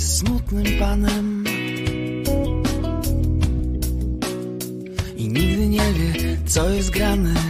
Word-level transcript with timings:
jest 0.00 0.18
smutnym 0.18 0.64
panem. 0.78 1.44
I 5.16 5.28
nigdy 5.28 5.68
nie 5.68 5.92
wie, 5.92 6.38
co 6.46 6.70
jest 6.70 6.90
grane 6.90 7.49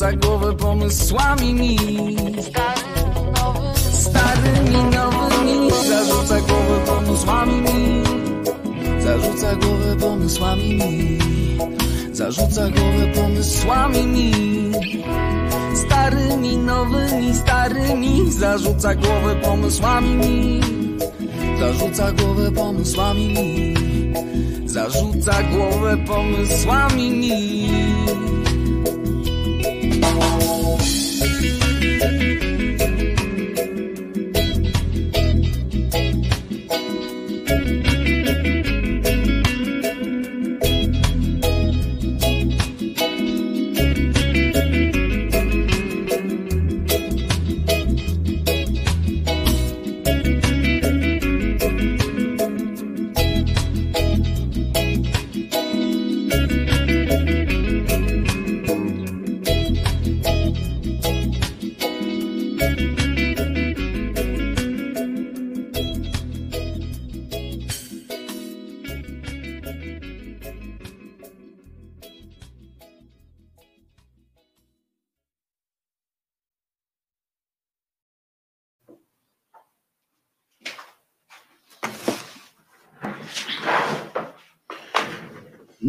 Zarzuca 0.00 0.26
głowę 0.28 0.56
pomysłami 0.56 1.54
mi. 1.54 1.76
Starymi, 3.92 4.76
nowymi 4.94 5.70
Zarzuca 5.88 6.40
głowę 6.40 6.80
pomysłami 6.86 7.54
mi. 7.60 8.02
Zarzuca 9.02 9.56
głowę 9.56 9.96
pomysłami 10.00 10.74
mi. 10.74 11.18
Zarzuca 12.12 12.70
głowę 12.70 13.12
pomysłami 13.14 14.06
mi. 14.06 14.32
Starymi, 15.74 16.56
nowymi, 16.56 17.34
starymi 17.34 18.32
Zarzuca 18.32 18.94
głowę 18.94 19.36
pomysłami 19.36 20.14
mi. 20.14 20.60
Zarzuca 21.58 22.12
głowę 22.12 22.52
pomysłami 22.52 23.28
mi. 23.28 23.74
Zarzuca 24.68 25.42
głowę 25.42 25.96
pomysłami 26.06 27.10
mi 27.10 28.29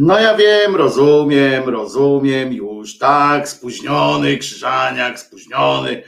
No 0.04 0.18
ja 0.18 0.34
wiem, 0.36 0.76
rozumiem, 0.76 1.68
rozumiem, 1.68 2.52
już 2.52 2.98
tak, 2.98 3.48
spóźniony, 3.48 4.38
Krzyżaniak, 4.38 5.20
spóźniony. 5.20 6.02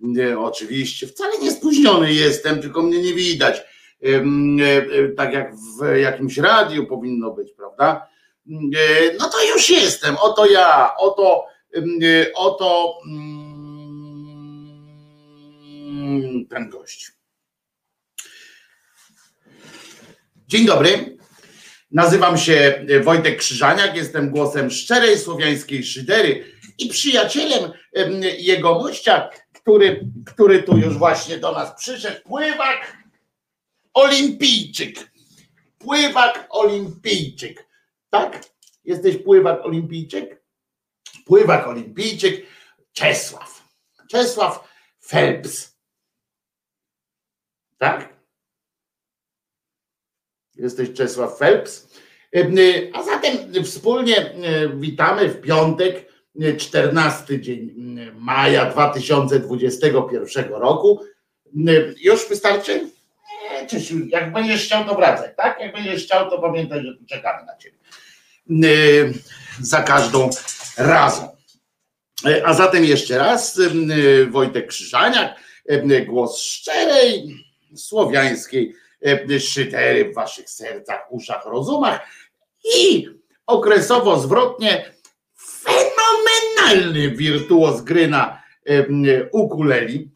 Nie, 0.00 0.38
oczywiście, 0.38 1.06
wcale 1.06 1.38
nie 1.38 1.50
spóźniony 1.50 2.12
jestem, 2.12 2.62
tylko 2.62 2.82
mnie 2.82 3.02
nie 3.02 3.14
widać. 3.14 3.56
E, 4.02 4.08
e, 4.08 5.08
Tak 5.08 5.32
jak 5.32 5.54
w 5.56 5.96
jakimś 5.96 6.38
radiu 6.38 6.86
powinno 6.86 7.30
być, 7.30 7.52
prawda? 7.52 8.08
E, 8.50 9.16
No 9.20 9.28
to 9.28 9.44
już 9.54 9.70
jestem, 9.70 10.16
oto 10.20 10.46
ja, 10.46 10.96
oto, 10.98 11.44
oto 12.34 12.98
mm, 13.06 13.26
ten 16.50 16.70
gość. 16.70 17.12
Dzień 20.48 20.66
dobry. 20.66 21.16
Nazywam 21.90 22.38
się 22.38 22.86
Wojtek 23.04 23.38
Krzyżaniak, 23.38 23.96
jestem 23.96 24.30
głosem 24.30 24.70
szczerej 24.70 25.18
słowiańskiej 25.18 25.84
szydery 25.84 26.52
i 26.78 26.88
przyjacielem 26.88 27.72
em, 27.92 28.22
jego 28.38 28.74
gościa, 28.74 29.30
który, 29.52 30.10
który 30.26 30.62
tu 30.62 30.78
już 30.78 30.98
właśnie 30.98 31.38
do 31.38 31.52
nas 31.52 31.74
przyszedł. 31.78 32.22
Pływak 32.22 32.96
olimpijczyk. 33.94 35.10
Pływak 35.78 36.46
olimpijczyk. 36.50 37.66
Tak? 38.10 38.44
Jesteś 38.84 39.16
pływak 39.16 39.64
olimpijczyk? 39.64 40.42
Pływak 41.24 41.66
olimpijczyk 41.66 42.46
Czesław. 42.92 43.68
Czesław 44.10 44.68
Phelps. 45.08 45.76
Tak? 47.78 48.15
Jesteś 50.58 50.92
Czesław 50.92 51.38
Phelps. 51.38 51.88
A 52.92 53.02
zatem 53.02 53.64
wspólnie 53.64 54.32
witamy 54.74 55.28
w 55.28 55.40
piątek, 55.40 56.06
14 56.58 57.40
dzień 57.40 57.74
maja 58.18 58.70
2021 58.70 60.44
roku. 60.48 61.00
Już 62.00 62.28
wystarczy? 62.28 62.90
Czesiu, 63.68 64.06
jak 64.06 64.32
będziesz 64.32 64.64
chciał, 64.64 64.84
to 64.84 64.94
wracaj, 64.94 65.28
tak? 65.36 65.60
Jak 65.60 65.72
będziesz 65.72 66.04
chciał, 66.04 66.30
to 66.30 66.38
pamiętaj, 66.38 66.82
że 66.82 66.94
tu 66.94 67.04
czekamy 67.06 67.46
na 67.46 67.56
ciebie. 67.56 67.76
Za 69.60 69.82
każdą 69.82 70.30
razą. 70.76 71.36
A 72.44 72.54
zatem 72.54 72.84
jeszcze 72.84 73.18
raz 73.18 73.60
Wojtek 74.30 74.66
Krzyżaniak, 74.66 75.40
głos 76.06 76.40
szczerej, 76.40 77.44
słowiańskiej 77.76 78.74
szydery 79.40 80.10
w 80.10 80.14
waszych 80.14 80.50
sercach, 80.50 81.06
uszach, 81.10 81.46
rozumach 81.46 82.00
i 82.76 83.08
okresowo 83.46 84.18
zwrotnie 84.18 84.92
fenomenalny 85.38 87.16
wirtuoz 87.16 87.80
gry 87.80 88.08
na 88.08 88.42
ukuleli, 89.32 90.10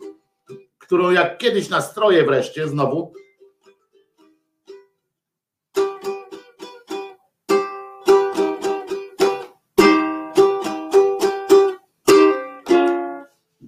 którą 0.79 1.11
jak 1.11 1.39
kiedyś 1.39 1.69
nastroję 1.69 2.25
wreszcie 2.25 2.69
znowu. 2.69 3.13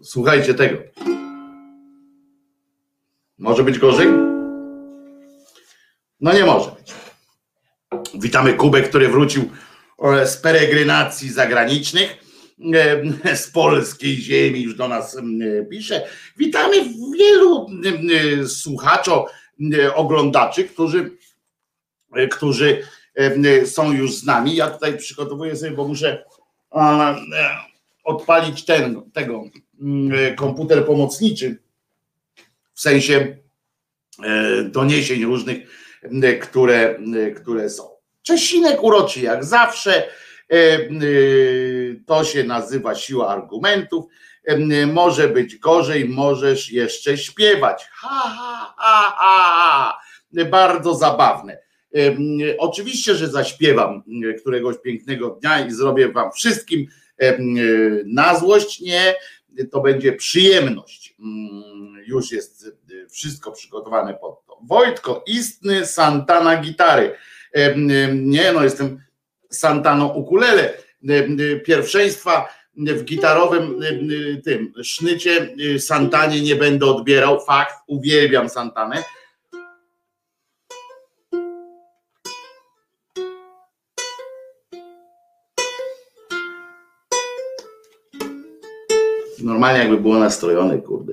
Słuchajcie 0.03 0.55
tego. 0.55 0.79
Może 3.39 3.63
być 3.65 3.79
gorzej? 3.79 4.32
No 6.23 6.33
nie 6.33 6.45
może 6.45 6.71
być. 6.71 6.95
Witamy 8.15 8.55
Kubę, 8.55 8.83
który 8.83 9.09
wrócił 9.09 9.51
e, 10.03 10.27
z 10.27 10.37
peregrynacji 10.37 11.33
zagranicznych, 11.33 12.17
e, 13.25 13.37
z 13.37 13.51
polskiej 13.51 14.17
ziemi, 14.17 14.63
już 14.63 14.75
do 14.75 14.89
nas 14.89 15.17
pisze. 15.71 16.07
Witamy 16.37 16.77
wielu 17.19 17.67
słuchaczo, 18.47 19.27
oglądaczy, 19.95 20.65
którzy, 20.65 21.11
e, 22.13 22.29
którzy 22.29 22.83
są 23.65 23.93
już 23.93 24.15
z 24.15 24.25
nami. 24.25 24.57
Ja 24.57 24.71
tutaj 24.71 24.99
przygotowuję 24.99 25.57
sobie, 25.57 25.71
bo 25.71 25.89
muszę 25.89 26.25
odpalić 28.05 28.65
ten, 28.65 29.11
tego 29.13 29.45
komputer 30.37 30.87
pomocniczy, 30.87 31.59
w 32.75 32.81
sensie 32.81 33.37
doniesień 34.65 35.25
różnych 35.25 35.59
które, 36.41 36.99
które 37.37 37.71
są. 37.71 37.89
Czesinek 38.23 38.83
uroczy 38.83 39.21
jak 39.21 39.45
zawsze. 39.45 40.09
E, 40.53 40.55
e, 40.55 40.89
to 42.07 42.25
się 42.25 42.45
nazywa 42.45 42.95
siła 42.95 43.29
argumentów. 43.29 44.05
E, 44.45 44.87
może 44.87 45.29
być 45.29 45.57
gorzej, 45.57 46.09
możesz 46.09 46.73
jeszcze 46.73 47.19
śpiewać. 47.19 47.87
Ha, 47.93 48.23
ha, 48.37 48.75
ha, 48.79 49.15
ha. 49.17 49.99
Bardzo 50.51 50.95
zabawne. 50.95 51.59
Oczywiście, 52.59 53.15
że 53.15 53.29
zaśpiewam 53.29 54.03
któregoś 54.41 54.77
pięknego 54.85 55.31
dnia 55.31 55.67
i 55.67 55.71
zrobię 55.71 56.09
wam 56.09 56.33
wszystkim 56.33 56.87
na 58.07 58.39
złość. 58.39 58.81
Nie, 58.81 59.15
to 59.71 59.81
będzie 59.81 60.13
przyjemność. 60.13 61.17
Mm, 61.21 61.95
już 62.07 62.33
jest 62.33 62.71
wszystko 63.11 63.53
przygotowane 63.53 64.15
pod 64.15 64.47
to. 64.47 64.52
Wojtko, 64.69 65.25
istny 65.27 65.87
Santana 65.87 66.57
gitary. 66.57 67.17
Nie 68.13 68.53
no, 68.53 68.65
jestem 68.65 69.03
Santano 69.51 70.07
ukulele. 70.07 70.75
Pierwszeństwa 71.65 72.49
w 72.77 73.05
gitarowym 73.05 73.81
tym 74.45 74.73
sznycie 74.83 75.57
Santanie 75.79 76.41
nie 76.41 76.57
będę 76.57 76.87
odbierał. 76.87 77.41
Fakt, 77.41 77.75
uwielbiam 77.87 78.49
Santanę. 78.49 79.05
Normalnie 89.43 89.79
jakby 89.79 89.97
było 89.97 90.19
nastrojone, 90.19 90.79
kurde. 90.79 91.13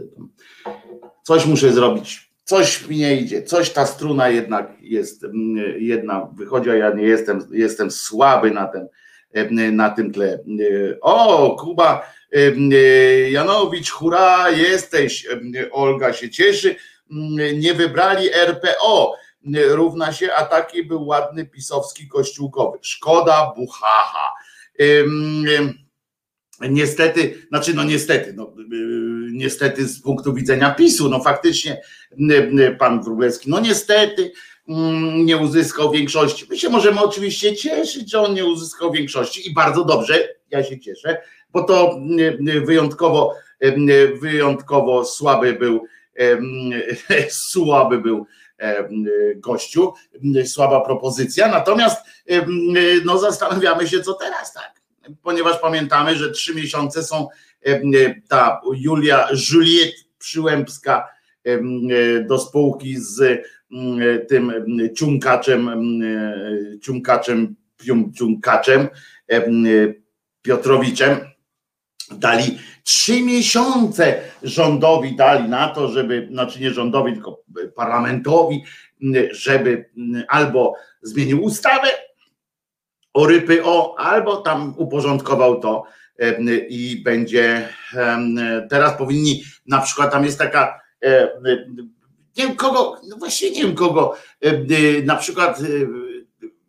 Coś 1.23 1.45
muszę 1.45 1.73
zrobić, 1.73 2.28
coś 2.49 2.87
mi 2.87 2.97
nie 2.97 3.15
idzie, 3.15 3.43
coś 3.43 3.69
ta 3.69 3.85
struna 3.85 4.29
jednak 4.29 4.71
jest, 4.81 5.23
mm, 5.23 5.57
jedna 5.77 6.29
wychodzi, 6.33 6.69
a 6.69 6.75
ja 6.75 6.93
nie 6.93 7.03
jestem, 7.03 7.47
jestem 7.51 7.91
słaby 7.91 8.51
na 8.51 8.67
ten, 8.67 8.87
na 9.75 9.89
tym 9.89 10.13
tle. 10.13 10.39
O, 11.01 11.55
Kuba 11.59 12.11
Janowicz, 13.29 13.91
hurra, 13.91 14.49
jesteś. 14.49 15.27
Olga 15.71 16.13
się 16.13 16.29
cieszy. 16.29 16.75
Nie 17.53 17.73
wybrali 17.73 18.33
RPO. 18.33 19.15
Równa 19.69 20.13
się, 20.13 20.33
a 20.33 20.45
taki 20.45 20.83
był 20.83 21.07
ładny 21.07 21.45
pisowski 21.45 22.07
kościółkowy. 22.07 22.77
Szkoda, 22.81 23.53
buchacha. 23.57 24.33
Niestety, 26.61 27.47
znaczy 27.49 27.73
no 27.73 27.83
niestety, 27.83 28.33
no, 28.33 28.53
yy, 28.57 29.31
niestety 29.31 29.87
z 29.87 30.01
punktu 30.01 30.33
widzenia 30.33 30.71
PiSu, 30.71 31.09
no 31.09 31.19
faktycznie 31.19 31.81
yy, 32.17 32.75
pan 32.79 33.03
Wróblewski, 33.03 33.49
no 33.49 33.59
niestety 33.59 34.31
mm, 34.67 35.25
nie 35.25 35.37
uzyskał 35.37 35.91
większości. 35.91 36.45
My 36.49 36.57
się 36.57 36.69
możemy 36.69 37.01
oczywiście 37.01 37.55
cieszyć, 37.55 38.11
że 38.11 38.21
on 38.21 38.33
nie 38.33 38.45
uzyskał 38.45 38.91
większości 38.91 39.49
i 39.49 39.53
bardzo 39.53 39.85
dobrze, 39.85 40.27
ja 40.51 40.63
się 40.63 40.79
cieszę, 40.79 41.21
bo 41.51 41.63
to 41.63 41.99
wyjątkowo, 42.65 43.35
wyjątkowo 44.21 45.05
słaby 45.05 45.53
był, 45.53 45.85
słaby 47.51 47.97
był 47.97 48.25
gościu, 49.35 49.93
słaba 50.45 50.81
propozycja, 50.81 51.47
natomiast 51.47 51.97
no 53.05 53.17
zastanawiamy 53.17 53.87
się, 53.87 54.01
co 54.01 54.13
teraz, 54.13 54.53
tak 54.53 54.78
ponieważ 55.23 55.57
pamiętamy, 55.57 56.15
że 56.15 56.31
trzy 56.31 56.55
miesiące 56.55 57.03
są 57.03 57.27
e, 57.67 57.69
e, 57.69 57.81
ta 58.27 58.61
Julia 58.73 59.27
Juliet 59.51 59.93
Przyłębska 60.17 61.07
e, 61.43 61.59
do 62.23 62.39
spółki 62.39 62.95
z 62.97 63.41
tym 64.29 64.53
ciunkaczem, 64.97 65.69
ciunkaczem, 66.81 67.55
ciunkaczem 68.17 68.87
Piotrowiczem. 70.41 71.17
Dali 72.11 72.59
trzy 72.83 73.21
miesiące 73.21 74.21
rządowi 74.43 75.15
dali 75.15 75.49
na 75.49 75.67
to, 75.67 75.87
żeby, 75.87 76.27
znaczy 76.31 76.59
nie 76.59 76.71
rządowi, 76.71 77.13
tylko 77.13 77.43
parlamentowi, 77.75 78.63
żeby 79.31 79.89
albo 80.27 80.73
zmienił 81.01 81.43
ustawę, 81.43 81.87
o 83.19 83.25
rypy 83.25 83.63
o, 83.63 83.95
albo 83.99 84.37
tam 84.37 84.73
uporządkował 84.77 85.59
to 85.59 85.83
i 86.69 87.01
będzie 87.05 87.69
teraz 88.69 88.97
powinni, 88.97 89.43
na 89.65 89.81
przykład 89.81 90.11
tam 90.11 90.25
jest 90.25 90.37
taka 90.37 90.81
nie 92.37 92.47
wiem 92.47 92.55
kogo, 92.55 92.95
no 93.07 93.17
właściwie 93.17 93.51
nie 93.51 93.61
wiem 93.63 93.75
kogo, 93.75 94.15
na 95.03 95.15
przykład 95.15 95.61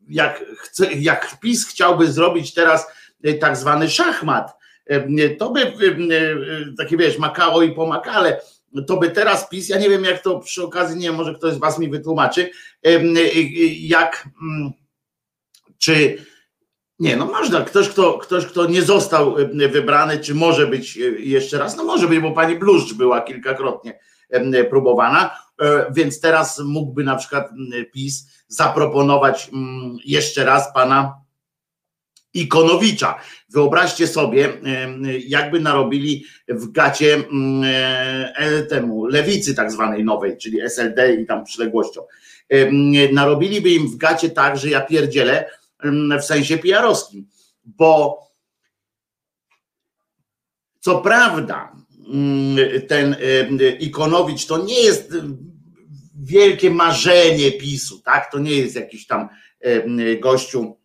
jak, 0.08 0.44
chce, 0.58 0.92
jak 0.92 1.40
PiS 1.40 1.66
chciałby 1.66 2.12
zrobić 2.12 2.54
teraz 2.54 2.86
tak 3.40 3.56
zwany 3.56 3.90
szachmat, 3.90 4.56
to 5.38 5.50
by 5.50 5.72
takie 6.78 6.96
wiesz, 6.96 7.18
makao 7.18 7.62
i 7.62 7.72
pomakale, 7.72 8.40
to 8.86 8.96
by 8.96 9.10
teraz 9.10 9.48
PiS, 9.48 9.68
ja 9.68 9.78
nie 9.78 9.90
wiem 9.90 10.04
jak 10.04 10.22
to 10.22 10.38
przy 10.38 10.62
okazji, 10.62 10.96
nie 10.96 11.06
wiem, 11.06 11.14
może 11.14 11.34
ktoś 11.34 11.54
z 11.54 11.58
was 11.58 11.78
mi 11.78 11.88
wytłumaczy, 11.88 12.50
jak 13.80 14.28
mm, 14.42 14.70
czy 15.78 16.24
nie, 17.00 17.16
no 17.16 17.26
można. 17.26 17.60
Ktoś 17.60 17.88
kto, 17.88 18.18
ktoś, 18.18 18.46
kto 18.46 18.66
nie 18.66 18.82
został 18.82 19.38
e, 19.38 19.68
wybrany, 19.68 20.18
czy 20.18 20.34
może 20.34 20.66
być 20.66 20.96
e, 20.96 21.00
jeszcze 21.20 21.58
raz? 21.58 21.76
No 21.76 21.84
może 21.84 22.08
być, 22.08 22.20
bo 22.20 22.32
pani 22.32 22.56
Bluszcz 22.56 22.94
była 22.94 23.20
kilkakrotnie 23.20 23.98
próbowana, 24.70 25.36
e, 25.60 25.86
więc 25.92 26.20
teraz 26.20 26.58
mógłby 26.58 27.04
na 27.04 27.16
przykład 27.16 27.50
PiS 27.92 28.26
zaproponować 28.48 29.50
jeszcze 30.04 30.44
raz 30.44 30.74
pana 30.74 31.14
Ikonowicza. 32.34 33.18
Wyobraźcie 33.48 34.06
sobie, 34.06 34.48
jakby 35.26 35.60
narobili 35.60 36.24
w 36.48 36.72
gacie 36.72 37.24
temu 38.68 39.06
lewicy 39.06 39.54
tak 39.54 39.72
zwanej 39.72 40.04
nowej, 40.04 40.36
czyli 40.36 40.60
SLD 40.60 41.14
i 41.14 41.26
tam 41.26 41.44
przyległością. 41.44 42.00
Narobiliby 43.12 43.70
im 43.70 43.88
w 43.88 43.96
gacie 43.96 44.30
tak, 44.30 44.58
że 44.58 44.68
ja 44.68 44.80
pierdzielę 44.80 45.50
w 46.20 46.24
sensie 46.24 46.58
PR-owskim, 46.58 47.26
bo 47.64 48.18
co 50.80 51.00
prawda 51.00 51.72
mm, 52.12 52.86
ten 52.88 53.16
Ikonowicz 53.80 54.46
to 54.46 54.64
nie 54.64 54.82
jest 54.82 55.16
wielkie 56.22 56.70
marzenie 56.70 57.52
PiSu, 57.52 57.98
tak? 57.98 58.32
To 58.32 58.38
nie 58.38 58.56
jest 58.56 58.76
jakiś 58.76 59.06
tam 59.06 59.28
gościu 60.20 60.76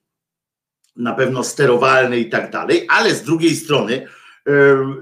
na 0.96 1.14
pewno 1.14 1.44
sterowalny 1.44 2.20
i 2.20 2.30
tak 2.30 2.52
dalej, 2.52 2.88
ale 2.90 3.16
z 3.16 3.24
drugiej 3.24 3.56
strony 3.56 4.08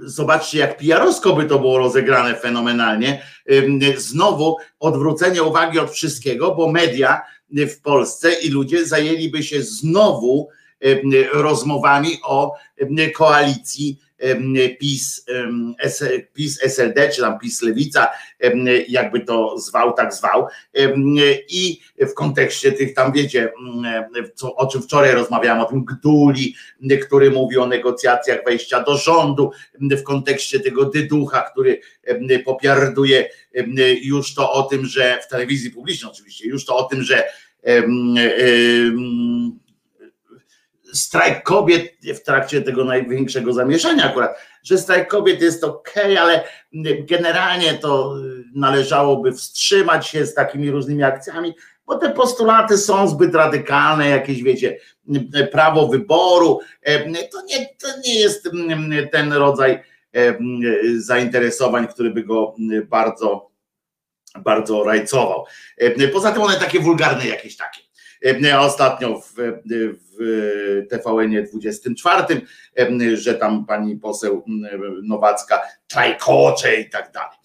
zobaczcie 0.02 0.60
jak 0.60 0.78
PR-owsko 0.78 1.36
by 1.36 1.46
to 1.46 1.60
było 1.60 1.78
rozegrane 1.78 2.36
fenomenalnie, 2.36 3.24
znowu 3.98 4.58
odwrócenie 4.80 5.44
uwagi 5.44 5.80
od 5.80 5.92
wszystkiego, 5.92 6.56
bo 6.56 6.72
media 6.72 7.22
w 7.54 7.82
Polsce 7.82 8.34
i 8.34 8.50
ludzie 8.50 8.86
zajęliby 8.86 9.44
się 9.44 9.62
znowu 9.62 10.50
rozmowami 11.34 12.18
o 12.24 12.54
koalicji 13.14 14.00
PiS, 14.80 15.26
PiS 16.34 16.60
SLD, 16.62 17.10
czy 17.10 17.22
tam 17.22 17.40
PiS 17.40 17.62
Lewica, 17.62 18.08
jakby 18.88 19.20
to 19.20 19.60
zwał, 19.60 19.94
tak 19.94 20.14
zwał. 20.14 20.48
I 21.50 21.80
w 22.00 22.14
kontekście 22.14 22.72
tych 22.72 22.94
tam, 22.94 23.12
wiecie, 23.12 23.54
co, 24.36 24.56
o 24.56 24.68
czym 24.68 24.82
wczoraj 24.82 25.12
rozmawiałem, 25.12 25.62
o 25.62 25.66
tym 25.66 25.86
Gduli, 25.86 26.56
który 27.08 27.32
mówi 27.32 27.58
o 27.58 27.68
negocjacjach 27.68 28.40
wejścia 28.46 28.84
do 28.84 28.98
rządu, 28.98 29.52
w 29.82 30.04
kontekście 30.04 30.60
tego 30.60 30.86
Dyducha, 30.86 31.42
który 31.42 31.82
popiarduje 32.46 33.30
już 34.02 34.34
to 34.34 34.52
o 34.52 34.64
tym, 34.64 34.86
że 34.86 35.20
w 35.26 35.28
telewizji 35.28 35.72
publicznej 35.72 36.12
oczywiście, 36.12 36.48
już 36.48 36.66
to 36.66 36.78
o 36.78 36.84
tym, 36.84 37.04
że 37.04 37.24
strajk 40.94 41.44
kobiet 41.44 41.94
w 42.16 42.24
trakcie 42.24 42.62
tego 42.62 42.86
największego 42.86 43.54
zamieszania 43.54 44.06
akurat, 44.06 44.38
że 44.64 44.78
strajk 44.78 45.08
kobiet 45.08 45.42
jest 45.42 45.64
ok, 45.64 45.94
ale 46.20 46.44
generalnie 47.00 47.74
to 47.74 48.16
należałoby 48.56 49.32
wstrzymać 49.32 50.08
się 50.08 50.26
z 50.26 50.34
takimi 50.34 50.72
różnymi 50.72 51.04
akcjami, 51.04 51.56
bo 51.86 51.96
te 51.96 52.10
postulaty 52.10 52.78
są 52.78 53.08
zbyt 53.08 53.36
radykalne, 53.36 54.10
jakieś 54.10 54.44
wiecie, 54.44 54.78
prawo 55.52 55.88
wyboru, 55.88 56.60
to 57.32 57.42
nie, 57.46 57.66
to 57.66 57.88
nie 58.06 58.20
jest 58.20 58.50
ten 59.12 59.34
rodzaj 59.34 59.84
zainteresowań, 60.98 61.88
który 61.88 62.10
by 62.10 62.24
go 62.24 62.56
bardzo, 62.86 63.52
bardzo 64.40 64.84
rajcował. 64.84 65.46
Poza 66.14 66.32
tym 66.32 66.42
one 66.42 66.56
takie 66.56 66.80
wulgarne 66.80 67.28
jakieś 67.28 67.58
takie. 67.58 67.83
Ostatnio 68.60 69.22
w, 69.22 69.34
w 70.18 70.88
TVN 70.90 71.46
24, 71.46 72.42
że 73.14 73.36
tam 73.36 73.66
pani 73.66 73.96
poseł 73.96 74.44
Nowacka 75.04 75.62
trajkocze 75.88 76.76
i 76.76 76.90
tak 76.90 77.12
dalej. 77.12 77.38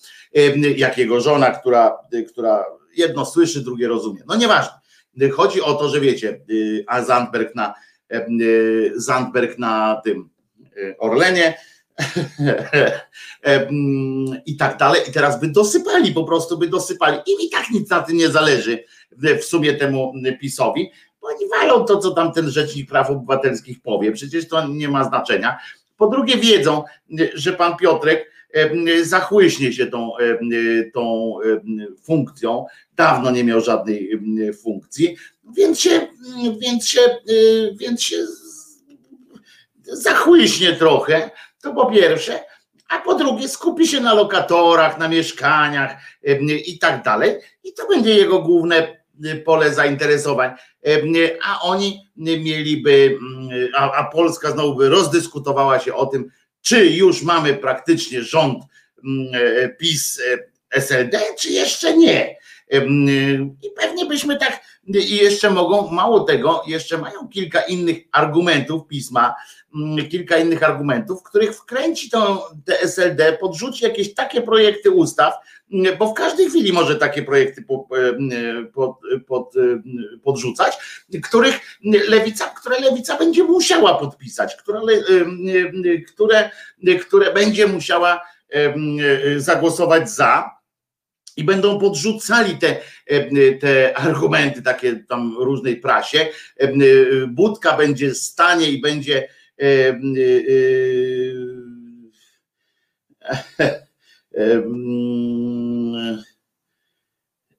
Jak 0.76 0.98
jego 0.98 1.20
żona, 1.20 1.50
która, 1.50 1.98
która 2.28 2.64
jedno 2.96 3.26
słyszy, 3.26 3.60
drugie 3.60 3.88
rozumie. 3.88 4.20
No 4.26 4.36
nieważne. 4.36 4.72
Chodzi 5.32 5.62
o 5.62 5.74
to, 5.74 5.88
że 5.88 6.00
wiecie, 6.00 6.40
a 6.86 7.02
Zandberg 7.02 7.54
na 7.54 7.74
Zandberg 8.94 9.58
na 9.58 10.00
tym 10.04 10.28
Orlenie 10.98 11.54
i 14.46 14.56
tak 14.56 14.76
dalej. 14.76 15.00
I 15.08 15.12
teraz 15.12 15.40
by 15.40 15.48
dosypali, 15.48 16.12
po 16.12 16.24
prostu 16.24 16.58
by 16.58 16.68
dosypali. 16.68 17.18
I 17.26 17.50
tak 17.50 17.70
nic 17.70 17.90
na 17.90 18.02
tym 18.02 18.16
nie 18.16 18.28
zależy 18.28 18.84
w 19.40 19.44
sumie 19.44 19.74
temu 19.74 20.12
PiSowi, 20.40 20.90
bo 21.20 21.28
oni 21.28 21.48
walą 21.48 21.84
to, 21.84 21.98
co 21.98 22.10
tam 22.10 22.32
ten 22.32 22.50
Rzecznik 22.50 22.88
Praw 22.88 23.10
Obywatelskich 23.10 23.82
powie. 23.82 24.12
Przecież 24.12 24.48
to 24.48 24.68
nie 24.68 24.88
ma 24.88 25.04
znaczenia. 25.04 25.58
Po 25.96 26.08
drugie 26.08 26.36
wiedzą, 26.36 26.84
że 27.34 27.52
pan 27.52 27.76
Piotrek 27.76 28.32
zachłyśnie 29.02 29.72
się 29.72 29.86
tą, 29.86 30.12
tą 30.94 31.34
funkcją. 32.02 32.66
Dawno 32.96 33.30
nie 33.30 33.44
miał 33.44 33.60
żadnej 33.60 34.20
funkcji, 34.62 35.16
więc 35.56 35.80
się, 35.80 36.06
więc 36.60 36.86
się, 36.86 37.00
więc 37.76 38.02
się 38.02 38.16
zachłyśnie 39.82 40.72
trochę 40.72 41.30
to 41.68 41.74
po 41.74 41.90
pierwsze, 41.90 42.44
a 42.88 42.98
po 42.98 43.14
drugie 43.14 43.48
skupi 43.48 43.86
się 43.86 44.00
na 44.00 44.14
lokatorach, 44.14 44.98
na 44.98 45.08
mieszkaniach 45.08 45.96
i 46.66 46.78
tak 46.78 47.02
dalej. 47.02 47.36
I 47.64 47.72
to 47.72 47.88
będzie 47.88 48.14
jego 48.14 48.42
główne 48.42 48.96
pole 49.44 49.74
zainteresowań. 49.74 50.50
A 51.44 51.60
oni 51.62 52.08
mieliby, 52.16 53.18
a, 53.76 53.92
a 53.92 54.04
Polska 54.04 54.50
znowu 54.50 54.74
by 54.74 54.88
rozdyskutowała 54.88 55.78
się 55.78 55.94
o 55.94 56.06
tym, 56.06 56.30
czy 56.62 56.86
już 56.86 57.22
mamy 57.22 57.54
praktycznie 57.54 58.22
rząd 58.22 58.64
PiS 59.78 60.20
SLD, 60.70 61.20
czy 61.38 61.50
jeszcze 61.50 61.96
nie. 61.96 62.37
I 63.62 63.70
pewnie 63.76 64.06
byśmy 64.06 64.38
tak, 64.38 64.60
i 64.86 65.16
jeszcze 65.16 65.50
mogą, 65.50 65.90
mało 65.90 66.20
tego, 66.20 66.62
jeszcze 66.66 66.98
mają 66.98 67.28
kilka 67.28 67.60
innych 67.60 67.96
argumentów 68.12 68.86
pisma, 68.86 69.34
Mm, 69.74 70.08
kilka 70.08 70.36
innych 70.36 70.62
argumentów, 70.62 71.22
których 71.22 71.56
wkręci 71.56 72.10
to 72.10 72.50
SLD, 72.66 73.32
podrzuci 73.32 73.84
jakieś 73.84 74.14
takie 74.14 74.42
projekty 74.42 74.90
ustaw, 74.90 75.34
mm, 75.72 75.98
bo 75.98 76.06
w 76.06 76.14
każdej 76.14 76.50
chwili 76.50 76.72
może 76.72 76.96
takie 76.96 77.22
projekty 77.22 77.60
e, 77.60 78.64
pod, 78.64 78.98
pod, 79.26 79.56
e, 79.56 79.60
podrzucać, 80.24 80.78
których 81.22 81.78
lewica, 82.08 82.44
które 82.44 82.80
lewica 82.80 83.18
będzie 83.18 83.44
musiała 83.44 83.94
podpisać, 83.94 84.56
które, 84.56 84.80
e, 84.80 85.98
które, 85.98 86.50
które 87.00 87.32
będzie 87.32 87.66
musiała 87.66 88.20
zagłosować 89.36 90.10
za, 90.10 90.57
i 91.38 91.44
będą 91.44 91.78
podrzucali 91.78 92.58
te, 92.58 92.76
te 93.60 93.98
argumenty 93.98 94.62
takie 94.62 94.96
tam 94.96 95.36
różnej 95.38 95.76
prasie. 95.76 96.28
Budka 97.28 97.76
będzie 97.76 98.14
stanie 98.14 98.70
i 98.70 98.80
będzie 98.80 99.28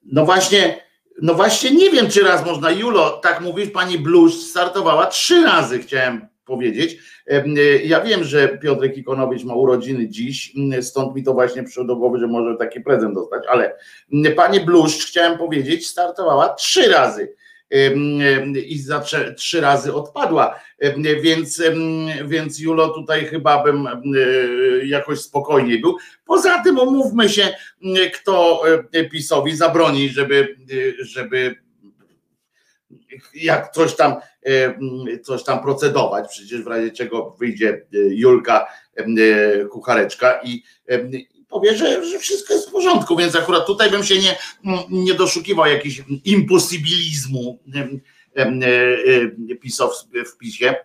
no 0.04 0.26
właśnie, 0.26 0.84
no 1.22 1.34
właśnie 1.34 1.72
nie 1.72 1.90
wiem, 1.90 2.10
czy 2.10 2.24
raz 2.24 2.46
można. 2.46 2.72
Julo, 2.72 3.10
tak 3.10 3.42
mówisz, 3.42 3.70
pani 3.70 3.98
Blusz 4.00 4.36
startowała 4.36 5.06
trzy 5.06 5.44
razy, 5.44 5.80
chciałem 5.80 6.28
powiedzieć. 6.50 6.98
Ja 7.84 8.02
wiem, 8.02 8.24
że 8.24 8.58
Piotrek 8.58 8.98
Ikonowicz 8.98 9.44
ma 9.44 9.54
urodziny 9.54 10.08
dziś, 10.08 10.54
stąd 10.82 11.16
mi 11.16 11.24
to 11.24 11.34
właśnie 11.34 11.64
przyszło 11.64 11.84
do 11.84 11.96
głowy, 11.96 12.20
że 12.20 12.28
może 12.28 12.58
taki 12.58 12.82
prezent 12.82 13.16
dostać, 13.16 13.44
ale 13.50 13.76
pani 14.36 14.60
Bluszcz, 14.60 15.08
chciałem 15.08 15.38
powiedzieć, 15.38 15.88
startowała 15.88 16.50
trzy 16.50 16.90
razy 16.90 17.34
i 18.68 18.80
zawsze 18.80 19.34
trzy 19.34 19.62
razy 19.62 19.94
odpadła. 19.94 20.60
Więc, 21.22 21.64
więc 22.26 22.60
Julo, 22.60 22.90
tutaj 22.90 23.26
chyba 23.26 23.64
bym 23.64 23.88
jakoś 24.86 25.20
spokojniej 25.20 25.82
był. 25.82 25.98
Poza 26.26 26.64
tym 26.64 26.80
omówmy 26.80 27.30
się, 27.30 27.54
kto 28.14 28.64
PiSowi 29.12 29.56
zabroni, 29.56 30.10
żeby, 30.10 30.56
żeby 31.00 31.56
jak 33.34 33.72
coś 33.72 33.96
tam, 33.96 34.16
coś 35.24 35.44
tam 35.44 35.62
procedować, 35.62 36.30
przecież 36.30 36.62
w 36.62 36.68
razie 36.68 36.92
czego 36.92 37.36
wyjdzie 37.40 37.86
Julka 37.92 38.68
Kuchareczka 39.72 40.40
i 40.44 40.64
powie, 41.50 41.78
że, 41.78 42.06
że 42.06 42.20
wszystko 42.20 42.54
jest 42.54 42.70
w 42.70 42.72
porządku, 42.72 43.16
więc 43.16 43.36
akurat 43.36 43.66
tutaj 43.66 43.92
bym 43.92 44.04
się 44.04 44.16
nie, 44.20 44.38
nie 44.90 45.14
doszukiwał 45.14 45.66
jakiś 45.66 46.04
imposybilizmu 46.26 47.60
e, 47.76 48.42
e, 48.42 49.56
pisów 49.56 49.92
w 50.34 50.38
PiSie. 50.38 50.76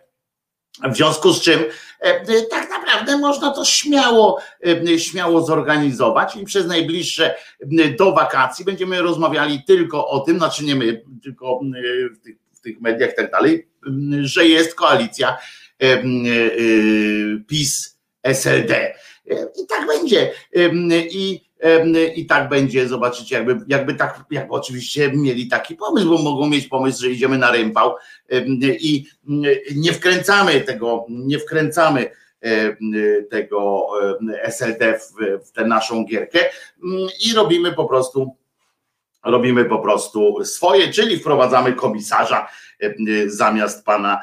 W 0.83 0.95
związku 0.95 1.33
z 1.33 1.41
czym 1.41 1.59
e, 1.99 2.41
tak 2.41 2.69
naprawdę 2.69 3.17
można 3.17 3.51
to 3.51 3.65
śmiało, 3.65 4.39
śmiało 4.97 5.45
zorganizować 5.45 6.35
i 6.35 6.45
przez 6.45 6.67
najbliższe 6.67 7.35
do 7.99 8.11
wakacji 8.11 8.65
będziemy 8.65 9.01
rozmawiali 9.01 9.63
tylko 9.63 10.07
o 10.07 10.19
tym, 10.19 10.37
znaczy 10.37 10.63
nie 10.63 10.75
my, 10.75 11.01
tylko 11.23 11.59
w 12.15 12.23
tych, 12.23 12.35
w 12.53 12.59
tych 12.59 12.81
mediach 12.81 13.11
i 13.11 13.15
tak 13.15 13.31
dalej, 13.31 13.67
że 14.21 14.47
jest 14.47 14.75
koalicja 14.75 15.37
PiS 17.47 17.97
SLD. 18.23 18.93
I 19.63 19.67
tak 19.67 19.87
będzie. 19.87 20.31
I 21.09 21.44
i 22.15 22.25
tak 22.25 22.49
będzie, 22.49 22.87
zobaczycie, 22.87 23.35
jakby, 23.35 23.59
jakby 23.67 23.93
tak, 23.95 24.23
jakby 24.31 24.53
oczywiście 24.53 25.11
mieli 25.13 25.47
taki 25.47 25.75
pomysł, 25.75 26.09
bo 26.09 26.17
mogą 26.17 26.49
mieć 26.49 26.67
pomysł, 26.67 27.01
że 27.01 27.09
idziemy 27.09 27.37
na 27.37 27.51
rympał 27.51 27.95
i 28.79 29.05
nie 29.75 29.93
wkręcamy 29.93 30.61
tego, 30.61 31.05
nie 31.09 31.39
wkręcamy 31.39 32.11
tego 33.29 33.87
SLD 34.43 34.99
w, 34.99 35.13
w 35.47 35.51
tę 35.51 35.65
naszą 35.65 36.05
gierkę 36.05 36.39
i 37.25 37.33
robimy 37.33 37.73
po 37.73 37.85
prostu 37.85 38.35
robimy 39.25 39.65
po 39.65 39.79
prostu 39.79 40.45
swoje, 40.45 40.93
czyli 40.93 41.19
wprowadzamy 41.19 41.73
komisarza 41.73 42.47
zamiast 43.27 43.85
pana 43.85 44.19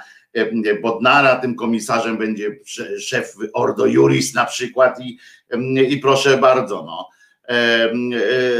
Bodnara, 0.82 1.36
tym 1.36 1.54
komisarzem 1.54 2.18
będzie 2.18 2.50
szef 2.98 3.34
Ordo 3.52 3.86
Juris 3.86 4.34
na 4.34 4.44
przykład 4.44 5.00
i, 5.00 5.18
i 5.88 5.98
proszę 5.98 6.38
bardzo, 6.38 6.82
no. 6.86 7.08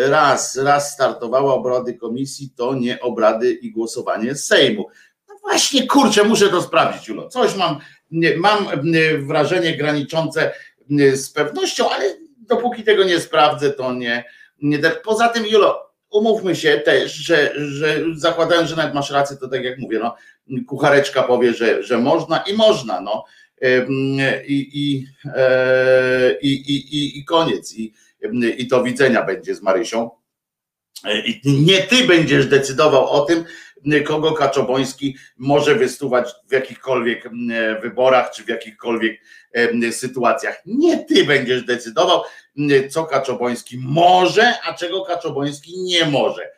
Raz, 0.08 0.56
raz 0.56 0.92
startowała 0.92 1.54
obrady 1.54 1.94
komisji, 1.94 2.50
to 2.56 2.74
nie 2.74 3.00
obrady 3.00 3.52
i 3.52 3.70
głosowanie 3.70 4.34
Sejmu. 4.34 4.86
No 5.28 5.34
właśnie, 5.42 5.86
kurczę, 5.86 6.24
muszę 6.24 6.48
to 6.48 6.62
sprawdzić, 6.62 7.08
Julo. 7.08 7.28
Coś 7.28 7.56
mam, 7.56 7.78
mam 8.36 8.66
wrażenie 9.26 9.76
graniczące 9.76 10.52
z 11.14 11.30
pewnością, 11.30 11.90
ale 11.90 12.16
dopóki 12.38 12.82
tego 12.84 13.04
nie 13.04 13.20
sprawdzę, 13.20 13.70
to 13.70 13.92
nie. 13.92 14.24
nie 14.62 14.78
Poza 14.78 15.28
tym, 15.28 15.46
Julo, 15.46 15.92
umówmy 16.10 16.56
się 16.56 16.78
też, 16.84 17.14
że, 17.14 17.52
że 17.56 18.00
zakładając, 18.14 18.70
że 18.70 18.76
nawet 18.76 18.94
masz 18.94 19.10
rację, 19.10 19.36
to 19.36 19.48
tak 19.48 19.64
jak 19.64 19.78
mówię, 19.78 19.98
no, 19.98 20.16
kuchareczka 20.66 21.22
powie, 21.22 21.52
że, 21.52 21.82
że 21.82 21.98
można 21.98 22.38
i 22.38 22.54
można, 22.54 23.00
no. 23.00 23.24
I, 24.46 24.70
i, 24.72 25.06
e, 25.34 26.36
i, 26.40 26.52
i, 26.52 27.18
i 27.18 27.24
koniec. 27.24 27.74
I, 27.74 27.92
I 28.56 28.68
do 28.68 28.82
widzenia 28.82 29.22
będzie 29.22 29.54
z 29.54 29.62
Marysią. 29.62 30.10
I 31.24 31.40
nie 31.44 31.78
ty 31.78 32.06
będziesz 32.06 32.46
decydował 32.46 33.10
o 33.10 33.20
tym, 33.20 33.44
kogo 34.04 34.32
Kaczoboński 34.32 35.16
może 35.36 35.74
wystuwać 35.74 36.30
w 36.48 36.52
jakichkolwiek 36.52 37.30
wyborach 37.82 38.30
czy 38.30 38.44
w 38.44 38.48
jakichkolwiek 38.48 39.20
sytuacjach. 39.90 40.62
Nie 40.66 41.04
ty 41.04 41.24
będziesz 41.24 41.64
decydował, 41.64 42.22
co 42.90 43.04
Kaczoboński 43.04 43.78
może, 43.78 44.54
a 44.64 44.74
czego 44.74 45.04
Kaczoboński 45.04 45.82
nie 45.82 46.06
może. 46.06 46.50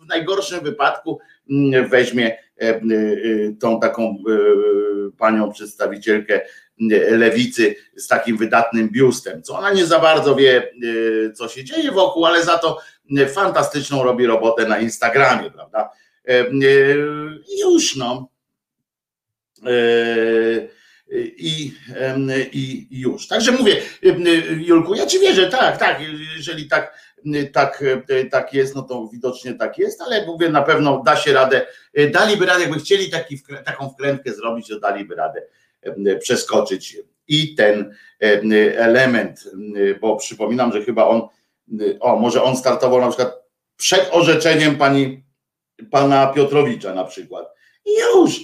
W 0.00 0.06
najgorszym 0.08 0.60
wypadku 0.60 1.18
weźmie 1.88 2.38
tą 3.60 3.80
taką 3.80 4.16
panią 5.18 5.52
przedstawicielkę 5.52 6.40
lewicy 7.10 7.74
z 7.96 8.06
takim 8.06 8.36
wydatnym 8.36 8.88
biustem, 8.88 9.42
co 9.42 9.58
ona 9.58 9.72
nie 9.72 9.86
za 9.86 9.98
bardzo 9.98 10.36
wie, 10.36 10.72
co 11.34 11.48
się 11.48 11.64
dzieje 11.64 11.92
wokół, 11.92 12.26
ale 12.26 12.44
za 12.44 12.58
to 12.58 12.80
fantastyczną 13.34 14.02
robi 14.02 14.26
robotę 14.26 14.66
na 14.66 14.78
Instagramie, 14.78 15.50
prawda? 15.50 15.90
Już 17.60 17.96
no. 17.96 18.28
I, 21.38 21.72
i 22.52 22.86
już. 22.90 23.28
Także 23.28 23.52
mówię, 23.52 23.82
Julku, 24.56 24.94
ja 24.94 25.06
ci 25.06 25.20
wierzę, 25.20 25.48
tak, 25.48 25.78
tak, 25.78 26.00
jeżeli 26.36 26.68
tak, 26.68 26.98
tak, 27.52 27.84
tak 28.30 28.54
jest, 28.54 28.74
no 28.74 28.82
to 28.82 29.08
widocznie 29.12 29.54
tak 29.54 29.78
jest, 29.78 30.00
ale 30.00 30.26
mówię, 30.26 30.48
na 30.48 30.62
pewno 30.62 31.02
da 31.06 31.16
się 31.16 31.32
radę, 31.32 31.66
daliby 32.10 32.46
radę, 32.46 32.60
jakby 32.60 32.78
chcieli 32.78 33.10
taki, 33.10 33.42
taką 33.64 33.90
wkrętkę 33.90 34.34
zrobić, 34.34 34.68
to 34.68 34.80
daliby 34.80 35.14
radę 35.14 35.42
przeskoczyć 36.20 36.96
i 37.28 37.54
ten 37.54 37.94
element, 38.76 39.44
bo 40.00 40.16
przypominam, 40.16 40.72
że 40.72 40.84
chyba 40.84 41.06
on, 41.06 41.22
o, 42.00 42.16
może 42.16 42.42
on 42.42 42.56
startował 42.56 43.00
na 43.00 43.08
przykład 43.08 43.34
przed 43.76 44.08
orzeczeniem 44.12 44.76
pani, 44.76 45.24
pana 45.90 46.26
Piotrowicza 46.26 46.94
na 46.94 47.04
przykład. 47.04 47.48
I 47.86 47.90
już. 48.00 48.40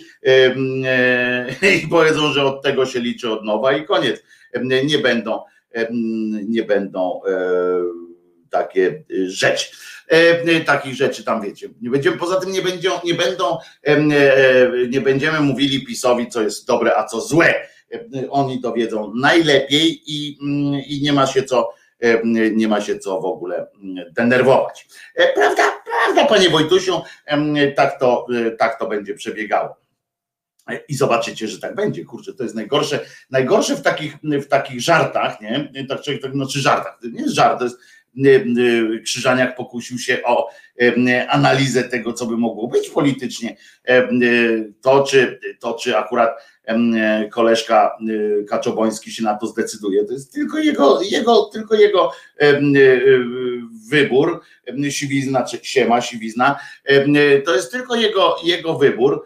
I 1.85 1.89
powiedzą, 1.89 2.33
że 2.33 2.45
od 2.45 2.63
tego 2.63 2.87
się 2.87 3.01
liczy 3.01 3.31
od 3.31 3.45
nowa 3.45 3.73
i 3.73 3.85
koniec. 3.85 4.23
Nie 4.85 4.99
będą, 4.99 5.41
nie 6.49 6.63
będą 6.63 7.21
takie 8.51 9.05
rzeczy. 9.27 9.77
Takich 10.67 10.95
rzeczy 10.95 11.25
tam 11.25 11.43
wiecie. 11.43 11.69
Nie 11.81 11.91
będziemy, 11.91 12.17
poza 12.17 12.41
tym 12.41 12.53
nie, 12.53 12.63
będą, 12.63 12.91
nie 13.05 13.15
będą, 13.15 13.59
nie 14.91 15.01
będziemy 15.01 15.41
mówili 15.41 15.87
PiSowi, 15.87 16.29
co 16.29 16.43
jest 16.43 16.67
dobre, 16.67 16.97
a 16.97 17.05
co 17.05 17.21
złe. 17.21 17.55
Oni 18.31 18.61
to 18.61 18.73
wiedzą 18.73 19.13
najlepiej 19.15 20.03
i, 20.07 20.39
i 20.89 21.03
nie 21.03 21.13
ma 21.13 21.27
się 21.27 21.43
co 21.43 21.69
nie 22.55 22.69
ma 22.69 22.81
się 22.81 22.99
co 22.99 23.21
w 23.21 23.25
ogóle 23.25 23.67
denerwować. 24.13 24.89
Prawda, 25.35 25.63
prawda, 25.85 26.27
panie 26.27 26.51
Wojtusiu, 26.51 27.03
tak 27.77 28.01
to, 28.01 28.27
tak 28.59 28.79
to 28.79 28.87
będzie 28.87 29.15
przebiegało. 29.15 29.77
I 30.89 30.95
zobaczycie, 30.95 31.49
że 31.49 31.61
tak 31.61 31.75
będzie. 31.75 32.05
Kurczę, 32.05 32.33
to 32.35 32.43
jest 32.43 32.55
najgorsze. 32.55 33.01
Najgorsze 33.31 33.77
w 33.77 33.83
takich, 33.83 34.17
w 34.23 34.47
takich 34.47 34.81
żartach, 34.81 35.41
nie? 35.41 35.73
Tak, 35.89 36.01
tak, 36.23 36.33
znaczy 36.33 36.61
żartach, 36.61 36.99
to 37.03 37.09
nie 37.09 37.23
jest 37.23 37.35
żart, 37.35 37.59
to 37.59 37.65
jest 37.65 37.79
Krzyżaniak 39.05 39.57
pokusił 39.57 39.99
się 39.99 40.23
o 40.25 40.49
analizę 41.29 41.85
tego, 41.85 42.13
co 42.13 42.27
by 42.27 42.37
mogło 42.37 42.69
być 42.69 42.91
politycznie. 42.91 43.57
To, 44.83 45.05
czy, 45.05 45.41
to, 45.61 45.75
czy 45.75 45.97
akurat 45.97 46.31
koleżka 47.31 47.99
Kaczoboński 48.49 49.13
się 49.13 49.23
na 49.23 49.37
to 49.37 49.47
zdecyduje, 49.47 50.05
to 50.05 50.13
jest 50.13 50.33
tylko 50.33 50.59
jego, 50.59 51.03
jego, 51.03 51.45
tylko 51.45 51.75
jego 51.75 52.13
wybór, 53.91 54.41
siwizna, 54.91 55.45
czy 55.45 55.59
siema, 55.63 56.01
siwizna, 56.01 56.61
to 57.45 57.55
jest 57.55 57.73
tylko 57.73 57.97
jego, 57.97 58.37
jego 58.45 58.79
wybór 58.79 59.25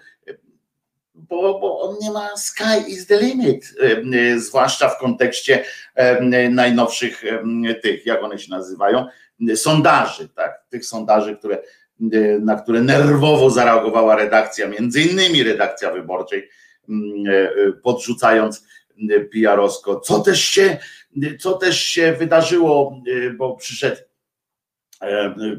bo, 1.29 1.59
bo 1.61 1.81
on 1.81 1.97
nie 2.01 2.11
ma 2.11 2.37
sky 2.37 2.89
is 2.89 3.07
the 3.07 3.21
limit, 3.21 3.75
zwłaszcza 4.37 4.89
w 4.89 4.99
kontekście 4.99 5.65
najnowszych 6.51 7.25
tych, 7.83 8.07
jak 8.07 8.23
one 8.23 8.39
się 8.39 8.51
nazywają, 8.51 9.07
sondaży, 9.57 10.29
tak, 10.29 10.65
tych 10.71 10.85
sondaży, 10.85 11.37
które, 11.37 11.59
na 12.41 12.57
które 12.57 12.81
nerwowo 12.81 13.51
zareagowała 13.51 14.17
redakcja, 14.17 14.69
między 14.69 15.03
innymi 15.03 15.43
redakcja 15.43 15.93
wyborczej, 15.93 16.49
podrzucając 17.83 18.65
PR-owsko, 19.33 20.01
co 20.01 20.21
też 20.21 20.45
się, 20.45 20.79
co 21.41 21.53
też 21.53 21.83
się 21.83 22.13
wydarzyło, 22.13 23.01
bo 23.37 23.57
przyszedł, 23.57 23.97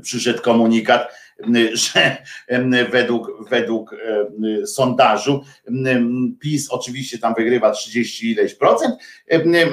przyszedł 0.01 0.41
komunikat, 0.41 1.24
że 1.73 2.17
według, 2.91 3.49
według 3.49 3.95
sondażu 4.65 5.43
PiS 6.39 6.69
oczywiście 6.69 7.19
tam 7.19 7.33
wygrywa 7.33 7.71
30 7.71 8.31
ileś 8.31 8.55
procent, 8.55 8.95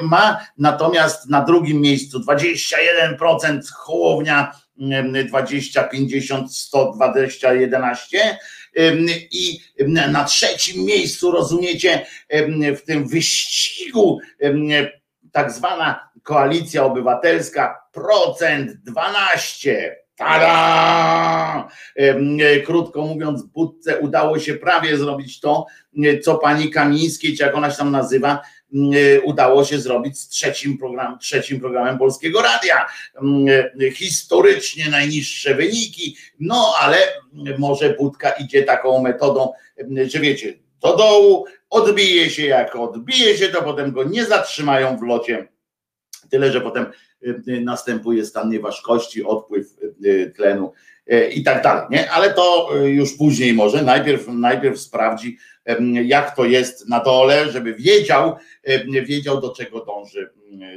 ma 0.02 0.46
natomiast 0.58 1.30
na 1.30 1.44
drugim 1.44 1.80
miejscu 1.80 2.20
21% 2.20 3.60
Hołownia, 3.74 4.52
20, 5.28 5.84
50, 5.84 6.56
100, 6.56 6.92
20, 6.92 7.52
11 7.54 8.38
i 9.32 9.58
na 9.86 10.24
trzecim 10.24 10.84
miejscu, 10.84 11.30
rozumiecie, 11.30 12.06
w 12.76 12.80
tym 12.86 13.08
wyścigu 13.08 14.20
tak 15.32 15.52
zwana 15.52 16.10
koalicja 16.22 16.84
obywatelska, 16.84 17.78
procent 17.92 18.72
12, 18.72 20.01
Tada! 20.16 21.68
Krótko 22.66 23.02
mówiąc, 23.02 23.42
Budce 23.42 23.98
udało 23.98 24.38
się 24.38 24.54
prawie 24.54 24.96
zrobić 24.96 25.40
to, 25.40 25.66
co 26.22 26.34
pani 26.34 26.70
Kamińskiej, 26.70 27.36
czy 27.36 27.42
jak 27.42 27.56
ona 27.56 27.70
się 27.70 27.76
tam 27.76 27.90
nazywa, 27.90 28.40
udało 29.24 29.64
się 29.64 29.80
zrobić 29.80 30.20
z 30.20 30.28
trzecim, 30.28 30.78
program, 30.78 31.18
trzecim 31.18 31.60
programem 31.60 31.98
Polskiego 31.98 32.42
Radia. 32.42 32.86
Historycznie 33.94 34.88
najniższe 34.90 35.54
wyniki, 35.54 36.16
no 36.40 36.74
ale 36.80 36.96
może 37.58 37.90
Budka 37.90 38.30
idzie 38.30 38.62
taką 38.62 39.02
metodą, 39.02 39.52
że 40.06 40.20
wiecie, 40.20 40.54
do 40.80 40.96
dołu, 40.96 41.46
odbije 41.70 42.30
się, 42.30 42.46
jak 42.46 42.76
odbije 42.76 43.36
się, 43.36 43.48
to 43.48 43.62
potem 43.62 43.92
go 43.92 44.04
nie 44.04 44.24
zatrzymają 44.24 44.96
w 44.96 45.02
locie. 45.02 45.48
Tyle, 46.30 46.52
że 46.52 46.60
potem 46.60 46.86
następuje 47.46 48.24
stan 48.24 48.50
nieważkości, 48.50 49.24
odpływ 49.24 49.66
tlenu 50.36 50.72
y, 51.12 51.26
i 51.26 51.42
tak 51.42 51.62
dalej. 51.62 51.86
Nie? 51.90 52.10
Ale 52.10 52.34
to 52.34 52.68
już 52.84 53.16
później 53.16 53.52
może. 53.52 53.82
Najpierw, 53.82 54.28
najpierw 54.28 54.80
sprawdzi, 54.80 55.38
jak 56.04 56.36
to 56.36 56.44
jest 56.44 56.88
na 56.88 57.00
dole, 57.00 57.50
żeby 57.50 57.74
wiedział, 57.74 58.36
wiedział 59.06 59.40
do 59.40 59.54
czego 59.54 59.84
dąży 59.84 60.30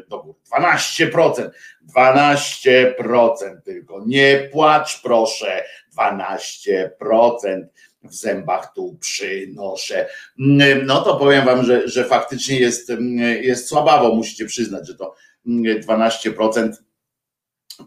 do 0.10 0.24
góry. 0.24 0.40
12%, 0.58 1.50
12% 1.98 3.62
tylko. 3.64 4.04
Nie 4.06 4.50
płacz 4.52 5.02
proszę, 5.02 5.64
12% 5.98 7.66
w 8.04 8.14
zębach 8.14 8.74
tu 8.76 8.98
przynoszę. 9.02 10.10
No 10.86 11.02
to 11.02 11.16
powiem 11.16 11.46
wam, 11.46 11.64
że, 11.64 11.88
że 11.88 12.06
faktycznie 12.06 12.60
jest, 12.60 12.92
jest 13.42 13.68
słabawo, 13.68 14.16
musicie 14.16 14.46
przyznać, 14.46 14.88
że 14.88 14.96
to 14.96 15.16
12% 15.48 16.72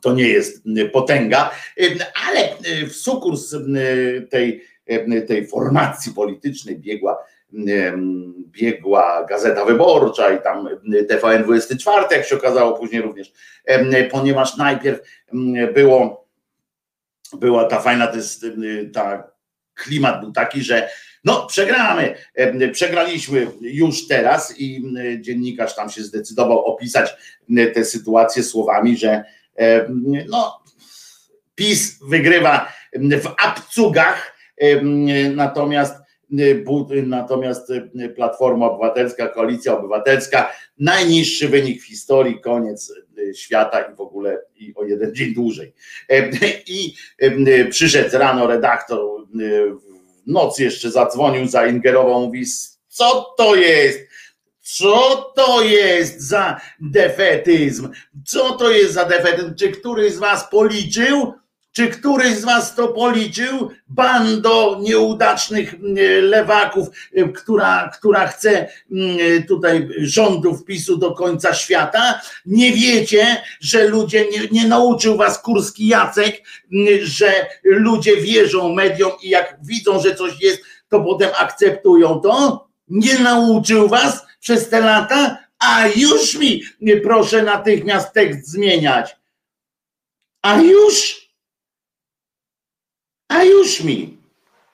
to 0.03 0.13
nie 0.13 0.29
jest 0.29 0.65
potęga, 0.93 1.51
ale 2.29 2.49
w 2.89 2.93
sukurs 2.93 3.57
tej, 4.31 4.63
tej 5.27 5.47
formacji 5.47 6.13
politycznej 6.13 6.79
biegła 6.79 7.19
biegła 8.47 9.27
Gazeta 9.29 9.65
Wyborcza 9.65 10.33
i 10.33 10.43
tam 10.43 10.69
TVN 11.09 11.45
24, 11.45 12.07
jak 12.11 12.27
się 12.27 12.37
okazało 12.37 12.79
później 12.79 13.03
również, 13.03 13.33
ponieważ 14.11 14.57
najpierw 14.57 14.99
było, 15.75 16.29
była 17.33 17.65
ta 17.65 17.81
fajna, 17.81 18.07
to 18.07 18.17
jest 18.17 18.47
ta 18.93 19.31
klimat 19.75 20.21
był 20.21 20.33
taki, 20.33 20.63
że 20.63 20.89
no 21.25 21.47
przegramy, 21.47 22.15
przegraliśmy 22.73 23.47
już 23.61 24.07
teraz 24.07 24.61
i 24.61 24.93
dziennikarz 25.21 25.75
tam 25.75 25.91
się 25.91 26.03
zdecydował 26.03 26.65
opisać 26.65 27.17
tę 27.75 27.85
sytuację 27.85 28.43
słowami, 28.43 28.97
że 28.97 29.25
no 30.29 30.63
PiS 31.55 31.99
wygrywa 32.09 32.73
w 32.95 33.27
abcugach, 33.39 34.37
natomiast 35.35 35.95
natomiast 37.07 37.73
Platforma 38.17 38.67
Obywatelska, 38.67 39.29
Koalicja 39.29 39.79
Obywatelska, 39.79 40.53
najniższy 40.79 41.49
wynik 41.49 41.83
w 41.83 41.87
historii, 41.87 42.41
koniec 42.41 42.93
świata 43.35 43.81
i 43.81 43.97
w 43.97 44.01
ogóle 44.01 44.39
i 44.57 44.75
o 44.77 44.85
jeden 44.85 45.15
dzień 45.15 45.35
dłużej. 45.35 45.75
I 46.67 46.95
przyszedł 47.71 48.19
rano 48.19 48.47
redaktor, 48.47 49.27
w 50.27 50.27
nocy 50.27 50.65
jeszcze 50.65 50.91
zadzwonił, 50.91 51.47
zaingerował, 51.47 52.21
mówi, 52.21 52.45
co 52.89 53.35
to 53.39 53.55
jest? 53.55 54.08
Co 54.77 55.33
to 55.37 55.63
jest 55.63 56.21
za 56.21 56.61
defetyzm? 56.81 57.89
Co 58.27 58.53
to 58.53 58.71
jest 58.71 58.95
za 58.95 59.05
defetyzm? 59.05 59.55
Czy 59.55 59.71
któryś 59.71 60.13
z 60.13 60.19
was 60.19 60.51
policzył? 60.51 61.35
Czy 61.73 61.89
któryś 61.89 62.35
z 62.35 62.45
was 62.45 62.75
to 62.75 62.89
policzył? 62.89 63.71
Bando 63.89 64.79
nieudacznych 64.81 65.75
mm, 65.75 65.97
lewaków, 66.25 66.89
y, 67.19 67.29
która, 67.29 67.91
która 67.99 68.27
chce 68.27 68.69
mm, 68.93 69.43
tutaj 69.43 69.89
rządów 69.99 70.65
PiSu 70.65 70.97
do 70.97 71.13
końca 71.13 71.55
świata. 71.55 72.21
Nie 72.47 72.73
wiecie, 72.73 73.43
że 73.61 73.89
ludzie, 73.89 74.27
nie, 74.31 74.49
nie 74.61 74.69
nauczył 74.69 75.17
was 75.17 75.43
Kurski 75.43 75.89
Jacek, 75.89 76.43
mm, 76.73 76.87
że 77.03 77.47
ludzie 77.65 78.17
wierzą 78.17 78.73
mediom 78.73 79.13
i 79.23 79.29
jak 79.29 79.59
widzą, 79.63 80.03
że 80.03 80.15
coś 80.15 80.33
jest, 80.41 80.63
to 80.89 81.01
potem 81.01 81.31
akceptują 81.39 82.21
to? 82.21 82.69
Nie 82.89 83.19
nauczył 83.19 83.89
was 83.89 84.28
przez 84.41 84.69
te 84.69 84.81
lata? 84.81 85.39
A 85.59 85.87
już 85.87 86.35
mi 86.35 86.63
proszę 87.03 87.43
natychmiast 87.43 88.13
tekst 88.13 88.51
zmieniać. 88.51 89.17
A 90.43 90.61
już 90.61 91.29
a 93.29 93.45
już 93.45 93.81
mi. 93.81 94.19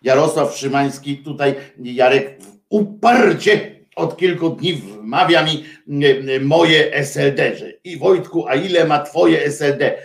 Jarosław 0.02 0.56
Szymański 0.56 1.18
tutaj, 1.18 1.54
Jarek 1.78 2.38
uparcie 2.68 3.80
od 3.96 4.16
kilku 4.16 4.50
dni 4.50 4.74
wmawia 4.74 5.46
mi 5.46 5.64
moje 6.40 6.94
SLD. 6.94 7.56
Że 7.56 7.72
I 7.84 7.98
Wojtku, 7.98 8.48
a 8.48 8.54
ile 8.54 8.84
ma 8.84 9.02
twoje 9.02 9.44
SLD? 9.44 9.98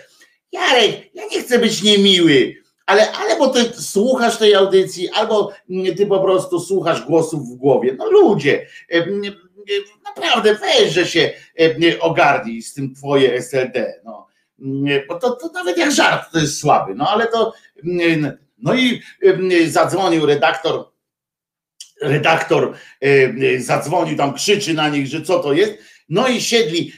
Jarek, 0.52 1.14
ja 1.14 1.22
nie 1.32 1.42
chcę 1.42 1.58
być 1.58 1.82
niemiły, 1.82 2.54
ale 2.86 3.12
albo 3.12 3.48
ty 3.48 3.64
słuchasz 3.82 4.38
tej 4.38 4.54
audycji, 4.54 5.08
albo 5.08 5.52
ty 5.96 6.06
po 6.06 6.20
prostu 6.20 6.60
słuchasz 6.60 7.06
głosów 7.06 7.48
w 7.48 7.56
głowie. 7.56 7.94
No 7.98 8.10
ludzie, 8.10 8.66
naprawdę 10.04 10.54
weź, 10.54 10.92
że 10.92 11.06
się 11.06 11.32
ogarnij 12.00 12.62
z 12.62 12.74
tym 12.74 12.94
twoje 12.94 13.34
SLD. 13.34 14.00
No. 14.04 14.26
Bo 15.08 15.18
to, 15.18 15.36
to 15.36 15.52
nawet 15.52 15.78
jak 15.78 15.92
żart 15.92 16.32
to 16.32 16.38
jest 16.38 16.60
słaby, 16.60 16.94
no 16.94 17.08
ale 17.08 17.26
to 17.26 17.52
no 18.58 18.74
i 18.74 19.02
zadzwonił 19.66 20.26
redaktor, 20.26 20.90
redaktor 22.02 22.74
zadzwonił, 23.58 24.16
tam 24.16 24.34
krzyczy 24.34 24.74
na 24.74 24.88
nich, 24.88 25.06
że 25.06 25.22
co 25.22 25.38
to 25.38 25.52
jest. 25.52 25.72
No 26.08 26.28
i 26.28 26.40
siedli 26.40 26.92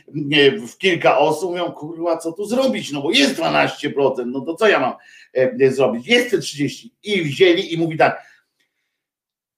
w 0.68 0.78
kilka 0.78 1.18
osób, 1.18 1.50
mówią, 1.50 1.72
kurwa, 1.72 2.16
co 2.16 2.32
tu 2.32 2.44
zrobić? 2.44 2.92
No 2.92 3.02
bo 3.02 3.10
jest 3.10 3.36
12%, 3.36 4.26
no 4.26 4.40
to 4.40 4.54
co 4.54 4.68
ja 4.68 4.80
mam 4.80 4.92
zrobić? 5.70 6.06
Jest 6.06 6.30
te 6.30 6.38
30. 6.38 6.94
I 7.02 7.22
wzięli 7.22 7.74
i 7.74 7.78
mówi 7.78 7.96
tak, 7.96 8.22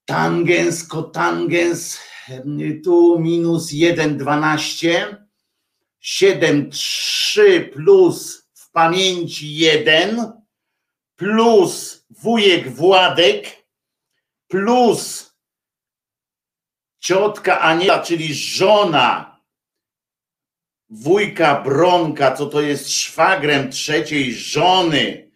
tangens, 0.04 0.88
kotangens, 0.88 2.00
tu 2.84 3.18
minus 3.18 3.72
1,12, 3.72 5.16
7,3 6.02 7.70
plus 7.70 8.48
w 8.54 8.70
pamięci 8.70 9.56
1, 9.56 10.32
plus 11.16 12.04
wujek 12.10 12.68
Władek, 12.68 13.66
plus 14.48 15.34
ciotka 17.00 17.60
Aniela, 17.60 18.02
czyli 18.02 18.34
żona 18.34 19.40
wujka 20.88 21.62
Bronka, 21.62 22.36
co 22.36 22.46
to 22.46 22.60
jest 22.60 22.90
szwagrem 22.90 23.70
trzeciej 23.70 24.34
żony 24.34 25.30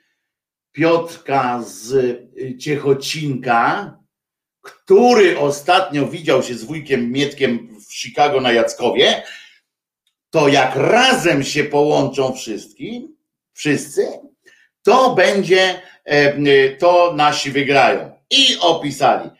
Piotrka 0.73 1.63
z 1.63 2.19
Ciechocinka, 2.63 3.98
który 4.71 5.39
ostatnio 5.39 6.07
widział 6.07 6.43
się 6.43 6.55
z 6.55 6.65
wujkiem 6.65 7.13
Mietkiem 7.13 7.81
w 7.89 7.95
Chicago 7.95 8.41
na 8.41 8.53
Jackowie, 8.53 9.23
to 10.31 10.49
jak 10.49 10.77
razem 10.77 11.45
się 11.45 11.65
połączą 11.65 12.33
wszystkim, 12.33 13.17
wszyscy, 13.53 14.09
to 14.83 15.15
będzie, 15.15 15.83
e, 16.05 16.71
to 16.77 17.13
nasi 17.17 17.51
wygrają. 17.51 18.13
I 18.31 18.57
opisali. 18.61 19.31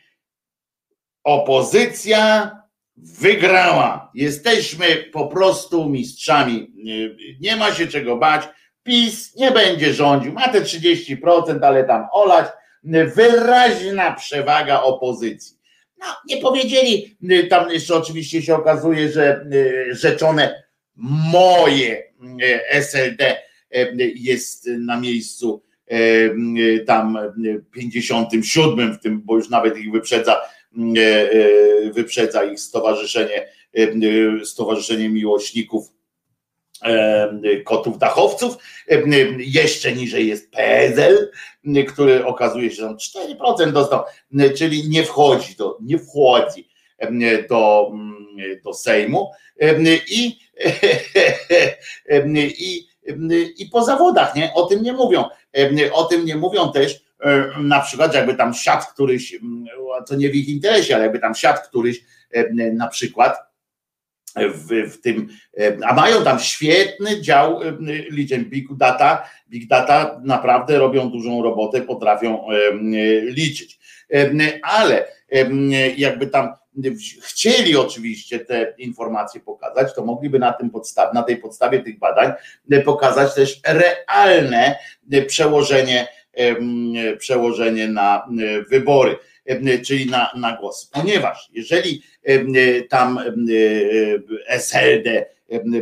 Opozycja 1.23 2.51
wygrała. 2.97 4.11
Jesteśmy 4.13 4.95
po 4.95 5.27
prostu 5.27 5.89
mistrzami. 5.89 6.67
Nie 7.39 7.55
ma 7.55 7.73
się 7.73 7.87
czego 7.87 8.17
bać. 8.17 8.47
PiS 8.83 9.35
nie 9.35 9.51
będzie 9.51 9.93
rządził. 9.93 10.33
Ma 10.33 10.47
te 10.47 10.61
30%, 10.61 11.63
ale 11.63 11.83
tam 11.83 12.07
olać. 12.11 12.47
Wyraźna 12.83 14.11
przewaga 14.13 14.81
opozycji. 14.81 15.57
No, 15.99 16.05
nie 16.27 16.37
powiedzieli, 16.37 17.17
tam 17.49 17.71
jeszcze 17.71 17.95
oczywiście 17.95 18.41
się 18.41 18.55
okazuje, 18.55 19.11
że 19.11 19.45
e, 19.89 19.95
rzeczone 19.95 20.63
moje 21.31 22.03
e, 22.41 22.69
SLD 22.69 23.37
jest 24.15 24.65
na 24.67 24.99
miejscu 24.99 25.63
tam 26.87 27.17
57 27.71 28.93
w 28.93 28.99
tym, 28.99 29.21
bo 29.21 29.35
już 29.35 29.49
nawet 29.49 29.77
ich 29.77 29.91
wyprzedza, 29.91 30.41
wyprzedza 31.93 32.43
ich 32.43 32.59
stowarzyszenie, 32.59 33.47
stowarzyszenie 34.43 35.09
miłośników 35.09 35.98
kotów 37.65 37.97
dachowców. 37.97 38.57
Jeszcze 39.37 39.91
niżej 39.91 40.27
jest 40.27 40.51
PSL, 40.51 41.31
który 41.87 42.25
okazuje 42.25 42.71
się, 42.71 42.75
że 42.75 42.87
4% 42.87 43.71
dostał, 43.71 44.03
czyli 44.57 44.89
nie 44.89 45.03
wchodzi 45.03 45.55
do, 45.55 45.77
nie 45.81 45.99
wchodzi 45.99 46.69
do, 47.49 47.91
do 48.63 48.73
Sejmu 48.73 49.31
i, 50.09 50.39
i 52.59 52.89
i 53.57 53.65
po 53.71 53.83
zawodach, 53.83 54.35
nie? 54.35 54.53
O 54.53 54.65
tym 54.65 54.83
nie 54.83 54.93
mówią. 54.93 55.23
O 55.91 56.03
tym 56.03 56.25
nie 56.25 56.35
mówią 56.35 56.71
też 56.71 57.03
na 57.57 57.79
przykład, 57.81 58.13
jakby 58.13 58.35
tam 58.35 58.53
siat 58.53 58.93
któryś, 58.93 59.39
to 60.07 60.15
nie 60.15 60.29
w 60.29 60.35
ich 60.35 60.49
interesie, 60.49 60.95
ale 60.95 61.03
jakby 61.03 61.19
tam 61.19 61.35
siat 61.35 61.67
któryś 61.67 62.03
na 62.73 62.87
przykład 62.87 63.48
w, 64.35 64.91
w 64.93 65.01
tym, 65.01 65.27
a 65.83 65.93
mają 65.93 66.23
tam 66.23 66.39
świetny 66.39 67.21
dział 67.21 67.59
liczeń 68.09 68.45
Big 68.45 68.67
Data, 68.77 69.29
Big 69.49 69.67
Data 69.67 70.21
naprawdę 70.23 70.77
robią 70.77 71.09
dużą 71.09 71.43
robotę, 71.43 71.81
potrafią 71.81 72.47
liczyć. 73.23 73.79
Ale 74.63 75.07
jakby 75.97 76.27
tam 76.27 76.53
chcieli 77.23 77.77
oczywiście 77.77 78.39
te 78.39 78.73
informacje 78.77 79.41
pokazać, 79.41 79.95
to 79.95 80.05
mogliby 80.05 80.39
na, 80.39 80.53
tym 80.53 80.69
podstaw, 80.69 81.13
na 81.13 81.23
tej 81.23 81.37
podstawie 81.37 81.79
tych 81.79 81.99
badań 81.99 82.31
pokazać 82.85 83.35
też 83.35 83.59
realne 83.67 84.75
przełożenie, 85.27 86.07
przełożenie 87.19 87.87
na 87.87 88.27
wybory, 88.69 89.15
czyli 89.85 90.11
na, 90.11 90.31
na 90.35 90.57
głos. 90.57 90.89
Ponieważ 90.93 91.49
jeżeli 91.53 92.03
tam 92.89 93.19
SLD 94.47 95.25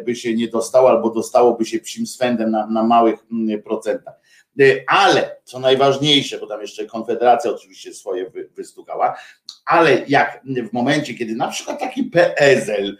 by 0.05 0.15
się 0.15 0.35
nie 0.35 0.47
dostało, 0.47 0.89
albo 0.89 1.09
dostałoby 1.09 1.65
się 1.65 1.79
psim 1.79 2.07
swędem 2.07 2.51
na, 2.51 2.67
na 2.67 2.83
małych 2.83 3.19
procentach, 3.63 4.13
Ale 4.87 5.35
co 5.43 5.59
najważniejsze, 5.59 6.39
bo 6.39 6.47
tam 6.47 6.61
jeszcze 6.61 6.85
Konfederacja 6.85 7.51
oczywiście 7.51 7.93
swoje 7.93 8.31
wystukała, 8.55 9.15
ale 9.65 10.01
jak 10.07 10.41
w 10.69 10.73
momencie, 10.73 11.13
kiedy 11.13 11.35
na 11.35 11.47
przykład 11.47 11.79
taki 11.79 12.03
PSL 12.03 12.97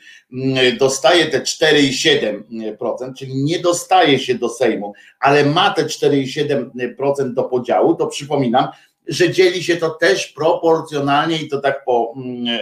dostaje 0.79 1.25
te 1.25 1.39
4,7%, 1.39 3.13
czyli 3.17 3.43
nie 3.43 3.59
dostaje 3.59 4.19
się 4.19 4.35
do 4.35 4.49
Sejmu, 4.49 4.93
ale 5.19 5.45
ma 5.45 5.73
te 5.73 5.83
4,7% 5.85 7.33
do 7.33 7.43
podziału, 7.43 7.95
to 7.95 8.07
przypominam, 8.07 8.67
że 9.07 9.31
dzieli 9.31 9.63
się 9.63 9.77
to 9.77 9.89
też 9.89 10.27
proporcjonalnie 10.27 11.41
i 11.41 11.47
to 11.47 11.61
tak 11.61 11.85
po 11.85 12.13
mm, 12.17 12.47
e, 12.47 12.59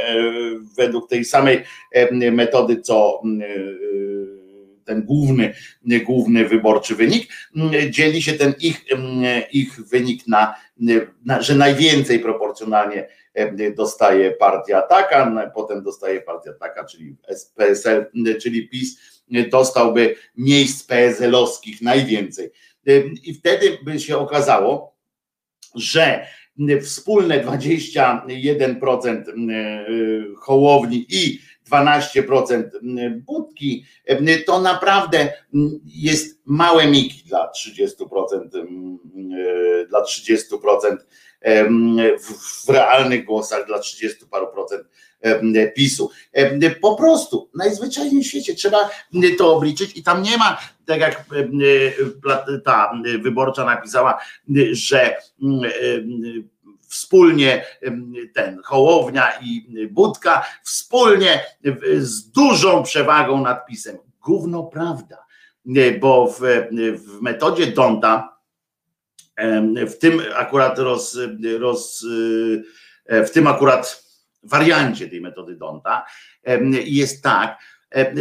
według 0.77 1.09
tej 1.09 1.25
samej 1.25 1.63
e, 1.91 2.31
metody, 2.31 2.81
co 2.81 3.21
mm, 3.23 3.41
e, 3.41 3.45
ten 4.85 5.03
główny, 5.05 5.53
główny 6.05 6.45
wyborczy 6.45 6.95
wynik, 6.95 7.27
dzieli 7.89 8.21
się 8.21 8.33
ten 8.33 8.53
ich, 8.59 8.85
ich 9.51 9.87
wynik 9.87 10.27
na, 10.27 10.55
na, 11.25 11.41
że 11.41 11.55
najwięcej 11.55 12.19
proporcjonalnie 12.19 13.07
dostaje 13.75 14.31
partia 14.31 14.81
taka, 14.81 15.51
potem 15.55 15.83
dostaje 15.83 16.21
partia 16.21 16.53
taka, 16.53 16.83
czyli 16.85 17.15
PSL, 17.55 18.05
czyli 18.41 18.69
PiS 18.69 18.99
dostałby 19.51 20.15
miejsc 20.37 20.87
PSL-owskich 20.87 21.81
najwięcej. 21.81 22.51
I 23.23 23.33
wtedy 23.33 23.77
by 23.83 23.99
się 23.99 24.17
okazało, 24.17 24.94
że 25.75 26.27
wspólne 26.83 27.43
21% 27.43 29.23
Hołowni 30.37 31.05
i 31.09 31.39
12% 31.71 32.63
budki, 33.25 33.85
to 34.45 34.61
naprawdę 34.61 35.33
jest 35.85 36.41
małe 36.45 36.87
miki 36.87 37.23
dla 37.23 37.51
30%, 37.67 38.49
dla 39.89 40.03
30% 40.03 40.97
w 42.65 42.69
realnych 42.69 43.25
głosach, 43.25 43.67
dla 43.67 43.79
30 43.79 44.25
paru 44.31 44.47
procent 44.53 44.87
PiSu. 45.75 46.09
Po 46.81 46.95
prostu 46.95 47.49
najzwyczajniej 47.55 48.23
w 48.23 48.27
świecie 48.27 48.55
trzeba 48.55 48.89
to 49.37 49.55
obliczyć 49.55 49.97
i 49.97 50.03
tam 50.03 50.21
nie 50.23 50.37
ma, 50.37 50.57
tak 50.85 50.99
jak 50.99 51.25
ta 52.65 52.93
wyborcza 53.19 53.65
napisała, 53.65 54.19
że 54.71 55.15
wspólnie 56.87 57.65
ten 58.33 58.61
Hołownia 58.63 59.31
i 59.41 59.87
Budka 59.91 60.45
wspólnie 60.63 61.43
z 61.97 62.31
dużą 62.31 62.83
przewagą 62.83 63.43
nad 63.43 63.65
PiSem. 63.65 63.97
Gówno 64.21 64.63
prawda, 64.63 65.25
bo 65.99 66.27
w, 66.27 66.39
w 66.95 67.21
metodzie 67.21 67.67
Donta 67.67 68.37
w 69.87 69.97
tym 69.99 70.21
akurat 70.35 70.79
roz, 70.79 71.17
roz 71.59 72.05
w 73.09 73.29
tym 73.29 73.47
akurat 73.47 74.03
wariancie 74.43 75.07
tej 75.09 75.21
metody 75.21 75.55
Donta 75.55 76.05
jest 76.85 77.23
tak, 77.23 77.57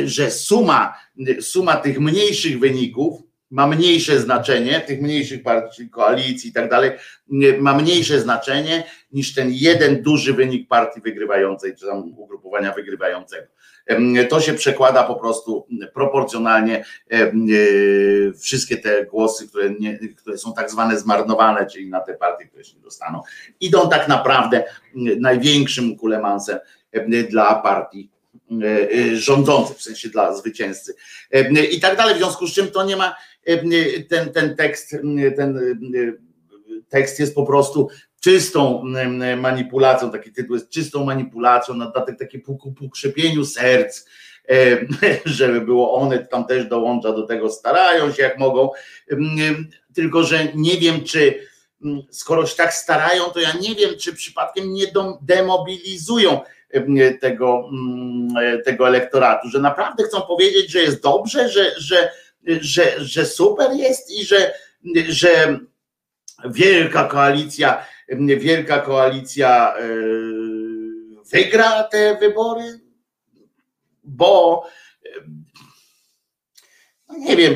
że 0.04 0.30
suma, 0.30 0.94
suma 1.40 1.76
tych 1.76 2.00
mniejszych 2.00 2.58
wyników 2.58 3.22
ma 3.50 3.66
mniejsze 3.66 4.20
znaczenie, 4.20 4.80
tych 4.80 5.00
mniejszych 5.00 5.42
partii, 5.42 5.90
koalicji 5.90 6.50
i 6.50 6.52
tak 6.52 6.70
dalej, 6.70 6.90
ma 7.60 7.74
mniejsze 7.74 8.20
znaczenie 8.20 8.84
niż 9.12 9.34
ten 9.34 9.50
jeden 9.52 10.02
duży 10.02 10.32
wynik 10.32 10.68
partii 10.68 11.00
wygrywającej, 11.00 11.76
czy 11.76 11.86
tam 11.86 12.12
ugrupowania 12.16 12.72
wygrywającego. 12.72 13.46
To 14.28 14.40
się 14.40 14.54
przekłada 14.54 15.04
po 15.04 15.14
prostu 15.14 15.66
proporcjonalnie 15.94 16.84
e, 17.10 17.32
wszystkie 18.32 18.76
te 18.76 19.06
głosy, 19.06 19.48
które, 19.48 19.70
nie, 19.70 19.98
które 20.16 20.38
są 20.38 20.54
tak 20.54 20.70
zwane 20.70 20.98
zmarnowane, 20.98 21.66
czyli 21.66 21.90
na 21.90 22.00
te 22.00 22.14
partie, 22.14 22.46
które 22.46 22.64
się 22.64 22.76
nie 22.76 22.82
dostaną, 22.82 23.20
idą 23.60 23.88
tak 23.88 24.08
naprawdę 24.08 24.64
największym 25.20 25.96
kulemansem 25.96 26.58
dla 27.30 27.54
partii 27.54 28.10
e, 28.10 28.13
e, 28.13 28.13
rządzących, 29.14 29.76
w 29.76 29.82
sensie 29.82 30.08
dla 30.08 30.34
zwycięzcy 30.34 30.94
i 31.72 31.80
tak 31.80 31.96
dalej. 31.96 32.14
W 32.14 32.18
związku 32.18 32.46
z 32.46 32.52
czym 32.52 32.70
to 32.70 32.84
nie 32.84 32.96
ma 32.96 33.16
ten, 34.08 34.32
ten 34.32 34.56
tekst, 34.56 34.96
ten 35.36 35.60
tekst 36.88 37.20
jest 37.20 37.34
po 37.34 37.46
prostu 37.46 37.88
czystą 38.20 38.82
manipulacją, 39.36 40.10
taki 40.10 40.32
tytuł 40.32 40.54
jest 40.54 40.70
czystą 40.70 41.04
manipulacją, 41.04 41.74
na 41.74 41.86
dodatek 41.86 42.18
takie 42.18 42.38
pokrzepieniu 42.80 43.44
serc, 43.44 44.04
żeby 45.24 45.60
było 45.60 45.94
one 45.94 46.18
tam 46.18 46.46
też 46.46 46.66
dołącza 46.66 47.12
do 47.12 47.26
tego, 47.26 47.50
starają 47.50 48.12
się 48.12 48.22
jak 48.22 48.38
mogą, 48.38 48.70
tylko 49.94 50.22
że 50.22 50.48
nie 50.54 50.76
wiem, 50.76 51.04
czy 51.04 51.46
skoro 52.10 52.46
się 52.46 52.56
tak 52.56 52.74
starają, 52.74 53.24
to 53.24 53.40
ja 53.40 53.52
nie 53.60 53.74
wiem, 53.74 53.90
czy 54.00 54.14
przypadkiem 54.14 54.72
nie 54.72 54.86
demobilizują 55.22 56.40
tego, 57.20 57.70
tego 58.64 58.88
elektoratu, 58.88 59.48
że 59.48 59.60
naprawdę 59.60 60.04
chcą 60.04 60.20
powiedzieć, 60.20 60.70
że 60.70 60.78
jest 60.78 61.02
dobrze, 61.02 61.48
że, 61.48 61.74
że, 61.76 62.10
że, 62.46 63.04
że 63.04 63.26
super 63.26 63.72
jest 63.72 64.10
i 64.10 64.24
że, 64.24 64.54
że 65.08 65.58
wielka 66.44 67.04
koalicja, 67.04 67.86
wielka 68.38 68.78
koalicja 68.78 69.74
e, 69.76 69.84
wygra 71.32 71.82
te 71.84 72.16
wybory, 72.20 72.80
bo 74.04 74.64
no 77.08 77.18
nie 77.18 77.36
wiem, 77.36 77.54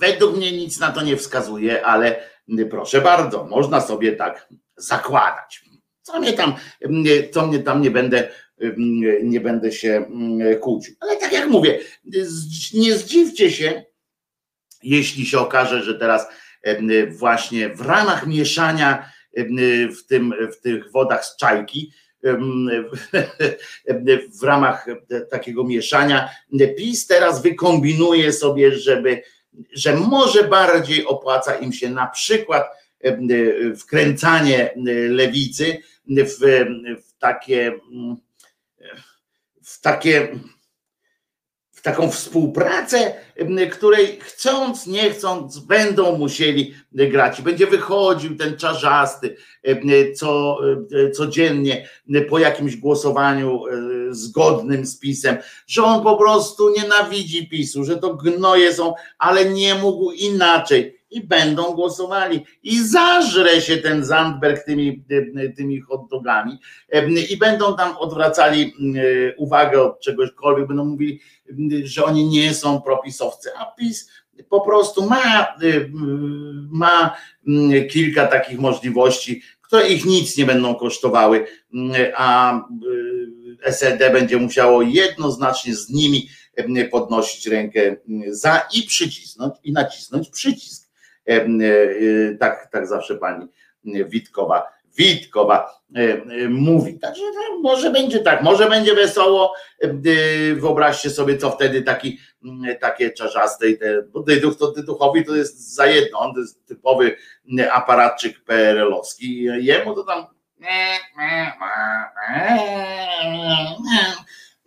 według 0.00 0.36
mnie 0.36 0.52
nic 0.52 0.80
na 0.80 0.92
to 0.92 1.02
nie 1.02 1.16
wskazuje, 1.16 1.86
ale 1.86 2.28
proszę 2.70 3.00
bardzo, 3.00 3.44
można 3.44 3.80
sobie 3.80 4.12
tak 4.12 4.48
zakładać. 4.76 5.64
Co 6.02 6.20
mnie 6.20 6.32
tam, 6.32 6.54
co 7.32 7.46
mnie 7.46 7.58
tam 7.58 7.82
nie 7.82 7.90
będę, 7.90 8.28
nie 9.22 9.40
będę 9.40 9.72
się 9.72 10.04
kłócił. 10.60 10.94
Ale 11.00 11.16
tak 11.16 11.32
jak 11.32 11.48
mówię, 11.48 11.78
nie 12.74 12.94
zdziwcie 12.94 13.50
się, 13.50 13.84
jeśli 14.82 15.26
się 15.26 15.38
okaże, 15.38 15.82
że 15.82 15.94
teraz 15.94 16.26
właśnie 17.10 17.68
w 17.68 17.80
ramach 17.80 18.26
mieszania 18.26 19.12
w, 19.96 20.06
tym, 20.06 20.34
w 20.52 20.60
tych 20.60 20.92
wodach 20.92 21.24
z 21.24 21.36
czajki, 21.36 21.92
w 24.40 24.42
ramach 24.42 24.86
takiego 25.30 25.64
mieszania, 25.64 26.28
PiS 26.76 27.06
teraz 27.06 27.42
wykombinuje 27.42 28.32
sobie, 28.32 28.72
żeby, 28.72 29.22
że 29.72 29.96
może 29.96 30.44
bardziej 30.44 31.06
opłaca 31.06 31.54
im 31.54 31.72
się 31.72 31.90
na 31.90 32.06
przykład 32.06 32.64
wkręcanie 33.78 34.74
lewicy 35.08 35.78
w, 36.06 36.38
w 37.02 37.18
takie 37.18 37.78
w 39.62 39.80
takie 39.80 40.38
taką 41.82 42.10
współpracę, 42.10 43.14
której 43.72 44.18
chcąc, 44.20 44.86
nie 44.86 45.10
chcąc, 45.10 45.58
będą 45.58 46.18
musieli 46.18 46.74
grać. 46.92 47.40
I 47.40 47.42
będzie 47.42 47.66
wychodził 47.66 48.36
ten 48.36 48.56
czarzasty 48.56 49.36
co, 50.14 50.58
codziennie 51.14 51.88
po 52.28 52.38
jakimś 52.38 52.76
głosowaniu 52.76 53.62
zgodnym 54.10 54.86
z 54.86 54.98
pisem, 54.98 55.36
że 55.66 55.84
on 55.84 56.02
po 56.02 56.16
prostu 56.16 56.70
nienawidzi 56.70 57.48
PiSu, 57.48 57.84
że 57.84 57.96
to 57.96 58.14
gnoje 58.14 58.74
są, 58.74 58.94
ale 59.18 59.44
nie 59.44 59.74
mógł 59.74 60.12
inaczej 60.12 61.01
i 61.12 61.20
będą 61.20 61.62
głosowali. 61.62 62.44
I 62.62 62.78
zażre 62.84 63.60
się 63.60 63.76
ten 63.76 64.04
Zandberg 64.04 64.64
tymi, 64.64 65.04
tymi 65.56 65.80
hotdogami 65.80 66.58
i 67.30 67.36
będą 67.36 67.76
tam 67.76 67.96
odwracali 67.96 68.74
uwagę 69.36 69.82
od 69.82 70.00
czegośkolwiek, 70.00 70.68
będą 70.68 70.84
mówili, 70.84 71.20
że 71.84 72.04
oni 72.04 72.24
nie 72.24 72.54
są 72.54 72.82
propisowcy, 72.82 73.50
a 73.58 73.66
PiS 73.66 74.10
po 74.48 74.60
prostu 74.60 75.06
ma, 75.06 75.56
ma 76.70 77.16
kilka 77.90 78.26
takich 78.26 78.58
możliwości, 78.58 79.42
które 79.62 79.88
ich 79.88 80.04
nic 80.04 80.36
nie 80.36 80.44
będą 80.44 80.74
kosztowały, 80.74 81.46
a 82.16 82.60
SLD 83.62 84.10
będzie 84.10 84.36
musiało 84.36 84.82
jednoznacznie 84.82 85.74
z 85.74 85.90
nimi 85.90 86.28
podnosić 86.90 87.46
rękę 87.46 87.96
za 88.28 88.68
i 88.74 88.82
przycisnąć 88.82 89.54
i 89.64 89.72
nacisnąć 89.72 90.30
przycisk. 90.30 90.81
E, 91.28 91.32
e, 91.32 91.48
tak, 92.40 92.68
tak 92.72 92.86
zawsze 92.86 93.14
pani 93.14 93.46
Witkowa, 93.84 94.66
Witkowa 94.96 95.82
e, 95.94 96.48
mówi. 96.48 96.98
Także 96.98 97.22
no, 97.22 97.58
może 97.58 97.90
będzie 97.90 98.18
tak, 98.18 98.42
może 98.42 98.70
będzie 98.70 98.94
wesoło. 98.94 99.54
Wyobraźcie 100.54 101.10
sobie, 101.10 101.38
co 101.38 101.50
wtedy 101.50 101.82
taki, 101.82 102.18
takie 102.80 103.10
czarzaste 103.10 103.68
i 103.68 103.78
te, 103.78 104.02
bo 104.02 104.20
Dyduch 104.20 104.58
to 104.58 104.72
Dyduchowi 104.72 105.24
to 105.24 105.34
jest 105.34 105.74
za 105.74 105.86
jedno, 105.86 106.18
on 106.18 106.34
to 106.34 106.40
jest 106.40 106.66
typowy 106.66 107.16
aparatczyk 107.72 108.44
PRL-owski. 108.44 109.42
Jemu 109.58 109.94
to 109.94 110.04
tam 110.04 110.26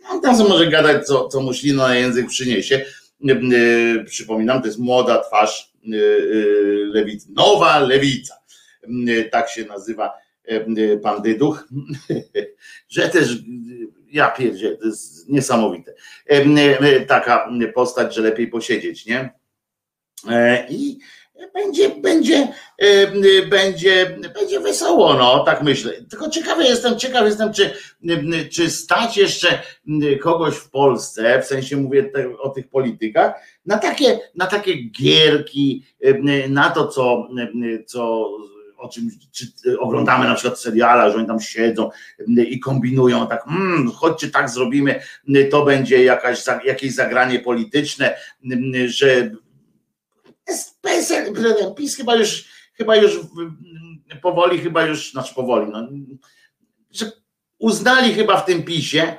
on 0.09 0.21
tam 0.21 0.37
może 0.37 0.67
gadać, 0.67 1.05
co, 1.05 1.27
co 1.27 1.41
mu 1.41 1.53
ślina 1.53 1.87
na 1.87 1.95
język 1.95 2.27
przyniesie. 2.27 2.85
Przypominam, 4.05 4.61
to 4.61 4.67
jest 4.67 4.79
młoda 4.79 5.23
twarz 5.23 5.74
lewicy. 6.93 7.27
Nowa 7.31 7.79
lewica. 7.79 8.35
Tak 9.31 9.49
się 9.49 9.65
nazywa 9.65 10.13
pan 11.03 11.21
Dyduch, 11.21 11.67
że 12.89 13.09
też 13.09 13.37
ja 14.11 14.31
pierdzie, 14.31 14.77
to 14.77 14.85
jest 14.85 15.29
niesamowite. 15.29 15.93
Taka 17.07 17.49
postać, 17.73 18.15
że 18.15 18.21
lepiej 18.21 18.47
posiedzieć, 18.47 19.05
nie? 19.05 19.29
I 20.69 20.97
będzie, 21.53 21.89
będzie, 21.89 22.47
będzie, 23.49 24.17
będzie 24.33 24.59
wesoło, 24.59 25.13
no, 25.13 25.43
tak 25.43 25.63
myślę. 25.63 25.93
Tylko 26.09 26.29
ciekawy 26.29 26.63
jestem, 26.63 26.99
ciekaw 26.99 27.25
jestem, 27.25 27.53
czy, 27.53 27.71
czy 28.51 28.69
stać 28.69 29.17
jeszcze 29.17 29.61
kogoś 30.21 30.55
w 30.55 30.69
Polsce, 30.69 31.41
w 31.41 31.45
sensie 31.45 31.77
mówię 31.77 32.03
te, 32.03 32.37
o 32.37 32.49
tych 32.49 32.69
politykach, 32.69 33.33
na 33.65 33.77
takie, 33.77 34.19
na 34.35 34.47
takie 34.47 34.83
gierki, 34.83 35.85
na 36.49 36.69
to, 36.69 36.87
co, 36.87 37.27
co 37.85 38.29
o 38.77 38.89
czym 38.89 39.09
czy 39.31 39.79
oglądamy 39.79 40.27
na 40.27 40.35
przykład 40.35 40.59
seriala, 40.59 41.09
że 41.09 41.17
oni 41.17 41.27
tam 41.27 41.39
siedzą 41.39 41.89
i 42.27 42.59
kombinują 42.59 43.27
tak, 43.27 43.47
mmm, 43.47 43.91
chodźcie 43.91 44.29
tak 44.29 44.49
zrobimy, 44.49 45.01
to 45.51 45.65
będzie 45.65 46.03
jakaś, 46.03 46.43
jakieś 46.65 46.93
zagranie 46.93 47.39
polityczne, 47.39 48.15
że 48.85 49.31
PiS 51.75 51.95
chyba 51.95 52.15
już, 52.15 52.45
chyba 52.73 52.95
już 52.95 53.19
powoli, 54.21 54.59
chyba 54.59 54.85
już, 54.85 55.11
znaczy 55.11 55.35
powoli, 55.35 55.71
no, 55.71 55.87
że 56.91 57.11
uznali 57.59 58.13
chyba 58.13 58.37
w 58.37 58.45
tym 58.45 58.63
PiSie, 58.63 59.17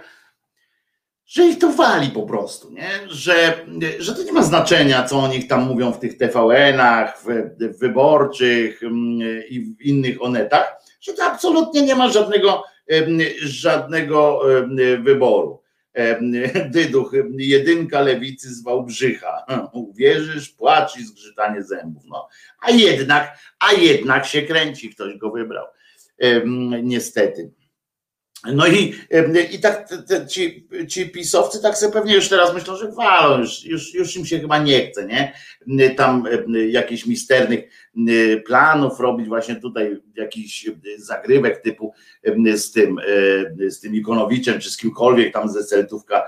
że 1.26 1.46
ich 1.46 1.59
to 1.59 1.72
wali 1.72 2.11
po 2.11 2.22
prostu, 2.22 2.70
nie? 2.70 2.90
Że, 3.09 3.66
że 3.98 4.14
to 4.14 4.22
nie 4.22 4.33
ma 4.33 4.42
znaczenia, 4.42 5.05
co 5.05 5.18
o 5.18 5.29
nich 5.29 5.48
tam 5.48 5.62
mówią 5.62 5.92
w 5.92 5.98
tych 5.98 6.18
TVN-ach, 6.18 7.22
w, 7.22 7.26
w 7.61 7.79
wyborczych 7.79 8.83
mm, 8.83 9.42
i 9.48 9.61
w 9.61 9.81
innych 9.81 10.22
onetach, 10.22 10.76
że 11.00 11.12
to 11.12 11.24
absolutnie 11.24 11.83
nie 11.83 11.94
ma 11.94 12.09
żadnego, 12.09 12.64
żadnego 13.42 14.40
wyboru. 15.02 15.62
Dyduch, 16.70 17.12
jedynka 17.38 18.00
lewicy 18.00 18.54
z 18.54 18.62
Wałbrzycha. 18.62 19.46
Uwierzysz, 19.72 20.48
płacz 20.48 20.96
i 20.96 21.04
zgrzytanie 21.04 21.62
zębów. 21.62 22.02
No. 22.06 22.28
A 22.61 22.70
jednak, 22.70 23.38
a 23.59 23.72
jednak 23.72 24.26
się 24.26 24.42
kręci, 24.42 24.90
ktoś 24.90 25.16
go 25.16 25.30
wybrał. 25.30 25.66
Niestety. 26.82 27.50
No 28.53 28.66
i, 28.66 28.94
i 29.53 29.61
tak 29.61 29.88
te, 30.09 30.27
ci, 30.27 30.68
ci 30.88 31.11
pisowcy 31.11 31.62
tak 31.62 31.79
sobie 31.79 31.92
pewnie 31.92 32.14
już 32.14 32.29
teraz 32.29 32.55
myślą, 32.55 32.77
że 32.77 32.92
walą, 32.92 33.38
już, 33.38 33.64
już, 33.64 33.94
już 33.94 34.16
im 34.16 34.27
się 34.27 34.40
chyba 34.40 34.59
nie 34.59 34.87
chce, 34.87 35.07
nie? 35.07 35.33
Tam 35.96 36.25
jakichś 36.68 37.07
misternych 37.07 37.64
planów 38.46 39.01
robić 39.01 39.29
właśnie 39.29 39.57
tutaj 39.57 40.01
jakiś 40.16 40.70
zagrywek 40.96 41.62
typu 41.62 41.92
z 42.55 42.72
tym, 42.72 43.01
z 43.68 43.81
tym 43.81 43.94
Ikonowiczem, 43.94 44.61
czy 44.61 44.70
z 44.70 44.77
kimkolwiek 44.77 45.33
tam 45.33 45.49
ze 45.49 45.64
Celtówka 45.64 46.27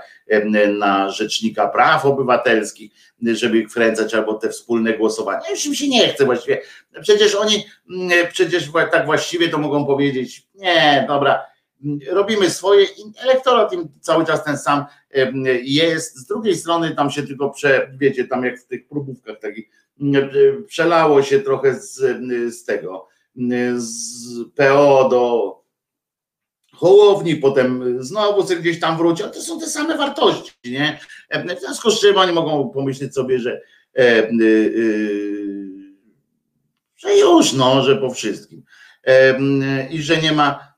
na 0.77 1.09
Rzecznika 1.09 1.67
Praw 1.67 2.05
Obywatelskich, 2.05 2.91
żeby 3.21 3.57
ich 3.57 3.69
wkręcać 3.69 4.13
albo 4.13 4.33
te 4.33 4.49
wspólne 4.49 4.93
głosowania. 4.93 5.49
Już 5.51 5.65
im 5.65 5.75
się 5.75 5.87
nie 5.87 6.07
chce 6.07 6.25
właściwie. 6.25 6.61
Przecież 7.01 7.35
oni, 7.35 7.65
przecież 8.31 8.69
tak 8.91 9.05
właściwie 9.05 9.49
to 9.49 9.57
mogą 9.57 9.85
powiedzieć, 9.85 10.47
nie, 10.55 11.05
dobra, 11.07 11.48
robimy 12.11 12.49
swoje 12.49 12.85
i 12.85 13.13
elektorat 13.17 13.73
im 13.73 13.89
cały 14.01 14.25
czas 14.25 14.43
ten 14.43 14.57
sam 14.57 14.85
jest. 15.63 16.15
Z 16.15 16.25
drugiej 16.25 16.55
strony 16.55 16.95
tam 16.95 17.11
się 17.11 17.23
tylko 17.23 17.49
prze, 17.49 17.91
wiecie, 17.97 18.27
tam 18.27 18.45
jak 18.45 18.59
w 18.59 18.67
tych 18.67 18.87
próbówkach 18.87 19.39
takich 19.39 19.69
przelało 20.67 21.23
się 21.23 21.39
trochę 21.39 21.75
z, 21.75 21.95
z 22.55 22.63
tego, 22.65 23.07
z 23.75 24.27
PO 24.55 25.09
do 25.09 25.55
Hołowni, 26.73 27.35
potem 27.35 27.97
znowu 28.03 28.47
sobie 28.47 28.59
gdzieś 28.61 28.79
tam 28.79 28.97
wróci, 28.97 29.23
ale 29.23 29.31
to 29.31 29.41
są 29.41 29.59
te 29.59 29.67
same 29.67 29.97
wartości, 29.97 30.51
nie? 30.65 30.99
W 31.57 31.59
związku 31.59 31.91
z 31.91 32.01
czym 32.01 32.17
oni 32.17 32.33
mogą 32.33 32.69
pomyśleć 32.69 33.13
sobie, 33.13 33.39
że 33.39 33.61
że 36.95 37.17
już, 37.17 37.53
no, 37.53 37.83
że 37.83 37.95
po 37.95 38.09
wszystkim. 38.09 38.63
I 39.89 40.01
że 40.01 40.17
nie 40.17 40.31
ma 40.31 40.73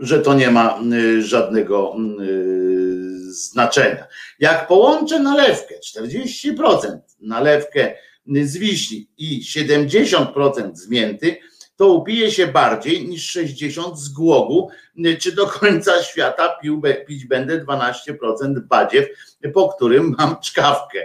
że 0.00 0.20
to 0.20 0.34
nie 0.34 0.50
ma 0.50 0.80
y, 0.92 1.22
żadnego 1.22 1.96
y, 2.20 3.32
znaczenia. 3.32 4.06
Jak 4.38 4.66
połączę 4.66 5.20
nalewkę 5.20 5.74
40% 5.96 6.98
nalewkę 7.20 7.94
z 8.26 8.56
wiśni 8.56 9.08
i 9.18 9.40
70% 9.42 10.74
z 10.74 10.88
mięty, 10.88 11.36
to 11.76 11.92
upije 11.92 12.30
się 12.30 12.46
bardziej 12.46 13.08
niż 13.08 13.30
60 13.30 13.98
z 13.98 14.08
głogu, 14.08 14.70
y, 15.06 15.16
czy 15.16 15.32
do 15.32 15.46
końca 15.46 16.02
świata 16.02 16.56
pił, 16.62 16.82
pić 17.06 17.24
będę 17.24 17.64
12% 17.64 18.60
badziew, 18.60 19.08
po 19.54 19.68
którym 19.68 20.14
mam 20.18 20.40
czkawkę. 20.40 20.98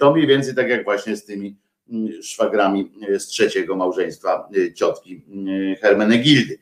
To 0.00 0.12
mniej 0.12 0.26
więcej 0.26 0.54
tak 0.54 0.68
jak 0.68 0.84
właśnie 0.84 1.16
z 1.16 1.24
tymi 1.24 1.56
szwagrami 2.22 2.92
z 3.18 3.26
trzeciego 3.26 3.76
małżeństwa 3.76 4.48
y, 4.56 4.74
ciotki 4.74 5.22
y, 5.48 5.76
Hermenegildy. 5.80 6.58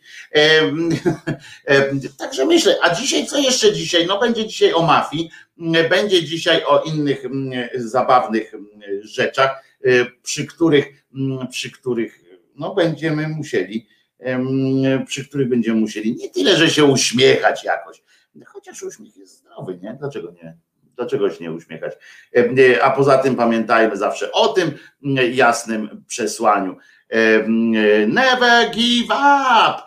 Także 2.19 2.47
myślę, 2.47 2.77
a 2.83 2.95
dzisiaj 2.95 3.27
co 3.27 3.39
jeszcze 3.39 3.73
dzisiaj? 3.73 4.07
No 4.07 4.21
będzie 4.21 4.47
dzisiaj 4.47 4.73
o 4.73 4.83
mafii, 4.83 5.31
będzie 5.91 6.25
dzisiaj 6.25 6.63
o 6.67 6.83
innych 6.83 7.25
zabawnych 7.75 8.53
rzeczach, 9.01 9.65
y, 9.87 10.07
przy 10.23 10.47
których, 10.47 11.05
przy 11.51 11.71
których 11.71 12.25
no 12.55 12.75
będziemy 12.75 13.29
musieli, 13.29 13.87
przy 15.07 15.29
których 15.29 15.49
będziemy 15.49 15.81
musieli 15.81 16.17
nie 16.17 16.31
tyle, 16.31 16.57
że 16.57 16.71
się 16.71 16.85
uśmiechać 16.85 17.65
jakoś, 17.65 18.03
chociaż 18.47 18.83
uśmiech 18.83 19.17
jest 19.17 19.37
zdrowy, 19.37 19.79
nie? 19.83 19.97
Dlaczego 20.01 20.31
nie? 20.31 20.57
Dlaczego 20.99 21.31
się 21.31 21.45
nie 21.45 21.53
uśmiechać? 21.53 21.93
E, 22.37 22.39
e, 22.39 22.85
a 22.85 22.91
poza 22.91 23.19
tym 23.19 23.37
pamiętajmy 23.37 23.97
zawsze 23.97 24.33
o 24.33 24.49
tym 24.49 24.71
jasnym 25.33 26.05
przesłaniu. 26.07 26.77
E, 27.09 27.49
never 28.07 28.71
give 28.71 29.07
up! 29.07 29.83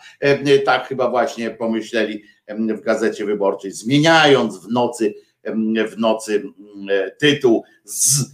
Tak 0.65 0.87
chyba 0.87 1.09
właśnie 1.09 1.49
pomyśleli 1.49 2.23
w 2.47 2.81
gazecie 2.81 3.25
wyborczej, 3.25 3.71
zmieniając 3.71 4.65
w 4.65 4.71
nocy, 4.71 5.13
w 5.87 5.97
nocy 5.97 6.43
tytuł 7.19 7.63
z 7.83 8.31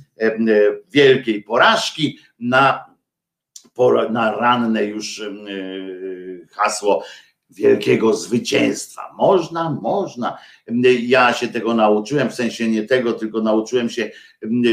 wielkiej 0.92 1.44
porażki 1.44 2.20
na, 2.40 2.86
na 4.10 4.32
ranne 4.32 4.86
już 4.86 5.22
hasło 6.52 7.04
wielkiego 7.50 8.14
zwycięstwa. 8.14 9.14
Można, 9.18 9.70
można. 9.82 10.38
Ja 11.02 11.34
się 11.34 11.48
tego 11.48 11.74
nauczyłem, 11.74 12.30
w 12.30 12.36
sensie 12.36 12.68
nie 12.68 12.84
tego, 12.84 13.14
tylko 13.14 13.42
nauczyłem 13.42 13.90
się, 13.90 14.12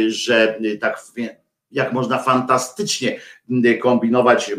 że 0.07 0.61
tak 0.81 1.03
jak 1.71 1.93
można 1.93 2.19
fantastycznie 2.19 3.21
kombinować 3.83 4.53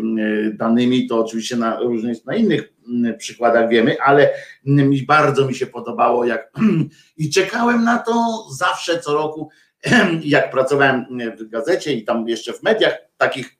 danymi, 0.53 1.07
to 1.07 1.19
oczywiście 1.19 1.55
na 1.55 1.79
różnych, 1.79 2.25
na 2.25 2.35
innych 2.35 2.73
przykładach 3.17 3.69
wiemy, 3.69 4.01
ale 4.01 4.29
mi 4.65 5.03
bardzo 5.03 5.47
mi 5.47 5.55
się 5.55 5.67
podobało, 5.67 6.25
jak 6.25 6.51
i 7.17 7.29
czekałem 7.29 7.83
na 7.83 7.97
to 7.97 8.45
zawsze 8.51 8.99
co 8.99 9.13
roku, 9.13 9.49
jak 10.23 10.51
pracowałem 10.51 11.05
w 11.37 11.49
gazecie 11.49 11.93
i 11.93 12.03
tam 12.03 12.27
jeszcze 12.27 12.53
w 12.53 12.63
mediach 12.63 12.97
takich, 13.17 13.57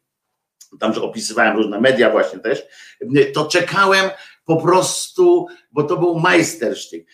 tam 0.80 0.94
że 0.94 1.02
opisywałem 1.02 1.58
różne 1.58 1.82
media 1.82 2.10
właśnie 2.10 2.40
też, 2.40 2.64
to 3.34 3.46
czekałem 3.46 4.10
po 4.46 4.58
prostu, 4.58 5.48
bo 5.72 5.84
to 5.84 5.98
był 5.98 6.20
majstersztyk, 6.20 7.08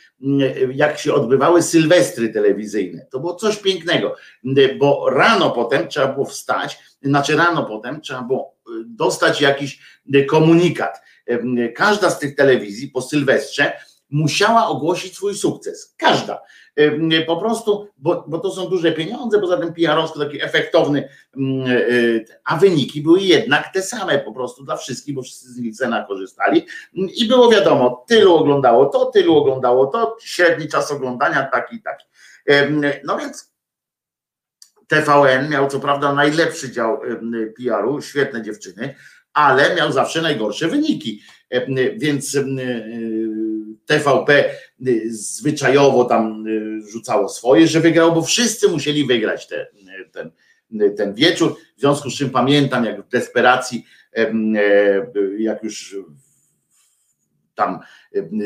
jak 0.74 1.00
się 1.00 1.14
odbywały 1.14 1.64
sylwestry 1.64 2.30
telewizyjne. 2.30 3.08
To 3.12 3.20
było 3.20 3.36
coś 3.36 3.58
pięknego, 3.58 4.16
bo 4.80 5.10
rano 5.10 5.52
potem 5.52 5.88
trzeba 5.88 6.08
było 6.08 6.26
wstać, 6.26 6.80
znaczy 7.02 7.36
rano 7.36 7.66
potem 7.66 8.02
trzeba 8.02 8.22
było 8.22 8.56
y, 8.70 8.72
dostać 8.86 9.42
jakiś 9.42 9.80
komunikat. 10.30 11.02
Każda 11.76 12.10
z 12.10 12.20
tych 12.20 12.36
telewizji 12.36 12.88
po 12.88 13.02
sylwestrze 13.02 13.74
musiała 14.12 14.68
ogłosić 14.68 15.16
swój 15.16 15.36
sukces. 15.36 15.96
Każda. 15.98 16.42
Po 17.28 17.38
prostu, 17.38 17.88
bo, 17.98 18.26
bo 18.28 18.40
to 18.40 18.52
są 18.52 18.66
duże 18.66 18.92
pieniądze, 18.92 19.40
poza 19.40 19.58
tym 19.58 19.74
PR-owsko 19.74 20.20
taki 20.20 20.42
efektowny, 20.42 21.10
a 22.44 22.58
wyniki 22.58 23.02
były 23.02 23.22
jednak 23.22 23.74
te 23.74 23.82
same 23.82 24.20
po 24.20 24.32
prostu 24.32 24.64
dla 24.64 24.78
wszystkich, 24.78 25.16
bo 25.16 25.22
wszyscy 25.22 25.54
z 25.54 25.58
Nielsena 25.58 26.06
korzystali 26.06 26.66
i 26.94 27.26
było 27.28 27.52
wiadomo, 27.52 28.06
tylu 28.08 28.36
oglądało 28.36 28.86
to, 28.86 29.06
tylu 29.06 29.38
oglądało 29.38 29.86
to, 29.86 30.18
średni 30.22 30.68
czas 30.68 30.92
oglądania 30.92 31.44
taki 31.44 31.76
i 31.76 31.82
taki. 31.82 32.06
No 33.04 33.18
więc 33.18 33.52
TVN 34.88 35.50
miał 35.50 35.68
co 35.68 35.80
prawda 35.80 36.14
najlepszy 36.14 36.72
dział 36.72 37.00
PR-u, 37.58 38.02
świetne 38.02 38.42
dziewczyny, 38.42 38.96
ale 39.34 39.76
miał 39.76 39.92
zawsze 39.92 40.22
najgorsze 40.22 40.68
wyniki. 40.68 41.22
Więc 41.98 42.38
TVP 43.92 44.50
y, 44.88 45.14
zwyczajowo 45.14 46.06
tam 46.06 46.48
y, 46.48 46.92
rzucało 46.92 47.30
swoje, 47.30 47.68
że 47.68 47.80
wygrał, 47.80 48.14
bo 48.14 48.22
wszyscy 48.22 48.68
musieli 48.68 49.06
wygrać 49.06 49.48
te, 49.48 49.68
ten, 50.12 50.32
ten 50.98 51.14
wieczór. 51.14 51.56
W 51.78 51.80
związku 51.80 52.10
z 52.10 52.18
czym 52.18 52.30
pamiętam, 52.30 52.86
jak 52.86 53.02
w 53.02 53.10
desperacji, 53.10 53.86
jak 55.38 55.64
już 55.64 55.96
tam 57.56 57.80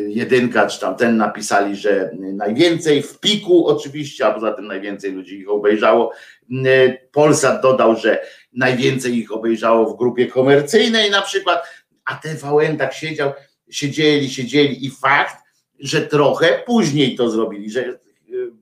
jedynka, 0.07 0.67
czy 0.67 0.79
tam 0.79 0.95
ten 0.95 1.17
napisali, 1.17 1.75
że 1.75 2.11
najwięcej 2.13 3.01
w 3.03 3.19
piku 3.19 3.67
oczywiście, 3.67 4.25
a 4.25 4.31
poza 4.31 4.53
tym 4.53 4.67
najwięcej 4.67 5.11
ludzi 5.11 5.39
ich 5.39 5.49
obejrzało. 5.49 6.11
Polsat 7.11 7.61
dodał, 7.61 7.95
że 7.95 8.21
najwięcej 8.53 9.17
ich 9.17 9.31
obejrzało 9.31 9.85
w 9.85 9.97
grupie 9.97 10.27
komercyjnej 10.27 11.11
na 11.11 11.21
przykład, 11.21 11.63
a 12.05 12.15
TVN 12.15 12.77
tak 12.77 12.93
siedział, 12.93 13.33
siedzieli, 13.69 14.29
siedzieli 14.29 14.85
i 14.85 14.91
fakt, 14.91 15.45
że 15.79 16.01
trochę 16.01 16.63
później 16.65 17.15
to 17.15 17.29
zrobili, 17.29 17.71
że 17.71 17.81
e, 17.81 17.93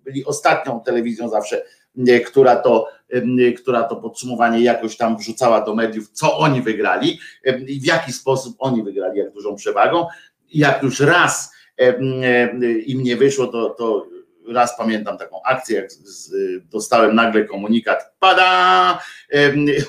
byli 0.03 0.25
ostatnią 0.25 0.81
telewizją 0.85 1.29
zawsze, 1.29 1.63
e, 2.07 2.19
która 2.19 2.55
to, 2.55 2.87
e, 3.09 3.51
która 3.51 3.83
to 3.83 3.95
podsumowanie 3.95 4.59
jakoś 4.63 4.97
tam 4.97 5.17
wrzucała 5.17 5.65
do 5.65 5.75
mediów, 5.75 6.09
co 6.09 6.37
oni 6.37 6.61
wygrali 6.61 7.19
i 7.67 7.79
w 7.79 7.85
jaki 7.85 8.13
sposób 8.13 8.55
oni 8.59 8.83
wygrali, 8.83 9.19
jak 9.19 9.31
dużą 9.31 9.55
przewagą. 9.55 10.07
Jak 10.53 10.83
już 10.83 10.99
raz 10.99 11.53
im 12.85 13.03
nie 13.03 13.17
wyszło, 13.17 13.47
to, 13.47 13.69
to 13.69 14.07
raz 14.47 14.77
pamiętam 14.77 15.17
taką 15.17 15.43
akcję, 15.43 15.75
jak 15.75 15.89
dostałem 16.71 17.15
nagle 17.15 17.45
komunikat, 17.45 18.13
pada, 18.19 18.99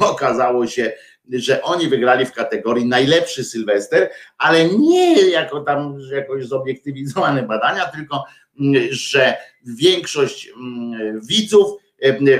okazało 0.01 0.67
się, 0.67 0.93
że 1.33 1.63
oni 1.63 1.89
wygrali 1.89 2.27
w 2.27 2.33
kategorii 2.33 2.87
najlepszy 2.87 3.45
Sylwester, 3.45 4.11
ale 4.39 4.69
nie 4.69 5.31
jako 5.31 5.61
tam 5.61 5.99
jakoś 6.13 6.47
zobiektywizowane 6.47 7.43
badania, 7.43 7.85
tylko 7.87 8.25
mm, 8.61 8.83
że 8.91 9.37
większość 9.67 10.49
mm, 10.49 11.21
widzów 11.21 11.81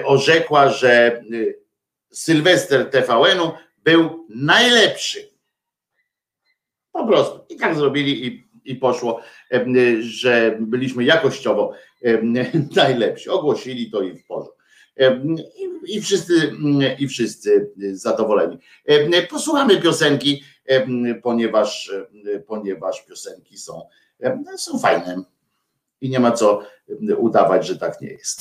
orzekła, 0.05 0.69
że 0.69 1.23
Sylwester 2.13 2.91
TVN-u 2.91 3.53
był 3.85 4.27
najlepszy. 4.29 5.31
Po 6.93 7.07
prostu. 7.07 7.41
I 7.49 7.57
tak 7.57 7.75
zrobili 7.75 8.27
i, 8.27 8.49
i 8.65 8.77
poszło, 8.77 9.21
że 10.01 10.57
byliśmy 10.61 11.05
jakościowo 11.05 11.73
najlepsi. 12.77 13.29
Ogłosili 13.29 13.91
to 13.91 14.03
i 14.03 14.15
w 14.15 14.27
porządku 14.27 14.64
i 15.87 16.01
wszyscy, 16.01 16.53
i 16.99 17.09
wszyscy 17.09 17.71
zadowoleni. 17.93 18.59
Posłuchamy 19.31 19.81
piosenki, 19.81 20.43
ponieważ, 21.23 21.93
ponieważ 22.47 23.07
piosenki 23.07 23.59
są, 23.59 23.83
są 24.57 24.79
fajne 24.79 25.23
i 26.01 26.11
nie 26.11 26.21
ma 26.21 26.33
co 26.33 26.63
udawać, 27.19 27.67
że 27.67 27.79
tak 27.79 28.01
nie 28.01 28.09
jest. 28.09 28.41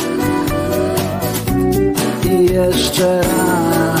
jeszcze 2.51 3.21
raz. 3.21 4.00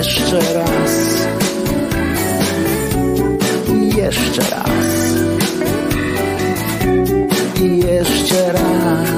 Jeszcze 0.00 0.38
raz. 0.54 0.92
Jeszcze 3.96 4.42
raz. 4.42 4.70
Jeszcze 7.60 8.52
raz. 8.52 9.09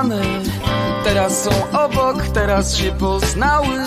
znane 0.00 0.22
Teraz 1.04 1.42
są 1.44 1.50
obok, 1.84 2.28
teraz 2.34 2.76
się 2.76 2.92
poznały. 2.92 3.84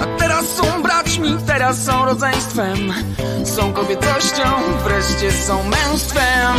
A 0.00 0.18
teraz 0.18 0.46
są 0.46 0.82
braćmi, 0.82 1.36
teraz 1.46 1.84
są 1.84 2.04
rodzeństwem. 2.04 2.92
Są 3.44 3.72
kobiecością, 3.72 4.44
wreszcie 4.84 5.32
są 5.32 5.62
męstwem. 5.62 6.56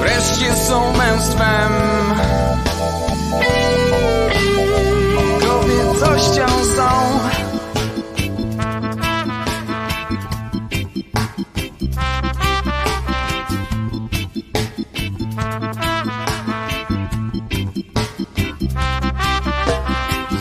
Wreszcie 0.00 0.56
są 0.56 0.92
męstwem. 0.96 1.72
Kobiecością 6.00 6.46
są. 6.76 6.88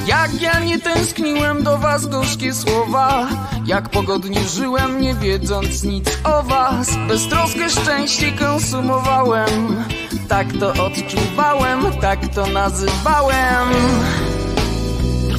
Jak 0.08 0.42
ja 0.42 0.60
nie 0.60 0.80
tęskniłem 0.80 1.64
do 1.64 1.78
was 1.78 2.06
gorzkie 2.06 2.54
słowa. 2.54 3.28
Jak 3.66 3.90
pogodnie 3.90 4.44
żyłem 4.44 5.02
nie 5.02 5.14
wiedząc 5.14 5.84
nic 5.84 6.18
o 6.24 6.44
was. 6.44 6.90
Beztroskę 7.08 7.70
szczęście 7.70 8.32
konsumowałem. 8.32 9.86
Tak 10.30 10.48
to 10.60 10.70
odczuwałem, 10.86 11.82
tak 12.02 12.28
to 12.28 12.48
nazywałem 12.48 13.70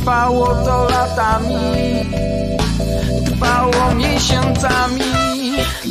Trwało 0.01 0.47
to 0.47 0.89
latami 0.89 2.11
Trwało 3.27 3.95
miesiącami. 3.95 5.13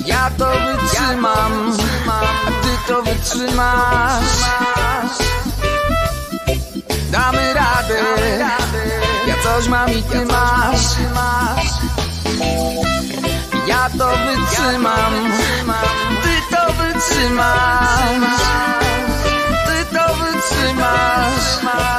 Ja 0.05 0.31
to 0.37 0.45
wytrzymam 0.45 1.77
A 2.07 2.51
ty 2.61 2.87
to 2.87 3.01
wytrzymasz. 3.01 4.23
Damy 7.11 7.53
radę 7.53 8.01
Ja 9.27 9.35
coś 9.43 9.67
mam 9.67 9.89
i 9.89 10.03
ty 10.03 10.25
masz. 10.25 10.85
Ja 13.67 13.89
to 13.97 14.09
wytrzymam 14.09 15.13
Ty 16.23 16.55
to 16.55 16.73
wytrzymasz. 16.73 18.41
Ty 19.65 19.95
to 19.95 20.13
wytrzymasz. 20.15 21.59
Ja 21.63 21.89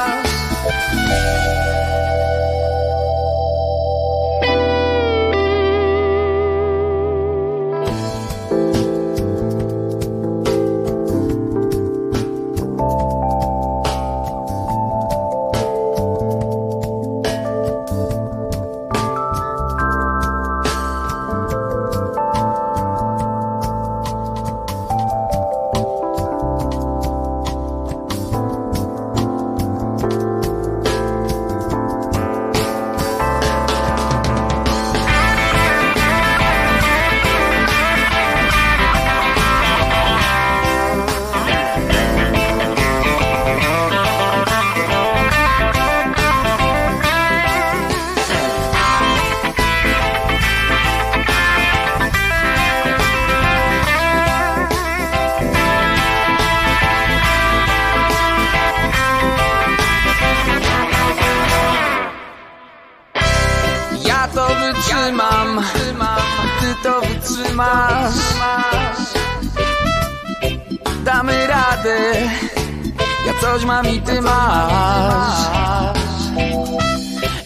Ja 73.25 73.33
coś 73.41 73.65
mam 73.65 73.87
i 73.87 74.01
ty 74.01 74.21
masz. 74.21 75.41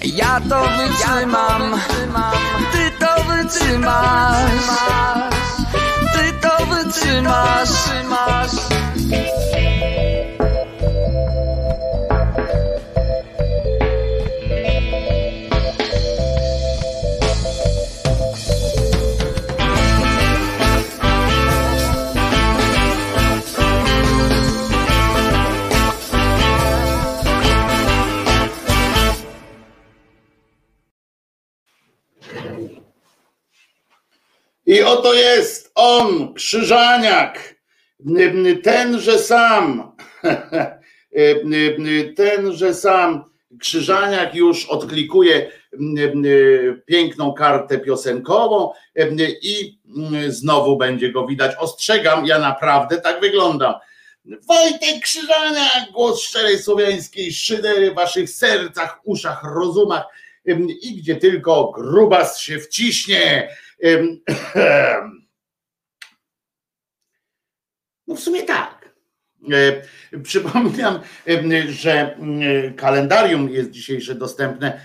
Ja 0.04 0.42
to 0.50 0.62
wytrzymam. 0.78 1.82
Ty 2.72 2.92
to 3.00 3.24
wytrzymasz. 3.24 4.68
Ty 6.14 6.34
to 6.42 6.66
wytrzymasz 6.66 7.70
I 34.76 34.84
oto 34.84 35.14
jest 35.14 35.72
on, 35.76 36.34
Krzyżaniak, 36.34 37.56
tenże 38.64 39.20
sam, 39.20 39.92
tenże 42.18 42.74
sam 42.74 43.24
Krzyżaniak 43.60 44.36
już 44.36 44.66
odklikuje 44.66 45.52
piękną 46.86 47.34
kartę 47.34 47.80
piosenkową 47.80 48.72
i 49.42 49.80
znowu 50.28 50.78
będzie 50.78 51.12
go 51.12 51.28
widać. 51.28 51.56
Ostrzegam, 51.60 52.26
ja 52.26 52.40
naprawdę 52.40 53.02
tak 53.02 53.22
wyglądam. 53.22 53.74
Wojtek 54.48 55.02
Krzyżaniak, 55.02 55.92
głos 55.94 56.22
szczerej 56.22 56.60
słowiańskiej 56.60 57.34
szydery 57.34 57.92
w 57.92 57.96
waszych 57.96 58.30
sercach, 58.30 59.00
uszach, 59.04 59.44
rozumach 59.56 60.04
i 60.82 60.96
gdzie 60.96 61.16
tylko 61.16 61.72
grubas 61.72 62.40
się 62.40 62.60
wciśnie. 62.60 63.50
No 68.08 68.16
w 68.16 68.20
sumie 68.20 68.44
tak. 68.44 68.96
Przypominam, 70.24 71.00
że 71.70 72.18
kalendarium 72.78 73.50
jest 73.50 73.72
dzisiejsze 73.72 74.16
dostępne 74.16 74.82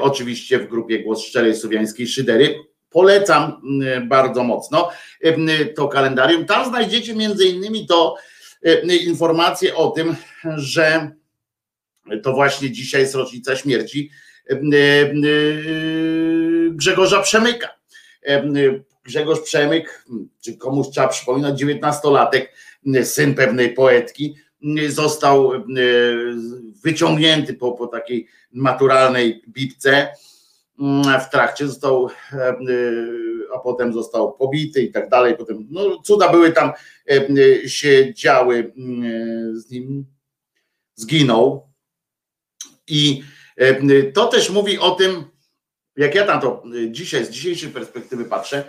oczywiście 0.00 0.58
w 0.58 0.68
grupie 0.68 1.02
Głos 1.02 1.24
Szczerej 1.24 1.56
Słowiańskiej 1.56 2.06
Szydery. 2.08 2.54
Polecam 2.90 3.62
bardzo 4.08 4.44
mocno 4.44 4.90
to 5.76 5.88
kalendarium. 5.88 6.46
Tam 6.46 6.68
znajdziecie 6.68 7.14
między 7.14 7.46
innymi 7.46 7.86
to 7.86 8.16
informacje 9.04 9.76
o 9.76 9.90
tym, 9.90 10.16
że 10.56 11.10
to 12.22 12.32
właśnie 12.32 12.70
dzisiaj 12.70 13.00
jest 13.00 13.14
rocznica 13.14 13.56
śmierci 13.56 14.10
Grzegorza 16.70 17.22
Przemyka. 17.22 17.79
Grzegorz 19.04 19.40
Przemyk, 19.40 20.04
czy 20.40 20.56
komuś 20.56 20.86
trzeba 20.88 21.08
przypominać, 21.08 21.62
19-latek, 21.62 22.46
syn 23.02 23.34
pewnej 23.34 23.74
poetki, 23.74 24.34
został 24.88 25.52
wyciągnięty 26.84 27.54
po, 27.54 27.72
po 27.72 27.86
takiej 27.86 28.26
maturalnej 28.52 29.42
bibce 29.48 30.08
w 31.26 31.30
trakcie, 31.30 31.68
został, 31.68 32.08
a 33.54 33.58
potem 33.58 33.92
został 33.92 34.32
pobity 34.32 34.82
i 34.82 34.92
tak 34.92 35.08
dalej. 35.08 35.36
Potem, 35.36 35.66
no, 35.70 36.00
cuda 36.04 36.28
były 36.32 36.52
tam 36.52 36.72
się 37.66 38.14
działy 38.14 38.72
z 39.52 39.70
nim, 39.70 40.06
zginął. 40.94 41.68
I 42.86 43.22
to 44.14 44.26
też 44.26 44.50
mówi 44.50 44.78
o 44.78 44.90
tym, 44.90 45.24
jak 46.00 46.14
ja 46.14 46.26
tam 46.26 46.40
to 46.40 46.62
dzisiaj, 46.90 47.24
z 47.24 47.30
dzisiejszej 47.30 47.70
perspektywy 47.70 48.24
patrzę, 48.24 48.64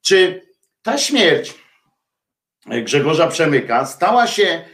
czy 0.00 0.42
ta 0.82 0.98
śmierć 0.98 1.54
Grzegorza 2.66 3.28
Przemyka 3.28 3.86
stała 3.86 4.26
się 4.26 4.64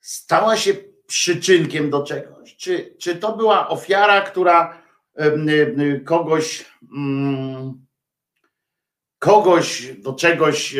stała 0.00 0.56
się 0.56 0.74
przyczynkiem 1.06 1.90
do 1.90 2.02
czegoś? 2.02 2.56
Czy, 2.56 2.96
czy 3.00 3.16
to 3.16 3.36
była 3.36 3.68
ofiara, 3.68 4.20
która 4.20 4.82
kogoś 6.04 6.64
kogoś 9.18 9.92
do 9.98 10.12
czegoś 10.12 10.76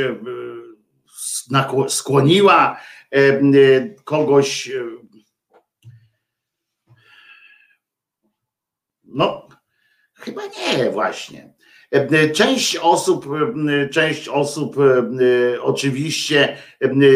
skłoniła, 1.89 2.81
kogoś 4.05 4.71
no 9.17 9.49
chyba 10.15 10.43
nie 10.47 10.91
właśnie. 10.91 11.55
Część 12.35 12.77
osób, 12.77 13.27
część 13.91 14.29
osób 14.29 14.77
oczywiście 15.61 16.57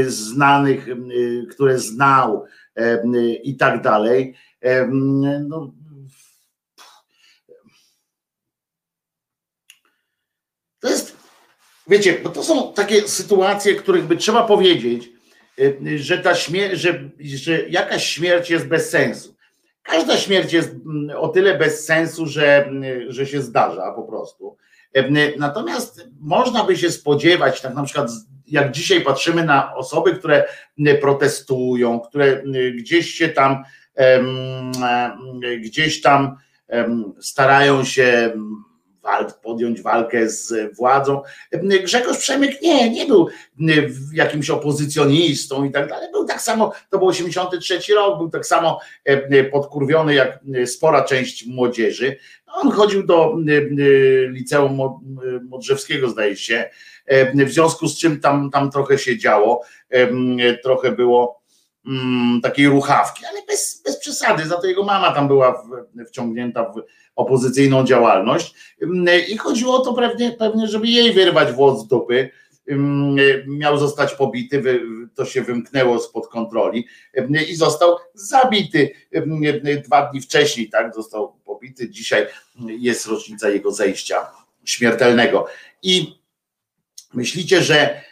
znanych, 0.07 0.87
które 1.51 1.79
znał 1.79 2.45
i 3.43 3.57
tak 3.57 3.83
dalej, 3.83 4.35
no, 5.49 5.73
to 10.81 10.91
jest, 10.91 11.17
wiecie, 11.89 12.21
bo 12.23 12.29
to 12.31 12.43
są 12.43 12.73
takie 12.73 13.09
sytuacje, 13.09 13.75
których 13.75 14.05
by 14.05 14.17
trzeba 14.17 14.47
powiedzieć, 14.47 15.11
że 15.97 16.19
ta 16.19 16.35
śmierć, 16.35 16.81
że, 16.81 17.11
że 17.21 17.69
jakaś 17.69 18.07
śmierć 18.07 18.51
jest 18.51 18.67
bez 18.67 18.91
sensu. 18.91 19.40
Każda 19.83 20.17
śmierć 20.17 20.53
jest 20.53 20.71
mm, 20.71 21.17
o 21.19 21.29
tyle 21.29 21.59
bez 21.59 21.85
sensu, 21.87 22.27
że, 22.27 22.67
mm, 22.67 23.13
że 23.13 23.27
się 23.27 23.43
zdarza 23.43 23.93
po 23.93 24.03
prostu. 24.03 24.57
Natomiast 25.39 26.09
można 26.21 26.65
by 26.65 26.77
się 26.77 26.91
spodziewać, 26.91 27.61
tak 27.61 27.75
na 27.75 27.83
przykład 27.83 28.11
jak 28.47 28.73
dzisiaj 28.73 29.01
patrzymy 29.01 29.45
na 29.45 29.75
osoby, 29.75 30.15
które 30.15 30.45
mm, 30.79 31.01
protestują, 31.01 32.01
które 32.01 32.43
gdzieś 32.77 33.11
się 33.11 33.29
tam, 33.29 33.65
gdzieś 35.61 36.01
tam 36.01 36.37
starają 37.21 37.85
się 37.85 38.33
walk, 39.03 39.41
podjąć 39.41 39.83
walkę 39.83 40.29
z 40.29 40.77
władzą. 40.77 41.23
Grzegorz 41.85 42.19
Przemyk 42.19 42.63
nie, 42.63 42.91
nie 42.91 43.07
był 43.07 43.29
jakimś 44.15 44.51
opozycjonistą 44.51 45.65
i 45.65 45.71
tak 45.71 45.89
dalej. 45.89 46.09
Był 46.13 46.25
tak 46.25 46.41
samo, 46.41 46.73
to 46.91 46.99
był 46.99 47.09
83 47.09 47.95
rok, 47.95 48.19
był 48.19 48.31
tak 48.31 48.47
samo 48.47 48.81
podkurwiony 49.53 50.15
jak 50.15 50.39
spora 50.67 51.05
część 51.05 51.47
młodzieży. 51.47 52.17
On 52.53 52.71
chodził 52.71 53.07
do 53.07 53.37
liceum 54.29 54.79
Modrzewskiego, 55.49 56.09
zdaje 56.09 56.37
się, 56.37 56.71
w 57.35 57.51
związku 57.51 57.89
z 57.89 57.99
czym 57.99 58.21
tam, 58.21 58.51
tam 58.51 58.71
trochę 58.71 58.99
się 58.99 59.19
działo, 59.19 59.63
trochę 60.63 60.93
było 60.93 61.40
takiej 62.43 62.67
ruchawki, 62.67 63.25
ale 63.27 63.43
bez, 63.49 63.83
bez 63.85 63.99
przesady. 63.99 64.47
Za 64.47 64.57
to 64.57 64.67
jego 64.67 64.85
mama 64.85 65.13
tam 65.13 65.29
była 65.29 65.63
wciągnięta 66.09 66.65
w 66.65 66.83
opozycyjną 67.17 67.85
działalność. 67.85 68.55
I 69.29 69.37
chodziło 69.37 69.77
o 69.77 69.85
to 69.85 69.95
pewnie, 69.95 70.33
pewnie 70.33 70.69
żeby 70.69 70.87
jej 70.87 71.13
wyrwać 71.13 71.53
włos 71.53 71.85
z 71.85 71.89
dupy, 71.89 72.31
miał 73.47 73.79
zostać 73.79 74.15
pobity, 74.15 74.63
to 75.15 75.25
się 75.25 75.43
wymknęło 75.43 75.99
spod 75.99 76.29
kontroli. 76.29 76.87
I 77.49 77.55
został 77.55 77.97
zabity 78.15 78.91
dwa 79.85 80.07
dni 80.07 80.21
wcześniej, 80.21 80.69
tak, 80.69 80.95
został 80.95 81.33
pobity, 81.45 81.91
dzisiaj 81.91 82.27
jest 82.59 83.07
rocznica 83.07 83.49
jego 83.49 83.73
zejścia 83.73 84.27
śmiertelnego. 84.65 85.47
I 85.83 86.21
myślicie, 87.15 87.63
że 87.63 88.03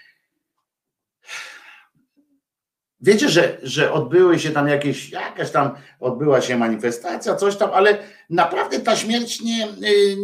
Wiecie, 3.00 3.28
że, 3.28 3.58
że 3.62 3.92
odbyły 3.92 4.38
się 4.38 4.50
tam 4.50 4.68
jakieś, 4.68 5.10
jakaś 5.10 5.50
tam 5.50 5.70
odbyła 6.00 6.40
się 6.40 6.56
manifestacja, 6.56 7.34
coś 7.34 7.56
tam, 7.56 7.70
ale 7.72 7.98
naprawdę 8.30 8.80
ta 8.80 8.96
śmierć 8.96 9.40
nie, 9.40 9.68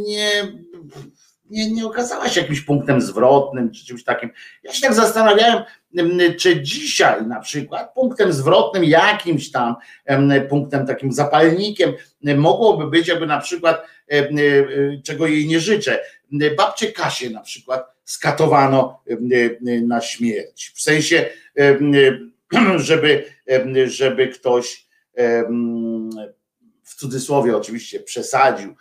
nie, 0.07 0.31
nie, 1.51 1.71
nie 1.71 1.87
okazała 1.87 2.29
się 2.29 2.41
jakimś 2.41 2.61
punktem 2.61 3.01
zwrotnym 3.01 3.71
czy 3.71 3.87
czymś 3.87 4.05
takim. 4.05 4.31
Ja 4.63 4.73
się 4.73 4.81
tak 4.81 4.95
zastanawiałem, 4.95 5.63
czy 6.39 6.63
dzisiaj 6.63 7.27
na 7.27 7.41
przykład 7.41 7.95
punktem 7.95 8.33
zwrotnym, 8.33 8.85
jakimś 8.85 9.51
tam 9.51 9.75
punktem 10.49 10.87
takim 10.87 11.13
zapalnikiem 11.13 11.93
mogłoby 12.37 12.91
być, 12.91 13.09
jakby 13.09 13.27
na 13.27 13.41
przykład, 13.41 13.83
czego 15.05 15.27
jej 15.27 15.47
nie 15.47 15.61
życzę, 15.61 15.99
babcie 16.57 16.93
Kasię 16.93 17.31
na 17.31 17.41
przykład 17.41 17.95
skatowano 18.05 19.01
na 19.83 20.01
śmierć. 20.01 20.73
W 20.75 20.83
sensie 20.83 21.27
żeby, 22.77 23.25
żeby 23.87 24.29
ktoś 24.29 24.87
w 26.83 26.95
cudzysłowie 26.95 27.57
oczywiście 27.57 28.01
przesadził 28.01 28.75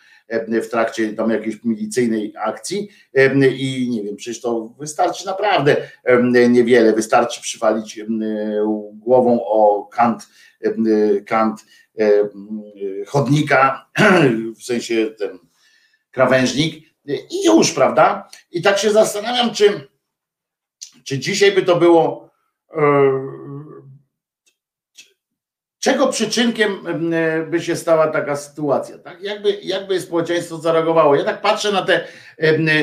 w 0.64 0.70
trakcie 0.70 1.14
tam 1.14 1.30
jakiejś 1.30 1.64
milicyjnej 1.64 2.34
akcji 2.38 2.90
i 3.58 3.90
nie 3.90 4.04
wiem, 4.04 4.16
przecież 4.16 4.42
to 4.42 4.76
wystarczy 4.80 5.26
naprawdę 5.26 5.78
niewiele, 6.50 6.94
wystarczy 6.94 7.42
przywalić 7.42 8.02
głową 8.94 9.46
o 9.46 9.90
kant, 9.92 10.28
kant 11.26 11.66
chodnika, 13.08 13.90
w 14.60 14.64
sensie 14.64 15.08
ten 15.18 15.40
krawężnik 16.12 16.86
i 17.06 17.46
już, 17.46 17.72
prawda? 17.72 18.30
I 18.52 18.62
tak 18.62 18.78
się 18.78 18.92
zastanawiam, 18.92 19.54
czy, 19.54 19.88
czy 21.04 21.20
dzisiaj 21.20 21.52
by 21.52 21.62
to 21.62 21.76
było 21.76 22.30
Czego 25.84 26.08
przyczynkiem 26.08 26.72
by 27.50 27.62
się 27.62 27.76
stała 27.76 28.08
taka 28.08 28.36
sytuacja? 28.36 28.98
Tak? 28.98 29.22
Jakby, 29.22 29.60
jakby 29.64 30.02
społeczeństwo 30.02 30.58
zareagowało? 30.58 31.16
Ja 31.16 31.24
tak 31.24 31.42
patrzę 31.42 31.72
na 31.72 31.82
te, 31.82 32.08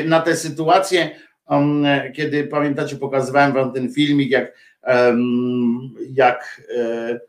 na 0.05 0.19
te 0.21 0.35
sytuacje, 0.35 1.09
kiedy 2.15 2.43
pamiętacie, 2.43 2.95
pokazywałem 2.95 3.53
wam 3.53 3.73
ten 3.73 3.93
filmik, 3.93 4.31
jak, 4.31 4.53
jak 6.13 6.61
e, 6.77 7.19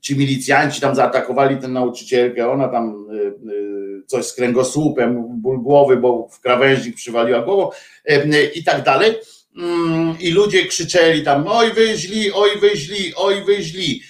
ci 0.00 0.18
milicjanci 0.18 0.80
tam 0.80 0.94
zaatakowali 0.94 1.56
tę 1.56 1.68
nauczycielkę, 1.68 2.50
ona 2.50 2.68
tam 2.68 3.06
e, 3.10 3.26
e, 3.26 3.32
coś 4.06 4.26
z 4.26 4.34
kręgosłupem, 4.34 5.24
ból 5.28 5.62
głowy, 5.62 5.96
bo 5.96 6.28
w 6.28 6.40
krawężnik 6.40 6.96
przywaliła 6.96 7.42
głową 7.42 7.70
i 8.54 8.64
tak 8.64 8.82
dalej 8.82 9.14
i 10.20 10.30
ludzie 10.30 10.66
krzyczeli 10.66 11.24
tam, 11.24 11.48
oj 11.48 11.72
wyźli, 11.72 12.32
oj 12.32 12.60
wyźli, 12.60 13.14
oj 13.16 13.44
wyźli. 13.44 14.02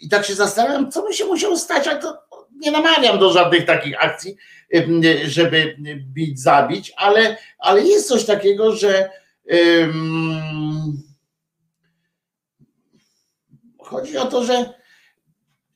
I 0.00 0.08
tak 0.08 0.26
się 0.26 0.34
zastanawiam, 0.34 0.90
co 0.90 1.02
by 1.02 1.14
się 1.14 1.24
musiało 1.24 1.56
stać, 1.56 1.88
ale 1.88 2.00
to 2.00 2.18
nie 2.56 2.70
namawiam 2.70 3.18
do 3.18 3.32
żadnych 3.32 3.64
takich 3.64 4.04
akcji, 4.04 4.36
żeby 5.24 5.76
bić, 5.96 6.40
zabić, 6.40 6.92
ale, 6.96 7.36
ale 7.58 7.82
jest 7.82 8.08
coś 8.08 8.24
takiego, 8.24 8.76
że 8.76 9.10
um, 9.44 11.02
chodzi 13.78 14.16
o 14.16 14.26
to, 14.26 14.44
że 14.44 14.79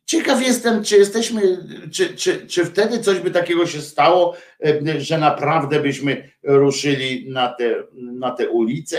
Ciekaw 0.05 0.43
jestem, 0.43 0.85
czy 0.85 0.97
jesteśmy, 0.97 1.59
czy, 1.93 2.17
czy, 2.17 2.47
czy 2.47 2.65
wtedy 2.65 2.99
coś 2.99 3.21
by 3.21 3.31
takiego 3.31 3.67
się 3.67 3.81
stało, 3.81 4.37
e, 4.65 5.01
że 5.01 5.19
naprawdę 5.19 5.81
byśmy 5.81 6.31
ruszyli 6.43 7.31
na 7.31 7.49
te, 7.49 7.75
na 7.93 8.31
te 8.31 8.49
ulice, 8.49 8.99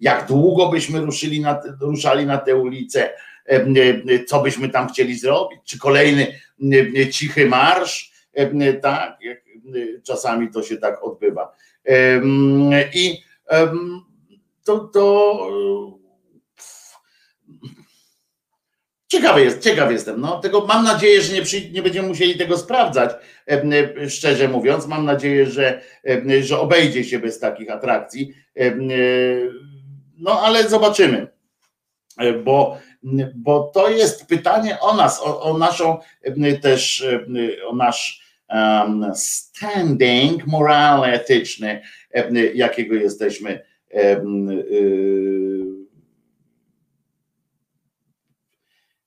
jak 0.00 0.26
długo 0.26 0.68
byśmy 0.68 1.00
ruszyli 1.00 1.40
na 1.40 1.60
ruszali 1.80 2.26
na 2.26 2.38
te 2.38 2.56
ulice, 2.56 3.10
e, 3.46 3.66
e, 4.08 4.24
co 4.24 4.42
byśmy 4.42 4.68
tam 4.68 4.88
chcieli 4.88 5.18
zrobić, 5.18 5.60
czy 5.64 5.78
kolejny 5.78 6.26
cichy 7.12 7.46
marsz, 7.46 8.12
tak, 8.82 9.18
czasami 10.02 10.50
to 10.50 10.62
się 10.62 10.76
tak 10.76 11.04
odbywa. 11.04 11.56
I 12.94 13.22
to, 14.64 14.78
to 14.78 15.48
Ciekawy 19.08 19.42
jest, 19.42 19.62
ciekaw 19.62 19.92
jestem. 19.92 20.20
No, 20.20 20.40
tego 20.40 20.66
mam 20.66 20.84
nadzieję, 20.84 21.22
że 21.22 21.34
nie, 21.34 21.42
przy, 21.42 21.70
nie 21.70 21.82
będziemy 21.82 22.08
musieli 22.08 22.38
tego 22.38 22.58
sprawdzać, 22.58 23.10
szczerze 24.08 24.48
mówiąc. 24.48 24.86
Mam 24.86 25.04
nadzieję, 25.04 25.46
że, 25.46 25.80
że 26.40 26.60
obejdzie 26.60 27.04
się 27.04 27.18
bez 27.18 27.38
takich 27.38 27.70
atrakcji. 27.70 28.34
E, 28.56 28.76
no, 30.18 30.40
ale 30.40 30.68
zobaczymy, 30.68 31.26
e, 32.18 32.32
bo, 32.32 32.78
bo 33.34 33.70
to 33.74 33.90
jest 33.90 34.26
pytanie 34.26 34.80
o 34.80 34.96
nas, 34.96 35.20
o, 35.22 35.42
o 35.42 35.58
naszą 35.58 35.98
też, 36.62 37.06
o 37.66 37.76
nasz 37.76 38.26
standing 39.14 40.46
moralny, 40.46 41.06
etyczny, 41.06 41.82
jakiego 42.54 42.94
jesteśmy. 42.94 43.64
Um, 43.90 44.48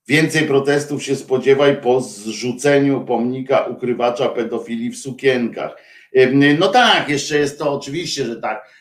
Więcej 0.09 0.47
protestów 0.47 1.03
się 1.03 1.15
spodziewaj 1.15 1.81
po 1.81 2.01
zrzuceniu 2.01 3.05
pomnika 3.05 3.65
ukrywacza 3.65 4.29
pedofilii 4.29 4.89
w 4.89 4.97
sukienkach. 4.97 5.75
No 6.59 6.67
tak, 6.67 7.09
jeszcze 7.09 7.37
jest 7.37 7.59
to 7.59 7.73
oczywiście, 7.73 8.25
że 8.25 8.35
tak. 8.41 8.73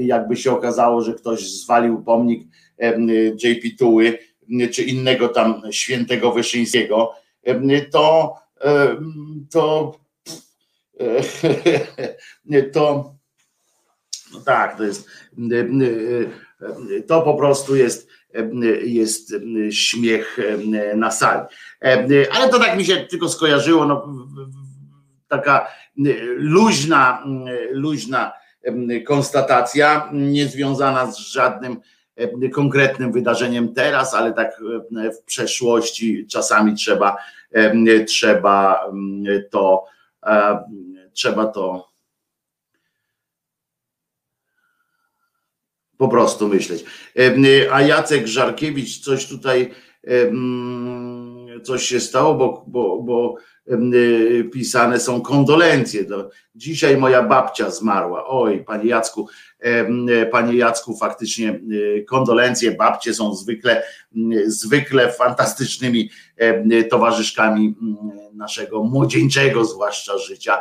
Jakby 0.00 0.36
się 0.36 0.52
okazało, 0.52 1.02
że 1.02 1.14
ktoś 1.14 1.50
zwalił 1.50 2.02
pomnik 2.02 2.48
JP 3.44 3.78
Tuły 3.78 4.18
czy 4.72 4.82
innego 4.82 5.28
tam 5.28 5.62
świętego 5.70 6.32
Wyszyńskiego, 6.32 7.12
to 7.90 8.34
to 9.50 9.94
to 12.72 13.14
no 14.32 14.40
tak, 14.40 14.76
to 14.76 14.84
jest 14.84 15.08
to 17.06 17.22
po 17.22 17.34
prostu 17.34 17.76
jest, 17.76 18.07
jest 18.82 19.34
śmiech 19.70 20.38
na 20.96 21.10
sali. 21.10 21.40
Ale 22.30 22.48
to 22.50 22.58
tak 22.58 22.78
mi 22.78 22.84
się 22.84 22.96
tylko 22.96 23.28
skojarzyło, 23.28 23.86
no, 23.86 24.08
taka 25.28 25.66
luźna, 26.36 27.24
luźna 27.70 28.32
konstatacja, 29.06 30.08
niezwiązana 30.12 31.12
z 31.12 31.18
żadnym 31.18 31.80
konkretnym 32.54 33.12
wydarzeniem 33.12 33.74
teraz, 33.74 34.14
ale 34.14 34.32
tak 34.32 34.60
w 34.90 35.24
przeszłości 35.24 36.26
czasami 36.26 36.74
trzeba, 36.74 37.16
trzeba 38.06 38.84
to 39.50 39.84
trzeba 41.12 41.46
to 41.46 41.87
po 45.98 46.08
prostu 46.08 46.48
myśleć. 46.48 46.84
A 47.72 47.82
Jacek 47.82 48.26
Żarkiewicz 48.26 48.98
coś 48.98 49.26
tutaj 49.26 49.70
coś 51.62 51.82
się 51.82 52.00
stało, 52.00 52.34
bo, 52.34 52.64
bo, 52.66 53.02
bo 53.02 53.36
Y, 53.70 54.50
pisane 54.52 55.00
są 55.00 55.20
kondolencje. 55.20 56.04
Dzisiaj 56.54 56.96
moja 56.96 57.22
babcia 57.22 57.70
zmarła. 57.70 58.26
Oj, 58.26 58.64
panie 58.64 58.84
Jacku, 58.84 59.28
panie 60.30 60.56
Jacku, 60.56 60.96
faktycznie 60.96 61.60
y, 61.72 62.04
kondolencje 62.08 62.70
babcie 62.70 63.14
są 63.14 63.34
zwykle, 63.34 63.82
y, 64.16 64.50
zwykle 64.50 65.12
fantastycznymi 65.12 66.10
towarzyszkami 66.90 67.74
naszego 68.32 68.84
młodzieńczego, 68.84 69.64
zwłaszcza 69.64 70.18
życia. 70.18 70.58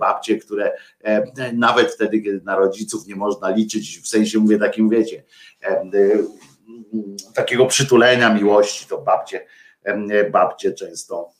Babcie, 0.00 0.38
które 0.38 0.72
nawet 1.52 1.92
wtedy, 1.94 2.20
kiedy 2.20 2.40
na 2.44 2.56
rodziców 2.56 3.06
nie 3.06 3.16
można 3.16 3.50
liczyć, 3.50 3.98
w 3.98 4.08
sensie 4.08 4.38
mówię 4.38 4.58
takim, 4.58 4.88
wiecie, 4.88 5.24
takiego 7.34 7.66
przytulenia, 7.66 8.34
miłości, 8.34 8.86
to 8.88 8.98
babcie, 8.98 9.46
babcie 10.32 10.72
często 10.72 11.32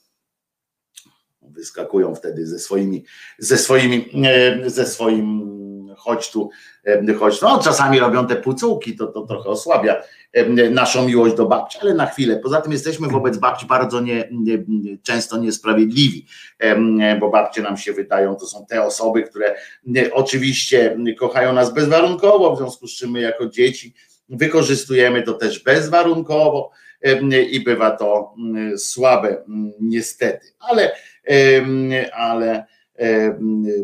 wyskakują 1.41 2.15
wtedy 2.15 2.47
ze 2.47 2.59
swoimi, 2.59 3.05
ze 3.39 3.57
swoimi, 3.57 4.09
e, 4.25 4.69
ze 4.69 4.85
swoim 4.85 5.62
chodź 5.97 6.31
tu, 6.31 6.49
chodź. 7.19 7.41
No, 7.41 7.59
czasami 7.63 7.99
robią 7.99 8.27
te 8.27 8.35
pucułki, 8.35 8.95
to, 8.95 9.07
to 9.07 9.21
trochę 9.21 9.49
osłabia 9.49 9.95
naszą 10.71 11.07
miłość 11.07 11.35
do 11.35 11.45
babci, 11.45 11.77
ale 11.81 11.93
na 11.93 12.05
chwilę. 12.05 12.39
Poza 12.43 12.61
tym 12.61 12.71
jesteśmy 12.71 13.07
wobec 13.07 13.37
babci 13.37 13.65
bardzo 13.65 14.01
nie, 14.01 14.29
nie, 14.31 14.57
często 15.03 15.37
niesprawiedliwi, 15.37 16.25
bo 17.19 17.29
babcie 17.29 17.61
nam 17.61 17.77
się 17.77 17.93
wydają, 17.93 18.35
to 18.35 18.45
są 18.45 18.65
te 18.65 18.83
osoby, 18.83 19.23
które 19.23 19.55
oczywiście 20.11 20.97
kochają 21.19 21.53
nas 21.53 21.73
bezwarunkowo, 21.73 22.55
w 22.55 22.57
związku 22.57 22.87
z 22.87 22.95
czym 22.95 23.11
my 23.11 23.21
jako 23.21 23.45
dzieci 23.47 23.93
wykorzystujemy 24.29 25.23
to 25.23 25.33
też 25.33 25.63
bezwarunkowo 25.63 26.71
i 27.51 27.59
bywa 27.59 27.91
to 27.91 28.35
słabe 28.77 29.43
niestety, 29.79 30.47
ale 30.59 30.91
ale 32.13 32.65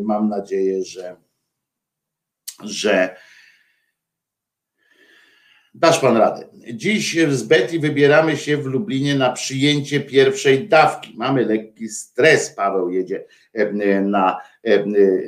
mam 0.02 0.28
nadzieję, 0.28 0.84
że, 0.84 1.16
że 2.64 3.16
dasz 5.74 5.98
pan 5.98 6.16
radę. 6.16 6.48
Dziś 6.72 7.16
z 7.30 7.42
Betty 7.42 7.80
wybieramy 7.80 8.36
się 8.36 8.56
w 8.56 8.66
Lublinie 8.66 9.14
na 9.14 9.32
przyjęcie 9.32 10.00
pierwszej 10.00 10.68
dawki. 10.68 11.14
Mamy 11.16 11.44
lekki 11.44 11.88
stres. 11.88 12.54
Paweł 12.54 12.90
jedzie 12.90 13.24
na. 14.02 14.36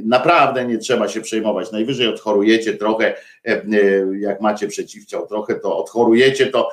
Naprawdę 0.05 0.64
nie 0.64 0.78
trzeba 0.78 1.09
się 1.09 1.20
przejmować. 1.20 1.72
Najwyżej 1.72 2.09
odchorujecie 2.09 2.74
trochę, 2.74 3.14
jak 4.18 4.41
macie 4.41 4.68
przeciwciał 4.68 5.26
trochę, 5.26 5.55
to 5.55 5.76
odchorujecie 5.78 6.47
to, 6.47 6.70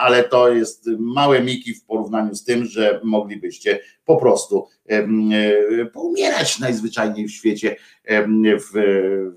ale 0.00 0.24
to 0.24 0.52
jest 0.52 0.86
małe 0.98 1.40
miki 1.40 1.74
w 1.74 1.84
porównaniu 1.84 2.34
z 2.34 2.44
tym, 2.44 2.64
że 2.64 3.00
moglibyście 3.04 3.80
po 4.04 4.16
prostu 4.16 4.68
poumierać 5.92 6.58
najzwyczajniej 6.58 7.26
w 7.26 7.32
świecie 7.32 7.76
w, 8.40 8.72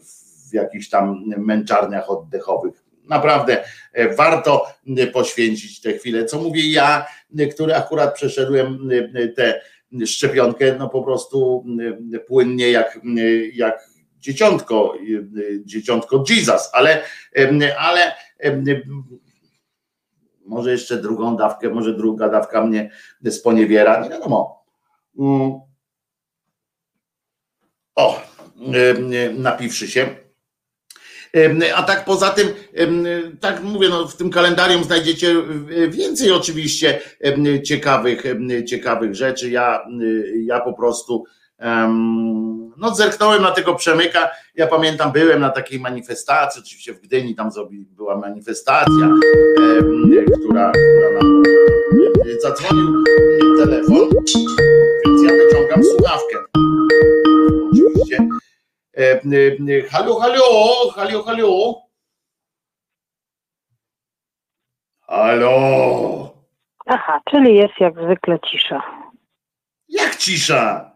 w 0.05 0.24
jakichś 0.53 0.89
tam 0.89 1.23
męczarniach 1.37 2.09
oddechowych 2.09 2.85
naprawdę 3.09 3.63
e, 3.93 4.15
warto 4.15 4.65
e, 4.97 5.07
poświęcić 5.07 5.81
tę 5.81 5.93
chwilę. 5.93 6.25
Co 6.25 6.41
mówię 6.41 6.71
ja, 6.71 7.05
e, 7.39 7.47
który 7.47 7.75
akurat 7.75 8.15
przeszedłem 8.15 8.89
tę 9.35 9.61
szczepionkę, 10.05 10.75
no 10.79 10.89
po 10.89 11.03
prostu 11.03 11.65
płynnie 12.27 12.71
jak, 12.71 12.99
jak 13.53 13.89
dzieciątko, 14.19 14.93
dzieciątko 15.65 16.23
Jesus, 16.29 16.69
ale, 16.73 17.01
ale 17.77 18.15
może 20.45 20.71
jeszcze 20.71 20.97
drugą 20.97 21.37
dawkę, 21.37 21.69
może 21.69 21.93
druga 21.93 22.29
dawka 22.29 22.65
mnie 22.65 22.91
sponiewiera, 23.29 24.03
nie 24.03 24.09
wiadomo. 24.09 24.65
Mm. 25.19 25.59
O, 27.95 28.21
napiwszy 29.37 29.87
się. 29.87 30.24
A 31.75 31.83
tak 31.83 32.05
poza 32.05 32.29
tym, 32.29 32.47
tak 33.39 33.63
mówię, 33.63 33.89
no 33.89 34.07
w 34.07 34.15
tym 34.15 34.29
kalendarium 34.29 34.83
znajdziecie 34.83 35.35
więcej 35.89 36.31
oczywiście 36.31 37.01
ciekawych, 37.63 38.23
ciekawych 38.67 39.15
rzeczy. 39.15 39.49
Ja, 39.49 39.85
ja 40.45 40.59
po 40.59 40.73
prostu 40.73 41.25
no 42.77 42.95
zerknąłem 42.95 43.41
na 43.41 43.51
tego 43.51 43.75
przemyka. 43.75 44.29
Ja 44.55 44.67
pamiętam, 44.67 45.11
byłem 45.11 45.39
na 45.39 45.49
takiej 45.49 45.79
manifestacji, 45.79 46.61
oczywiście 46.61 46.93
w 46.93 47.01
Gdyni 47.01 47.35
tam 47.35 47.49
była 47.71 48.17
manifestacja, 48.17 49.09
która, 50.41 50.71
która 50.71 51.21
nam 51.21 51.43
zadzwonił 52.41 53.03
telefon, 53.57 54.09
więc 55.05 55.23
ja 55.23 55.31
wyciągam 55.31 55.83
słuchawkę. 55.83 56.37
Oczywiście 57.71 58.17
E, 58.17 58.23
e, 58.23 58.54
halo, 59.91 60.19
halo, 60.19 60.89
halo, 60.95 61.23
halo. 61.23 61.81
Halo. 65.07 66.35
Aha, 66.85 67.21
czyli 67.29 67.55
jest 67.55 67.73
jak 67.79 67.93
zwykle 68.03 68.39
cisza. 68.39 68.83
Jak 69.89 70.15
cisza? 70.15 70.91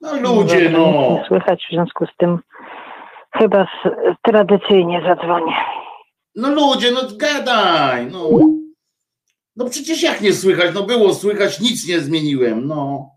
No 0.00 0.16
ludzie, 0.16 0.70
no. 0.70 1.10
Nie 1.10 1.24
słychać, 1.28 1.66
w 1.66 1.70
związku 1.74 2.06
z 2.06 2.16
tym 2.16 2.38
chyba 3.32 3.64
z, 3.64 3.88
tradycyjnie 4.22 5.02
zadzwonię. 5.06 5.56
No 6.34 6.48
ludzie, 6.50 6.90
no 6.90 7.00
gadaj, 7.16 8.06
no. 8.06 8.28
No 9.56 9.70
przecież 9.70 10.02
jak 10.02 10.20
nie 10.20 10.32
słychać? 10.32 10.74
No 10.74 10.82
było 10.82 11.14
słychać, 11.14 11.60
nic 11.60 11.88
nie 11.88 12.00
zmieniłem, 12.00 12.66
no. 12.66 13.10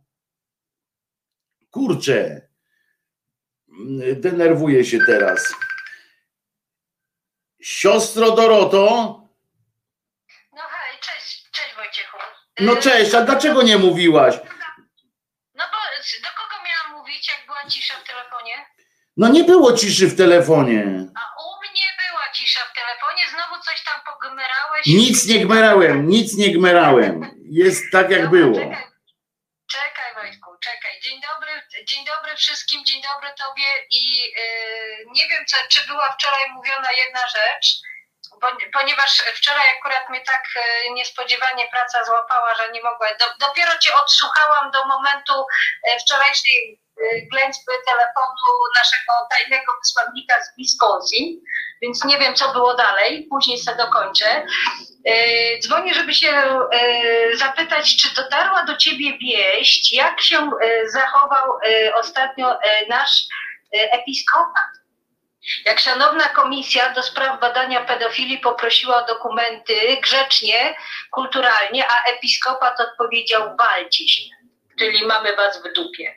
Kurczę 1.71 2.46
denerwuję 4.15 4.85
się 4.85 4.99
teraz. 5.07 5.53
Siostro 7.61 8.31
Doroto. 8.31 8.77
No 10.53 10.61
hej, 10.61 10.99
cześć, 11.01 11.49
cześć 11.51 11.75
Wojciechu. 11.75 12.17
No 12.59 12.75
cześć, 12.75 13.13
a 13.13 13.21
dlaczego 13.21 13.61
nie 13.61 13.77
mówiłaś? 13.77 14.35
No 15.55 15.63
bo 15.71 15.77
do 16.23 16.29
kogo 16.37 16.63
miałam 16.65 16.99
mówić, 16.99 17.29
jak 17.29 17.45
była 17.45 17.69
cisza 17.69 17.93
w 17.93 18.03
telefonie? 18.07 18.65
No 19.17 19.27
nie 19.27 19.43
było 19.43 19.73
ciszy 19.73 20.07
w 20.07 20.17
telefonie. 20.17 20.81
A 21.15 21.23
u 21.43 21.47
mnie 21.61 21.87
była 22.09 22.23
cisza 22.33 22.59
w 22.59 22.73
telefonie, 22.75 23.23
znowu 23.29 23.63
coś 23.63 23.83
tam 23.83 24.01
pogmerałeś. 24.13 24.85
Nic 24.85 25.25
nie 25.27 25.39
gmerałem, 25.45 26.07
nic 26.07 26.37
nie 26.37 26.51
gmerałem. 26.53 27.31
Jest 27.51 27.83
tak 27.91 28.09
jak 28.09 28.29
było. 28.29 28.59
Czekaj, 28.59 28.83
czekaj 29.71 30.15
Wojtku, 30.15 30.49
czekaj. 30.59 30.91
Dzień 31.03 31.21
dobry, 31.21 31.51
dzień 31.85 32.05
dobry 32.05 32.35
wszystkim, 32.35 32.85
dzień 32.85 33.01
dobry 33.27 33.47
Tobie 33.47 33.87
i 33.89 34.31
yy, 34.31 35.05
nie 35.11 35.27
wiem, 35.27 35.45
co, 35.45 35.57
czy 35.69 35.87
była 35.87 36.11
wczoraj 36.11 36.49
mówiona 36.49 36.91
jedna 36.91 37.27
rzecz, 37.27 37.67
bo, 38.41 38.47
ponieważ 38.73 39.17
wczoraj 39.35 39.69
akurat 39.69 40.09
mnie 40.09 40.21
tak 40.21 40.43
yy, 40.55 40.93
niespodziewanie 40.93 41.67
praca 41.67 42.03
złapała, 42.03 42.55
że 42.55 42.71
nie 42.71 42.81
mogła. 42.81 43.07
Do, 43.19 43.25
dopiero 43.39 43.77
Cię 43.77 43.95
odsłuchałam 43.95 44.71
do 44.71 44.85
momentu 44.85 45.45
yy, 45.83 45.99
wczorajszej 45.99 46.81
ględźby 47.31 47.71
telefonu 47.87 48.53
naszego 48.77 49.13
tajnego 49.29 49.71
wysłannika 49.83 50.41
z 50.41 50.55
Wisconsin, 50.57 51.41
więc 51.81 52.05
nie 52.05 52.17
wiem, 52.17 52.35
co 52.35 52.53
było 52.53 52.73
dalej. 52.73 53.27
Później 53.29 53.57
sobie 53.57 53.77
dokończę. 53.77 54.45
Dzwonię, 55.59 55.93
żeby 55.93 56.13
się 56.13 56.59
zapytać, 57.33 57.95
czy 57.95 58.15
dotarła 58.15 58.63
do 58.63 58.77
Ciebie 58.77 59.17
wieść, 59.17 59.93
jak 59.93 60.21
się 60.21 60.49
zachował 60.85 61.59
ostatnio 61.95 62.59
nasz 62.89 63.21
episkopat. 63.71 64.67
Jak 65.65 65.79
szanowna 65.79 66.29
komisja 66.29 66.93
do 66.93 67.03
spraw 67.03 67.39
badania 67.39 67.85
pedofilii 67.85 68.37
poprosiła 68.37 69.03
o 69.03 69.07
dokumenty 69.07 69.97
grzecznie, 70.01 70.75
kulturalnie, 71.11 71.87
a 71.87 72.03
episkopat 72.03 72.79
odpowiedział 72.79 73.55
walcie 73.57 74.07
się, 74.07 74.23
czyli 74.79 75.05
mamy 75.05 75.35
was 75.35 75.63
w 75.63 75.73
dupie. 75.73 76.15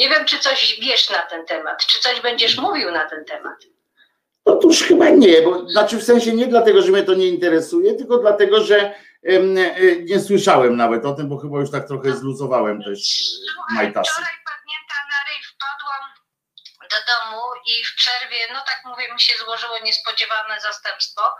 Nie 0.00 0.08
wiem, 0.08 0.24
czy 0.24 0.38
coś 0.38 0.78
wiesz 0.82 1.10
na 1.10 1.22
ten 1.22 1.46
temat, 1.46 1.86
czy 1.86 2.00
coś 2.00 2.20
będziesz 2.20 2.58
mówił 2.58 2.90
na 2.90 3.08
ten 3.08 3.24
temat. 3.24 3.56
Otóż 4.44 4.82
chyba 4.82 5.08
nie, 5.08 5.42
bo 5.42 5.70
znaczy 5.70 5.96
w 5.98 6.04
sensie 6.04 6.32
nie 6.32 6.46
dlatego, 6.46 6.82
że 6.82 6.92
mnie 6.92 7.02
to 7.02 7.14
nie 7.14 7.26
interesuje, 7.26 7.94
tylko 7.94 8.18
dlatego, 8.18 8.64
że 8.64 8.94
nie 10.04 10.20
słyszałem 10.20 10.76
nawet 10.76 11.04
o 11.04 11.12
tym, 11.12 11.28
bo 11.28 11.36
chyba 11.36 11.60
już 11.60 11.70
tak 11.70 11.88
trochę 11.88 12.12
zluzowałem 12.12 12.82
też 12.82 12.98
majtasy. 13.74 14.10
Wczoraj 14.12 14.39
do 16.90 16.96
domu 17.12 17.42
i 17.66 17.84
w 17.84 17.94
przerwie, 17.94 18.52
no 18.52 18.60
tak 18.60 18.80
mówię, 18.84 19.12
mi 19.12 19.20
się 19.20 19.38
złożyło 19.38 19.78
niespodziewane 19.78 20.60
zastępstwo. 20.60 21.36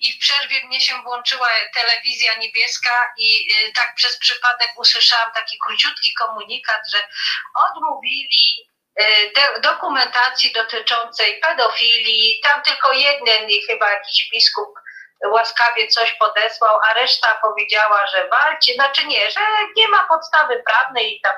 I 0.00 0.12
w 0.12 0.18
przerwie 0.18 0.66
mnie 0.66 0.80
się 0.80 1.02
włączyła 1.02 1.48
telewizja 1.74 2.34
niebieska 2.34 3.12
i 3.16 3.48
y, 3.68 3.72
tak 3.72 3.94
przez 3.94 4.18
przypadek 4.18 4.68
usłyszałam 4.76 5.32
taki 5.32 5.58
króciutki 5.58 6.14
komunikat, 6.14 6.80
że 6.90 7.08
odmówili 7.54 8.68
y, 9.00 9.60
dokumentacji 9.60 10.52
dotyczącej 10.52 11.40
pedofilii, 11.40 12.40
tam 12.42 12.62
tylko 12.62 12.92
jeden 12.92 13.48
chyba 13.68 13.90
jakiś 13.90 14.30
biskup 14.30 14.82
łaskawie 15.30 15.88
coś 15.88 16.12
podesłał, 16.12 16.80
a 16.90 16.94
reszta 16.94 17.38
powiedziała, 17.42 18.06
że 18.06 18.28
walcie, 18.28 18.74
znaczy 18.74 19.06
nie, 19.06 19.30
że 19.30 19.40
nie 19.76 19.88
ma 19.88 20.06
podstawy 20.08 20.62
prawnej 20.66 21.16
i 21.16 21.20
tam, 21.20 21.36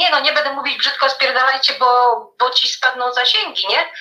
nie 0.00 0.10
no, 0.10 0.20
nie 0.20 0.32
będę 0.32 0.52
mówić 0.52 0.78
brzydko 0.78 1.10
spierdalajcie, 1.10 1.72
bo, 1.78 2.16
bo 2.38 2.50
ci 2.50 2.68
spadną 2.68 3.12
zasięgi, 3.12 3.68
nie? 3.68 3.92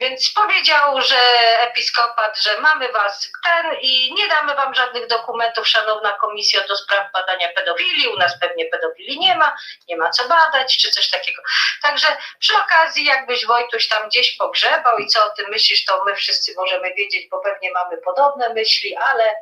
Więc 0.00 0.32
powiedział, 0.32 1.00
że 1.00 1.16
episkopat, 1.60 2.38
że 2.38 2.60
mamy 2.60 2.92
was 2.92 3.32
ten 3.44 3.66
i 3.80 4.14
nie 4.14 4.28
damy 4.28 4.54
wam 4.54 4.74
żadnych 4.74 5.06
dokumentów, 5.06 5.68
szanowna 5.68 6.12
komisja, 6.12 6.66
do 6.68 6.76
spraw 6.76 7.12
badania 7.12 7.48
pedofilii. 7.54 8.08
U 8.08 8.16
nas 8.16 8.38
pewnie 8.40 8.66
pedofilii 8.66 9.18
nie 9.18 9.36
ma, 9.36 9.56
nie 9.88 9.96
ma 9.96 10.10
co 10.10 10.28
badać, 10.28 10.76
czy 10.76 10.90
coś 10.90 11.10
takiego. 11.10 11.42
Także 11.82 12.06
przy 12.38 12.52
okazji, 12.56 13.04
jakbyś 13.04 13.46
Wojtuś 13.46 13.88
tam 13.88 14.08
gdzieś 14.08 14.36
pogrzebał 14.36 14.98
i 14.98 15.06
co 15.06 15.24
o 15.24 15.30
tym 15.30 15.46
myślisz, 15.50 15.84
to 15.84 16.04
my 16.04 16.14
wszyscy 16.14 16.54
możemy 16.56 16.94
wiedzieć, 16.94 17.28
bo 17.30 17.40
pewnie 17.40 17.72
mamy 17.72 17.96
podobne 17.98 18.54
myśli, 18.54 18.96
ale 18.96 19.34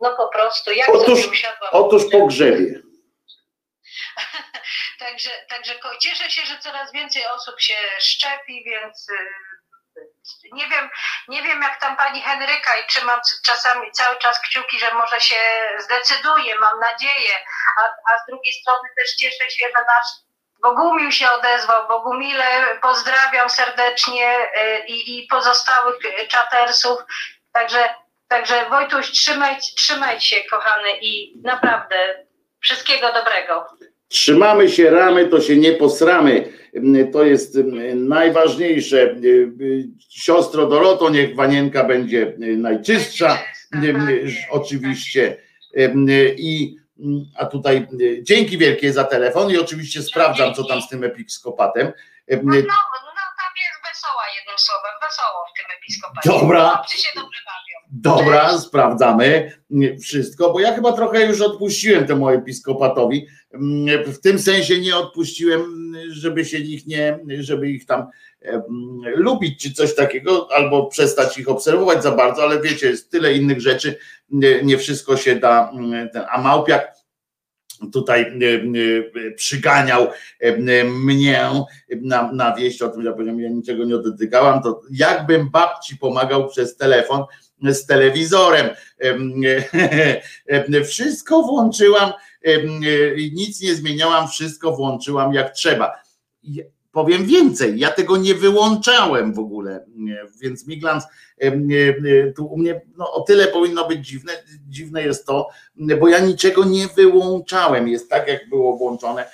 no 0.00 0.16
po 0.16 0.28
prostu 0.28 0.72
jak 0.72 0.88
otóż, 0.88 1.18
sobie 1.18 1.32
usiadłam. 1.32 1.70
Otóż 1.72 2.02
pogrzebie. 2.12 2.89
także, 4.98 5.30
także 5.48 5.74
cieszę 6.00 6.30
się, 6.30 6.46
że 6.46 6.58
coraz 6.58 6.92
więcej 6.92 7.26
osób 7.26 7.60
się 7.60 7.76
szczepi, 8.00 8.64
więc 8.64 9.08
y, 9.08 9.14
nie 10.52 10.68
wiem, 10.68 10.90
nie 11.28 11.42
wiem 11.42 11.62
jak 11.62 11.80
tam 11.80 11.96
pani 11.96 12.22
Henryka 12.22 12.76
i 12.76 12.86
trzymam 12.86 13.20
czasami 13.44 13.92
cały 13.92 14.18
czas 14.18 14.40
kciuki, 14.40 14.78
że 14.78 14.94
może 14.94 15.20
się 15.20 15.36
zdecyduje, 15.78 16.58
mam 16.58 16.80
nadzieję, 16.80 17.34
a, 17.76 17.82
a 17.82 18.18
z 18.18 18.26
drugiej 18.28 18.52
strony 18.52 18.88
też 18.96 19.14
cieszę 19.16 19.50
się, 19.50 19.66
że 19.66 19.84
nasz 19.84 20.30
Bogumił 20.62 21.12
się 21.12 21.30
odezwał. 21.30 21.88
Bogumile 21.88 22.78
pozdrawiam 22.82 23.50
serdecznie 23.50 24.36
y, 24.38 24.86
i, 24.86 25.18
i 25.18 25.26
pozostałych 25.26 25.96
czatersów. 26.28 27.00
Także, 27.52 27.94
także 28.28 28.68
Wojtuś, 28.68 29.10
trzymaj, 29.10 29.56
trzymaj 29.76 30.20
się 30.20 30.44
kochany 30.44 30.98
i 31.00 31.40
naprawdę 31.44 32.26
wszystkiego 32.60 33.12
dobrego. 33.12 33.66
Trzymamy 34.10 34.68
się 34.68 34.90
ramy, 34.90 35.28
to 35.28 35.40
się 35.40 35.56
nie 35.56 35.72
posramy. 35.72 36.52
To 37.12 37.24
jest 37.24 37.58
najważniejsze. 37.94 39.16
Siostro 40.08 40.66
Doroto, 40.66 41.10
niech 41.10 41.34
wanienka 41.34 41.84
będzie 41.84 42.34
najczystsza, 42.38 43.38
oczywiście. 44.50 45.36
I 46.36 46.76
a 47.36 47.46
tutaj 47.46 47.86
dzięki 48.22 48.58
wielkie 48.58 48.92
za 48.92 49.04
telefon 49.04 49.50
i 49.50 49.58
oczywiście 49.58 50.02
sprawdzam, 50.02 50.54
co 50.54 50.64
tam 50.64 50.82
z 50.82 50.88
tym 50.88 51.04
episkopatem. 51.04 51.86
No, 51.86 52.36
no, 52.42 52.52
no 52.52 52.62
tam 53.40 53.52
jest 53.66 53.80
wesoła 53.90 54.22
jednym 54.36 54.58
słowem, 54.58 54.92
wesoło 55.02 55.44
w 55.50 55.58
tym 55.58 55.66
episkopacie. 55.78 56.30
Dobra. 56.30 56.82
Dobra, 57.92 58.58
sprawdzamy 58.58 59.52
wszystko, 60.02 60.52
bo 60.52 60.60
ja 60.60 60.74
chyba 60.74 60.92
trochę 60.92 61.26
już 61.26 61.40
odpuściłem 61.40 62.06
temu 62.06 62.28
episkopatowi. 62.28 63.26
W 64.06 64.18
tym 64.22 64.38
sensie 64.38 64.78
nie 64.78 64.96
odpuściłem, 64.96 65.92
żeby 66.08 66.44
się 66.44 66.58
ich 66.58 66.86
nie, 66.86 67.18
żeby 67.40 67.70
ich 67.70 67.86
tam 67.86 68.06
lubić 69.14 69.62
czy 69.62 69.72
coś 69.72 69.94
takiego, 69.94 70.48
albo 70.52 70.86
przestać 70.86 71.38
ich 71.38 71.48
obserwować 71.48 72.02
za 72.02 72.12
bardzo, 72.12 72.42
ale 72.42 72.62
wiecie, 72.62 72.86
jest 72.86 73.10
tyle 73.10 73.34
innych 73.34 73.60
rzeczy, 73.60 73.98
nie 74.62 74.78
wszystko 74.78 75.16
się 75.16 75.36
da, 75.36 75.72
a 76.30 76.42
Małpiak 76.42 76.92
tutaj 77.92 78.38
przyganiał 79.36 80.08
mnie 80.84 81.50
na, 82.02 82.32
na 82.32 82.56
wieść 82.56 82.82
o 82.82 82.88
tym, 82.88 83.02
że 83.02 83.14
ja 83.38 83.48
niczego 83.48 83.84
nie 83.84 83.98
dotykałam, 83.98 84.62
to 84.62 84.80
jakbym 84.90 85.50
babci 85.50 85.96
pomagał 85.96 86.48
przez 86.48 86.76
telefon, 86.76 87.24
z 87.62 87.86
telewizorem. 87.86 88.68
Wszystko 90.90 91.42
włączyłam, 91.42 92.12
nic 93.32 93.60
nie 93.62 93.74
zmieniałam, 93.74 94.28
wszystko 94.28 94.76
włączyłam 94.76 95.34
jak 95.34 95.52
trzeba. 95.52 95.92
Powiem 96.92 97.26
więcej, 97.26 97.78
ja 97.78 97.90
tego 97.90 98.16
nie 98.16 98.34
wyłączałem 98.34 99.34
w 99.34 99.38
ogóle, 99.38 99.84
więc 100.40 100.66
Miglans 100.66 101.04
tu 102.36 102.46
u 102.46 102.58
mnie 102.58 102.80
no, 102.96 103.12
o 103.12 103.20
tyle 103.20 103.48
powinno 103.48 103.88
być 103.88 104.06
dziwne, 104.06 104.32
dziwne 104.68 105.02
jest 105.02 105.26
to, 105.26 105.48
bo 106.00 106.08
ja 106.08 106.18
niczego 106.18 106.64
nie 106.64 106.86
wyłączałem, 106.86 107.88
jest 107.88 108.10
tak 108.10 108.28
jak 108.28 108.48
było 108.48 108.76
włączone 108.76 109.24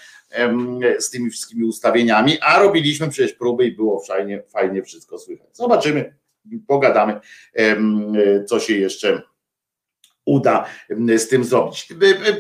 z 0.98 1.10
tymi 1.10 1.30
wszystkimi 1.30 1.64
ustawieniami, 1.64 2.38
a 2.40 2.58
robiliśmy 2.58 3.08
przecież 3.08 3.32
próby 3.32 3.66
i 3.66 3.72
było 3.72 4.00
fajnie, 4.00 4.42
fajnie 4.48 4.82
wszystko 4.82 5.18
słychać. 5.18 5.48
Zobaczymy, 5.52 6.16
pogadamy, 6.66 7.20
co 8.46 8.60
się 8.60 8.74
jeszcze 8.74 9.22
uda 10.26 10.66
z 11.16 11.28
tym 11.28 11.44
zrobić. 11.44 11.88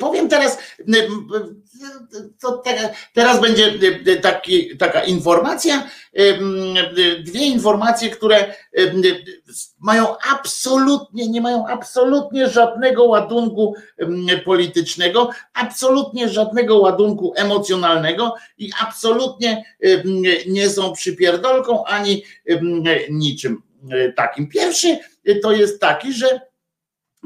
Powiem 0.00 0.28
teraz, 0.28 0.58
teraz 3.12 3.40
będzie 3.40 3.72
taki, 4.22 4.76
taka 4.76 5.04
informacja, 5.04 5.88
dwie 7.24 7.46
informacje, 7.46 8.10
które 8.10 8.54
mają 9.80 10.06
absolutnie, 10.32 11.28
nie 11.28 11.40
mają 11.40 11.66
absolutnie 11.66 12.48
żadnego 12.48 13.04
ładunku 13.04 13.74
politycznego, 14.44 15.30
absolutnie 15.54 16.28
żadnego 16.28 16.78
ładunku 16.78 17.32
emocjonalnego 17.36 18.34
i 18.58 18.70
absolutnie 18.82 19.64
nie 20.46 20.70
są 20.70 20.92
przypierdolką 20.92 21.84
ani 21.84 22.24
niczym 23.10 23.62
takim. 24.16 24.48
Pierwszy 24.48 24.98
to 25.42 25.52
jest 25.52 25.80
taki, 25.80 26.12
że 26.12 26.40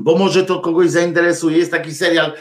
bo 0.00 0.18
może 0.18 0.46
to 0.46 0.60
kogoś 0.60 0.90
zainteresuje, 0.90 1.58
jest 1.58 1.70
taki 1.70 1.94
serial 1.94 2.32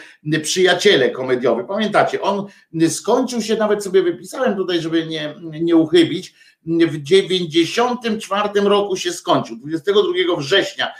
Przyjaciele 0.43 1.10
komediowy. 1.10 1.64
Pamiętacie, 1.64 2.22
on 2.22 2.45
skończył 2.89 3.41
się, 3.41 3.55
nawet 3.55 3.84
sobie 3.84 4.03
wypisałem 4.03 4.55
tutaj, 4.55 4.82
żeby 4.82 5.07
nie, 5.07 5.36
nie 5.41 5.76
uchybić, 5.76 6.34
w 6.66 6.97
94 6.97 8.62
roku 8.62 8.95
się 8.95 9.12
skończył. 9.12 9.55
22 9.55 10.36
września 10.38 10.93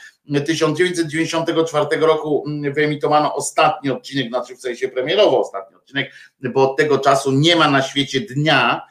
1994 0.45 2.01
roku 2.01 2.45
wyemitowano 2.74 3.36
ostatni 3.36 3.89
odcinek, 3.89 4.28
znaczy 4.28 4.55
w 4.55 4.62
sensie 4.62 4.88
premierowo 4.88 5.39
ostatni 5.39 5.76
odcinek, 5.76 6.12
bo 6.41 6.72
od 6.72 6.78
tego 6.78 6.97
czasu 6.97 7.32
nie 7.32 7.55
ma 7.55 7.72
na 7.72 7.82
świecie 7.82 8.20
dnia, 8.20 8.82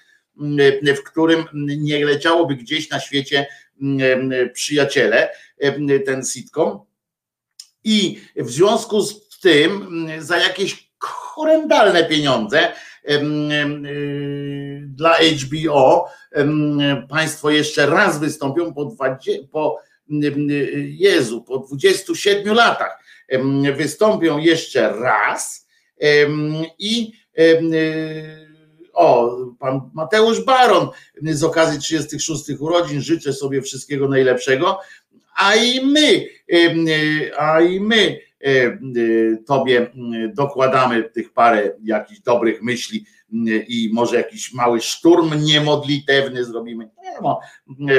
w 0.96 1.02
którym 1.02 1.44
nie 1.54 2.04
leciałoby 2.04 2.56
gdzieś 2.56 2.90
na 2.90 3.00
świecie 3.00 3.46
przyjaciele, 4.52 5.28
ten 6.06 6.24
sitcom. 6.24 6.80
I 7.84 8.20
w 8.36 8.50
związku 8.50 9.02
z 9.02 9.40
tym 9.40 9.86
za 10.18 10.36
jakieś 10.36 10.92
horrendalne 10.98 12.04
pieniądze 12.04 12.72
dla 14.86 15.16
HBO 15.18 16.08
państwo 17.08 17.50
jeszcze 17.50 17.86
raz 17.86 18.20
wystąpią 18.20 18.74
po, 18.74 18.84
20, 18.84 19.32
po 19.52 19.80
Jezu, 20.76 21.42
po 21.42 21.58
27 21.58 22.54
latach. 22.54 23.02
Wystąpią 23.76 24.38
jeszcze 24.38 24.92
raz 24.92 25.68
i 26.78 27.12
o, 28.98 29.36
pan 29.58 29.90
Mateusz 29.94 30.44
Baron 30.44 30.88
z 31.22 31.44
okazji 31.44 31.80
36 31.80 32.44
urodzin 32.58 33.00
życzę 33.00 33.32
sobie 33.32 33.62
wszystkiego 33.62 34.08
najlepszego, 34.08 34.80
a 35.38 35.54
i 35.54 35.86
my, 35.86 36.28
a 37.38 37.60
i 37.60 37.80
my 37.80 38.20
tobie 39.46 39.86
dokładamy 40.34 41.02
tych 41.02 41.32
parę 41.32 41.70
jakichś 41.82 42.20
dobrych 42.20 42.62
myśli 42.62 43.04
i 43.68 43.90
może 43.92 44.16
jakiś 44.16 44.52
mały 44.52 44.80
szturm 44.80 45.44
niemodlitewny 45.44 46.44
zrobimy. 46.44 46.88
Nie, 47.02 47.12
no, 47.22 47.40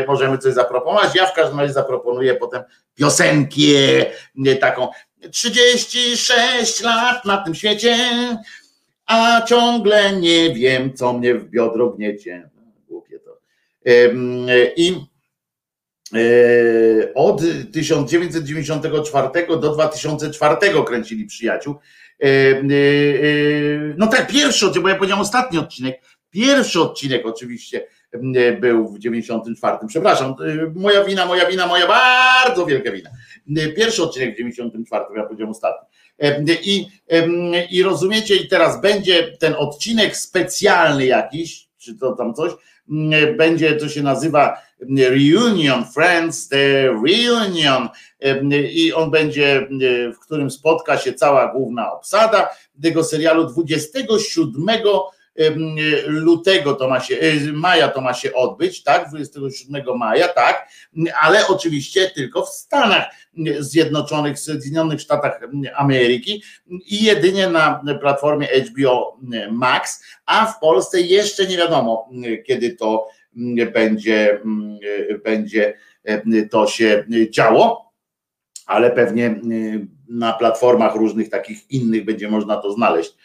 możemy 0.08 0.38
coś 0.38 0.54
zaproponować. 0.54 1.16
Ja 1.16 1.26
w 1.26 1.34
każdym 1.34 1.60
razie 1.60 1.74
zaproponuję 1.74 2.36
potem 2.36 2.64
piosenkę 2.96 3.62
taką 4.60 4.88
36 5.32 6.82
lat 6.82 7.26
na 7.26 7.38
tym 7.38 7.56
świecie, 7.56 7.98
a 9.06 9.42
ciągle 9.42 10.14
nie 10.20 10.54
wiem, 10.54 10.94
co 10.94 11.14
mnie 11.14 11.36
w 11.36 11.50
biodro 11.50 11.90
gniecie. 11.90 12.50
Głupie 12.88 13.20
to. 13.20 13.38
I 14.76 15.09
od 17.16 17.42
1994 17.74 19.48
do 19.48 19.74
2004 19.74 20.56
kręcili 20.88 21.26
przyjaciół. 21.26 21.76
No 23.98 24.08
tak, 24.08 24.28
pierwszy 24.28 24.66
odcinek, 24.66 24.84
bo 24.84 24.90
ja 24.90 24.96
powiedziałem 24.96 25.22
ostatni 25.22 25.60
odcinek. 25.60 26.02
Pierwszy 26.30 26.82
odcinek 26.82 27.26
oczywiście 27.26 27.88
był 28.62 28.88
w 28.88 29.00
94. 29.00 29.78
Przepraszam, 29.88 30.36
moja 30.76 31.04
wina, 31.04 31.26
moja 31.26 31.46
wina, 31.46 31.68
moja 31.68 31.88
bardzo 31.88 32.66
wielka 32.66 32.92
wina. 32.92 33.10
Pierwszy 33.76 34.04
odcinek 34.04 34.34
w 34.34 34.38
94, 34.38 35.06
ja 35.16 35.24
powiedziałem 35.24 35.52
ostatni. 35.52 35.88
I, 36.64 36.86
I 37.72 37.84
rozumiecie, 37.84 38.36
i 38.36 38.48
teraz 38.48 38.82
będzie 38.82 39.38
ten 39.38 39.56
odcinek 39.58 40.18
specjalny 40.18 41.06
jakiś, 41.06 41.68
czy 41.78 41.96
to 41.96 42.12
tam 42.12 42.34
coś, 42.34 42.52
będzie, 43.38 43.76
to 43.76 43.90
się 43.90 44.04
nazywa 44.04 44.58
Reunion 45.10 45.86
Friends, 45.94 46.48
The 46.48 46.84
Reunion. 46.84 47.90
I 48.72 48.94
on 48.94 49.12
będzie, 49.12 49.68
w 50.14 50.20
którym 50.20 50.52
spotka 50.52 50.98
się 50.98 51.14
cała 51.14 51.54
główna 51.54 51.94
obsada 51.94 52.50
tego 52.82 53.04
serialu 53.04 53.46
27 53.46 54.80
lutego 56.06 56.74
to 56.74 56.88
ma 56.88 57.00
się, 57.00 57.16
e, 57.16 57.52
maja 57.52 57.88
to 57.88 58.02
ma 58.02 58.14
się 58.14 58.34
odbyć, 58.34 58.84
tak, 58.84 59.10
27 59.10 59.98
maja, 59.98 60.28
tak, 60.28 60.70
ale 61.22 61.48
oczywiście 61.48 62.12
tylko 62.16 62.46
w 62.46 62.50
Stanach 62.50 63.06
Zjednoczonych, 63.60 64.36
w 64.36 64.40
Zjednoczonych 64.40 65.02
Statach 65.02 65.40
Ameryki 65.76 66.44
i 66.68 67.04
jedynie 67.04 67.50
na 67.50 67.84
platformie 68.02 68.48
HBO 68.48 69.18
Max, 69.52 70.04
a 70.26 70.46
w 70.46 70.60
Polsce 70.60 71.02
jeszcze 71.02 71.48
nie 71.48 71.58
wiadomo, 71.58 72.10
kiedy 72.48 72.76
to 72.76 73.08
będzie, 73.74 74.42
będzie 75.24 75.74
to 76.52 76.68
się 76.68 77.06
działo, 77.30 77.92
ale 78.66 78.92
pewnie 78.92 79.42
na 80.10 80.34
platformach 80.34 80.96
różnych 80.96 81.30
takich 81.30 81.72
innych 81.72 82.06
będzie 82.06 82.30
można 82.30 82.58
to 82.58 82.72
znaleźć 82.72 83.16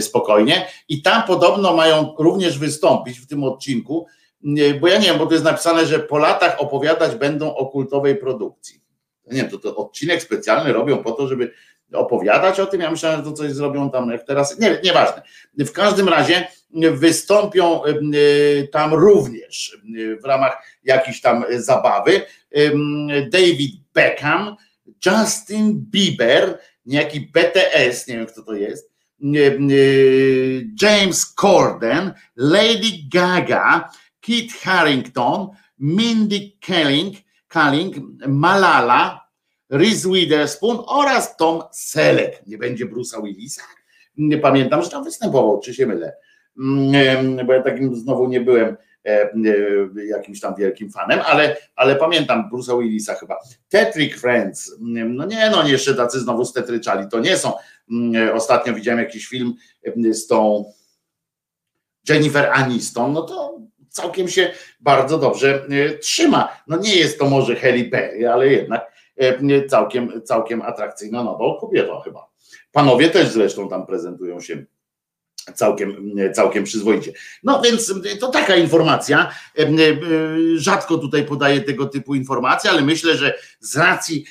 spokojnie. 0.00 0.66
I 0.88 1.02
tam 1.02 1.22
podobno 1.22 1.76
mają 1.76 2.14
również 2.18 2.58
wystąpić 2.58 3.18
w 3.18 3.26
tym 3.26 3.44
odcinku, 3.44 4.06
bo 4.80 4.88
ja 4.88 4.98
nie 4.98 5.06
wiem, 5.06 5.18
bo 5.18 5.26
to 5.26 5.32
jest 5.32 5.44
napisane, 5.44 5.86
że 5.86 5.98
po 5.98 6.18
latach 6.18 6.60
opowiadać 6.60 7.14
będą 7.14 7.54
o 7.54 7.66
kultowej 7.66 8.16
produkcji. 8.16 8.82
Nie 9.30 9.40
wiem, 9.40 9.50
to, 9.50 9.58
to 9.58 9.76
odcinek 9.76 10.22
specjalny 10.22 10.72
robią 10.72 11.02
po 11.02 11.12
to, 11.12 11.28
żeby 11.28 11.52
opowiadać 11.94 12.60
o 12.60 12.66
tym. 12.66 12.80
Ja 12.80 12.90
myślałem, 12.90 13.18
że 13.18 13.24
to 13.24 13.32
coś 13.32 13.52
zrobią 13.52 13.90
tam 13.90 14.10
jak 14.10 14.26
teraz. 14.26 14.58
Nie, 14.58 14.78
nieważne. 14.84 15.22
W 15.58 15.72
każdym 15.72 16.08
razie 16.08 16.48
wystąpią 16.92 17.80
tam 18.72 18.94
również 18.94 19.78
w 20.22 20.24
ramach 20.24 20.62
jakiejś 20.84 21.20
tam 21.20 21.44
zabawy 21.56 22.20
David 23.30 23.80
Beckham, 23.94 24.56
Justin 25.06 25.86
Bieber, 25.90 26.58
niejaki 26.86 27.20
BTS, 27.20 28.08
nie 28.08 28.16
wiem 28.16 28.26
kto 28.26 28.42
to 28.42 28.54
jest, 28.54 28.92
James 30.82 31.34
Corden, 31.34 32.12
Lady 32.36 32.90
Gaga, 33.12 33.90
Kit 34.20 34.52
Harrington, 34.52 35.48
Mindy 35.78 36.52
Kaling, 36.66 37.16
Kaling 37.48 37.96
Malala, 38.28 39.21
Reese 39.72 40.08
Witherspoon 40.08 40.84
oraz 40.86 41.36
Tom 41.36 41.62
Selleck. 41.72 42.46
Nie 42.46 42.58
będzie 42.58 42.86
Bruce'a 42.86 43.22
Willisa? 43.22 43.62
Nie 44.16 44.38
pamiętam, 44.38 44.82
że 44.82 44.90
tam 44.90 45.04
występował, 45.04 45.60
czy 45.60 45.74
się 45.74 45.86
mylę. 45.86 46.16
Mm, 46.58 47.46
bo 47.46 47.52
ja 47.52 47.62
takim 47.62 47.96
znowu 47.96 48.28
nie 48.28 48.40
byłem 48.40 48.76
e, 49.06 49.08
e, 49.08 50.04
jakimś 50.06 50.40
tam 50.40 50.54
wielkim 50.54 50.90
fanem, 50.90 51.20
ale, 51.26 51.56
ale 51.76 51.96
pamiętam 51.96 52.50
Bruce'a 52.52 52.80
Willisa 52.80 53.14
chyba. 53.14 53.38
Tetrick 53.68 54.18
Friends, 54.18 54.76
no 54.80 55.26
nie, 55.26 55.50
no 55.50 55.68
jeszcze 55.68 55.94
tacy 55.94 56.20
znowu 56.20 56.44
stetryczali, 56.44 57.08
to 57.08 57.20
nie 57.20 57.36
są. 57.36 57.52
Mm, 57.90 58.36
ostatnio 58.36 58.74
widziałem 58.74 59.00
jakiś 59.00 59.26
film 59.26 59.54
z 60.12 60.26
tą 60.26 60.64
Jennifer 62.08 62.50
Aniston, 62.52 63.12
no 63.12 63.22
to 63.22 63.60
całkiem 63.88 64.28
się 64.28 64.52
bardzo 64.80 65.18
dobrze 65.18 65.66
e, 65.70 65.98
trzyma. 65.98 66.48
No 66.66 66.76
nie 66.76 66.96
jest 66.96 67.18
to 67.18 67.28
może 67.28 67.56
Halle 67.56 67.84
Berry, 67.84 68.28
ale 68.28 68.48
jednak 68.48 68.91
całkiem, 69.68 70.22
całkiem 70.24 70.62
atrakcyjna 70.62 71.24
nową 71.24 71.56
kobietą 71.60 72.00
chyba. 72.00 72.26
Panowie 72.72 73.10
też 73.10 73.28
zresztą 73.28 73.68
tam 73.68 73.86
prezentują 73.86 74.40
się 74.40 74.64
całkiem, 75.54 76.14
całkiem 76.34 76.64
przyzwoicie. 76.64 77.12
No 77.42 77.62
więc 77.62 77.94
to 78.20 78.28
taka 78.28 78.56
informacja. 78.56 79.30
Rzadko 80.56 80.98
tutaj 80.98 81.24
podaję 81.24 81.60
tego 81.60 81.86
typu 81.86 82.14
informacje, 82.14 82.70
ale 82.70 82.82
myślę, 82.82 83.16
że 83.16 83.34
z 83.60 83.76
racji 83.76 84.24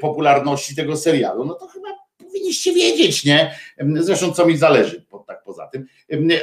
popularności 0.00 0.76
tego 0.76 0.96
serialu, 0.96 1.44
no 1.44 1.54
to 1.54 1.66
chyba 1.66 1.88
powinniście 2.18 2.72
wiedzieć, 2.72 3.24
nie? 3.24 3.54
Zresztą 3.96 4.32
co 4.32 4.46
mi 4.46 4.56
zależy, 4.56 5.06
tak 5.26 5.42
poza 5.44 5.66
tym. 5.66 5.86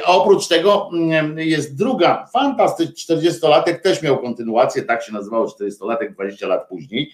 A 0.04 0.12
oprócz 0.12 0.48
tego 0.48 0.90
jest 1.36 1.76
druga, 1.76 2.26
fantastyczna 2.32 3.16
40-latek, 3.16 3.80
też 3.80 4.02
miał 4.02 4.18
kontynuację, 4.18 4.82
tak 4.82 5.02
się 5.02 5.12
nazywało 5.12 5.46
40-latek 5.46 6.12
20 6.12 6.46
lat 6.46 6.68
później. 6.68 7.12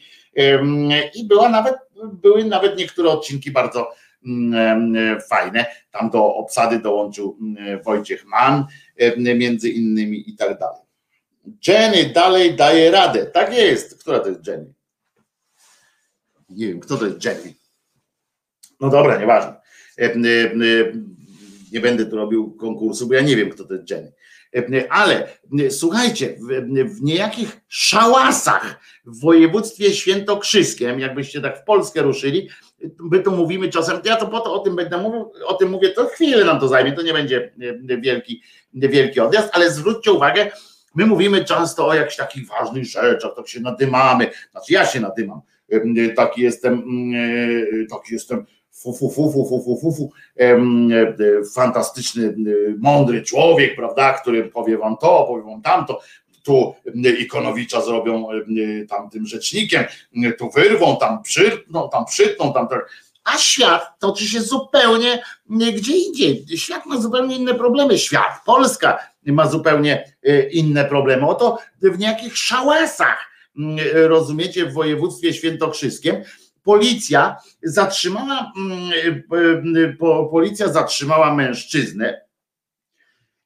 I 1.15 1.25
była 1.29 1.49
nawet, 1.49 1.75
były 2.13 2.45
nawet 2.45 2.79
niektóre 2.79 3.11
odcinki 3.11 3.51
bardzo 3.51 3.93
Mm, 4.27 5.21
fajne. 5.21 5.67
Tam 5.91 6.11
do 6.11 6.35
obsady 6.35 6.79
dołączył 6.79 7.39
mm, 7.41 7.83
Wojciech 7.83 8.25
Mann, 8.25 8.65
między 9.17 9.71
innymi 9.71 10.31
i 10.31 10.37
tak 10.37 10.59
dalej. 10.59 10.81
Jenny 11.67 12.13
dalej 12.13 12.55
daje 12.55 12.91
radę. 12.91 13.27
Tak 13.27 13.53
jest. 13.55 14.01
Która 14.01 14.21
to 14.21 14.29
jest 14.29 14.47
Jenny? 14.47 14.75
Nie 16.49 16.67
wiem, 16.67 16.81
kto 16.81 16.97
to 16.97 17.07
jest 17.07 17.25
Jenny. 17.25 17.55
No 18.81 18.91
dobra, 18.91 19.21
nieważne. 19.21 19.61
Nie 21.73 21.81
będę 21.81 22.07
tu 22.07 22.17
robił 22.17 22.57
konkursu, 22.57 23.09
bo 23.09 23.15
ja 23.15 23.21
nie 23.21 23.37
wiem, 23.37 23.51
kto 23.51 23.65
to 23.65 23.75
jest 23.75 23.91
Jenny. 23.91 24.13
Ale 24.91 25.29
słuchajcie, 25.71 26.37
w 26.85 27.03
niejakich 27.03 27.61
szałasach 27.69 28.81
w 29.05 29.21
województwie 29.21 29.93
świętokrzyskiem, 29.93 31.01
jakbyście 31.01 31.41
tak 31.41 31.59
w 31.61 31.65
Polskę 31.65 32.03
ruszyli, 32.03 32.49
my 32.99 33.21
tu 33.21 33.31
mówimy 33.31 33.69
czasem, 33.69 34.01
ja 34.05 34.17
to 34.17 34.27
po 34.27 34.41
to 34.41 34.55
o 34.55 34.59
tym 34.59 34.77
będę 34.77 34.99
mówił, 34.99 35.33
o 35.47 35.55
tym 35.55 35.71
mówię, 35.71 35.91
to 35.91 36.07
chwilę 36.07 36.45
nam 36.45 36.61
to 36.61 36.69
zajmie, 36.69 36.93
to 36.93 37.03
nie 37.03 37.13
będzie 37.13 37.53
wielki, 37.85 38.43
wielki 38.75 39.21
odjazd, 39.21 39.49
ale 39.53 39.71
zwróćcie 39.71 40.13
uwagę, 40.13 40.51
my 40.95 41.07
mówimy 41.07 41.45
często 41.45 41.87
o 41.87 41.95
jakichś 41.95 42.17
takich 42.17 42.49
ważnych 42.49 42.85
rzeczach, 42.85 43.33
tak 43.37 43.49
się 43.49 43.61
nadymamy, 43.61 44.31
znaczy 44.51 44.73
ja 44.73 44.87
się 44.87 45.01
nadymam, 45.01 45.41
taki 46.17 46.43
jestem, 46.43 46.83
taki 47.91 48.15
jestem 48.15 48.47
fu, 48.83 48.93
fu, 48.93 49.11
fu, 49.11 49.33
fu, 49.33 49.45
fu, 49.65 49.77
fu, 49.81 49.93
fu, 49.93 50.13
e, 50.39 50.45
e, 50.45 50.59
fantastyczny, 51.55 52.27
e, 52.27 52.33
mądry 52.79 53.23
człowiek, 53.23 53.77
prawda, 53.77 54.13
który 54.13 54.45
powie 54.45 54.79
wam 54.79 54.97
to, 54.97 55.25
powie 55.29 55.43
wam 55.43 55.63
tamto, 55.63 56.01
tu 56.43 56.75
Ikonowicza 57.19 57.81
zrobią 57.81 58.29
tamtym 58.89 59.27
rzecznikiem, 59.27 59.85
tu 60.39 60.51
wyrwą, 60.51 60.97
tam 60.97 61.23
przytną, 61.23 61.89
tam 61.93 62.05
przytną, 62.05 62.53
tam 62.53 62.69
tak. 62.69 62.91
A 63.25 63.39
świat 63.39 63.99
toczy 63.99 64.29
się 64.29 64.41
zupełnie 64.41 65.23
gdzie 65.49 65.97
indziej. 65.97 66.47
Świat 66.57 66.87
ma 66.87 67.01
zupełnie 67.01 67.37
inne 67.37 67.55
problemy. 67.55 67.99
Świat, 67.99 68.45
Polska 68.47 68.99
ma 69.27 69.49
zupełnie 69.49 70.15
inne 70.53 70.85
problemy. 70.85 71.27
Oto 71.27 71.59
w 71.83 71.99
niejakich 71.99 72.37
szałasach, 72.37 73.31
rozumiecie, 73.93 74.67
w 74.67 74.73
województwie 74.73 75.35
świętokrzyskim 75.35 76.15
policja 76.63 77.37
zatrzymała, 77.63 78.53
policja 80.31 80.69
zatrzymała 80.69 81.35
mężczyznę. 81.35 82.21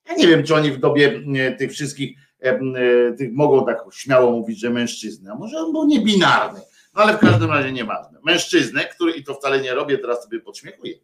Ja 0.09 0.15
nie 0.15 0.27
wiem, 0.27 0.45
czy 0.45 0.55
oni 0.55 0.71
w 0.71 0.81
dobie 0.81 1.21
tych 1.59 1.73
wszystkich 1.73 2.19
E, 2.45 3.13
tych 3.13 3.33
mogą 3.33 3.67
tak 3.67 3.79
śmiało 3.93 4.31
mówić, 4.31 4.61
że 4.61 4.71
mężczyzna. 4.71 5.35
Może 5.35 5.59
on 5.59 5.73
był 5.73 5.85
niebinarny, 5.87 6.61
no 6.95 7.03
ale 7.03 7.17
w 7.17 7.21
każdym 7.21 7.51
razie 7.51 7.73
nieważne. 7.73 8.19
Mężczyznę, 8.25 8.85
który, 8.85 9.13
i 9.13 9.25
to 9.25 9.35
wcale 9.35 9.61
nie 9.61 9.75
robię, 9.75 9.99
teraz 9.99 10.23
sobie 10.23 10.41
podśmiechuję, 10.41 10.95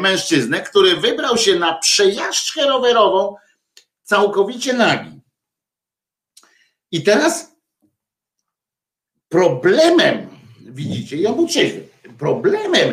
mężczyznę, 0.00 0.60
który 0.60 0.96
wybrał 0.96 1.36
się 1.36 1.58
na 1.58 1.78
przejażdżkę 1.78 2.66
rowerową 2.66 3.36
całkowicie 4.02 4.72
nagi. 4.72 5.20
I 6.90 7.02
teraz 7.02 7.56
problemem, 9.28 10.28
widzicie, 10.74 11.16
ja 11.16 11.32
był 11.32 11.46
trzeźwy, 11.46 11.80
problemem 12.18 12.92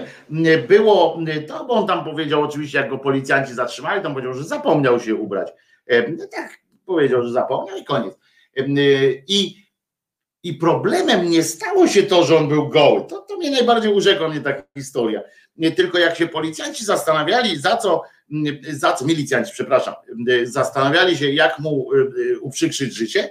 było 0.67 1.19
to, 1.47 1.65
bo 1.65 1.73
on 1.73 1.88
tam 1.88 2.03
powiedział, 2.03 2.41
oczywiście 2.41 2.77
jak 2.77 2.89
go 2.89 2.97
policjanci 2.97 3.53
zatrzymali, 3.53 4.05
on 4.05 4.13
powiedział, 4.13 4.34
że 4.34 4.43
zapomniał 4.43 4.99
się 4.99 5.15
ubrać. 5.15 5.47
No 6.17 6.27
tak, 6.32 6.59
powiedział, 6.86 7.23
że 7.23 7.32
zapomniał 7.32 7.77
i 7.77 7.86
koniec. 7.86 8.13
Y, 8.57 9.23
I, 9.27 9.65
i 10.43 10.53
problemem 10.53 11.29
nie 11.29 11.43
stało 11.43 11.88
się 11.88 12.03
to, 12.03 12.23
że 12.23 12.38
on 12.38 12.47
był 12.47 12.69
goły. 12.69 13.01
To, 13.09 13.21
to 13.21 13.38
mnie 13.38 13.51
najbardziej 13.51 13.93
urzekła 13.93 14.29
mnie 14.29 14.41
ta 14.41 14.53
historia. 14.77 15.21
Nie 15.57 15.71
tylko 15.71 15.97
jak 15.97 16.15
się 16.15 16.27
policjanci 16.27 16.86
zastanawiali, 16.86 17.57
za 17.57 17.77
co, 17.77 18.01
za 18.71 18.93
co 18.93 19.05
milicjanci, 19.05 19.51
przepraszam, 19.53 19.93
zastanawiali 20.43 21.17
się, 21.17 21.32
jak 21.32 21.59
mu 21.59 21.93
y, 21.93 22.39
uprzykrzyć 22.39 22.93
życie, 22.93 23.29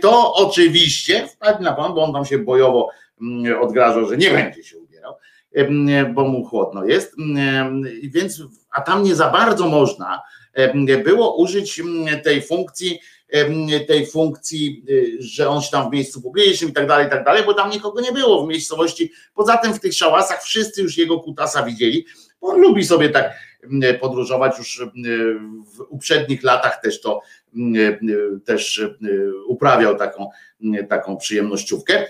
to 0.00 0.34
oczywiście 0.34 1.28
wpadł 1.28 1.62
na 1.62 1.72
pan, 1.72 1.94
bo 1.94 2.04
on 2.04 2.12
tam 2.12 2.24
się 2.24 2.38
bojowo 2.38 2.88
odgrażał, 3.60 4.08
że 4.08 4.16
nie 4.16 4.30
będzie 4.30 4.64
się 4.64 4.78
ubierał, 4.78 5.14
bo 6.14 6.28
mu 6.28 6.44
chłodno 6.44 6.84
jest, 6.84 7.14
więc, 8.02 8.42
a 8.70 8.80
tam 8.80 9.02
nie 9.02 9.14
za 9.14 9.30
bardzo 9.30 9.68
można 9.68 10.22
było 11.04 11.36
użyć 11.36 11.82
tej 12.24 12.42
funkcji, 12.42 13.00
tej 13.86 14.06
funkcji, 14.06 14.84
y, 14.90 15.16
że 15.18 15.48
on 15.48 15.62
się 15.62 15.70
tam 15.70 15.90
w 15.90 15.92
miejscu 15.92 16.22
publicznym 16.22 16.70
i 16.70 16.72
tak 16.72 16.86
dalej, 16.86 17.06
i 17.06 17.10
tak 17.10 17.24
dalej, 17.24 17.42
bo 17.46 17.54
tam 17.54 17.70
nikogo 17.70 18.00
nie 18.00 18.12
było 18.12 18.46
w 18.46 18.48
miejscowości. 18.48 19.12
Poza 19.34 19.56
tym 19.56 19.74
w 19.74 19.80
tych 19.80 19.94
szałasach 19.94 20.42
wszyscy 20.42 20.82
już 20.82 20.98
jego 20.98 21.20
kutasa 21.20 21.62
widzieli, 21.62 22.06
on 22.40 22.60
lubi 22.60 22.84
sobie 22.84 23.08
tak 23.08 23.32
podróżować 24.00 24.58
już 24.58 24.82
w 25.76 25.80
uprzednich 25.88 26.42
latach 26.42 26.80
też 26.82 27.00
to 27.00 27.20
też 28.44 28.82
uprawiał 29.46 29.96
taką, 29.96 30.30
taką 30.88 31.16
przyjemnościówkę. 31.16 32.06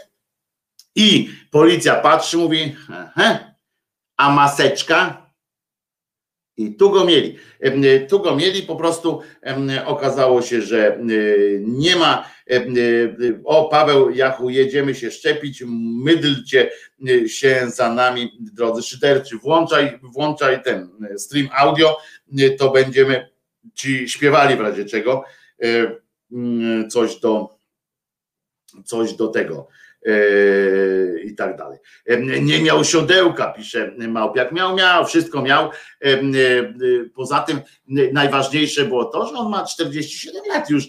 I 0.97 1.31
policja 1.51 1.95
patrzy, 1.95 2.37
mówi, 2.37 2.77
a 4.17 4.31
maseczka? 4.31 5.23
I 6.57 6.75
tu 6.75 6.91
go 6.91 7.05
mieli. 7.05 7.39
Tu 8.09 8.21
go 8.21 8.37
mieli, 8.37 8.63
po 8.63 8.77
prostu 8.77 9.23
okazało 9.85 10.43
się, 10.43 10.63
że 10.63 10.99
nie 11.61 11.97
ma. 11.97 12.31
O, 13.45 13.69
Paweł 13.69 14.11
Jachu, 14.11 14.51
jedziemy 14.51 14.95
się 14.95 15.11
szczepić, 15.11 15.65
mydlcie 16.05 16.71
się 17.27 17.71
za 17.71 17.95
nami, 17.95 18.39
drodzy 18.41 18.83
szyderczy. 18.83 19.39
Włączaj, 19.39 19.99
włączaj 20.03 20.63
ten 20.63 20.91
stream 21.17 21.49
audio, 21.53 21.97
to 22.59 22.71
będziemy 22.71 23.29
ci 23.75 24.09
śpiewali 24.09 24.57
w 24.57 24.61
razie 24.61 24.85
czego 24.85 25.25
coś 26.91 27.21
do 27.21 27.59
coś 28.85 29.13
do 29.13 29.29
tego 29.29 29.69
i 31.25 31.35
tak 31.35 31.57
dalej. 31.57 31.79
Nie 32.41 32.63
miał 32.63 32.85
siodełka, 32.85 33.53
pisze 33.53 33.93
Małpiak. 34.09 34.53
Miał, 34.53 34.77
miał, 34.77 35.07
wszystko 35.07 35.43
miał. 35.43 35.71
Poza 37.15 37.41
tym 37.41 37.61
najważniejsze 38.13 38.85
było 38.85 39.05
to, 39.05 39.27
że 39.27 39.35
on 39.35 39.51
ma 39.51 39.65
47 39.65 40.43
lat 40.49 40.71
już, 40.71 40.85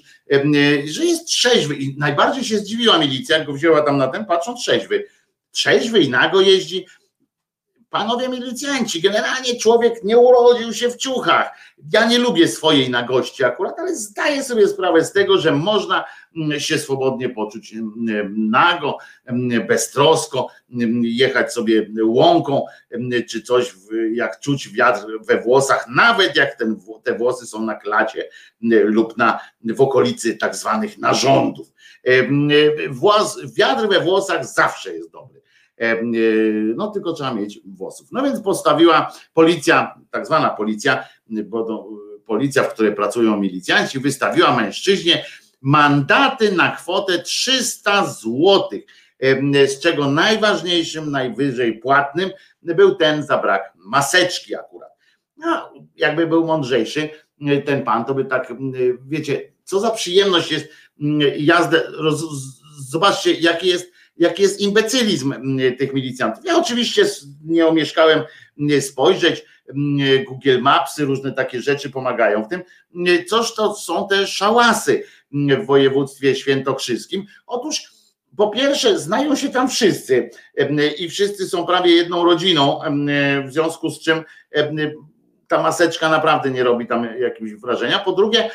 że 0.86 1.06
jest 1.06 1.28
trzeźwy 1.28 1.76
i 1.76 1.98
najbardziej 1.98 2.44
się 2.44 2.58
zdziwiła 2.58 2.98
milicja, 2.98 3.38
jak 3.38 3.48
go 3.48 3.54
wzięła 3.54 3.82
tam 3.82 3.98
na 3.98 4.08
ten, 4.08 4.26
patrząc 4.26 4.60
trzeźwy. 4.60 5.06
Trzeźwy 5.52 6.00
i 6.00 6.10
nago 6.10 6.42
jeździ, 6.42 6.86
Panowie 7.94 8.30
milicjanci, 8.30 9.02
generalnie 9.02 9.60
człowiek 9.60 10.04
nie 10.04 10.18
urodził 10.18 10.74
się 10.74 10.90
w 10.90 10.98
ciuchach. 10.98 11.52
Ja 11.94 12.06
nie 12.06 12.20
lubię 12.20 12.48
swojej 12.48 12.90
nagości 12.90 13.44
akurat, 13.44 13.80
ale 13.80 13.96
zdaję 13.96 14.44
sobie 14.44 14.68
sprawę 14.68 15.06
z 15.06 15.12
tego, 15.12 15.38
że 15.38 15.52
można 15.52 16.06
mm, 16.36 16.60
się 16.60 16.80
swobodnie 16.80 17.30
poczuć 17.30 17.74
mm, 17.74 18.50
nago, 18.50 18.98
mm, 19.26 19.68
beztrosko, 19.68 20.48
jechać 21.02 21.54
sobie 21.54 21.88
łąką, 22.04 22.66
czy 23.30 23.42
coś, 23.42 23.76
jak 24.14 24.40
czuć 24.40 24.70
wiatr 24.70 25.06
we 25.28 25.42
włosach, 25.42 25.86
nawet 25.96 26.36
jak 26.36 26.56
ten, 26.56 26.80
te 27.04 27.18
włosy 27.18 27.48
są 27.48 27.62
na 27.62 27.76
klacie 27.76 28.30
lub 28.84 29.18
na, 29.18 29.40
w 29.64 29.82
okolicy 29.82 30.38
tak 30.38 30.56
zwanych 30.56 30.98
narządów. 30.98 31.68
Włos, 32.90 33.40
wiatr 33.54 33.88
we 33.88 34.00
włosach 34.00 34.46
zawsze 34.46 34.94
jest 34.94 35.12
dobry. 35.12 35.44
E, 35.78 36.02
no 36.76 36.88
tylko 36.92 37.14
trzeba 37.14 37.34
mieć 37.34 37.60
włosów. 37.66 38.08
No 38.12 38.24
więc 38.24 38.42
postawiła 38.42 39.14
policja, 39.34 40.00
tak 40.12 40.26
zwana 40.26 40.50
policja, 40.50 41.04
bo 41.28 41.64
to 41.64 41.88
policja, 42.26 42.64
w 42.64 42.74
której 42.74 42.96
pracują 42.96 43.38
milicjanci, 43.38 44.00
wystawiła 44.00 44.56
mężczyźnie 44.56 45.26
mandaty 45.62 46.52
na 46.52 46.72
kwotę 46.72 47.20
300 47.20 48.06
złotych, 48.06 48.84
z 49.68 49.80
czego 49.80 50.12
najważniejszym, 50.12 51.12
najwyżej 51.12 51.80
płatnym 51.80 52.30
był 52.62 52.96
ten 52.96 53.24
za 53.24 53.38
brak 53.38 53.74
maseczki 53.76 54.56
akurat. 54.56 54.90
No, 55.38 55.74
jakby 55.96 56.28
był 56.28 56.46
mądrzejszy 56.46 57.10
ten 57.66 57.84
pan, 57.84 58.06
to 58.06 58.14
by 58.14 58.26
tak, 58.26 58.54
wiecie, 59.08 59.54
co 59.64 59.80
za 59.80 59.92
przyjemność 59.92 60.52
jest 60.52 60.70
jazdę, 61.38 61.84
zobaczcie, 62.80 63.34
jaki 63.34 63.68
jest 63.68 63.93
jaki 64.18 64.44
jest 64.44 64.62
imbecylizm 64.62 65.34
tych 65.78 65.94
milicjantów. 65.94 66.46
Ja 66.46 66.58
oczywiście 66.58 67.06
nie 67.46 67.68
omieszkałem 67.68 68.22
spojrzeć, 68.82 69.46
Google 70.28 70.60
Mapsy, 70.62 71.06
różne 71.06 71.32
takie 71.32 71.62
rzeczy 71.62 71.90
pomagają 71.90 72.44
w 72.44 72.48
tym. 72.48 72.62
Coż 73.30 73.56
to 73.56 73.76
są 73.76 74.08
te 74.08 74.28
szałasy 74.28 75.04
w 75.32 75.66
województwie 75.66 76.36
świętokrzyskim? 76.36 77.26
Otóż 77.48 77.92
po 78.38 78.50
pierwsze, 78.50 79.00
znają 79.00 79.36
się 79.36 79.50
tam 79.50 79.70
wszyscy 79.70 80.30
i 81.00 81.10
wszyscy 81.10 81.48
są 81.48 81.66
prawie 81.66 81.92
jedną 81.92 82.26
rodziną, 82.26 82.80
w 83.48 83.52
związku 83.52 83.90
z 83.90 84.02
czym 84.02 84.24
ta 85.48 85.62
maseczka 85.62 86.10
naprawdę 86.10 86.52
nie 86.52 86.64
robi 86.64 86.88
tam 86.88 87.08
jakiegoś 87.20 87.56
wrażenia. 87.56 88.00
Po 88.00 88.12
drugie, 88.12 88.50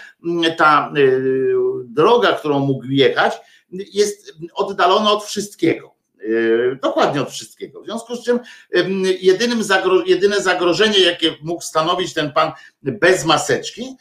ta 0.56 0.92
y, 0.96 1.54
droga, 1.84 2.32
którą 2.32 2.58
mógł 2.58 2.84
jechać, 2.84 3.34
jest 3.70 4.32
oddalony 4.54 5.10
od 5.10 5.24
wszystkiego. 5.24 5.94
E, 6.20 6.76
dokładnie 6.76 7.22
od 7.22 7.30
wszystkiego. 7.30 7.82
W 7.82 7.84
związku 7.84 8.16
z 8.16 8.24
czym 8.24 8.40
jedynym 9.20 9.62
zagro, 9.62 10.02
jedyne 10.06 10.42
zagrożenie, 10.42 11.00
jakie 11.00 11.36
mógł 11.42 11.62
stanowić 11.62 12.14
ten 12.14 12.32
pan 12.32 12.52
bez 12.82 13.24
maseczki, 13.24 13.96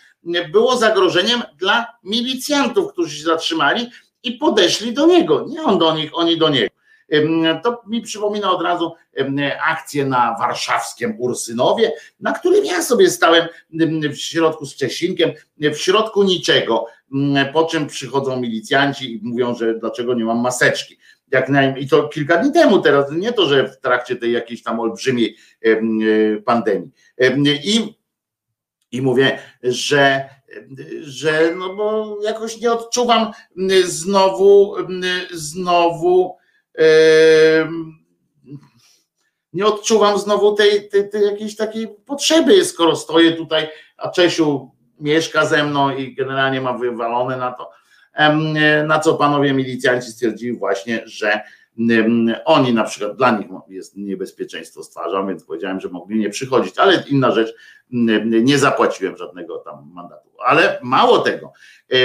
było 0.52 0.78
zagrożeniem 0.78 1.44
dla 1.58 1.98
milicjantów, 2.04 2.92
którzy 2.92 3.18
się 3.18 3.24
zatrzymali 3.24 3.90
i 4.24 4.32
podeszli 4.32 4.94
do 4.94 5.06
niego. 5.06 5.46
Nie 5.50 5.64
on 5.64 5.80
do 5.80 5.96
nich, 5.96 6.12
oni 6.14 6.38
do 6.38 6.50
niego. 6.50 6.78
To 7.64 7.82
mi 7.88 8.02
przypomina 8.02 8.52
od 8.52 8.62
razu 8.62 8.94
akcję 9.68 10.06
na 10.06 10.36
warszawskim 10.40 11.16
Ursynowie, 11.20 11.92
na 12.20 12.34
którym 12.34 12.66
ja 12.66 12.82
sobie 12.82 13.10
stałem 13.10 13.48
w 14.12 14.18
środku 14.18 14.66
z 14.66 14.76
Czesinkiem, 14.76 15.32
w 15.58 15.78
środku 15.78 16.24
niczego, 16.24 16.86
po 17.54 17.66
czym 17.66 17.88
przychodzą 17.88 18.42
milicjanci 18.42 19.14
i 19.14 19.20
mówią, 19.24 19.56
że 19.56 19.80
dlaczego 19.80 20.14
nie 20.14 20.26
mam 20.26 20.40
maseczki. 20.40 20.98
Jak 21.32 21.50
najmniej, 21.50 21.84
I 21.84 21.88
to 21.88 22.08
kilka 22.08 22.38
dni 22.38 22.52
temu 22.52 22.80
teraz, 22.80 23.12
nie 23.12 23.34
to, 23.34 23.46
że 23.46 23.70
w 23.70 23.80
trakcie 23.80 24.16
tej 24.16 24.32
jakiejś 24.32 24.64
tam 24.64 24.80
olbrzymiej 24.80 25.38
e, 25.62 25.78
pandemii. 26.42 26.92
I, 27.64 27.98
i 28.92 29.02
mówię, 29.02 29.40
że 29.64 30.30
że 31.02 31.56
no 31.56 31.76
bo 31.76 32.18
jakoś 32.24 32.62
nie 32.62 32.72
odczuwam 32.72 33.32
znowu, 33.86 34.76
znowu 35.32 36.38
nie 39.54 39.66
odczuwam 39.66 40.20
znowu 40.20 40.54
tej, 40.54 40.90
tej, 40.90 41.10
tej 41.10 41.26
jakiejś 41.26 41.56
takiej 41.56 41.88
potrzeby, 42.06 42.66
skoro 42.66 42.96
stoję 42.96 43.32
tutaj, 43.32 43.68
a 43.98 44.10
Czesiu 44.10 44.72
mieszka 45.00 45.46
ze 45.46 45.64
mną 45.64 45.96
i 45.96 46.16
generalnie 46.16 46.62
ma 46.62 46.74
wywalone 46.74 47.38
na 47.38 47.52
to. 47.52 47.70
Na 48.88 49.00
co 49.00 49.14
panowie 49.14 49.54
milicjanci 49.54 50.12
stwierdzili 50.12 50.58
właśnie, 50.58 51.02
że 51.06 51.42
oni 52.46 52.74
na 52.74 52.84
przykład 52.84 53.18
dla 53.18 53.32
nich 53.32 53.48
jest 53.68 53.98
niebezpieczeństwo 53.98 54.84
stwarzam, 54.84 55.28
więc 55.28 55.44
powiedziałem, 55.44 55.80
że 55.80 55.90
mogli 55.90 56.20
nie 56.20 56.30
przychodzić, 56.30 56.78
ale 56.78 57.04
inna 57.10 57.32
rzecz, 57.32 57.54
nie 57.90 58.58
zapłaciłem 58.58 59.18
żadnego 59.18 59.58
tam 59.58 59.92
mandatu. 59.94 60.30
Ale 60.46 60.80
mało 60.84 61.20
tego, 61.20 61.54
e, 61.92 61.96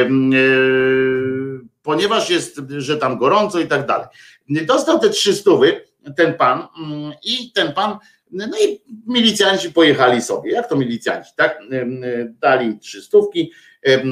ponieważ 1.82 2.30
jest, 2.30 2.60
że 2.78 2.96
tam 2.96 3.18
gorąco 3.18 3.60
i 3.60 3.66
tak 3.66 3.86
dalej. 3.86 4.06
Dostał 4.48 4.98
te 4.98 5.10
trzy 5.10 5.34
stówy, 5.34 5.84
ten 6.16 6.34
pan 6.34 6.66
mm, 6.78 7.12
i 7.24 7.52
ten 7.52 7.72
pan, 7.72 7.98
no 8.32 8.58
i 8.58 8.82
milicjanci 9.06 9.72
pojechali 9.72 10.22
sobie, 10.22 10.52
jak 10.52 10.68
to 10.68 10.76
milicjanci, 10.76 11.32
tak? 11.36 11.58
Dali 12.40 12.78
trzy 12.78 13.02
stówki, 13.02 13.52
e, 13.86 13.94
e, 13.94 14.02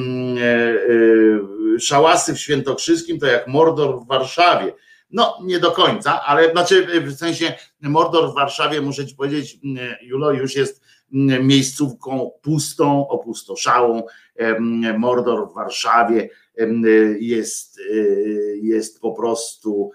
szałasy 1.79 2.33
w 2.33 2.39
Świętokrzyskim 2.39 3.19
to 3.19 3.25
jak 3.25 3.47
Mordor 3.47 3.99
w 3.99 4.07
Warszawie. 4.07 4.73
No, 5.11 5.37
nie 5.43 5.59
do 5.59 5.71
końca, 5.71 6.25
ale 6.25 6.51
znaczy 6.51 7.01
w 7.01 7.15
sensie 7.15 7.53
Mordor 7.81 8.31
w 8.31 8.35
Warszawie, 8.35 8.81
muszę 8.81 9.05
ci 9.05 9.15
powiedzieć, 9.15 9.59
Julo, 10.01 10.31
już 10.31 10.55
jest 10.55 10.81
miejscówką 11.41 12.31
pustą, 12.41 13.07
opustoszałą. 13.07 14.03
Mordor 14.97 15.49
w 15.49 15.53
Warszawie 15.53 16.29
jest, 17.19 17.79
jest 18.61 19.01
po 19.01 19.11
prostu 19.11 19.91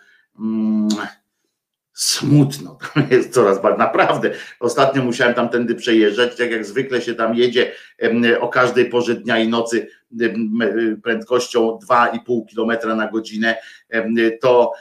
smutno. 1.96 2.78
Jest 3.10 3.34
coraz 3.34 3.62
bardziej, 3.62 3.78
naprawdę. 3.78 4.30
Ostatnio 4.60 5.02
musiałem 5.02 5.34
tam 5.34 5.48
tędy 5.48 5.74
przejeżdżać, 5.74 6.36
tak 6.36 6.50
jak 6.50 6.64
zwykle 6.64 7.02
się 7.02 7.14
tam 7.14 7.34
jedzie 7.34 7.72
o 8.40 8.48
każdej 8.48 8.90
porze 8.90 9.14
dnia 9.14 9.38
i 9.38 9.48
nocy 9.48 9.88
prędkością 11.02 11.78
2,5 11.90 12.42
km 12.54 12.96
na 12.96 13.08
godzinę, 13.10 13.56
to, 14.40 14.72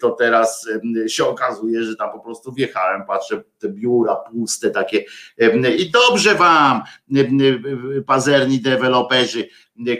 to 0.00 0.10
teraz 0.10 0.68
się 1.08 1.24
okazuje, 1.24 1.82
że 1.82 1.96
tam 1.96 2.12
po 2.12 2.20
prostu 2.20 2.52
wjechałem, 2.52 3.06
patrzę, 3.06 3.42
te 3.58 3.68
biura 3.68 4.16
puste 4.16 4.70
takie 4.70 5.04
i 5.78 5.90
dobrze 5.90 6.34
wam, 6.34 6.82
pazerni 8.06 8.60
deweloperzy, 8.60 9.48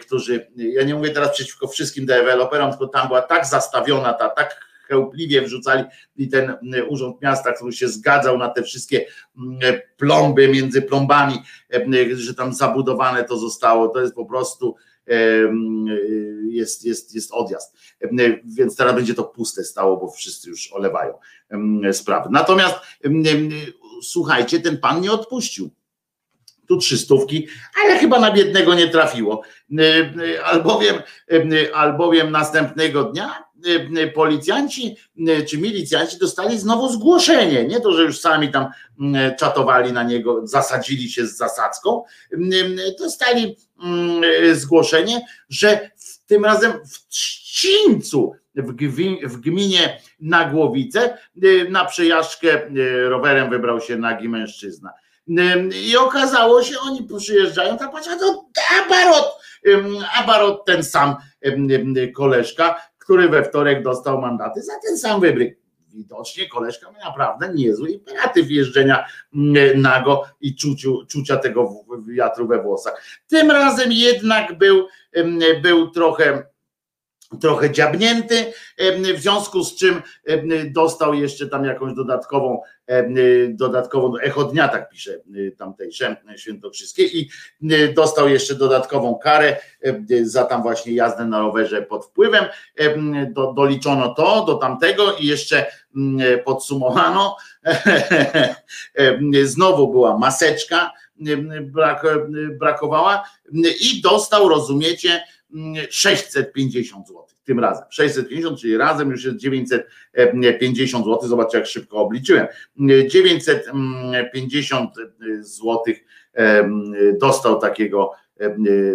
którzy, 0.01 0.47
ja 0.57 0.85
nie 0.85 0.95
mówię 0.95 1.11
teraz 1.11 1.32
przeciwko 1.32 1.69
wszystkim 1.69 2.07
deweloperom, 2.07 2.70
tylko 2.70 2.89
tam 2.89 3.09
była 3.09 3.23
tak 3.23 3.47
zastawiona 3.47 4.12
ta, 4.12 4.28
tak 4.28 4.69
chełpliwie 4.91 5.43
wrzucali 5.43 5.85
i 6.17 6.29
ten 6.29 6.51
mm, 6.51 6.89
urząd 6.89 7.23
miasta, 7.23 7.53
który 7.53 7.73
się 7.73 7.89
zgadzał 7.89 8.39
na 8.39 8.49
te 8.49 8.62
wszystkie 8.62 9.07
mm, 9.39 9.81
plomby 9.97 10.49
między 10.49 10.83
plombami, 10.83 11.39
mm, 11.69 12.17
że 12.17 12.35
tam 12.35 12.55
zabudowane 12.55 13.25
to 13.25 13.37
zostało, 13.37 13.89
to 13.89 14.01
jest 14.01 14.15
po 14.15 14.27
prostu 14.27 14.77
jest, 16.49 16.85
jest, 16.85 17.15
jest 17.15 17.33
odjazd. 17.33 17.77
Więc 18.45 18.77
teraz 18.77 18.95
będzie 18.95 19.15
to 19.15 19.25
puste 19.25 19.65
stało, 19.65 19.97
bo 19.97 20.11
wszyscy 20.11 20.51
już 20.51 20.73
olewają 20.73 21.15
sprawy. 21.93 22.29
Natomiast 22.33 22.77
słuchajcie, 24.03 24.61
ten 24.61 24.79
pan 24.79 25.01
nie 25.01 25.12
odpuścił 25.12 25.71
tu 26.69 26.77
trzystówki, 26.77 27.49
ale 27.85 27.99
chyba 27.99 28.21
na 28.21 28.33
biednego 28.33 28.75
nie 28.75 28.89
trafiło. 28.89 29.43
Albowiem, 30.45 30.97
albowiem 31.75 32.31
następnego 32.31 33.05
dnia 33.05 33.45
policjanci 34.15 34.97
y, 35.28 35.45
czy 35.45 35.59
milicjanci 35.59 36.19
dostali 36.19 36.59
znowu 36.59 36.89
zgłoszenie. 36.89 37.65
Nie 37.65 37.81
to, 37.81 37.93
że 37.93 38.03
już 38.03 38.19
sami 38.19 38.53
tam 38.53 38.66
czatowali 39.39 39.93
na 39.93 40.03
niego, 40.03 40.47
zasadzili 40.47 41.11
się 41.11 41.27
z 41.27 41.37
zasadzką, 41.37 42.05
dostali 42.99 43.57
zgłoszenie, 44.53 45.20
że 45.49 45.91
tym 46.27 46.45
razem 46.45 46.73
w 46.73 47.09
Trzcińcu, 47.09 48.32
w 49.23 49.37
gminie 49.41 50.01
Nagłowice, 50.20 51.19
na 51.69 51.85
przejażdżkę 51.85 52.70
rowerem 53.09 53.51
wybrał 53.51 53.81
się 53.81 53.97
nagi 53.97 54.28
mężczyzna. 54.28 54.93
I 55.91 55.97
okazało 55.97 56.62
się, 56.62 56.74
oni 56.78 57.09
przyjeżdżają, 57.19 57.78
tam 57.78 57.93
patrzą, 57.93 58.19
to 58.19 58.45
Abarot, 58.85 59.32
Abarot 60.15 60.65
ten 60.65 60.85
sam 60.85 61.16
koleżka, 62.15 62.90
który 63.11 63.28
we 63.28 63.45
wtorek 63.45 63.82
dostał 63.82 64.20
mandaty 64.20 64.62
za 64.62 64.73
ten 64.87 64.99
sam 64.99 65.20
wybryk. 65.20 65.59
Widocznie 65.95 66.49
koleżka 66.49 66.91
ma 66.91 66.99
naprawdę 66.99 67.55
niezły 67.55 67.91
imperatyw 67.91 68.51
jeżdżenia 68.51 69.05
mm, 69.35 69.81
nago 69.81 70.24
i 70.41 70.55
czuciu, 70.55 71.07
czucia 71.09 71.37
tego 71.37 71.70
wiatru 72.09 72.47
we 72.47 72.62
włosach. 72.62 73.03
Tym 73.28 73.51
razem 73.51 73.93
jednak 73.93 74.59
był, 74.59 74.87
był 75.62 75.91
trochę 75.91 76.47
trochę 77.39 77.70
dziabnięty, 77.70 78.52
w 79.15 79.20
związku 79.20 79.65
z 79.65 79.77
czym 79.77 80.02
dostał 80.70 81.15
jeszcze 81.15 81.47
tam 81.47 81.65
jakąś 81.65 81.94
dodatkową, 81.94 82.62
dodatkową 83.48 84.19
echo 84.19 84.44
dnia, 84.44 84.69
tak 84.69 84.89
pisze 84.89 85.20
tamtejsze 85.59 86.16
świętokrzyskie 86.36 87.02
i 87.05 87.31
dostał 87.94 88.28
jeszcze 88.28 88.55
dodatkową 88.55 89.19
karę 89.19 89.57
za 90.23 90.44
tam 90.44 90.62
właśnie 90.62 90.93
jazdę 90.93 91.24
na 91.24 91.39
rowerze 91.39 91.82
pod 91.82 92.07
wpływem, 92.07 92.44
do, 93.31 93.52
doliczono 93.52 94.15
to 94.15 94.44
do 94.44 94.55
tamtego 94.55 95.12
i 95.12 95.27
jeszcze 95.27 95.66
podsumowano, 96.44 97.36
znowu 99.44 99.89
była 99.89 100.19
maseczka, 100.19 100.93
brak, 101.62 102.07
brakowała 102.59 103.24
i 103.81 104.01
dostał, 104.02 104.48
rozumiecie, 104.48 105.23
650 105.90 107.09
zł 107.09 107.24
tym 107.44 107.60
razem. 107.60 107.85
650, 107.90 108.60
czyli 108.60 108.77
razem 108.77 109.10
już 109.10 109.24
jest 109.24 109.36
950 109.36 111.05
zł. 111.05 111.28
Zobaczcie, 111.28 111.59
jak 111.59 111.66
szybko 111.66 111.97
obliczyłem. 111.97 112.47
950 113.09 114.90
zł 115.40 115.85
dostał 117.20 117.59
takiego, 117.59 118.12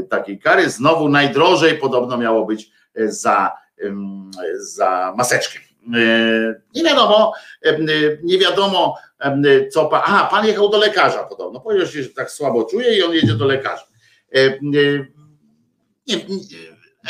takiej 0.09 0.39
kary. 0.39 0.69
Znowu 0.69 1.09
najdrożej 1.09 1.77
podobno 1.77 2.17
miało 2.17 2.45
być 2.45 2.71
za, 3.05 3.51
za 4.57 5.13
maseczkę. 5.17 5.59
Nie 6.75 6.83
wiadomo, 6.83 7.33
nie 8.23 8.37
wiadomo, 8.37 8.97
co 9.71 9.85
pan. 9.85 10.01
Aha, 10.03 10.27
pan 10.31 10.47
jechał 10.47 10.69
do 10.69 10.77
lekarza 10.77 11.23
podobno. 11.23 11.59
Powiedział 11.59 11.87
się, 11.87 12.03
że 12.03 12.09
tak 12.09 12.31
słabo 12.31 12.63
czuje 12.63 12.97
i 12.97 13.03
on 13.03 13.13
jedzie 13.13 13.33
do 13.33 13.45
lekarza. 13.45 13.87
Nie, 16.07 16.25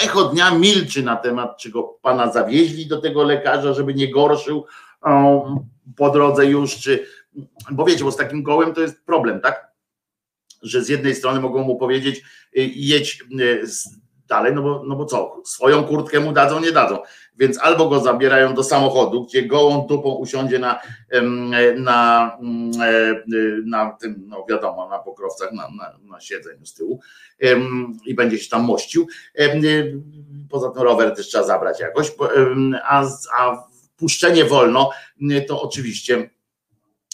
echo 0.03 0.23
dnia 0.23 0.51
milczy 0.51 1.03
na 1.03 1.15
temat, 1.15 1.57
czy 1.57 1.69
go 1.69 1.84
pana 1.84 2.31
zawieźli 2.31 2.88
do 2.88 3.01
tego 3.01 3.23
lekarza, 3.23 3.73
żeby 3.73 3.93
nie 3.93 4.11
gorszył 4.11 4.65
po 5.97 6.09
drodze 6.09 6.45
już, 6.45 6.76
czy. 6.76 7.07
Bo 7.72 7.85
wiecie, 7.85 8.03
bo 8.03 8.11
z 8.11 8.17
takim 8.17 8.43
gołem 8.43 8.73
to 8.73 8.81
jest 8.81 9.05
problem, 9.05 9.41
tak? 9.41 9.72
Że 10.61 10.84
z 10.84 10.89
jednej 10.89 11.15
strony 11.15 11.39
mogą 11.39 11.63
mu 11.63 11.77
powiedzieć, 11.77 12.17
y, 12.57 12.72
jedź 12.76 13.23
y, 13.39 13.63
dalej, 14.27 14.53
no 14.53 14.61
bo, 14.61 14.84
no 14.88 14.95
bo 14.95 15.05
co, 15.05 15.41
swoją 15.45 15.84
kurtkę 15.84 16.19
mu 16.19 16.31
dadzą, 16.31 16.59
nie 16.59 16.72
dadzą. 16.72 16.97
Więc 17.38 17.60
albo 17.62 17.90
go 17.90 17.99
zabierają 17.99 18.53
do 18.53 18.64
samochodu, 18.64 19.26
gdzie 19.26 19.45
gołą 19.45 19.88
dupą 19.88 20.10
usiądzie 20.10 20.60
na, 20.60 20.80
na, 21.76 22.32
e, 22.84 23.22
na 23.66 23.91
tym, 23.91 24.24
no 24.28 24.45
wiadomo, 24.49 24.90
na 24.90 24.99
pokrowcach, 24.99 25.52
na, 25.52 25.70
na, 25.70 25.98
na 26.12 26.20
siedzeniu 26.20 26.66
z 26.66 26.74
tyłu 26.74 26.99
i 28.06 28.16
będzie 28.16 28.40
się 28.40 28.49
tam 28.49 28.64
mościł. 28.64 29.07
Poza 30.49 30.70
tym 30.70 30.82
rower 30.84 31.16
też 31.16 31.28
trzeba 31.28 31.44
zabrać 31.44 31.80
jakoś, 31.80 32.12
a, 32.84 33.06
a 33.38 33.64
puszczenie 33.98 34.45
wolno 34.45 34.90
to 35.48 35.62
oczywiście 35.62 36.30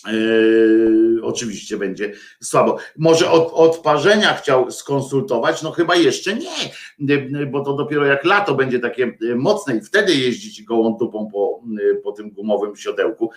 Yy, 0.08 1.20
oczywiście 1.24 1.78
będzie 1.78 2.14
słabo. 2.42 2.78
Może 2.98 3.32
od 3.32 3.52
odparzenia 3.54 4.34
chciał 4.34 4.72
skonsultować? 4.72 5.62
No 5.62 5.72
chyba 5.72 5.96
jeszcze 5.96 6.34
nie, 6.36 7.46
bo 7.46 7.64
to 7.64 7.74
dopiero 7.74 8.06
jak 8.06 8.26
lato 8.26 8.56
będzie 8.56 8.80
takie 8.80 9.18
mocne 9.36 9.78
i 9.78 9.82
wtedy 9.82 10.16
jeździć 10.16 10.64
gołą 10.64 10.98
dupą 10.98 11.30
po, 11.32 11.62
po 12.04 12.12
tym 12.12 12.32
gumowym 12.32 12.76
siodełku, 12.76 13.32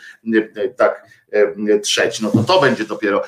tak 0.76 1.06
trzeć, 1.82 2.20
no 2.20 2.30
to 2.30 2.44
to 2.44 2.60
będzie 2.60 2.84
dopiero 2.84 3.22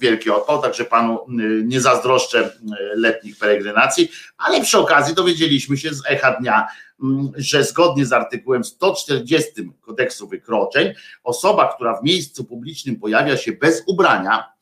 wielki 0.00 0.30
odpał, 0.30 0.62
także 0.62 0.84
panu 0.84 1.18
nie 1.64 1.80
zazdroszczę 1.80 2.50
letnich 2.94 3.38
peregrinacji, 3.38 4.08
ale 4.38 4.60
przy 4.60 4.78
okazji 4.78 5.14
dowiedzieliśmy 5.14 5.76
się 5.76 5.94
z 5.94 6.02
echa 6.06 6.36
dnia, 6.40 6.66
Mm, 6.66 6.87
że 7.36 7.64
zgodnie 7.64 8.06
z 8.06 8.12
artykułem 8.12 8.64
140 8.64 9.50
kodeksu 9.80 10.28
wykroczeń, 10.28 10.92
osoba, 11.24 11.72
która 11.74 12.00
w 12.00 12.04
miejscu 12.04 12.44
publicznym 12.44 12.96
pojawia 12.96 13.36
się 13.36 13.52
bez 13.52 13.82
ubrania, 13.86 14.52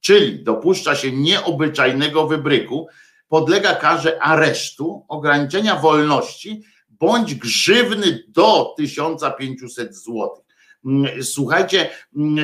czyli 0.00 0.44
dopuszcza 0.44 0.94
się 0.94 1.12
nieobyczajnego 1.12 2.26
wybryku, 2.26 2.88
podlega 3.28 3.74
karze 3.74 4.22
aresztu, 4.22 5.04
ograniczenia 5.08 5.76
wolności 5.76 6.62
bądź 6.88 7.34
grzywny 7.34 8.24
do 8.28 8.74
1500 8.76 9.96
zł. 9.96 10.42
Mm, 10.84 11.22
słuchajcie, 11.22 11.90
mm, 12.16 12.38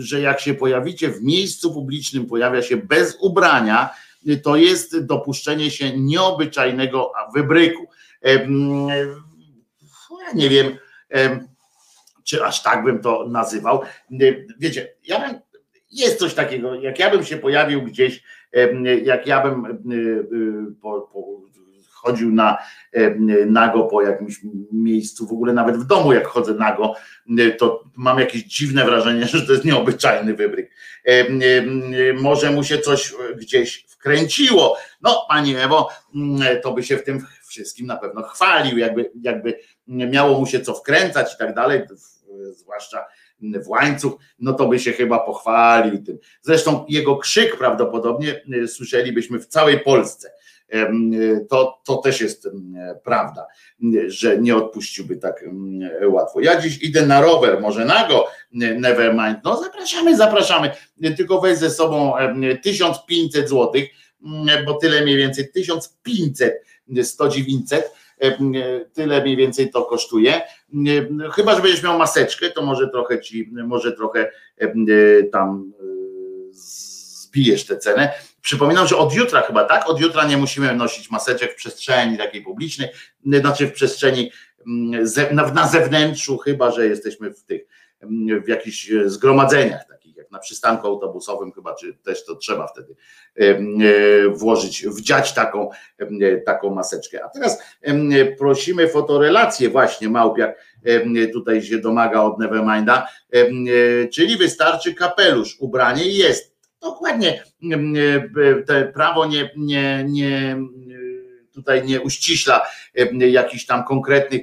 że 0.00 0.20
jak 0.20 0.40
się 0.40 0.54
pojawicie 0.54 1.08
w 1.08 1.22
miejscu 1.22 1.74
publicznym, 1.74 2.26
pojawia 2.26 2.62
się 2.62 2.76
bez 2.76 3.16
ubrania, 3.20 3.90
to 4.42 4.56
jest 4.56 5.06
dopuszczenie 5.06 5.70
się 5.70 5.98
nieobyczajnego 5.98 7.12
wybryku. 7.34 7.86
Ja 10.24 10.32
nie 10.34 10.48
wiem, 10.48 10.76
czy 12.24 12.44
aż 12.44 12.62
tak 12.62 12.84
bym 12.84 13.00
to 13.00 13.28
nazywał. 13.28 13.82
Wiecie, 14.58 14.94
ja 15.06 15.20
bym, 15.20 15.40
jest 15.92 16.18
coś 16.18 16.34
takiego, 16.34 16.74
jak 16.74 16.98
ja 16.98 17.10
bym 17.10 17.24
się 17.24 17.36
pojawił 17.36 17.82
gdzieś, 17.82 18.22
jak 19.04 19.26
ja 19.26 19.42
bym 19.42 19.62
po, 20.82 21.00
po, 21.00 21.24
chodził 22.04 22.32
na, 22.32 22.58
nago 23.46 23.84
po 23.84 24.02
jakimś 24.02 24.40
miejscu, 24.72 25.26
w 25.26 25.32
ogóle 25.32 25.52
nawet 25.52 25.76
w 25.76 25.86
domu, 25.86 26.12
jak 26.12 26.26
chodzę 26.26 26.54
nago, 26.54 26.94
to 27.58 27.84
mam 27.96 28.18
jakieś 28.18 28.42
dziwne 28.42 28.84
wrażenie, 28.84 29.26
że 29.32 29.46
to 29.46 29.52
jest 29.52 29.64
nieobyczajny 29.64 30.34
wybryk. 30.34 30.70
Może 32.14 32.50
mu 32.50 32.64
się 32.64 32.78
coś 32.78 33.14
gdzieś 33.36 33.86
kręciło. 33.98 34.76
No, 35.02 35.26
pani 35.28 35.56
Ewo, 35.56 35.88
to 36.62 36.72
by 36.72 36.82
się 36.82 36.96
w 36.96 37.04
tym 37.04 37.26
wszystkim 37.46 37.86
na 37.86 37.96
pewno 37.96 38.22
chwalił, 38.22 38.78
jakby, 38.78 39.10
jakby 39.22 39.58
miało 39.86 40.40
mu 40.40 40.46
się 40.46 40.60
co 40.60 40.74
wkręcać 40.74 41.34
i 41.34 41.38
tak 41.38 41.54
dalej, 41.54 41.82
zwłaszcza 42.52 43.04
w 43.40 43.68
łańcuch, 43.68 44.12
no 44.38 44.52
to 44.52 44.68
by 44.68 44.78
się 44.78 44.92
chyba 44.92 45.18
pochwalił 45.18 46.02
tym. 46.02 46.18
Zresztą 46.42 46.84
jego 46.88 47.16
krzyk 47.16 47.58
prawdopodobnie 47.58 48.40
słyszelibyśmy 48.66 49.40
w 49.40 49.46
całej 49.46 49.80
Polsce. 49.80 50.30
To, 51.50 51.80
to 51.84 51.96
też 51.96 52.20
jest 52.20 52.48
prawda, 53.04 53.46
że 54.06 54.38
nie 54.38 54.56
odpuściłby 54.56 55.16
tak 55.16 55.44
łatwo. 56.08 56.40
Ja 56.40 56.60
dziś 56.60 56.82
idę 56.82 57.06
na 57.06 57.20
rower, 57.20 57.60
może 57.60 57.84
nago, 57.84 58.26
Nevermind. 58.52 59.38
No 59.44 59.62
zapraszamy, 59.62 60.16
zapraszamy. 60.16 60.70
Tylko 61.16 61.40
weź 61.40 61.58
ze 61.58 61.70
sobą 61.70 62.12
1500 62.62 63.48
złotych, 63.48 63.88
bo 64.66 64.74
tyle 64.74 65.02
mniej 65.02 65.16
więcej 65.16 65.52
1500, 65.52 66.62
100 67.02 67.28
900 67.28 67.92
tyle 68.92 69.22
mniej 69.22 69.36
więcej 69.36 69.70
to 69.70 69.82
kosztuje. 69.84 70.42
Chyba, 71.32 71.56
że 71.56 71.62
będziesz 71.62 71.82
miał 71.82 71.98
maseczkę, 71.98 72.50
to 72.50 72.62
może 72.62 72.88
trochę 72.88 73.20
ci, 73.20 73.50
może 73.52 73.92
trochę 73.92 74.30
tam 75.32 75.72
zbijesz 76.50 77.66
tę 77.66 77.78
cenę. 77.78 78.12
Przypominam, 78.44 78.86
że 78.86 78.96
od 78.96 79.14
jutra 79.14 79.42
chyba 79.42 79.64
tak, 79.64 79.88
od 79.88 80.00
jutra 80.00 80.24
nie 80.24 80.36
musimy 80.36 80.74
nosić 80.74 81.10
maseczek 81.10 81.52
w 81.52 81.56
przestrzeni 81.56 82.18
takiej 82.18 82.42
publicznej, 82.42 82.88
znaczy 83.26 83.66
w 83.66 83.72
przestrzeni 83.72 84.30
na 85.52 85.68
zewnętrzu, 85.68 86.38
chyba, 86.38 86.70
że 86.70 86.86
jesteśmy 86.86 87.30
w 87.30 87.44
tych 87.44 87.66
w 88.44 88.48
jakichś 88.48 88.90
zgromadzeniach 89.04 89.88
takich 89.88 90.16
jak 90.16 90.30
na 90.30 90.38
przystanku 90.38 90.86
autobusowym 90.86 91.52
chyba, 91.52 91.74
czy 91.74 91.94
też 91.94 92.24
to 92.24 92.36
trzeba 92.36 92.66
wtedy 92.66 92.96
e, 93.34 93.58
włożyć, 94.28 94.86
wdziać 94.86 95.34
taką, 95.34 95.70
taką 96.46 96.74
maseczkę. 96.74 97.24
A 97.24 97.28
teraz 97.28 97.62
prosimy 98.38 98.88
fotorelację 98.88 99.68
właśnie 99.68 100.08
Małpiak 100.08 100.64
tutaj 101.32 101.62
się 101.62 101.78
domaga 101.78 102.22
od 102.22 102.38
Neverminda, 102.38 103.08
czyli 104.12 104.36
wystarczy 104.36 104.94
kapelusz, 104.94 105.56
ubranie 105.60 106.04
jest. 106.08 106.53
Dokładnie 106.84 107.44
te 108.66 108.84
prawo 108.84 109.26
nie, 109.26 109.50
nie, 109.56 110.04
nie 110.08 110.56
tutaj 111.54 111.84
nie 111.84 112.00
uściśla 112.00 112.66
jakichś 113.18 113.66
tam 113.66 113.84
konkretnych, 113.84 114.42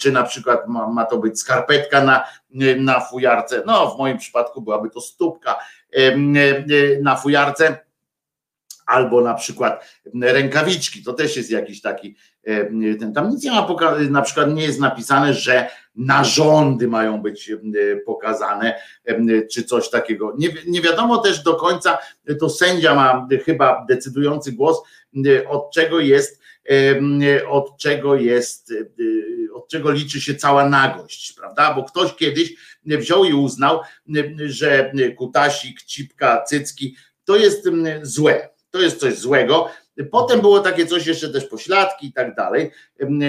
czy 0.00 0.12
na 0.12 0.22
przykład 0.22 0.68
ma, 0.68 0.88
ma 0.88 1.04
to 1.04 1.18
być 1.18 1.40
skarpetka 1.40 2.04
na, 2.04 2.24
na 2.76 3.00
fujarce. 3.00 3.62
No, 3.66 3.90
w 3.90 3.98
moim 3.98 4.18
przypadku 4.18 4.62
byłaby 4.62 4.90
to 4.90 5.00
stópka 5.00 5.58
na 7.02 7.16
fujarce 7.16 7.78
albo 8.90 9.20
na 9.20 9.34
przykład 9.34 9.84
rękawiczki, 10.22 11.02
to 11.02 11.12
też 11.12 11.36
jest 11.36 11.50
jakiś 11.50 11.80
taki, 11.80 12.16
ten, 13.00 13.12
tam 13.14 13.30
nic 13.30 13.44
nie 13.44 13.50
ma, 13.50 13.66
na 14.10 14.22
przykład 14.22 14.54
nie 14.54 14.62
jest 14.62 14.80
napisane, 14.80 15.34
że 15.34 15.68
narządy 15.94 16.88
mają 16.88 17.22
być 17.22 17.52
pokazane, 18.06 18.80
czy 19.52 19.64
coś 19.64 19.90
takiego. 19.90 20.34
Nie, 20.38 20.48
nie 20.66 20.80
wiadomo 20.80 21.18
też 21.18 21.42
do 21.42 21.54
końca, 21.54 21.98
to 22.40 22.48
sędzia 22.48 22.94
ma 22.94 23.28
chyba 23.44 23.86
decydujący 23.88 24.52
głos, 24.52 24.82
od 25.48 25.72
czego 25.72 26.00
jest, 26.00 26.40
od 27.48 27.78
czego 27.78 28.16
jest, 28.16 28.72
od 29.54 29.68
czego 29.68 29.90
liczy 29.90 30.20
się 30.20 30.34
cała 30.34 30.68
nagość, 30.68 31.32
prawda? 31.32 31.74
Bo 31.74 31.84
ktoś 31.84 32.14
kiedyś 32.14 32.54
wziął 32.84 33.24
i 33.24 33.32
uznał, 33.32 33.80
że 34.46 34.92
kutasik, 35.16 35.82
cipka, 35.82 36.42
cycki 36.42 36.96
to 37.24 37.36
jest 37.36 37.68
złe 38.02 38.48
to 38.70 38.78
jest 38.78 39.00
coś 39.00 39.18
złego. 39.18 39.68
Potem 40.10 40.40
było 40.40 40.60
takie 40.60 40.86
coś, 40.86 41.06
jeszcze 41.06 41.28
też 41.28 41.44
pośladki 41.44 42.06
i 42.06 42.12
tak 42.12 42.34
dalej, 42.34 42.70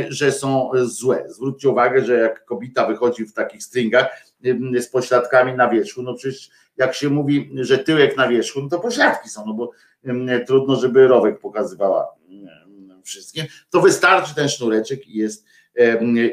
że 0.10 0.32
są 0.32 0.72
złe. 0.84 1.26
Zwróćcie 1.28 1.70
uwagę, 1.70 2.06
że 2.06 2.18
jak 2.18 2.46
kobieta 2.46 2.88
wychodzi 2.88 3.26
w 3.26 3.34
takich 3.34 3.64
stringach 3.64 4.08
z 4.80 4.88
pośladkami 4.88 5.54
na 5.54 5.70
wierzchu, 5.70 6.02
no 6.02 6.14
przecież 6.14 6.50
jak 6.78 6.96
się 6.96 7.10
mówi, 7.10 7.52
że 7.56 7.78
tyłek 7.78 8.18
na 8.18 8.28
wierzchu, 8.28 8.62
no 8.62 8.70
to 8.70 8.80
pośladki 8.80 9.30
są, 9.30 9.46
no 9.46 9.54
bo 9.54 9.72
trudno, 10.48 10.76
żeby 10.76 11.08
rowek 11.08 11.40
pokazywała 11.40 12.08
wszystkim, 13.04 13.46
to 13.70 13.82
wystarczy 13.82 14.36
ten 14.36 14.50
sznureczek 14.50 15.08
i 15.08 15.18
jest 15.18 15.46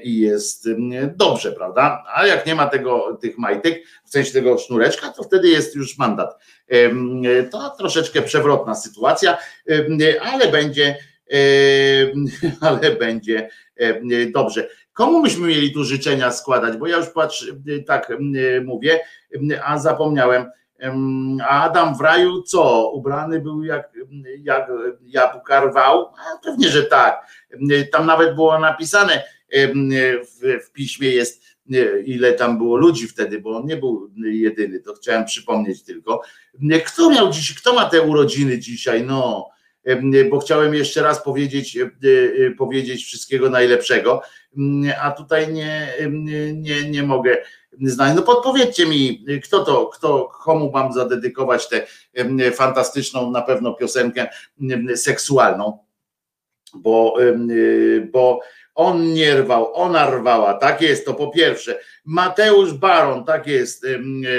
i 0.03 0.19
jest 0.19 0.69
dobrze, 1.17 1.53
prawda? 1.53 2.05
A 2.15 2.27
jak 2.27 2.47
nie 2.47 2.55
ma 2.55 2.67
tego, 2.67 3.19
tych 3.21 3.39
majtek, 3.39 3.83
w 4.05 4.11
sensie 4.11 4.33
tego 4.33 4.59
sznureczka, 4.59 5.09
to 5.09 5.23
wtedy 5.23 5.49
jest 5.49 5.75
już 5.77 5.99
mandat. 5.99 6.39
To 7.51 7.71
troszeczkę 7.79 8.23
przewrotna 8.23 8.75
sytuacja, 8.75 9.39
ale 10.21 10.49
będzie, 10.49 10.97
ale 12.61 12.91
będzie 12.91 13.51
dobrze. 14.35 14.69
Komu 14.93 15.23
myśmy 15.23 15.49
mieli 15.49 15.73
tu 15.73 15.85
życzenia 15.85 16.33
składać? 16.33 16.77
Bo 16.77 16.87
ja 16.87 16.97
już 16.97 17.09
patrz, 17.09 17.53
tak 17.87 18.13
mówię, 18.65 19.01
a 19.65 19.79
zapomniałem. 19.79 20.51
A 21.49 21.63
Adam 21.63 21.97
w 21.97 22.01
raju 22.01 22.43
co? 22.43 22.91
Ubrany 22.91 23.41
był 23.41 23.65
jak, 23.65 23.93
jak 24.39 24.71
jabłka 25.03 25.61
rwał? 25.61 26.13
Pewnie, 26.45 26.69
że 26.69 26.83
tak. 26.83 27.27
Tam 27.93 28.07
nawet 28.07 28.35
było 28.35 28.59
napisane 28.59 29.23
w, 29.53 30.65
w 30.67 30.73
piśmie 30.73 31.09
jest 31.09 31.49
ile 32.05 32.33
tam 32.33 32.59
było 32.59 32.77
ludzi 32.77 33.09
wtedy, 33.09 33.41
bo 33.41 33.57
on 33.57 33.67
nie 33.67 33.77
był 33.77 34.11
jedyny, 34.25 34.81
to 34.81 34.95
chciałem 34.95 35.25
przypomnieć 35.25 35.83
tylko. 35.83 36.23
Kto 36.87 37.11
miał 37.11 37.31
dziś, 37.31 37.55
kto 37.55 37.75
ma 37.75 37.85
te 37.85 38.03
urodziny 38.03 38.59
dzisiaj? 38.59 39.05
No, 39.05 39.49
bo 40.31 40.39
chciałem 40.39 40.75
jeszcze 40.75 41.03
raz 41.03 41.23
powiedzieć, 41.23 41.79
powiedzieć 42.59 43.05
wszystkiego 43.05 43.51
najlepszego, 43.51 44.23
a 45.03 45.11
tutaj 45.11 45.53
nie, 45.53 45.93
nie, 46.55 46.91
nie 46.91 47.03
mogę 47.03 47.37
znać. 47.83 48.17
No 48.17 48.23
podpowiedzcie 48.23 48.87
mi, 48.87 49.25
kto 49.45 49.65
to, 49.65 49.87
kto, 49.87 50.25
komu 50.25 50.71
mam 50.73 50.93
zadedykować 50.93 51.69
tę 51.69 51.87
fantastyczną 52.53 53.31
na 53.31 53.43
pewno 53.43 53.75
piosenkę 53.75 54.29
seksualną, 54.95 55.79
bo, 56.75 57.15
bo 58.13 58.41
on 58.75 59.13
nie 59.13 59.37
rwał, 59.37 59.75
ona 59.75 60.11
rwała, 60.11 60.55
tak 60.55 60.83
jest, 60.83 61.07
to 61.07 61.15
po 61.15 61.29
pierwsze. 61.29 61.81
Mateusz 62.05 62.73
Baron, 62.73 63.25
tak 63.25 63.47
jest, 63.47 63.87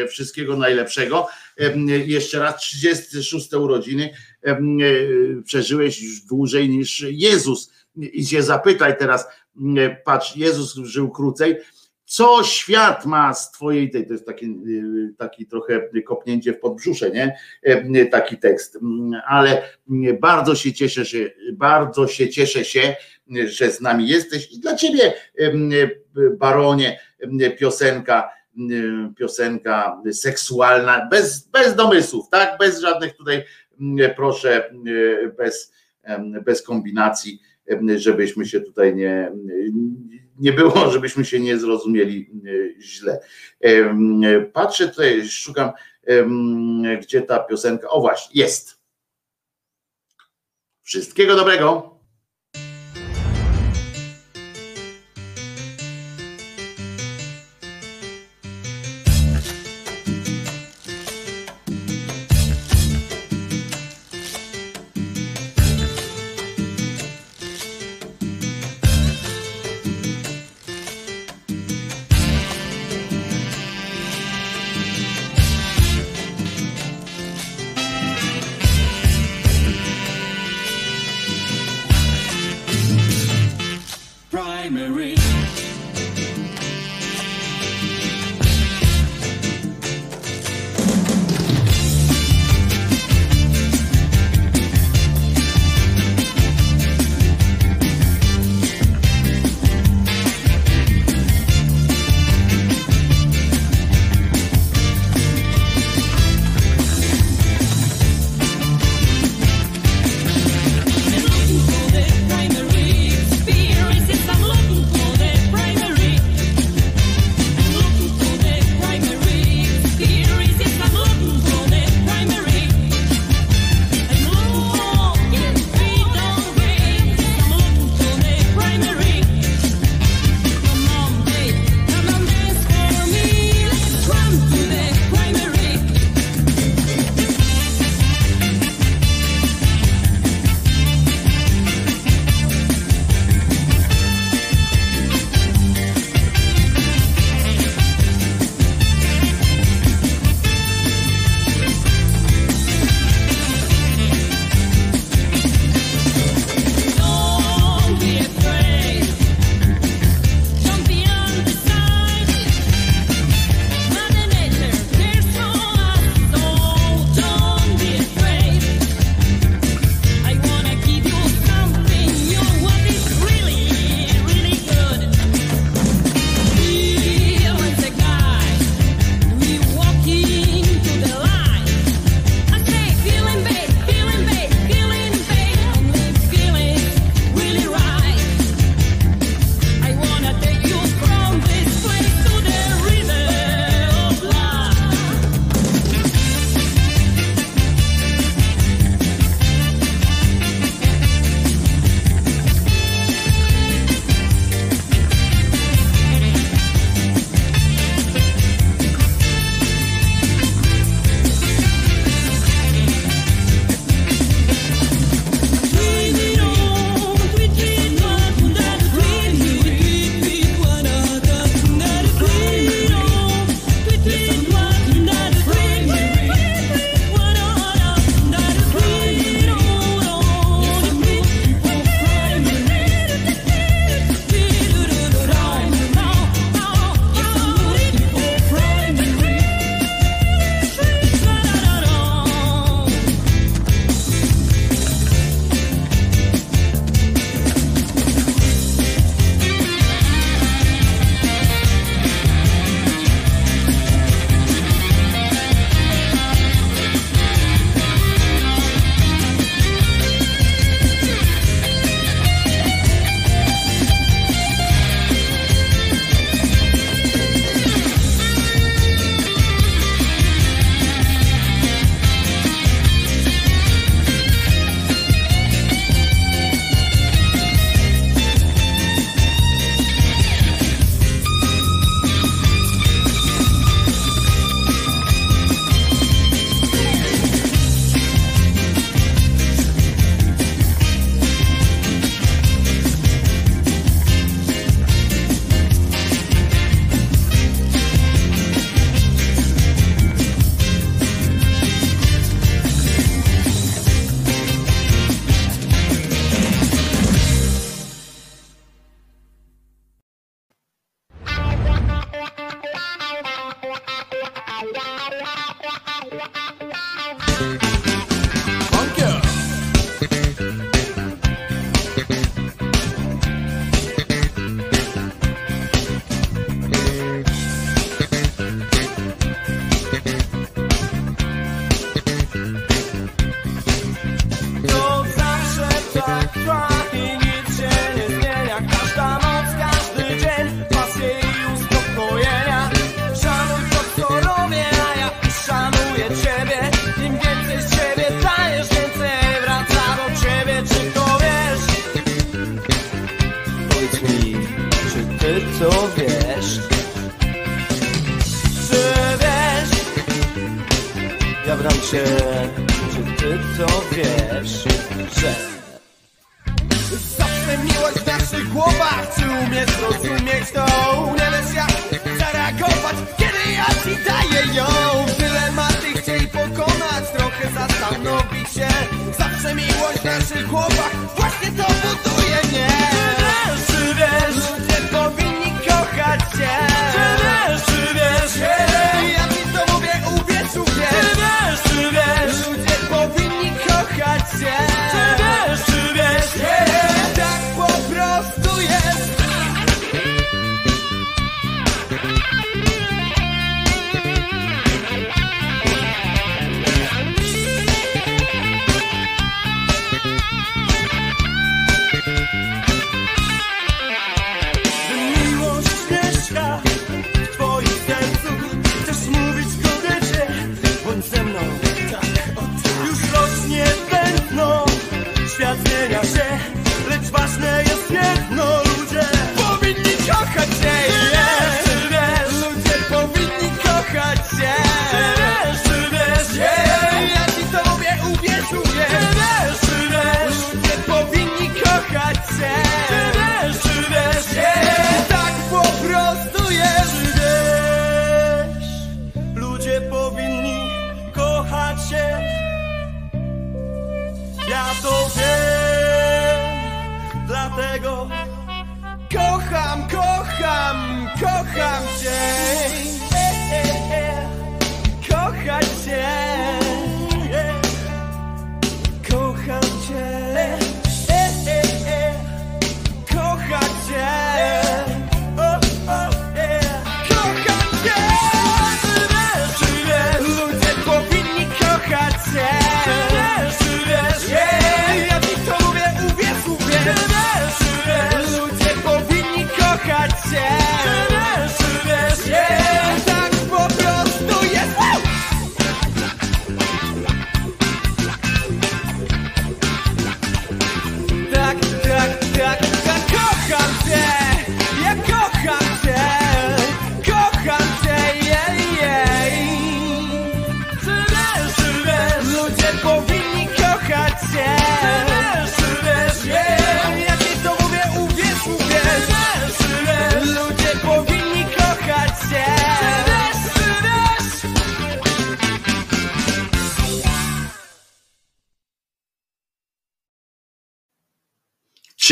wszystkiego 0.10 0.58
najlepszego. 0.58 1.28
Jeszcze 2.06 2.40
raz 2.40 2.62
36 2.62 3.54
urodziny 3.54 4.14
przeżyłeś 5.46 6.02
już 6.02 6.22
dłużej 6.22 6.70
niż 6.70 7.06
Jezus. 7.10 7.72
I 7.96 8.26
się 8.26 8.44
zapytaj 8.44 8.98
teraz, 8.98 9.28
patrz, 10.04 10.36
Jezus 10.36 10.76
żył 10.76 11.12
krócej, 11.12 11.58
co 12.10 12.44
świat 12.44 13.06
ma 13.06 13.34
z 13.34 13.52
twojej 13.52 13.90
tej, 13.90 14.08
to 14.08 14.14
jest 14.14 14.26
taki, 14.26 14.56
taki 15.18 15.46
trochę 15.46 15.90
kopnięcie 16.06 16.54
w 16.54 16.60
podbrzusze, 16.60 17.12
nie? 17.12 17.38
Taki 18.12 18.38
tekst, 18.38 18.80
ale 19.28 19.62
bardzo 20.20 20.56
się 20.56 20.74
cieszę 20.74 21.06
się, 21.06 21.32
bardzo 21.54 22.08
się 22.08 22.30
cieszę 22.30 22.66
się, 22.66 22.96
że 23.46 23.72
z 23.72 23.82
nami 23.82 24.08
jesteś 24.08 24.52
i 24.52 24.60
dla 24.60 24.76
ciebie, 24.76 25.14
baronie, 26.38 27.00
piosenka, 27.60 28.30
piosenka 29.18 30.02
seksualna, 30.12 31.08
bez, 31.12 31.48
bez 31.48 31.76
domysłów, 31.76 32.30
tak? 32.30 32.58
Bez 32.60 32.82
żadnych 32.82 33.16
tutaj, 33.16 33.44
proszę, 34.16 34.74
bez, 35.38 35.74
bez 36.46 36.62
kombinacji, 36.62 37.42
żebyśmy 37.96 38.46
się 38.46 38.62
tutaj 38.62 38.96
nie, 38.96 39.32
nie 40.40 40.54
było, 40.54 40.90
żebyśmy 40.92 41.26
się 41.26 41.40
nie 41.40 41.58
zrozumieli 41.58 42.30
źle. 42.80 43.20
Patrzę 44.54 44.88
tutaj, 44.88 45.28
szukam, 45.30 45.72
gdzie 47.02 47.22
ta 47.22 47.40
piosenka. 47.40 47.90
O 47.90 48.02
właśnie, 48.02 48.42
jest. 48.42 48.80
Wszystkiego 50.82 51.36
dobrego. 51.36 51.89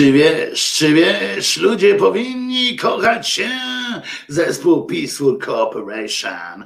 Czy 0.07 0.13
wiesz, 0.13 0.73
czy 0.73 0.93
wiesz, 0.93 1.57
ludzie 1.57 1.95
powinni 1.95 2.75
kochać 2.75 3.29
się? 3.29 3.49
Zespół 4.27 4.85
Peaceful 4.85 5.39
Cooperation. 5.39 6.65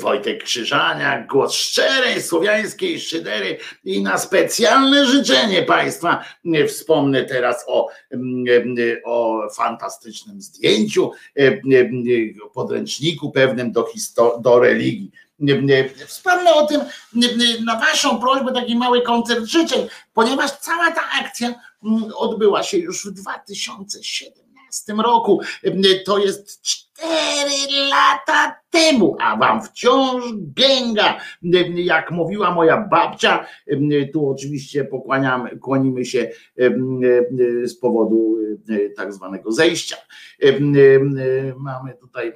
Wojtek 0.00 0.44
Krzyżaniak, 0.44 1.26
głos 1.26 1.54
szczerej 1.54 2.22
słowiańskiej 2.22 3.00
szydery 3.00 3.58
i 3.84 4.02
na 4.02 4.18
specjalne 4.18 5.06
życzenie 5.06 5.62
Państwa 5.62 6.24
wspomnę 6.68 7.24
teraz 7.24 7.64
o, 7.68 7.88
o 9.04 9.42
fantastycznym 9.56 10.40
zdjęciu, 10.42 11.10
o 12.44 12.50
podręczniku 12.50 13.30
pewnym 13.30 13.72
do, 13.72 14.38
do 14.40 14.58
religii. 14.58 15.10
Wspomnę 16.06 16.54
o 16.54 16.66
tym 16.66 16.80
na 17.64 17.76
Waszą 17.76 18.20
prośbę, 18.20 18.52
taki 18.52 18.76
mały 18.76 19.02
koncert 19.02 19.44
życzeń, 19.44 19.88
ponieważ 20.14 20.50
cała 20.50 20.90
ta 20.90 21.02
akcja 21.20 21.48
mm, 21.48 21.60
odbyła 22.16 22.62
się 22.62 22.78
już 22.78 23.06
w 23.06 23.10
2017 23.10 24.92
roku. 24.92 25.40
To 26.06 26.18
jest 26.18 26.62
4 26.62 27.06
lata 27.90 28.56
temu, 28.70 29.16
a 29.20 29.36
Wam 29.36 29.62
wciąż 29.62 30.24
gęga. 30.36 31.18
Jak 31.74 32.10
mówiła 32.10 32.50
moja 32.50 32.76
babcia, 32.90 33.46
tu 34.12 34.30
oczywiście 34.30 34.84
pokłaniamy, 34.84 35.58
kłonimy 35.58 36.04
się 36.04 36.30
z 37.64 37.78
powodu 37.80 38.36
tak 38.96 39.14
zwanego 39.14 39.52
zejścia. 39.52 39.96
Mamy 41.56 41.94
tutaj, 42.00 42.32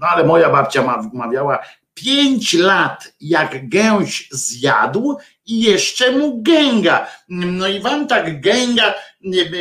no 0.00 0.06
ale 0.06 0.24
moja 0.24 0.50
babcia 0.50 0.82
ma- 0.82 1.10
mawiała, 1.12 1.58
pięć 1.94 2.54
lat 2.54 3.14
jak 3.20 3.68
gęś 3.68 4.28
zjadł 4.30 5.16
i 5.46 5.60
jeszcze 5.62 6.10
mu 6.12 6.42
gęga. 6.42 7.06
No 7.28 7.68
i 7.68 7.80
wam 7.80 8.06
tak 8.08 8.40
gęga, 8.40 8.94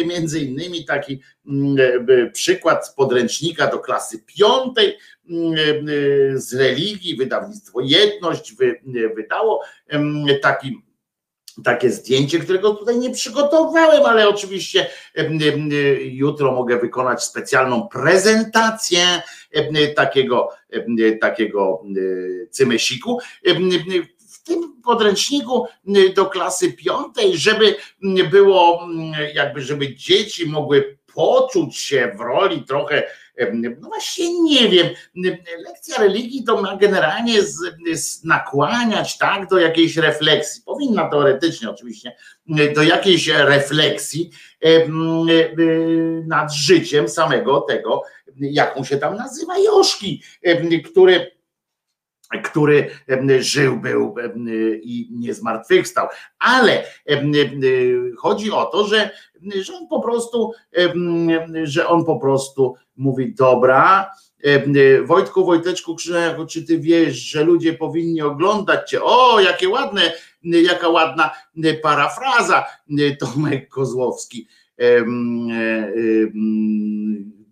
między 0.06 0.40
innymi 0.40 0.86
taki 0.86 1.22
mm, 1.48 1.78
przykład 2.34 2.88
z 2.88 2.94
podręcznika 2.94 3.68
do 3.68 3.80
klasy 3.80 4.24
piątej 4.38 4.98
mm, 5.30 5.56
z 6.40 6.54
religii, 6.54 7.16
wydawnictwo 7.16 7.80
Jedność 7.82 8.54
wy- 8.56 8.82
wydało 9.16 9.64
taki 10.42 10.82
takie 11.64 11.90
zdjęcie, 11.92 12.40
którego 12.40 12.74
tutaj 12.74 12.98
nie 13.00 13.10
przygotowałem, 13.10 14.06
ale 14.06 14.28
oczywiście 14.30 14.88
em, 15.16 15.40
jutro 16.02 16.52
mogę 16.52 16.80
wykonać 16.80 17.24
specjalną 17.24 17.88
prezentację 17.88 19.22
takiego, 19.96 20.50
takiego 21.22 21.84
cymesiku. 22.52 23.20
Tym 24.52 24.82
podręczniku 24.82 25.68
do 26.16 26.26
klasy 26.26 26.74
piątej, 26.74 27.38
żeby 27.38 27.76
było 28.32 28.88
jakby, 29.34 29.62
żeby 29.62 29.96
dzieci 29.96 30.46
mogły 30.46 30.98
poczuć 31.14 31.78
się 31.78 32.12
w 32.18 32.20
roli 32.20 32.64
trochę, 32.64 33.04
no 33.82 33.88
właśnie 33.88 34.42
nie 34.42 34.70
wiem, 34.70 34.88
lekcja 35.66 35.98
religii 35.98 36.44
to 36.44 36.62
ma 36.62 36.78
generalnie 36.78 37.44
z, 37.44 37.58
z 37.94 38.24
nakłaniać 38.24 39.18
tak 39.18 39.50
do 39.50 39.60
jakiejś 39.60 39.98
refleksji, 39.98 40.64
powinna 40.66 41.10
teoretycznie 41.10 41.70
oczywiście, 41.70 42.16
do 42.76 42.84
jakiejś 42.84 43.28
refleksji 43.28 44.32
em, 44.62 45.26
e, 45.30 45.56
nad 46.28 46.54
życiem 46.54 47.10
samego 47.10 47.62
tego, 47.62 48.04
jak 48.40 48.78
on 48.78 48.86
się 48.86 48.98
tam 48.98 49.16
nazywa, 49.16 49.60
Joszki, 49.60 50.24
em, 50.44 50.70
który 50.82 51.41
który 52.44 52.90
żył, 53.40 53.78
był 53.78 54.16
i 54.82 55.10
nie 55.12 55.34
zmartwychwstał. 55.34 56.08
Ale 56.40 56.84
chodzi 58.18 58.52
o 58.52 58.66
to, 58.66 58.88
że, 58.88 59.10
że 59.62 59.74
on 59.74 59.88
po 59.88 60.00
prostu, 60.00 60.52
że 61.64 61.88
on 61.88 62.06
po 62.06 62.20
prostu 62.20 62.76
mówi, 62.98 63.34
dobra, 63.36 64.10
Wojtku, 65.06 65.46
Wojteczku 65.46 65.96
Krzyżaniaku, 65.96 66.46
czy 66.46 66.64
ty 66.64 66.80
wiesz, 66.80 67.16
że 67.16 67.44
ludzie 67.44 67.74
powinni 67.74 68.22
oglądać 68.22 68.90
cię? 68.90 69.04
O, 69.04 69.40
jakie 69.40 69.70
ładne, 69.70 70.02
jaka 70.44 70.90
ładna 70.90 71.32
parafraza, 71.82 72.66
Tomek 73.20 73.70
Kozłowski 73.70 74.48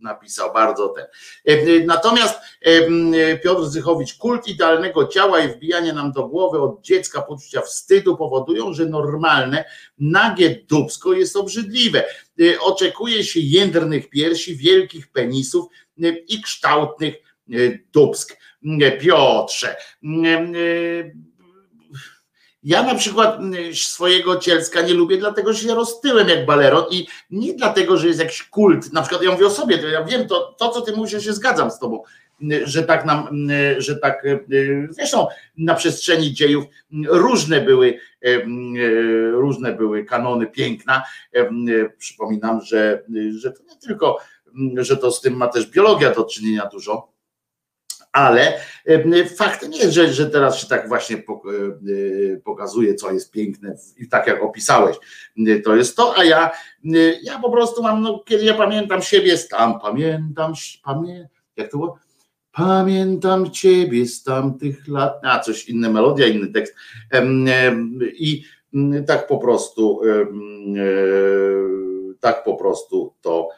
napisał 0.02 0.54
bardzo 0.54 0.88
ten. 0.90 1.06
E, 1.46 1.86
natomiast 1.86 2.40
e, 2.62 3.38
Piotr 3.38 3.66
Zychowicz, 3.66 4.18
kult 4.18 4.48
idealnego 4.48 5.08
ciała 5.08 5.40
i 5.40 5.48
wbijanie 5.48 5.94
nam 5.94 6.12
do 6.12 6.28
głowy 6.28 6.62
od 6.62 6.82
dziecka 6.82 7.22
poczucia 7.22 7.62
wstydu 7.62 8.18
powodują, 8.18 8.74
że 8.74 8.86
normalne, 8.86 9.66
nagie 10.00 10.66
dubsko 10.70 11.14
jest 11.14 11.36
obrzydliwe. 11.36 12.04
E, 12.42 12.60
oczekuje 12.62 13.24
się 13.24 13.40
jędrnych 13.40 14.10
piersi, 14.10 14.56
wielkich 14.56 15.12
penisów 15.12 15.66
i 16.28 16.42
kształtnych 16.42 17.16
dubsk. 17.94 18.40
Piotrze, 19.02 19.76
ja 22.64 22.84
na 22.84 22.96
przykład 22.96 23.40
mm, 23.40 23.76
swojego 23.76 24.38
cielska 24.38 24.82
nie 24.82 24.94
lubię, 24.94 25.18
dlatego 25.18 25.54
że 25.54 25.68
się 25.68 25.76
roztyłem 25.76 26.30
jak 26.30 26.46
baleron 26.46 26.86
i 26.92 27.08
nie 27.32 27.54
dlatego, 27.54 27.98
że 27.98 28.08
jest 28.08 28.20
jakiś 28.20 28.44
kult. 28.44 28.94
Na 28.94 29.02
przykład 29.02 29.24
ja 29.24 29.32
mówię 29.32 29.46
o 29.46 29.50
sobie, 29.50 29.78
to 29.78 29.88
ja 29.88 30.04
wiem, 30.04 30.28
to, 30.28 30.56
to 30.60 30.70
co 30.70 30.82
ty 30.82 30.92
mówisz, 30.92 31.14
ja 31.14 31.20
się 31.20 31.34
zgadzam 31.34 31.72
z 31.72 31.80
tobą, 31.80 32.04
mm, 32.42 32.68
że 32.68 32.84
tak 32.84 33.06
nam, 33.06 33.28
mm, 33.28 33.82
że 33.82 33.96
tak, 33.96 34.26
e, 34.26 34.40
zresztą 34.90 35.28
na 35.58 35.76
przestrzeni 35.76 36.34
dziejów 36.34 36.66
różne 37.08 37.62
były, 37.62 38.00
e, 38.22 38.42
różne 39.32 39.74
były 39.74 40.06
kanony 40.06 40.48
piękna. 40.48 41.04
Przypominam, 41.98 42.62
że, 42.62 43.04
że 43.38 43.52
to 43.52 43.64
nie 43.64 43.78
tylko, 43.88 44.18
że 44.78 44.98
to 44.98 45.12
z 45.12 45.22
tym 45.22 45.34
ma 45.34 45.48
też 45.48 45.68
biologia 45.68 46.14
do 46.14 46.24
czynienia 46.24 46.66
dużo 46.66 47.19
ale 48.12 48.60
faktem 49.38 49.74
jest, 49.74 49.92
że, 49.92 50.14
że 50.14 50.30
teraz 50.30 50.58
się 50.60 50.68
tak 50.68 50.88
właśnie 50.88 51.18
e, 51.18 51.22
pokazuje, 52.44 52.96
co 52.96 53.12
jest 53.12 53.32
piękne 53.32 53.76
i 53.98 54.10
tak 54.10 54.28
jak 54.28 54.44
opisałeś, 54.44 54.98
to 55.66 55.76
jest 55.76 55.98
to, 55.98 56.18
a 56.18 56.24
ja, 56.24 56.52
ja 57.24 57.40
po 57.40 57.52
prostu 57.52 57.84
mam, 57.84 58.02
no, 58.02 58.24
kiedy 58.26 58.44
ja 58.44 58.54
pamiętam 58.54 59.02
siebie 59.02 59.38
tam, 59.38 59.80
pamiętam, 59.80 60.54
pamiętam, 60.84 61.28
jak 61.58 61.72
to 61.72 61.78
było? 61.78 62.00
Pamiętam 62.52 63.52
ciebie 63.52 64.06
z 64.06 64.24
tamtych 64.24 64.88
lat, 64.88 65.20
a 65.24 65.40
coś 65.40 65.70
inna 65.70 65.90
melodia, 65.90 66.28
inny 66.28 66.48
tekst. 66.48 66.76
I 68.14 68.44
tak 69.08 69.28
po 69.28 69.38
prostu 69.38 70.02
e, 70.04 70.26
tak 72.20 72.44
po 72.44 72.56
prostu 72.56 73.14
to 73.22 73.50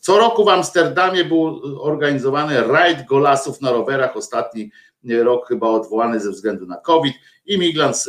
co 0.00 0.18
roku 0.18 0.44
w 0.44 0.48
Amsterdamie 0.48 1.24
był 1.24 1.60
organizowany 1.82 2.62
rajd 2.62 3.06
golasów 3.06 3.60
na 3.60 3.70
rowerach. 3.70 4.16
Ostatni 4.16 4.70
rok 5.04 5.48
chyba 5.48 5.68
odwołany 5.68 6.20
ze 6.20 6.30
względu 6.30 6.66
na 6.66 6.76
COVID. 6.76 7.14
Imigrant 7.46 8.04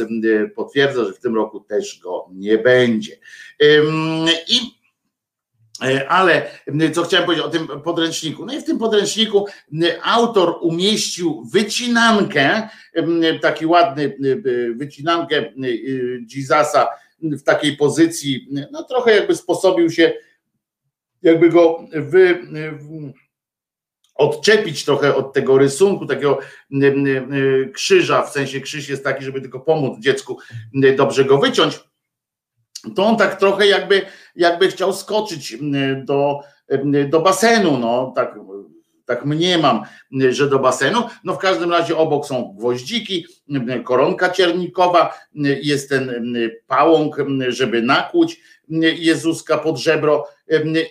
potwierdza, 0.55 1.05
że 1.05 1.13
w 1.13 1.19
tym 1.19 1.35
roku 1.35 1.59
też 1.59 1.99
go 1.99 2.29
nie 2.31 2.57
będzie. 2.57 3.17
I 4.47 4.59
e, 5.83 6.09
ale 6.09 6.45
co 6.93 7.03
chciałem 7.03 7.25
powiedzieć 7.25 7.45
o 7.45 7.49
tym 7.49 7.67
podręczniku? 7.67 8.45
No 8.45 8.53
i 8.53 8.61
w 8.61 8.63
tym 8.63 8.77
podręczniku 8.77 9.45
autor 10.03 10.55
umieścił 10.61 11.43
wycinankę, 11.51 12.69
taki 13.41 13.65
ładny 13.65 14.17
wycinankę 14.75 15.53
Jezusa 16.35 16.87
w 17.21 17.43
takiej 17.43 17.77
pozycji, 17.77 18.47
no 18.71 18.83
trochę 18.83 19.15
jakby 19.15 19.35
sposobił 19.35 19.89
się 19.89 20.13
jakby 21.23 21.49
go 21.49 21.87
wy, 21.93 22.47
odczepić 24.15 24.85
trochę 24.85 25.15
od 25.15 25.33
tego 25.33 25.57
rysunku, 25.57 26.05
takiego 26.05 26.39
krzyża, 27.73 28.21
w 28.23 28.29
sensie 28.29 28.61
krzyż 28.61 28.89
jest 28.89 29.03
taki, 29.03 29.25
żeby 29.25 29.41
tylko 29.41 29.59
pomóc 29.59 29.99
dziecku 29.99 30.37
dobrze 30.97 31.25
go 31.25 31.37
wyciąć, 31.37 31.79
to 32.95 33.05
on 33.05 33.17
tak 33.17 33.39
trochę 33.39 33.67
jakby, 33.67 34.01
jakby 34.35 34.67
chciał 34.67 34.93
skoczyć 34.93 35.57
do, 36.05 36.39
do 37.09 37.21
basenu, 37.21 37.77
no 37.77 38.13
tak, 38.15 38.39
tak 39.05 39.25
mniemam, 39.25 39.83
że 40.29 40.49
do 40.49 40.59
basenu. 40.59 41.03
No 41.23 41.33
w 41.33 41.37
każdym 41.37 41.71
razie 41.71 41.97
obok 41.97 42.25
są 42.25 42.55
gwoździki, 42.57 43.25
koronka 43.83 44.29
ciernikowa, 44.29 45.13
jest 45.61 45.89
ten 45.89 46.35
pałąk, 46.67 47.17
żeby 47.47 47.81
nakłuć 47.81 48.39
Jezuska 48.97 49.57
pod 49.57 49.77
żebro 49.77 50.27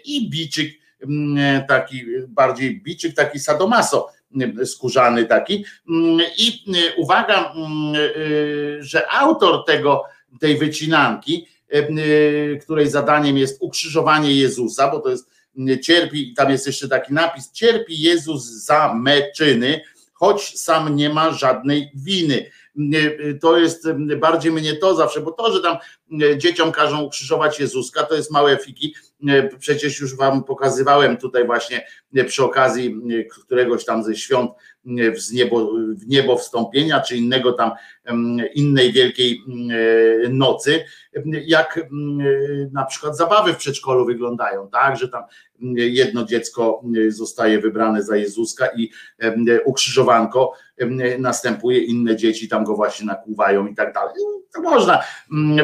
i 0.04 0.30
biczyk, 0.30 0.72
taki 1.68 2.04
bardziej 2.28 2.82
biczyk, 2.82 3.14
taki 3.14 3.40
sadomaso 3.40 4.08
skórzany 4.64 5.24
taki. 5.24 5.64
I 6.38 6.64
uwaga, 6.96 7.54
że 8.80 9.10
autor 9.10 9.64
tego, 9.64 10.02
tej 10.40 10.58
wycinanki, 10.58 11.46
której 12.62 12.90
zadaniem 12.90 13.38
jest 13.38 13.62
ukrzyżowanie 13.62 14.34
Jezusa, 14.34 14.90
bo 14.90 15.00
to 15.00 15.10
jest 15.10 15.30
cierpi, 15.82 16.34
tam 16.34 16.50
jest 16.50 16.66
jeszcze 16.66 16.88
taki 16.88 17.12
napis, 17.12 17.52
cierpi 17.52 18.00
Jezus 18.00 18.44
za 18.44 18.94
meczyny, 18.94 19.80
choć 20.12 20.58
sam 20.60 20.96
nie 20.96 21.10
ma 21.10 21.32
żadnej 21.32 21.90
winy. 21.94 22.50
To 23.40 23.58
jest 23.58 23.92
bardziej 24.16 24.52
mnie 24.52 24.76
to 24.76 24.94
zawsze, 24.94 25.20
bo 25.20 25.32
to, 25.32 25.52
że 25.52 25.60
tam 25.60 25.76
dzieciom 26.36 26.72
każą 26.72 27.02
ukrzyżować 27.02 27.60
Jezuska, 27.60 28.02
to 28.02 28.14
jest 28.14 28.30
małe 28.30 28.56
fiki. 28.56 28.94
Przecież 29.58 30.00
już 30.00 30.16
wam 30.16 30.44
pokazywałem 30.44 31.16
tutaj 31.16 31.46
właśnie 31.46 31.86
przy 32.26 32.44
okazji 32.44 32.96
któregoś 33.30 33.84
tam 33.84 34.04
ze 34.04 34.16
świąt 34.16 34.50
w 35.28 35.32
niebo, 35.32 35.72
w 35.74 36.06
niebo 36.06 36.36
wstąpienia, 36.36 37.00
czy 37.00 37.16
innego 37.16 37.52
tam, 37.52 37.70
innej 38.54 38.92
wielkiej 38.92 39.42
nocy, 40.30 40.84
jak 41.46 41.80
na 42.72 42.84
przykład 42.84 43.16
zabawy 43.16 43.52
w 43.54 43.56
przedszkolu 43.56 44.06
wyglądają, 44.06 44.68
tak, 44.68 44.96
że 44.96 45.08
tam 45.08 45.22
jedno 45.76 46.24
dziecko 46.24 46.82
zostaje 47.08 47.60
wybrane 47.60 48.02
za 48.02 48.16
Jezuska 48.16 48.68
i 48.76 48.90
ukrzyżowanko 49.64 50.52
następuje, 51.18 51.78
inne 51.78 52.16
dzieci 52.16 52.48
tam 52.48 52.64
go 52.64 52.74
właśnie 52.74 53.06
nakłuwają 53.06 53.66
i 53.66 53.74
tak 53.74 53.94
dalej. 53.94 54.14
To 54.54 54.62
można. 54.62 55.02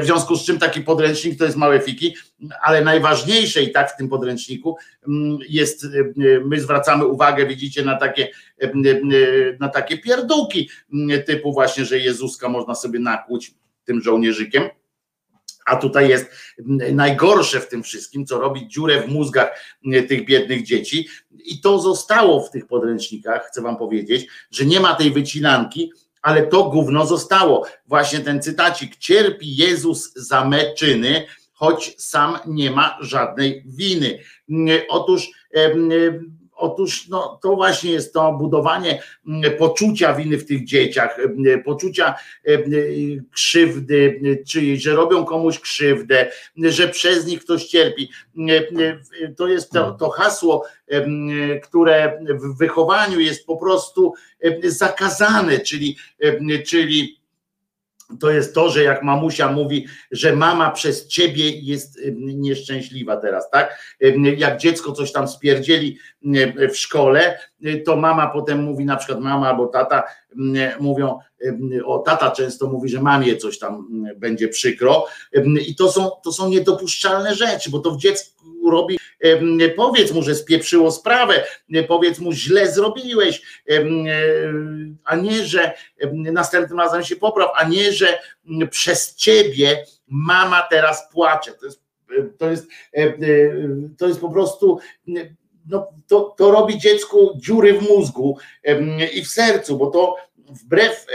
W 0.01 0.05
związku 0.05 0.37
z 0.37 0.45
czym 0.45 0.59
taki 0.59 0.81
podręcznik 0.81 1.39
to 1.39 1.45
jest 1.45 1.57
małe 1.57 1.81
fiki, 1.81 2.17
ale 2.63 2.85
najważniejsze 2.85 3.63
i 3.63 3.73
tak 3.73 3.93
w 3.93 3.97
tym 3.97 4.09
podręczniku 4.09 4.77
jest, 5.49 5.87
my 6.45 6.61
zwracamy 6.61 7.07
uwagę, 7.07 7.47
widzicie, 7.47 7.85
na 7.85 7.97
takie, 7.97 8.29
na 9.61 9.69
takie 9.69 9.99
pierdółki 9.99 10.71
typu 11.27 11.53
właśnie, 11.53 11.85
że 11.85 11.99
Jezuska 12.29 12.49
można 12.49 12.75
sobie 12.75 12.99
nakłuć 12.99 13.55
tym 13.85 14.03
żołnierzykiem 14.03 14.63
a 15.67 15.77
tutaj 15.77 16.09
jest 16.09 16.31
najgorsze 16.93 17.61
w 17.61 17.69
tym 17.69 17.83
wszystkim, 17.83 18.27
co 18.27 18.39
robi 18.39 18.69
dziurę 18.69 19.03
w 19.03 19.09
mózgach 19.09 19.51
tych 20.09 20.25
biednych 20.25 20.63
dzieci. 20.63 21.09
I 21.45 21.61
to 21.61 21.79
zostało 21.79 22.41
w 22.41 22.51
tych 22.51 22.67
podręcznikach, 22.67 23.47
chcę 23.47 23.63
Wam 23.63 23.77
powiedzieć, 23.77 24.27
że 24.51 24.67
nie 24.67 24.81
ma 24.81 24.95
tej 24.95 25.11
wycinanki, 25.11 25.93
ale 26.23 26.47
to 26.47 26.65
gówno 26.65 27.07
zostało. 27.07 27.67
Właśnie 27.87 28.21
ten 28.21 28.43
cytacik: 28.43 28.97
Cierpi 28.97 29.57
Jezus 29.57 30.13
za 30.15 30.45
me 30.45 30.75
czyny, 30.75 31.27
choć 31.53 31.95
sam 31.99 32.39
nie 32.47 32.71
ma 32.71 32.99
żadnej 33.01 33.65
winy. 33.67 34.19
Otóż 34.89 35.31
Otóż 36.59 37.09
no, 37.09 37.39
to 37.43 37.57
właśnie 37.57 37.93
jest 37.93 38.13
to 38.13 38.33
budowanie 38.33 39.03
mm, 39.29 39.57
poczucia 39.59 40.15
winy 40.15 40.39
w 40.39 40.47
tych 40.47 40.65
dzieciach, 40.65 41.19
mm, 41.19 41.63
poczucia 41.63 42.15
mm, 42.45 42.71
krzywdy, 43.33 44.21
czyli 44.49 44.81
że 44.81 44.95
robią 44.95 45.25
komuś 45.25 45.59
krzywdę, 45.59 46.31
że 46.57 46.89
przez 46.89 47.27
nich 47.27 47.41
ktoś 47.41 47.67
cierpi. 47.67 48.11
To 49.37 49.49
jest 49.49 49.71
to, 49.71 49.93
to 49.93 50.11
hasło, 50.11 50.65
które 51.63 52.19
w 52.29 52.59
wychowaniu 52.59 53.21
jest 53.21 53.47
po 53.47 53.57
prostu 53.57 54.15
zakazane, 54.65 55.61
czyli, 55.61 55.97
czyli 56.67 57.18
to 58.21 58.31
jest 58.31 58.55
to, 58.55 58.71
że 58.71 58.83
jak 58.83 59.03
mamusia 59.03 59.53
mówi, 59.53 59.87
że 60.11 60.37
mama 60.37 60.71
przez 60.71 61.07
ciebie 61.07 61.51
jest 61.51 62.01
nieszczęśliwa 62.17 63.17
teraz, 63.17 63.51
tak? 63.51 63.97
Jak 64.37 64.59
dziecko 64.59 64.93
coś 64.93 65.13
tam 65.13 65.29
spierdzieli 65.29 65.99
w 66.71 66.77
szkole, 66.77 67.39
to 67.87 67.97
mama 67.97 68.27
potem 68.27 68.63
mówi, 68.63 68.85
na 68.85 68.97
przykład 68.97 69.21
mama 69.21 69.49
albo 69.49 69.67
tata 69.67 70.03
mówią, 70.81 71.19
o 71.85 71.99
tata 71.99 72.31
często 72.31 72.67
mówi, 72.67 72.89
że 72.89 73.03
mamie 73.03 73.37
coś 73.37 73.59
tam 73.59 73.89
będzie 74.17 74.49
przykro 74.49 75.07
i 75.69 75.75
to 75.75 75.93
są, 75.93 76.11
to 76.25 76.33
są 76.33 76.49
niedopuszczalne 76.49 77.35
rzeczy, 77.35 77.71
bo 77.71 77.79
to 77.79 77.91
w 77.91 77.99
dziecku 77.99 78.45
urobi, 78.69 78.99
powiedz 79.77 80.13
mu, 80.13 80.23
że 80.23 80.35
spieprzyło 80.35 80.91
sprawę, 80.91 81.45
powiedz 81.89 82.19
mu, 82.19 82.33
źle 82.33 82.73
zrobiłeś, 82.73 83.43
a 85.05 85.17
nie, 85.17 85.45
że 85.45 85.73
następnym 86.13 86.79
razem 86.79 87.05
się 87.05 87.17
popraw, 87.17 87.51
a 87.57 87.69
nie, 87.69 87.93
że 87.93 88.19
przez 88.71 89.15
ciebie 89.15 89.85
mama 90.09 90.67
teraz 90.71 91.13
płacze. 91.13 91.53
To 91.53 91.67
jest, 91.67 91.81
to 92.39 92.51
jest, 92.51 92.67
to 93.99 94.09
jest 94.09 94.21
po 94.21 94.31
prostu 94.31 94.79
no, 95.69 95.87
to, 96.07 96.35
to 96.39 96.51
robi 96.51 96.79
dziecku 96.79 97.33
dziury 97.37 97.79
w 97.79 97.89
mózgu 97.89 98.39
i 99.15 99.25
w 99.25 99.29
sercu, 99.29 99.79
bo 99.79 99.87
to 99.87 100.17
wbrew, 100.51 101.07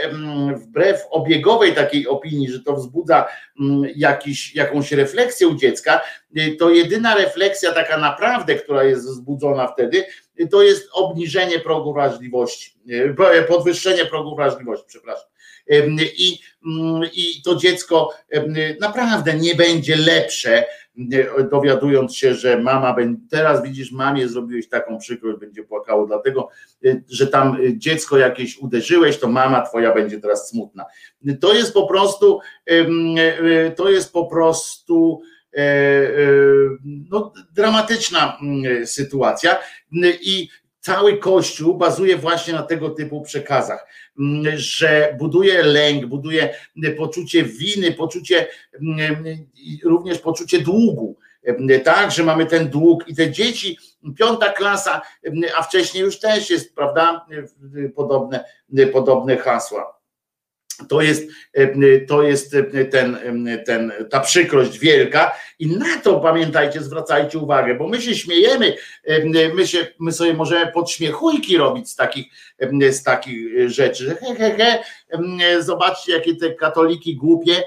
wbrew 0.56 1.00
obiegowej 1.10 1.74
takiej 1.74 2.08
opinii, 2.08 2.50
że 2.50 2.60
to 2.60 2.76
wzbudza 2.76 3.28
mm, 3.60 3.92
jakiś, 3.96 4.54
jakąś 4.54 4.92
refleksję 4.92 5.48
u 5.48 5.54
dziecka, 5.54 6.00
y, 6.38 6.56
to 6.58 6.70
jedyna 6.70 7.14
refleksja 7.14 7.72
taka 7.72 7.98
naprawdę, 7.98 8.54
która 8.54 8.84
jest 8.84 9.06
wzbudzona 9.06 9.68
wtedy, 9.68 10.04
y, 10.40 10.48
to 10.48 10.62
jest 10.62 10.88
obniżenie 10.92 11.60
progu 11.60 11.94
wrażliwości, 11.94 12.74
y, 12.90 13.44
podwyższenie 13.48 14.06
progu 14.06 14.36
wrażliwości, 14.36 14.86
przepraszam. 14.88 15.26
I, 16.16 16.38
mm, 16.66 17.02
I 17.12 17.42
to 17.44 17.56
dziecko 17.56 18.14
naprawdę 18.80 19.34
nie 19.34 19.54
będzie 19.54 19.96
lepsze, 19.96 20.64
dowiadując 21.50 22.16
się, 22.16 22.34
że 22.34 22.58
mama, 22.60 22.96
teraz 23.30 23.62
widzisz, 23.62 23.92
mamie 23.92 24.28
zrobiłeś 24.28 24.68
taką 24.68 24.98
przykrość, 24.98 25.38
będzie 25.38 25.62
płakało, 25.62 26.06
dlatego, 26.06 26.48
że 27.08 27.26
tam 27.26 27.58
dziecko 27.76 28.18
jakieś 28.18 28.58
uderzyłeś, 28.58 29.18
to 29.18 29.28
mama 29.28 29.62
twoja 29.62 29.94
będzie 29.94 30.20
teraz 30.20 30.48
smutna. 30.48 30.84
To 31.40 31.54
jest 31.54 31.74
po 31.74 31.86
prostu, 31.86 32.40
to 33.76 33.90
jest 33.90 34.12
po 34.12 34.26
prostu 34.26 35.20
no, 37.10 37.32
dramatyczna 37.52 38.38
sytuacja 38.84 39.58
i 40.20 40.48
cały 40.80 41.18
Kościół 41.18 41.74
bazuje 41.74 42.16
właśnie 42.16 42.52
na 42.52 42.62
tego 42.62 42.90
typu 42.90 43.22
przekazach, 43.22 43.86
że 44.54 45.16
buduje 45.18 45.62
lęk, 45.62 46.06
buduje 46.06 46.54
poczucie 46.96 47.44
winy, 47.44 47.92
poczucie 47.92 48.46
również 49.84 50.18
poczucie 50.18 50.58
długu. 50.58 51.18
Tak, 51.84 52.10
że 52.10 52.22
mamy 52.22 52.46
ten 52.46 52.68
dług 52.68 53.08
i 53.08 53.14
te 53.14 53.30
dzieci, 53.30 53.78
piąta 54.18 54.52
klasa, 54.52 55.02
a 55.56 55.62
wcześniej 55.62 56.04
już 56.04 56.20
też 56.20 56.50
jest, 56.50 56.74
prawda, 56.74 57.26
podobne, 57.94 58.44
podobne 58.92 59.36
hasła 59.36 59.93
to 60.88 61.00
jest, 61.00 61.28
e, 61.52 62.00
to 62.00 62.22
jest 62.22 62.54
e, 62.54 62.84
ten, 62.84 63.16
e, 63.48 63.58
ten, 63.58 63.92
ta 64.10 64.20
przykrość 64.20 64.78
wielka. 64.78 65.32
I 65.58 65.66
na 65.66 66.00
to 66.02 66.20
pamiętajcie, 66.20 66.82
zwracajcie 66.82 67.38
uwagę, 67.38 67.74
bo 67.74 67.88
my 67.88 68.02
się 68.02 68.14
śmiejemy, 68.14 68.76
my, 69.54 69.66
się, 69.66 69.86
my 70.00 70.12
sobie 70.12 70.34
możemy 70.34 70.72
podśmiechujki 70.72 71.56
robić 71.56 71.90
z 71.90 71.96
takich, 71.96 72.26
z 72.90 73.02
takich 73.02 73.70
rzeczy, 73.70 74.04
że 74.04 74.14
he, 74.14 74.34
he, 74.34 74.56
he, 74.56 75.62
zobaczcie 75.62 76.12
jakie 76.12 76.36
te 76.36 76.54
katoliki 76.54 77.16
głupie, 77.16 77.62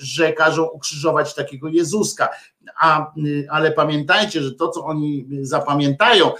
że 0.00 0.32
każą 0.32 0.64
ukrzyżować 0.64 1.34
takiego 1.34 1.68
Jezuska 1.68 2.28
a, 2.80 3.12
ale 3.50 3.72
pamiętajcie, 3.72 4.42
że 4.42 4.54
to, 4.54 4.68
co 4.68 4.84
oni 4.84 5.26
zapamiętają, 5.40 6.30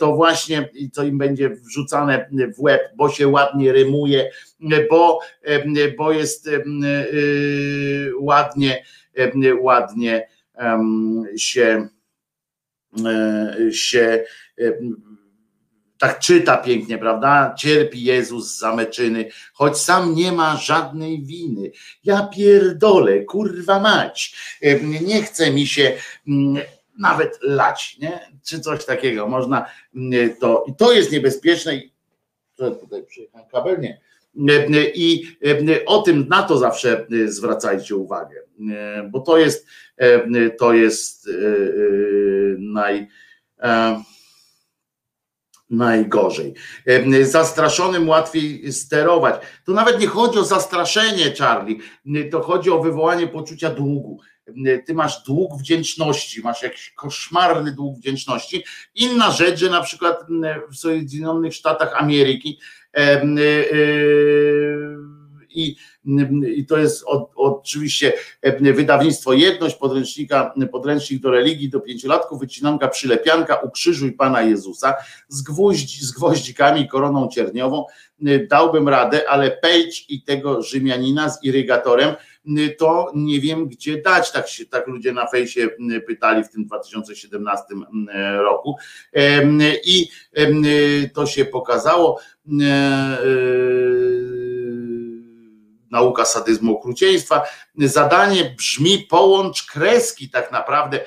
to 0.00 0.14
właśnie 0.14 0.68
co 0.92 1.04
im 1.04 1.18
będzie 1.18 1.50
wrzucane 1.50 2.30
w 2.56 2.60
łeb, 2.60 2.82
bo 2.96 3.08
się 3.08 3.28
ładnie 3.28 3.72
rymuje, 3.72 4.30
bo, 4.90 5.20
bo 5.98 6.12
jest 6.12 6.46
y, 6.46 8.12
ładnie, 8.20 8.84
ładnie 9.60 10.26
się 11.36 11.88
się 13.70 14.24
tak 16.00 16.18
czyta 16.18 16.56
pięknie, 16.56 16.98
prawda? 16.98 17.54
Cierpi 17.58 18.04
Jezus 18.04 18.58
za 18.58 18.76
meczyny, 18.76 19.30
choć 19.52 19.78
sam 19.78 20.14
nie 20.14 20.32
ma 20.32 20.56
żadnej 20.56 21.22
winy. 21.22 21.70
Ja 22.04 22.22
pierdolę, 22.22 23.24
kurwa 23.24 23.80
mać. 23.80 24.36
Nie 25.02 25.22
chce 25.22 25.50
mi 25.50 25.66
się 25.66 25.96
mm, 26.28 26.62
nawet 26.98 27.38
lać, 27.42 27.98
nie? 27.98 28.20
Czy 28.44 28.60
coś 28.60 28.84
takiego. 28.84 29.28
Można 29.28 29.66
mm, 29.94 30.36
to, 30.36 30.64
i 30.68 30.74
to 30.74 30.92
jest 30.92 31.12
niebezpieczne. 31.12 31.76
I 31.76 31.92
tutaj 32.56 33.02
przyjechałem 33.02 33.48
kabel, 33.48 33.80
nie. 33.80 34.00
I 34.94 35.36
o 35.86 36.02
tym, 36.02 36.26
na 36.28 36.42
to 36.42 36.58
zawsze 36.58 37.06
zwracajcie 37.26 37.96
uwagę, 37.96 38.36
bo 39.10 39.20
to 39.20 39.38
jest, 39.38 39.66
to 40.58 40.72
jest 40.74 41.28
naj 42.58 43.08
najgorzej. 45.70 46.54
Zastraszonym 47.22 48.08
łatwiej 48.08 48.72
sterować. 48.72 49.34
To 49.64 49.72
nawet 49.72 50.00
nie 50.00 50.06
chodzi 50.06 50.38
o 50.38 50.44
zastraszenie, 50.44 51.34
Charlie, 51.38 51.78
to 52.30 52.40
chodzi 52.40 52.70
o 52.70 52.82
wywołanie 52.82 53.26
poczucia 53.26 53.70
długu. 53.70 54.20
Ty 54.86 54.94
masz 54.94 55.22
dług 55.22 55.58
wdzięczności, 55.58 56.40
masz 56.40 56.62
jakiś 56.62 56.90
koszmarny 56.90 57.72
dług 57.72 57.98
wdzięczności. 57.98 58.64
Inna 58.94 59.30
rzecz, 59.30 59.58
że 59.58 59.70
na 59.70 59.80
przykład 59.80 60.26
w 60.70 60.76
Zjednoczonych 60.76 61.54
Statach 61.54 62.02
Ameryki 62.02 62.58
i, 65.50 65.76
i 66.56 66.66
to 66.66 66.78
jest 66.78 67.04
od, 67.06 67.30
oczywiście 67.36 68.12
wydawnictwo 68.60 69.32
Jedność, 69.32 69.76
podręcznika, 69.76 70.54
podręcznik 70.72 71.22
do 71.22 71.30
religii 71.30 71.68
do 71.68 71.80
pięciolatków, 71.80 72.40
wycinanka, 72.40 72.88
przylepianka, 72.88 73.56
ukrzyżuj 73.56 74.12
Pana 74.12 74.42
Jezusa 74.42 74.94
z, 75.28 75.42
gwoździ, 75.42 76.04
z 76.04 76.12
gwoździkami 76.12 76.88
koroną 76.88 77.28
cierniową. 77.28 77.84
Dałbym 78.48 78.88
radę, 78.88 79.28
ale 79.28 79.50
Page 79.50 79.96
i 80.08 80.22
tego 80.22 80.62
Rzymianina 80.62 81.30
z 81.30 81.44
irygatorem, 81.44 82.14
to 82.78 83.12
nie 83.14 83.40
wiem 83.40 83.68
gdzie 83.68 84.02
dać, 84.02 84.32
tak 84.32 84.48
się 84.48 84.66
tak 84.66 84.86
ludzie 84.86 85.12
na 85.12 85.26
fejsie 85.26 85.68
pytali 86.06 86.44
w 86.44 86.48
tym 86.48 86.64
2017 86.64 87.64
roku. 88.38 88.76
I 89.84 90.08
to 91.14 91.26
się 91.26 91.44
pokazało 91.44 92.20
nauka 95.90 96.24
sadyzmu 96.24 96.76
okrucieństwa. 96.76 97.42
Zadanie 97.78 98.54
brzmi 98.56 98.98
połącz 98.98 99.66
kreski 99.66 100.30
tak 100.30 100.52
naprawdę, 100.52 101.00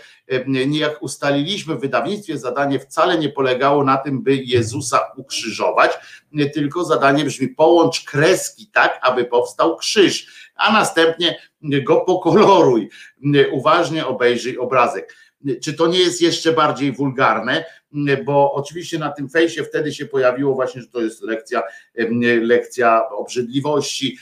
nie 0.48 0.80
jak 0.80 1.04
ustaliliśmy 1.04 1.76
w 1.76 1.80
wydawnictwie, 1.80 2.38
zadanie 2.38 2.80
wcale 2.80 3.18
nie 3.18 3.30
polegało 3.30 3.84
na 3.84 3.98
tym, 3.98 4.24
by 4.24 4.36
Jezusa 4.36 5.00
ukrzyżować, 5.18 5.92
tylko 6.54 6.86
zadanie 6.86 7.26
brzmi 7.26 7.48
połącz 7.48 8.04
kreski 8.04 8.68
tak, 8.74 9.00
aby 9.02 9.26
powstał 9.26 9.78
krzyż, 9.78 10.44
a 10.56 10.74
następnie 10.74 11.40
go 11.62 12.02
pokoloruj, 12.02 12.90
uważnie 13.52 14.06
obejrzyj 14.08 14.58
obrazek. 14.58 15.16
Czy 15.64 15.74
to 15.74 15.88
nie 15.88 16.00
jest 16.00 16.22
jeszcze 16.22 16.54
bardziej 16.54 16.92
wulgarne? 16.92 17.66
Bo 18.26 18.54
oczywiście 18.54 19.00
na 19.00 19.12
tym 19.12 19.30
fejsie 19.30 19.64
wtedy 19.64 19.94
się 19.94 20.06
pojawiło 20.06 20.56
właśnie, 20.56 20.82
że 20.82 20.88
to 20.88 21.02
jest 21.02 21.22
lekcja, 21.22 21.64
lekcja 22.42 23.10
obrzydliwości, 23.10 24.18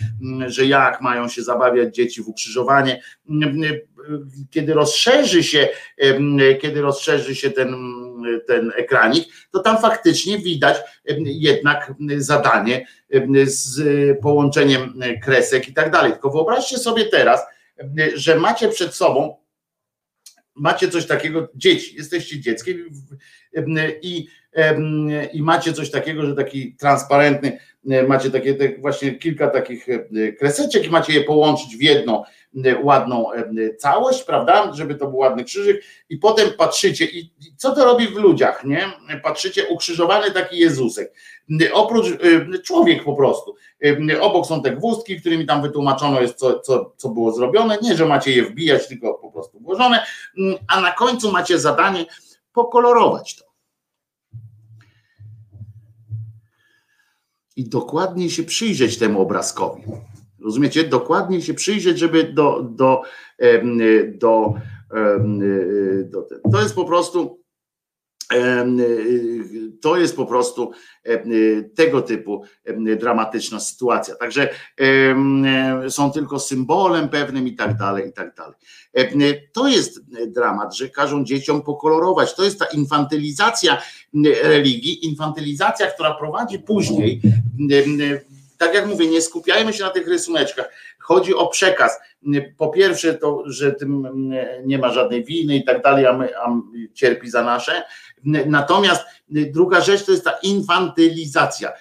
że 0.48 0.66
jak 0.66 1.02
mają 1.02 1.28
się 1.28 1.44
zabawiać 1.44 1.96
dzieci 1.96 2.24
w 2.24 2.28
ukrzyżowanie. 2.28 3.02
Kiedy 4.52 4.74
rozszerzy 4.74 5.44
się, 5.44 5.70
kiedy 6.62 6.82
rozszerzy 6.82 7.36
się 7.36 7.52
ten, 7.52 7.76
ten 8.48 8.72
ekranik, 8.76 9.28
to 9.52 9.60
tam 9.60 9.78
faktycznie 9.78 10.38
widać 10.40 10.78
jednak 11.26 11.94
zadanie 12.18 12.88
z 13.44 13.82
połączeniem 14.22 15.00
kresek 15.24 15.70
i 15.70 15.74
tak 15.74 15.92
dalej. 15.92 16.12
Tylko 16.12 16.30
wyobraźcie 16.30 16.78
sobie 16.78 17.06
teraz, 17.06 17.42
że 18.16 18.36
macie 18.36 18.70
przed 18.70 18.96
sobą 18.96 19.41
macie 20.56 20.90
coś 20.90 21.06
takiego, 21.06 21.48
dzieci, 21.56 21.96
jesteście 21.96 22.40
dzieckiem 22.40 22.90
i, 24.02 24.28
i 25.34 25.44
macie 25.44 25.74
coś 25.74 25.92
takiego, 25.92 26.26
że 26.26 26.36
taki 26.36 26.76
transparentny, 26.76 27.60
macie 28.08 28.32
takie 28.32 28.78
właśnie 28.80 29.12
kilka 29.12 29.48
takich 29.48 29.88
kreseczek 30.40 30.86
i 30.86 30.90
macie 30.90 31.14
je 31.14 31.24
połączyć 31.24 31.78
w 31.78 31.82
jedną 31.82 32.24
ładną 32.84 33.26
całość, 33.78 34.24
prawda, 34.24 34.74
żeby 34.74 34.96
to 34.96 35.08
był 35.08 35.18
ładny 35.18 35.44
krzyżyk. 35.44 35.84
I 36.10 36.18
potem 36.18 36.50
patrzycie 36.58 37.06
i 37.06 37.32
co 37.58 37.76
to 37.76 37.86
robi 37.86 38.08
w 38.08 38.16
ludziach, 38.16 38.64
nie? 38.64 38.86
Patrzycie, 39.24 39.68
ukrzyżowany 39.68 40.32
taki 40.32 40.58
Jezusek, 40.58 41.14
oprócz 41.74 42.08
człowiek 42.64 43.04
po 43.04 43.16
prostu, 43.16 43.56
obok 44.22 44.46
są 44.46 44.62
te 44.62 44.72
gwózdki, 44.72 45.20
którymi 45.20 45.46
tam 45.46 45.62
wytłumaczono 45.62 46.22
jest 46.22 46.36
co, 46.36 46.60
co, 46.60 46.94
co 46.98 47.10
było 47.10 47.32
zrobione, 47.32 47.78
nie, 47.82 47.96
że 47.96 48.06
macie 48.06 48.32
je 48.32 48.44
wbijać, 48.44 48.88
tylko 48.88 49.14
po 49.14 49.32
prostu 49.32 49.60
włożone, 49.60 50.06
a 50.68 50.82
na 50.82 50.92
końcu 50.92 51.32
macie 51.32 51.60
zadanie 51.60 52.06
pokolorować 52.54 53.36
to. 53.36 53.41
I 57.62 57.70
dokładnie 57.70 58.30
się 58.30 58.44
przyjrzeć 58.44 58.98
temu 58.98 59.22
obrazkowi. 59.22 59.84
Rozumiecie? 60.44 60.84
Dokładnie 60.84 61.42
się 61.42 61.54
przyjrzeć, 61.54 62.00
żeby 62.00 62.24
do, 62.24 62.64
do, 62.64 63.02
do 64.18 64.54
To 66.52 66.62
jest 66.62 66.76
po 66.76 66.86
prostu 66.86 67.41
to 69.82 69.98
jest 69.98 70.16
po 70.16 70.26
prostu 70.26 70.72
tego 71.76 72.02
typu 72.02 72.44
dramatyczna 72.98 73.60
sytuacja. 73.60 74.16
Także 74.16 74.50
są 75.90 76.12
tylko 76.12 76.40
symbolem 76.40 77.10
pewnym 77.10 77.48
i 77.48 77.56
tak 77.56 77.78
dalej, 77.78 78.10
i 78.10 78.14
tak 78.14 78.36
dalej. 78.36 78.56
To 79.54 79.68
jest 79.68 80.00
dramat, 80.28 80.76
że 80.76 80.90
każą 80.90 81.24
dzieciom 81.24 81.62
pokolorować. 81.62 82.36
To 82.36 82.44
jest 82.44 82.60
ta 82.60 82.66
infantylizacja 82.66 83.82
religii, 84.44 85.06
infantylizacja, 85.06 85.88
która 85.88 86.14
prowadzi 86.14 86.60
później 86.60 87.22
tak 88.58 88.74
jak 88.74 88.88
mówię, 88.88 89.08
nie 89.08 89.22
skupiajmy 89.22 89.74
się 89.74 89.84
na 89.84 89.90
tych 89.90 90.08
rysuneczkach. 90.08 90.70
Chodzi 91.00 91.36
o 91.36 91.48
przekaz. 91.48 92.00
Po 92.58 92.70
pierwsze, 92.70 93.14
to, 93.14 93.44
że 93.46 93.72
tym 93.72 94.08
nie 94.66 94.78
ma 94.78 94.94
żadnej 94.94 95.24
winy 95.24 95.56
i 95.56 95.64
tak 95.64 95.82
dalej, 95.84 96.06
a, 96.06 96.14
my, 96.14 96.38
a 96.38 96.62
cierpi 96.94 97.30
za 97.30 97.44
nasze. 97.44 97.84
Natomiast 98.46 99.04
druga 99.30 99.82
rzecz 99.82 100.06
to 100.06 100.12
jest 100.12 100.24
ta 100.24 100.32
infantylizacja. 100.44 101.72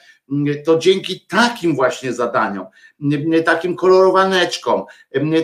To 0.65 0.79
dzięki 0.79 1.21
takim 1.29 1.77
właśnie 1.77 2.13
zadaniom, 2.13 2.67
takim 3.45 3.77
kolorowaneczkom, 3.77 4.85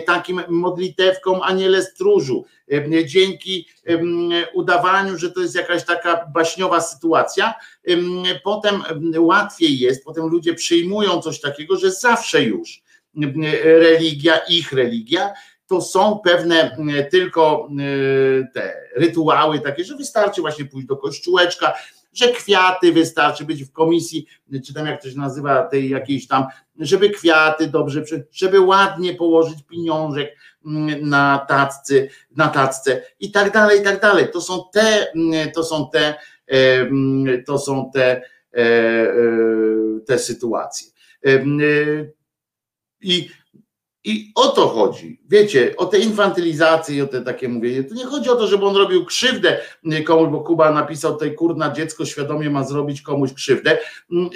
takim 0.05 0.41
modlitewkom 0.49 1.41
aniele 1.41 1.81
stróżu, 1.83 2.45
dzięki 3.05 3.67
udawaniu, 4.53 5.17
że 5.17 5.31
to 5.31 5.41
jest 5.41 5.55
jakaś 5.55 5.85
taka 5.85 6.25
baśniowa 6.33 6.81
sytuacja, 6.81 7.53
potem 8.43 8.83
łatwiej 9.17 9.79
jest, 9.79 10.03
potem 10.03 10.27
ludzie 10.27 10.53
przyjmują 10.53 11.21
coś 11.21 11.41
takiego, 11.41 11.75
że 11.77 11.91
zawsze 11.91 12.43
już 12.43 12.81
religia, 13.63 14.37
ich 14.37 14.71
religia, 14.71 15.33
to 15.67 15.81
są 15.81 16.19
pewne 16.19 16.77
tylko 17.11 17.69
te 18.53 18.73
rytuały 18.95 19.59
takie, 19.59 19.83
że 19.83 19.95
wystarczy 19.95 20.41
właśnie 20.41 20.65
pójść 20.65 20.87
do 20.87 20.97
kościółeczka, 20.97 21.73
że 22.13 22.27
kwiaty 22.27 22.93
wystarczy 22.93 23.45
być 23.45 23.63
w 23.63 23.71
komisji, 23.71 24.27
czy 24.65 24.73
tam 24.73 24.85
jak 24.85 25.01
to 25.01 25.09
się 25.09 25.17
nazywa, 25.17 25.63
tej 25.63 25.89
jakiejś 25.89 26.27
tam, 26.27 26.45
żeby 26.79 27.09
kwiaty 27.09 27.67
dobrze, 27.67 28.03
żeby 28.31 28.59
ładnie 28.59 29.13
położyć 29.13 29.63
pieniążek 29.63 30.35
mm, 30.65 31.09
na 31.09 31.45
tacce, 31.49 32.07
na 32.35 32.47
tacce 32.47 33.01
i 33.19 33.31
tak 33.31 33.53
dalej, 33.53 33.81
i 33.81 33.83
tak 33.83 34.01
dalej. 34.01 34.27
To 34.33 34.41
są 34.41 34.63
te, 34.73 35.11
mm, 35.11 35.51
to 35.51 35.63
są 35.63 35.89
te, 35.89 36.15
mm, 36.47 37.43
to 37.43 37.59
są 37.59 37.91
te, 37.93 38.21
e, 38.53 38.61
e, 38.61 39.09
te 40.05 40.19
sytuacje. 40.19 40.91
I 43.01 43.29
i 44.07 44.31
o 44.35 44.47
to 44.47 44.67
chodzi. 44.67 45.19
Wiecie, 45.29 45.73
o 45.77 45.85
te 45.85 45.99
infantylizacje 45.99 47.03
o 47.03 47.07
te 47.07 47.21
takie 47.21 47.49
mówienie. 47.49 47.83
To 47.83 47.95
nie 47.95 48.05
chodzi 48.05 48.29
o 48.29 48.35
to, 48.35 48.47
żeby 48.47 48.65
on 48.65 48.75
robił 48.75 49.05
krzywdę 49.05 49.57
komuś, 50.05 50.29
bo 50.29 50.39
Kuba 50.39 50.71
napisał 50.71 51.13
tutaj, 51.13 51.35
kurna, 51.35 51.71
dziecko 51.71 52.05
świadomie 52.05 52.49
ma 52.49 52.63
zrobić 52.63 53.01
komuś 53.01 53.33
krzywdę. 53.33 53.77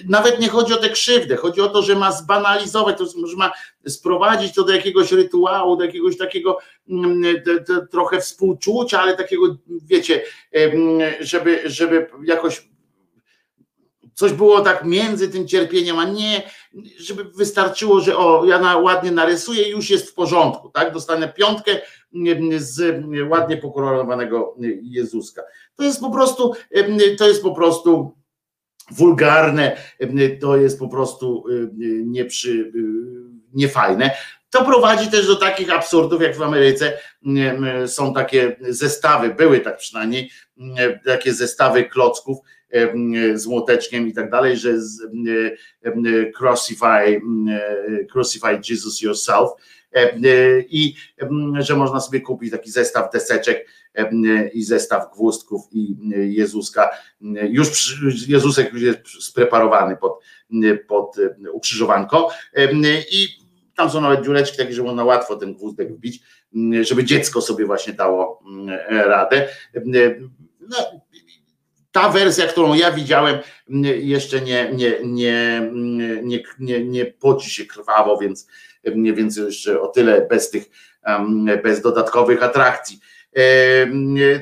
Nawet 0.10 0.39
nie 0.39 0.49
chodzi 0.49 0.73
o 0.73 0.77
tę 0.77 0.89
krzywdę, 0.89 1.35
chodzi 1.35 1.61
o 1.61 1.69
to, 1.69 1.81
że 1.81 1.95
ma 1.95 2.11
zbanalizować, 2.11 2.98
to 2.98 3.06
że 3.06 3.38
ma 3.38 3.52
sprowadzić 3.88 4.53
to 4.53 4.64
do 4.64 4.73
jakiegoś 4.73 5.11
rytuału, 5.11 5.77
do 5.77 5.84
jakiegoś 5.85 6.18
takiego 6.18 6.57
mm, 6.89 7.23
trochę 7.91 8.22
współczucia, 8.22 9.02
ale 9.02 9.18
takiego, 9.18 9.57
wiecie, 9.68 10.23
żeby, 11.19 11.61
żeby 11.65 12.07
jakoś 12.26 12.72
coś 14.14 14.34
było 14.34 14.61
tak 14.61 14.85
między 14.85 15.30
tym 15.30 15.48
cierpieniem, 15.48 15.99
a 15.99 16.06
nie, 16.06 16.41
żeby 16.98 17.23
wystarczyło, 17.23 18.02
że 18.02 18.18
o, 18.18 18.45
ja 18.45 18.60
na, 18.60 18.77
ładnie 18.77 19.11
narysuję 19.11 19.69
już 19.69 19.89
jest 19.89 20.10
w 20.10 20.14
porządku, 20.14 20.69
tak? 20.69 20.93
Dostanę 20.93 21.34
piątkę 21.34 21.72
z 22.57 23.06
ładnie 23.30 23.57
pokolorowanego 23.57 24.56
Jezuska. 24.81 25.41
To 25.76 25.84
jest 25.84 25.99
po 25.99 26.11
prostu, 26.11 26.53
to 27.18 27.27
jest 27.27 27.43
po 27.43 27.56
prostu 27.56 28.15
wulgarne, 28.91 29.77
to 30.41 30.57
jest 30.57 30.80
po 30.80 30.88
prostu 30.88 31.43
nieprzy, 32.06 32.72
niefajne. 33.53 34.11
To 34.49 34.65
prowadzi 34.65 35.11
też 35.11 35.27
do 35.27 35.35
takich 35.35 35.72
absurdów, 35.73 36.22
jak 36.22 36.38
w 36.38 36.41
Ameryce 36.41 36.98
są 37.88 38.14
takie 38.14 38.56
zestawy, 38.61 39.30
były 39.30 39.60
tak 39.60 39.77
przynajmniej, 39.77 40.31
takie 41.06 41.34
zestawy 41.34 41.84
klocków, 41.84 42.38
z 43.34 43.48
młoteczkiem 43.48 44.07
i 44.07 44.14
tak 44.14 44.30
dalej, 44.31 44.57
że 44.57 44.73
crucify, 46.38 47.22
crucify 48.11 48.60
Jesus 48.69 49.02
yourself 49.02 49.49
i 50.69 50.93
że 51.60 51.76
można 51.76 51.99
sobie 51.99 52.22
kupić 52.22 52.52
taki 52.52 52.72
zestaw 52.72 53.11
deseczek 53.11 53.68
i 54.53 54.64
zestaw 54.64 55.14
gwózdków 55.14 55.61
i 55.72 55.95
Jezuska. 56.11 56.89
Już 57.49 58.02
Jezusek 58.27 58.73
już 58.73 58.81
jest 58.81 58.99
spreparowany 59.23 59.98
pod, 59.98 60.23
pod 60.88 61.15
ukrzyżowanko 61.52 62.30
i 63.11 63.27
tam 63.76 63.89
są 63.89 64.02
nawet 64.02 64.26
dziureczki 64.26 64.57
takie, 64.57 64.73
że 64.73 64.84
można 64.84 65.03
łatwo 65.03 65.35
ten 65.35 65.53
gwózdek 65.53 65.93
wbić, 65.93 66.23
żeby 66.81 67.03
dziecko 67.03 67.41
sobie 67.41 67.65
właśnie 67.65 67.93
dało 67.93 68.43
radę. 68.89 69.48
No, 70.69 71.01
ta 71.91 72.09
wersja, 72.09 72.47
którą 72.47 72.73
ja 72.73 72.91
widziałem, 72.91 73.38
jeszcze 74.01 74.41
nie, 74.41 74.72
nie, 74.73 74.99
nie, 75.03 75.69
nie, 76.23 76.43
nie, 76.59 76.85
nie 76.85 77.05
poci 77.05 77.49
się 77.49 77.65
krwawo, 77.65 78.18
więc, 78.18 78.47
więc 78.85 79.38
jeszcze 79.38 79.81
o 79.81 79.88
tyle 79.88 80.27
bez 80.27 80.49
tych, 80.49 80.65
bez 81.63 81.81
dodatkowych 81.81 82.43
atrakcji. 82.43 82.99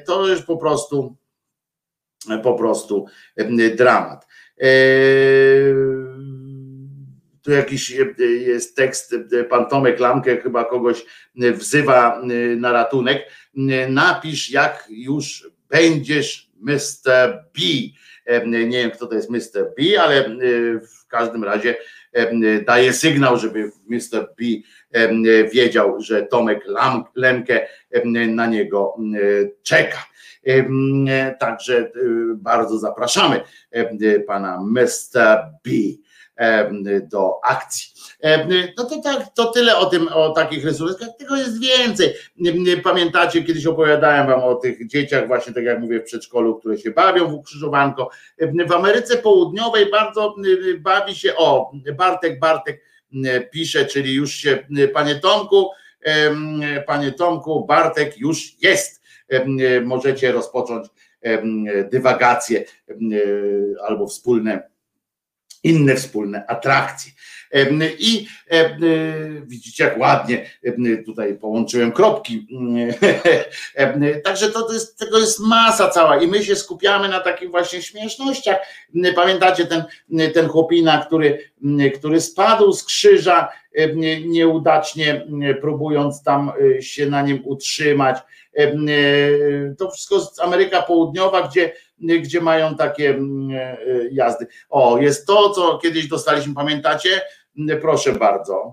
To 0.05 0.27
już 0.27 0.41
po 0.41 0.57
prostu, 0.57 1.15
po 2.43 2.53
prostu 2.53 3.05
dramat. 3.75 4.27
Tu 7.41 7.51
jakiś 7.51 7.93
jest 8.19 8.75
tekst, 8.75 9.15
pan 9.49 9.69
Tomek 9.69 9.99
Lamkę 9.99 10.37
chyba 10.37 10.65
kogoś 10.65 11.05
wzywa 11.35 12.21
na 12.57 12.71
ratunek. 12.71 13.31
Napisz, 13.89 14.51
jak 14.51 14.87
już 14.89 15.49
będziesz 15.69 16.48
Mr. 16.61 17.43
B. 17.53 17.61
Nie 18.45 18.69
wiem, 18.69 18.91
kto 18.91 19.07
to 19.07 19.15
jest 19.15 19.29
Mr. 19.29 19.73
B, 19.77 20.01
ale 20.01 20.29
w 20.79 21.07
każdym 21.07 21.43
razie 21.43 21.75
daje 22.67 22.93
sygnał, 22.93 23.37
żeby 23.37 23.71
Mr. 23.87 24.33
B 24.37 24.45
wiedział, 25.53 26.01
że 26.01 26.23
Tomek 26.23 26.65
Lemke 27.15 27.67
na 28.27 28.47
niego 28.47 28.95
czeka. 29.63 30.05
Także 31.39 31.91
bardzo 32.35 32.77
zapraszamy 32.77 33.41
pana 34.27 34.63
Mr. 34.63 35.51
B 35.65 35.71
do 37.11 37.45
akcji. 37.45 37.89
No 38.77 38.85
to 38.85 39.01
tak, 39.01 39.33
to 39.35 39.45
tyle 39.45 39.77
o 39.77 39.85
tym, 39.85 40.07
o 40.13 40.29
takich 40.29 40.65
rysunkach, 40.65 41.09
tego 41.19 41.35
jest 41.35 41.61
więcej. 41.61 42.13
Pamiętacie, 42.83 43.43
kiedyś 43.43 43.65
opowiadałem 43.65 44.27
wam 44.27 44.43
o 44.43 44.55
tych 44.55 44.87
dzieciach, 44.87 45.27
właśnie 45.27 45.53
tak 45.53 45.63
jak 45.63 45.79
mówię, 45.79 45.99
w 45.99 46.03
przedszkolu, 46.03 46.55
które 46.55 46.77
się 46.77 46.91
bawią 46.91 47.27
w 47.27 47.33
ukrzyżowanko. 47.33 48.09
W 48.67 48.71
Ameryce 48.71 49.17
Południowej 49.17 49.91
bardzo 49.91 50.35
bawi 50.79 51.15
się, 51.15 51.35
o, 51.35 51.71
Bartek, 51.97 52.39
Bartek 52.39 52.81
pisze, 53.51 53.85
czyli 53.85 54.13
już 54.13 54.33
się, 54.33 54.57
panie 54.93 55.15
Tomku, 55.15 55.69
panie 56.87 57.11
Tomku, 57.11 57.65
Bartek 57.65 58.17
już 58.17 58.61
jest. 58.61 59.01
Możecie 59.83 60.31
rozpocząć 60.31 60.87
dywagacje 61.91 62.63
albo 63.87 64.07
wspólne 64.07 64.69
inne 65.63 65.95
wspólne 65.95 66.47
atrakcje. 66.47 67.11
I 67.99 68.27
widzicie, 69.47 69.83
jak 69.83 69.99
ładnie 69.99 70.49
tutaj 71.05 71.37
połączyłem 71.37 71.91
kropki. 71.91 72.47
Także 74.23 74.49
to 74.49 74.73
jest, 74.73 74.99
tego 74.99 75.19
jest 75.19 75.39
masa 75.39 75.89
cała 75.89 76.21
i 76.21 76.27
my 76.27 76.43
się 76.43 76.55
skupiamy 76.55 77.09
na 77.09 77.19
takich 77.19 77.51
właśnie 77.51 77.81
śmiesznościach. 77.81 78.57
Pamiętacie 79.15 79.65
ten, 79.65 79.83
ten 80.33 80.47
chłopina, 80.47 81.05
który, 81.05 81.51
który 81.95 82.21
spadł 82.21 82.73
z 82.73 82.83
krzyża 82.83 83.49
nieudacznie, 84.25 85.27
próbując 85.61 86.23
tam 86.23 86.51
się 86.79 87.05
na 87.05 87.21
nim 87.21 87.41
utrzymać. 87.45 88.17
To 89.77 89.91
wszystko 89.91 90.19
z 90.19 90.39
Ameryka 90.39 90.81
Południowa, 90.81 91.47
gdzie 91.47 91.71
gdzie 92.01 92.41
mają 92.41 92.75
takie 92.75 93.09
mm, 93.09 93.51
e, 93.51 93.77
jazdy. 94.11 94.47
O, 94.69 94.97
jest 94.97 95.27
to, 95.27 95.49
co 95.49 95.77
kiedyś 95.77 96.07
dostaliśmy, 96.07 96.53
pamiętacie? 96.53 97.21
Proszę 97.81 98.13
bardzo. 98.13 98.71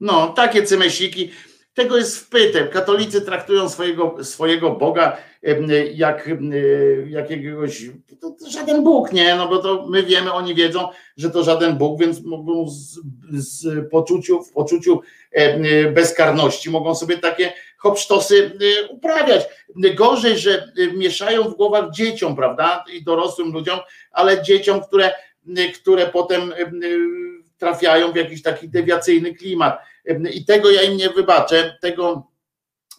No, 0.00 0.28
takie 0.28 0.62
cymesiki 0.62 1.30
tego 1.74 1.96
jest 1.96 2.18
wpytem. 2.18 2.68
Katolicy 2.68 3.22
traktują 3.22 3.68
swojego, 3.68 4.24
swojego 4.24 4.70
Boga 4.70 5.16
jak 5.94 6.30
jakiegoś, 7.08 7.90
to, 8.20 8.36
żaden 8.50 8.84
Bóg, 8.84 9.12
nie, 9.12 9.34
no 9.34 9.48
bo 9.48 9.58
to 9.58 9.86
my 9.90 10.02
wiemy, 10.02 10.32
oni 10.32 10.54
wiedzą, 10.54 10.88
że 11.16 11.30
to 11.30 11.44
żaden 11.44 11.78
Bóg, 11.78 12.00
więc 12.00 12.22
mogą 12.22 12.68
z, 12.68 13.00
z 13.30 13.90
poczuciu, 13.90 14.42
w 14.42 14.52
poczuciu 14.52 15.00
bezkarności 15.94 16.70
mogą 16.70 16.94
sobie 16.94 17.18
takie 17.18 17.52
hopsztosy 17.78 18.58
uprawiać. 18.90 19.42
Gorzej, 19.94 20.38
że 20.38 20.72
mieszają 20.96 21.42
w 21.42 21.56
głowach 21.56 21.90
dzieciom, 21.90 22.36
prawda, 22.36 22.84
i 22.94 23.04
dorosłym 23.04 23.52
ludziom, 23.52 23.78
ale 24.10 24.42
dzieciom, 24.42 24.80
które, 24.80 25.12
które 25.74 26.06
potem 26.06 26.52
trafiają 27.58 28.12
w 28.12 28.16
jakiś 28.16 28.42
taki 28.42 28.68
dewiacyjny 28.68 29.34
klimat. 29.34 29.78
I 30.34 30.44
tego 30.44 30.70
ja 30.70 30.82
im 30.82 30.96
nie 30.96 31.10
wybaczę, 31.10 31.78
tego, 31.80 32.26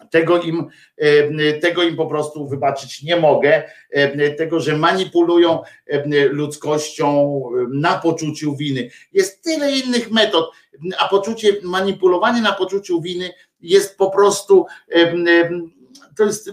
tego, 0.09 0.41
im, 0.41 0.67
tego 1.61 1.83
im 1.83 1.95
po 1.95 2.07
prostu 2.07 2.47
wybaczyć 2.47 3.03
nie 3.03 3.15
mogę, 3.15 3.63
tego, 4.37 4.59
że 4.59 4.77
manipulują 4.77 5.59
ludzkością 6.29 7.41
na 7.73 7.97
poczuciu 7.97 8.55
winy. 8.55 8.89
Jest 9.13 9.43
tyle 9.43 9.71
innych 9.71 10.11
metod, 10.11 10.51
a 10.99 11.07
poczucie, 11.07 11.53
manipulowanie 11.63 12.41
na 12.41 12.51
poczuciu 12.51 13.01
winy 13.01 13.29
jest 13.61 13.97
po 13.97 14.09
prostu 14.09 14.65
to 16.17 16.23
jest 16.23 16.49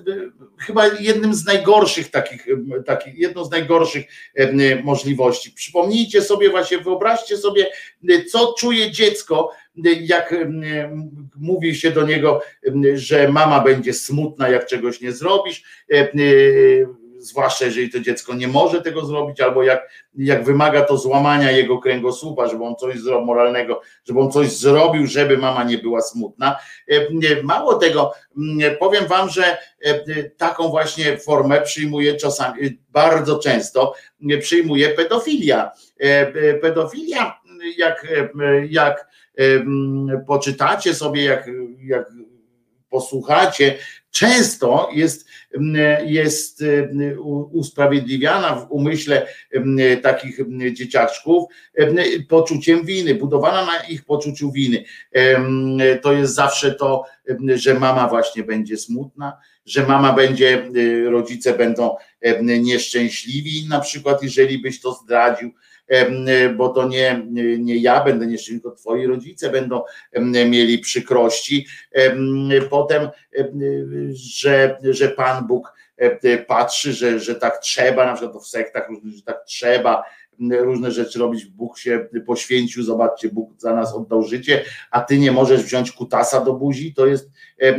chyba 0.59 0.86
jednym 0.86 1.34
z 1.34 1.44
najgorszych 1.44 2.10
takich, 2.10 2.47
takich 2.86 3.18
jedną 3.18 3.44
z 3.44 3.51
najgorszych 3.51 4.05
możliwości. 4.84 5.51
Przypomnijcie 5.51 6.22
sobie 6.22 6.51
właśnie, 6.51 6.78
wyobraźcie 6.78 7.36
sobie, 7.36 7.66
co 8.32 8.55
czuje 8.59 8.90
dziecko, 8.90 9.51
jak 10.01 10.34
mówi 11.36 11.74
się 11.74 11.90
do 11.90 12.06
niego, 12.06 12.40
że 12.94 13.28
mama 13.28 13.60
będzie 13.60 13.93
smutna, 13.93 14.48
jak 14.48 14.66
czegoś 14.66 15.01
nie 15.01 15.12
zrobisz 15.12 15.64
zwłaszcza 17.22 17.64
jeżeli 17.64 17.90
to 17.90 18.00
dziecko 18.00 18.34
nie 18.34 18.48
może 18.48 18.82
tego 18.82 19.04
zrobić, 19.06 19.40
albo 19.40 19.62
jak, 19.62 19.90
jak 20.14 20.44
wymaga 20.44 20.82
to 20.82 20.96
złamania 20.96 21.50
jego 21.50 21.78
kręgosłupa, 21.78 22.48
żeby 22.48 22.64
on 22.64 22.76
coś 22.76 22.98
zrobił 22.98 23.26
moralnego, 23.26 23.80
żeby 24.04 24.20
on 24.20 24.32
coś 24.32 24.52
zrobił, 24.52 25.06
żeby 25.06 25.38
mama 25.38 25.64
nie 25.64 25.78
była 25.78 26.00
smutna. 26.00 26.58
E, 26.88 27.42
mało 27.42 27.74
tego, 27.74 28.12
powiem 28.78 29.06
wam, 29.06 29.28
że 29.28 29.58
e, 29.84 30.22
taką 30.22 30.68
właśnie 30.68 31.18
formę 31.18 31.60
przyjmuje 31.60 32.14
czasami, 32.14 32.78
bardzo 32.90 33.38
często 33.38 33.94
przyjmuje 34.40 34.88
pedofilia. 34.88 35.70
E, 35.98 36.54
pedofilia, 36.54 37.40
jak, 37.78 38.06
jak 38.68 39.12
poczytacie 40.26 40.94
sobie, 40.94 41.24
jak, 41.24 41.50
jak 41.82 42.06
posłuchacie, 42.90 43.78
często 44.12 44.89
jest, 44.94 45.26
jest 46.06 46.64
usprawiedliwiana 47.51 48.55
w 48.55 48.70
umyśle 48.70 49.26
takich 50.02 50.39
dzieciaczków 50.72 51.44
poczuciem 52.28 52.84
winy, 52.84 53.14
budowana 53.14 53.66
na 53.66 53.84
ich 53.89 54.05
poczuciu 54.05 54.52
winy. 54.52 54.84
To 56.02 56.12
jest 56.12 56.34
zawsze 56.34 56.74
to, 56.74 57.05
że 57.55 57.74
mama 57.74 58.09
właśnie 58.09 58.43
będzie 58.43 58.76
smutna, 58.76 59.39
że 59.66 59.86
mama 59.86 60.12
będzie, 60.12 60.68
rodzice 61.10 61.55
będą 61.55 61.97
nieszczęśliwi, 62.43 63.66
na 63.68 63.80
przykład 63.80 64.22
jeżeli 64.22 64.59
byś 64.59 64.80
to 64.80 64.93
zdradził, 64.93 65.51
bo 66.56 66.68
to 66.68 66.88
nie, 66.88 67.22
nie 67.59 67.76
ja 67.76 68.04
będę 68.04 68.26
nieszczęśliwy, 68.26 68.62
tylko 68.62 68.76
twoi 68.76 69.06
rodzice 69.06 69.50
będą 69.50 69.82
mieli 70.46 70.78
przykrości. 70.78 71.66
Potem, 72.70 73.09
że, 74.12 74.78
że 74.82 75.09
Pan 75.09 75.46
Bóg 75.46 75.72
patrzy, 76.46 76.92
że, 76.92 77.20
że 77.20 77.34
tak 77.34 77.59
trzeba, 77.59 78.06
na 78.06 78.14
przykład 78.14 78.42
w 78.42 78.46
sektach, 78.46 78.88
że 79.16 79.22
tak 79.22 79.44
trzeba 79.46 80.04
różne 80.51 80.90
rzeczy 80.90 81.19
robić. 81.19 81.44
Bóg 81.44 81.78
się 81.78 82.09
poświęcił, 82.27 82.82
zobaczcie, 82.82 83.28
Bóg 83.28 83.51
za 83.59 83.74
nas 83.74 83.94
oddał 83.94 84.23
życie, 84.23 84.64
a 84.90 85.01
ty 85.01 85.19
nie 85.19 85.32
możesz 85.32 85.62
wziąć 85.62 85.93
kutasa 85.93 86.44
do 86.44 86.52
buzi, 86.52 86.94
to 86.94 87.06
jest, 87.06 87.31
e, 87.60 87.74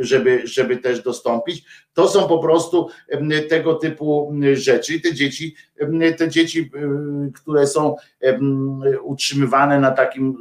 żeby, 0.00 0.40
żeby 0.44 0.76
też 0.76 1.02
dostąpić. 1.02 1.64
To 1.94 2.08
są 2.08 2.28
po 2.28 2.38
prostu 2.38 2.88
tego 3.48 3.74
typu 3.74 4.32
rzeczy. 4.52 5.00
Te 5.00 5.14
dzieci, 5.14 5.54
te 6.18 6.28
dzieci, 6.28 6.70
które 7.34 7.66
są 7.66 7.96
utrzymywane 9.02 9.80
na 9.80 9.90
takim 9.90 10.36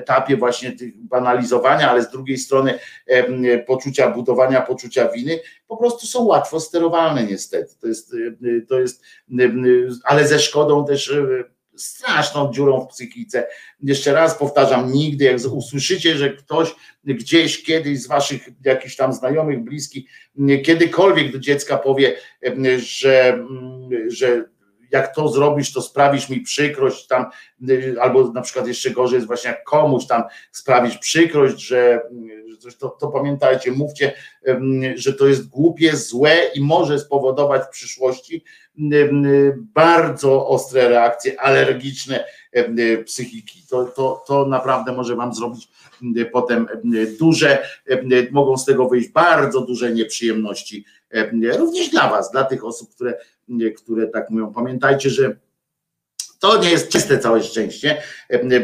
etapie 0.00 0.36
właśnie 0.36 0.72
tych 0.72 0.96
banalizowania, 0.96 1.90
ale 1.90 2.02
z 2.02 2.10
drugiej 2.10 2.38
strony 2.38 2.78
poczucia, 3.66 4.10
budowania 4.10 4.60
poczucia 4.60 5.08
winy, 5.08 5.40
po 5.68 5.76
prostu 5.76 6.06
są 6.06 6.24
łatwo 6.24 6.60
sterowalne 6.60 7.24
niestety. 7.24 7.74
To 7.80 7.86
jest, 7.86 8.14
to 8.68 8.80
jest 8.80 9.02
ale 10.04 10.26
ze 10.26 10.38
szkodą 10.38 10.86
też 10.86 11.12
straszną 11.76 12.52
dziurą 12.52 12.80
w 12.80 12.88
psychice. 12.88 13.46
Jeszcze 13.82 14.12
raz 14.12 14.34
powtarzam, 14.38 14.92
nigdy 14.92 15.24
jak 15.24 15.38
usłyszycie, 15.52 16.16
że 16.16 16.30
ktoś 16.30 16.74
gdzieś 17.04 17.62
kiedyś 17.62 18.02
z 18.02 18.06
waszych 18.06 18.48
jakichś 18.64 18.96
tam 18.96 19.12
znajomych, 19.12 19.64
bliskich, 19.64 20.10
kiedykolwiek 20.64 21.32
do 21.32 21.38
dziecka 21.38 21.78
powie, 21.78 22.16
że, 22.76 23.46
że 24.08 24.44
jak 24.90 25.14
to 25.14 25.28
zrobisz, 25.28 25.72
to 25.72 25.82
sprawisz 25.82 26.28
mi 26.28 26.40
przykrość 26.40 27.06
tam, 27.06 27.26
y, 27.68 27.96
albo 28.00 28.32
na 28.32 28.40
przykład 28.40 28.66
jeszcze 28.66 28.90
gorzej 28.90 29.16
jest 29.16 29.26
właśnie 29.26 29.50
jak 29.50 29.64
komuś 29.64 30.06
tam 30.06 30.22
sprawisz 30.52 30.98
przykrość, 30.98 31.60
że 31.60 32.00
to, 32.78 32.88
to 32.88 33.08
pamiętajcie, 33.08 33.72
mówcie, 33.72 34.12
że 34.94 35.12
to 35.12 35.26
jest 35.26 35.48
głupie, 35.48 35.96
złe 35.96 36.36
i 36.54 36.60
może 36.60 36.98
spowodować 36.98 37.62
w 37.62 37.68
przyszłości 37.68 38.44
bardzo 39.74 40.48
ostre 40.48 40.88
reakcje 40.88 41.40
alergiczne 41.40 42.24
psychiki. 43.04 43.62
To, 43.70 43.84
to, 43.84 44.24
to 44.26 44.46
naprawdę 44.46 44.92
może 44.92 45.16
wam 45.16 45.34
zrobić 45.34 45.68
potem 46.32 46.66
duże, 47.18 47.66
mogą 48.30 48.56
z 48.56 48.64
tego 48.64 48.88
wyjść 48.88 49.08
bardzo 49.08 49.60
duże 49.60 49.92
nieprzyjemności, 49.92 50.84
również 51.58 51.90
dla 51.90 52.10
was, 52.10 52.30
dla 52.30 52.44
tych 52.44 52.64
osób, 52.64 52.94
które 52.94 53.18
które 53.76 54.06
tak 54.06 54.30
mówią. 54.30 54.52
Pamiętajcie, 54.52 55.10
że 55.10 55.36
to 56.40 56.62
nie 56.62 56.70
jest 56.70 56.88
czyste 56.88 57.18
całe 57.18 57.42
szczęście, 57.42 58.02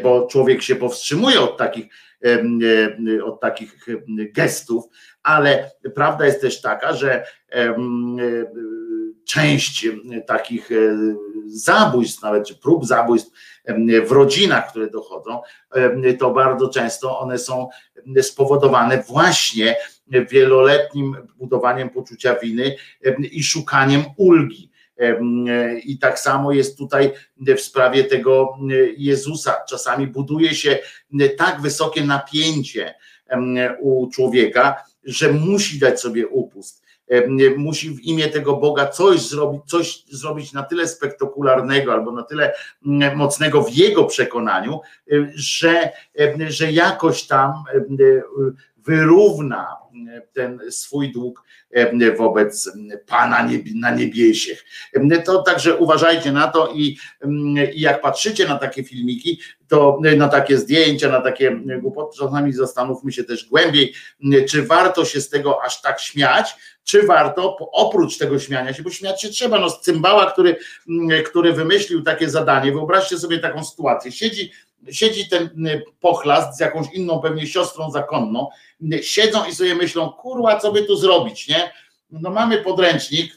bo 0.02 0.26
człowiek 0.26 0.62
się 0.62 0.76
powstrzymuje 0.76 1.40
od 1.40 1.56
takich, 1.56 1.86
od 3.24 3.40
takich 3.40 3.86
gestów, 4.34 4.84
ale 5.22 5.70
prawda 5.94 6.26
jest 6.26 6.40
też 6.40 6.60
taka, 6.60 6.94
że 6.94 7.26
część 9.24 9.86
takich 10.26 10.70
zabójstw, 11.46 12.22
nawet 12.22 12.48
czy 12.48 12.58
prób 12.58 12.86
zabójstw 12.86 13.30
w 14.06 14.12
rodzinach, 14.12 14.70
które 14.70 14.90
dochodzą, 14.90 15.40
to 16.18 16.30
bardzo 16.30 16.68
często 16.68 17.20
one 17.20 17.38
są 17.38 17.68
spowodowane 18.22 19.02
właśnie 19.02 19.76
wieloletnim 20.30 21.16
budowaniem 21.36 21.90
poczucia 21.90 22.34
winy 22.34 22.76
i 23.32 23.42
szukaniem 23.42 24.02
ulgi. 24.16 24.70
I 25.84 25.98
tak 25.98 26.18
samo 26.18 26.52
jest 26.52 26.78
tutaj 26.78 27.12
w 27.56 27.60
sprawie 27.60 28.04
tego 28.04 28.58
Jezusa. 28.96 29.54
Czasami 29.68 30.06
buduje 30.06 30.54
się 30.54 30.78
tak 31.36 31.60
wysokie 31.60 32.04
napięcie 32.04 32.94
u 33.80 34.10
człowieka, 34.10 34.84
że 35.04 35.32
musi 35.32 35.78
dać 35.78 36.00
sobie 36.00 36.26
upust. 36.26 36.86
Musi 37.56 37.90
w 37.90 38.00
imię 38.00 38.28
tego 38.28 38.56
Boga 38.56 38.88
coś 38.88 39.20
zrobić, 39.20 39.62
coś 39.66 40.04
zrobić 40.10 40.52
na 40.52 40.62
tyle 40.62 40.88
spektakularnego 40.88 41.92
albo 41.92 42.12
na 42.12 42.22
tyle 42.22 42.52
mocnego 43.16 43.62
w 43.62 43.72
jego 43.72 44.04
przekonaniu, 44.04 44.80
że, 45.34 45.92
że 46.48 46.72
jakoś 46.72 47.26
tam 47.26 47.52
wyrówna 48.76 49.76
ten 50.32 50.60
swój 50.70 51.12
dług 51.12 51.42
wobec 52.16 52.70
Pana 53.06 53.48
na 53.74 53.90
niebiesiech. 53.90 54.64
To 55.24 55.42
także 55.42 55.76
uważajcie 55.76 56.32
na 56.32 56.48
to 56.48 56.72
i, 56.74 56.98
i 57.74 57.80
jak 57.80 58.00
patrzycie 58.00 58.48
na 58.48 58.58
takie 58.58 58.84
filmiki, 58.84 59.40
to 59.68 59.98
na 60.16 60.28
takie 60.28 60.58
zdjęcia, 60.58 61.08
na 61.08 61.20
takie 61.20 61.60
głupoty, 61.80 62.18
czasami 62.18 62.52
zastanówmy 62.52 63.12
się 63.12 63.24
też 63.24 63.48
głębiej, 63.48 63.94
czy 64.48 64.62
warto 64.62 65.04
się 65.04 65.20
z 65.20 65.28
tego 65.28 65.62
aż 65.62 65.82
tak 65.82 66.00
śmiać, 66.00 66.56
czy 66.84 67.02
warto 67.02 67.56
oprócz 67.72 68.18
tego 68.18 68.38
śmiania 68.38 68.74
się, 68.74 68.82
bo 68.82 68.90
śmiać 68.90 69.22
się 69.22 69.28
trzeba, 69.28 69.58
no 69.58 69.70
z 69.70 69.80
cymbała, 69.80 70.30
który, 70.30 70.56
który 71.26 71.52
wymyślił 71.52 72.02
takie 72.02 72.30
zadanie, 72.30 72.72
wyobraźcie 72.72 73.18
sobie 73.18 73.38
taką 73.38 73.64
sytuację, 73.64 74.12
siedzi 74.12 74.52
siedzi 74.90 75.28
ten 75.28 75.50
pochlast 76.00 76.56
z 76.56 76.60
jakąś 76.60 76.86
inną 76.94 77.20
pewnie 77.20 77.46
siostrą 77.46 77.90
zakonną, 77.90 78.48
siedzą 79.02 79.44
i 79.44 79.54
sobie 79.54 79.74
myślą, 79.74 80.12
kurwa, 80.12 80.58
co 80.58 80.72
by 80.72 80.82
tu 80.82 80.96
zrobić, 80.96 81.48
nie? 81.48 81.72
No 82.10 82.30
mamy 82.30 82.58
podręcznik, 82.58 83.32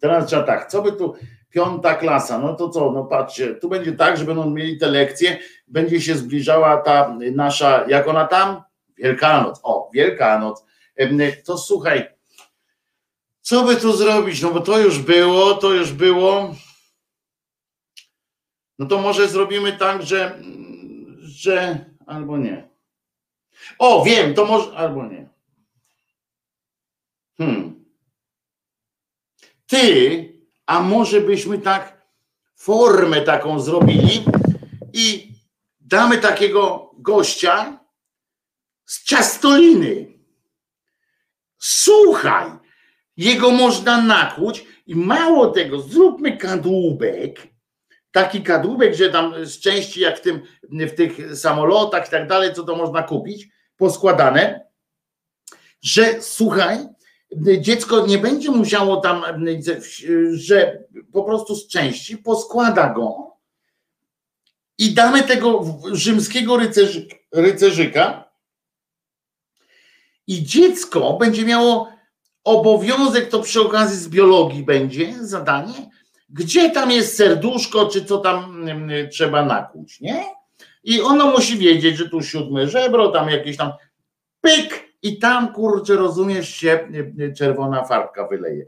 teraz 0.00 0.26
trzeba 0.26 0.42
tak, 0.42 0.70
co 0.70 0.82
by 0.82 0.92
tu, 0.92 1.14
piąta 1.50 1.94
klasa, 1.94 2.38
no 2.38 2.54
to 2.54 2.68
co, 2.68 2.92
no 2.92 3.04
patrzcie, 3.04 3.54
tu 3.54 3.68
będzie 3.68 3.92
tak, 3.92 4.16
że 4.16 4.24
będą 4.24 4.50
mieli 4.50 4.78
te 4.78 4.86
lekcje, 4.86 5.38
będzie 5.68 6.00
się 6.00 6.14
zbliżała 6.14 6.76
ta 6.76 7.16
nasza, 7.32 7.84
jak 7.88 8.08
ona 8.08 8.26
tam, 8.26 8.62
Wielkanoc, 8.96 9.60
o, 9.62 9.90
Wielkanoc. 9.94 10.64
To 11.44 11.58
słuchaj, 11.58 12.08
co 13.40 13.64
by 13.64 13.76
tu 13.76 13.92
zrobić? 13.92 14.42
No 14.42 14.50
bo 14.50 14.60
to 14.60 14.78
już 14.78 14.98
było, 14.98 15.54
to 15.54 15.72
już 15.72 15.92
było. 15.92 16.54
No 18.78 18.86
to 18.86 18.98
może 18.98 19.28
zrobimy 19.28 19.72
tak, 19.72 20.02
że, 20.02 20.38
że 21.18 21.84
albo 22.06 22.38
nie. 22.38 22.73
O, 23.78 24.04
wiem, 24.04 24.34
to 24.34 24.44
może, 24.44 24.76
albo 24.76 25.06
nie. 25.06 25.28
Hmm. 27.38 27.84
Ty, 29.66 30.32
a 30.66 30.80
może 30.80 31.20
byśmy 31.20 31.58
tak 31.58 32.06
formę 32.56 33.20
taką 33.20 33.60
zrobili 33.60 34.24
i 34.92 35.32
damy 35.80 36.18
takiego 36.18 36.90
gościa 36.98 37.80
z 38.84 39.04
ciastoliny. 39.04 40.18
Słuchaj, 41.58 42.50
jego 43.16 43.50
można 43.50 44.02
nakłuć 44.02 44.64
i 44.86 44.94
mało 44.94 45.46
tego, 45.46 45.80
zróbmy 45.80 46.36
kadłubek, 46.36 47.48
taki 48.10 48.42
kadłubek, 48.42 48.94
że 48.94 49.10
tam 49.10 49.46
z 49.46 49.60
części 49.60 50.00
jak 50.00 50.18
w, 50.18 50.20
tym, 50.20 50.42
w 50.62 50.90
tych 50.90 51.36
samolotach 51.36 52.06
i 52.08 52.10
tak 52.10 52.28
dalej, 52.28 52.54
co 52.54 52.62
to 52.62 52.76
można 52.76 53.02
kupić, 53.02 53.48
poskładane, 53.76 54.66
że 55.82 56.22
słuchaj, 56.22 56.78
dziecko 57.60 58.06
nie 58.06 58.18
będzie 58.18 58.50
musiało 58.50 58.96
tam, 58.96 59.22
że 60.32 60.84
po 61.12 61.24
prostu 61.24 61.56
z 61.56 61.68
części 61.68 62.18
poskłada 62.18 62.94
go 62.94 63.36
i 64.78 64.94
damy 64.94 65.22
tego 65.22 65.64
rzymskiego 65.92 66.56
rycerzyka, 66.56 67.16
rycerzyka 67.32 68.30
i 70.26 70.44
dziecko 70.44 71.12
będzie 71.12 71.44
miało 71.44 71.88
obowiązek, 72.44 73.28
to 73.28 73.40
przy 73.40 73.60
okazji 73.60 73.98
z 73.98 74.08
biologii 74.08 74.64
będzie 74.64 75.26
zadanie, 75.26 75.90
gdzie 76.28 76.70
tam 76.70 76.90
jest 76.90 77.16
serduszko, 77.16 77.86
czy 77.86 78.04
co 78.04 78.18
tam 78.18 78.68
mm, 78.68 79.10
trzeba 79.10 79.44
nakłuć, 79.44 80.00
nie? 80.00 80.24
I 80.84 81.00
ono 81.00 81.30
musi 81.30 81.58
wiedzieć, 81.58 81.96
że 81.96 82.08
tu 82.08 82.22
siódme 82.22 82.68
żebro, 82.68 83.08
tam 83.08 83.28
jakieś 83.28 83.56
tam 83.56 83.72
pyk 84.40 84.84
i 85.02 85.18
tam, 85.18 85.52
kurczę, 85.52 85.94
rozumiesz 85.94 86.48
się, 86.48 86.88
czerwona 87.36 87.84
farbka 87.84 88.28
wyleje. 88.28 88.66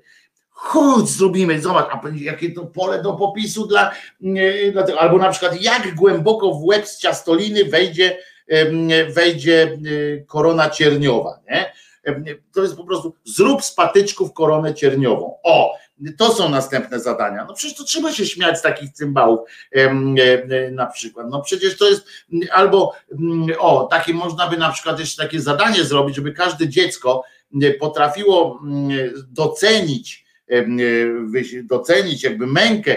Chodź, 0.51 1.09
zrobimy, 1.09 1.61
zobacz, 1.61 1.89
a 1.91 2.01
jakie 2.15 2.53
to 2.53 2.67
pole 2.67 3.03
do 3.03 3.13
popisu 3.13 3.67
dla, 3.67 3.93
dla 4.73 4.83
tego, 4.83 5.01
albo 5.01 5.19
na 5.19 5.31
przykład 5.31 5.63
jak 5.63 5.95
głęboko 5.95 6.53
w 6.53 6.65
łeb 6.65 6.87
z 6.87 6.99
ciastoliny 6.99 7.65
wejdzie, 7.65 8.19
wejdzie 9.15 9.79
korona 10.27 10.71
cierniowa, 10.71 11.41
nie? 11.51 11.73
To 12.55 12.63
jest 12.63 12.77
po 12.77 12.85
prostu 12.85 13.15
zrób 13.25 13.65
z 13.65 13.75
patyczków 13.75 14.33
koronę 14.33 14.75
cierniową. 14.75 15.35
O, 15.43 15.75
to 16.19 16.33
są 16.33 16.49
następne 16.49 17.01
zadania. 17.01 17.45
No 17.49 17.55
przecież 17.55 17.79
to 17.79 17.85
trzeba 17.85 18.13
się 18.13 18.27
śmiać 18.27 18.59
z 18.59 18.63
takich 18.63 18.93
cymbałów 18.93 19.41
na 20.73 20.87
przykład. 20.87 21.27
No 21.31 21.43
przecież 21.43 21.79
to 21.79 21.89
jest 21.89 22.07
albo 22.53 22.95
o, 23.59 23.89
takie 23.91 24.15
można 24.15 24.47
by 24.51 24.57
na 24.57 24.73
przykład 24.73 25.01
jeszcze 25.01 25.23
takie 25.23 25.41
zadanie 25.41 25.85
zrobić, 25.85 26.17
żeby 26.17 26.33
każde 26.33 26.69
dziecko 26.69 27.25
potrafiło 27.81 28.61
docenić 29.29 30.27
docenić 31.65 32.23
jakby 32.23 32.47
mękę 32.47 32.97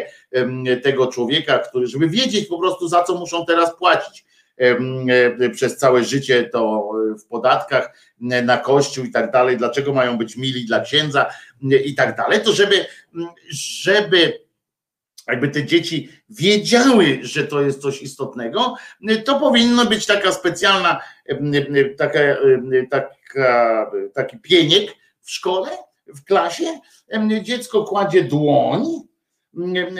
tego 0.83 1.07
człowieka, 1.07 1.59
który, 1.59 1.87
żeby 1.87 2.09
wiedzieć 2.09 2.47
po 2.47 2.59
prostu 2.59 2.87
za 2.87 3.03
co 3.03 3.15
muszą 3.15 3.45
teraz 3.45 3.77
płacić 3.77 4.25
przez 5.53 5.77
całe 5.77 6.03
życie 6.03 6.43
to 6.43 6.91
w 7.19 7.25
podatkach 7.25 7.93
na 8.19 8.57
kościół 8.57 9.05
i 9.05 9.11
tak 9.11 9.31
dalej, 9.31 9.57
dlaczego 9.57 9.93
mają 9.93 10.17
być 10.17 10.35
mili 10.35 10.65
dla 10.65 10.79
księdza 10.79 11.25
i 11.85 11.95
tak 11.95 12.17
dalej, 12.17 12.41
to 12.43 12.53
żeby, 12.53 12.85
żeby 13.49 14.39
jakby 15.27 15.49
te 15.49 15.65
dzieci 15.65 16.09
wiedziały, 16.29 17.19
że 17.21 17.47
to 17.47 17.61
jest 17.61 17.81
coś 17.81 18.01
istotnego, 18.01 18.75
to 19.25 19.39
powinno 19.39 19.85
być 19.85 20.05
taka 20.05 20.31
specjalna, 20.31 21.01
taka, 21.97 22.19
taka, 22.89 23.91
taki 24.13 24.37
pieniek 24.37 24.91
w 25.21 25.31
szkole, 25.31 25.69
w 26.07 26.23
klasie. 26.23 26.79
Dziecko 27.41 27.83
kładzie 27.83 28.23
dłoń 28.23 28.85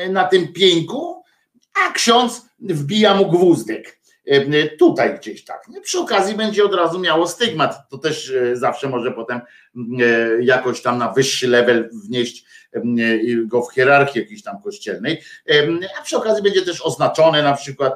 na 0.10 0.24
tym 0.24 0.54
pieńku, 0.54 1.24
a 1.86 1.92
ksiądz 1.92 2.46
wbija 2.60 3.14
mu 3.14 3.32
gwózdek 3.32 3.99
tutaj 4.80 5.20
gdzieś 5.20 5.44
tak. 5.44 5.66
Przy 5.84 6.00
okazji 6.00 6.36
będzie 6.36 6.66
od 6.66 6.74
razu 6.74 7.00
miało 7.00 7.28
stygmat. 7.28 7.90
To 7.90 7.98
też 7.98 8.30
e, 8.30 8.58
zawsze 8.58 8.90
może 8.90 9.12
potem 9.12 9.40
e, 9.40 10.44
jakoś 10.44 10.82
tam 10.82 10.98
na 10.98 11.12
wyższy 11.12 11.48
level 11.48 11.90
wnieść 12.06 12.46
go 13.46 13.62
w 13.62 13.74
hierarchii 13.74 14.22
jakiejś 14.22 14.44
tam 14.44 14.62
kościelnej, 14.62 15.22
a 16.00 16.02
przy 16.02 16.18
okazji 16.18 16.44
będzie 16.44 16.62
też 16.62 16.82
oznaczone 16.82 17.44
na 17.44 17.54
przykład 17.54 17.94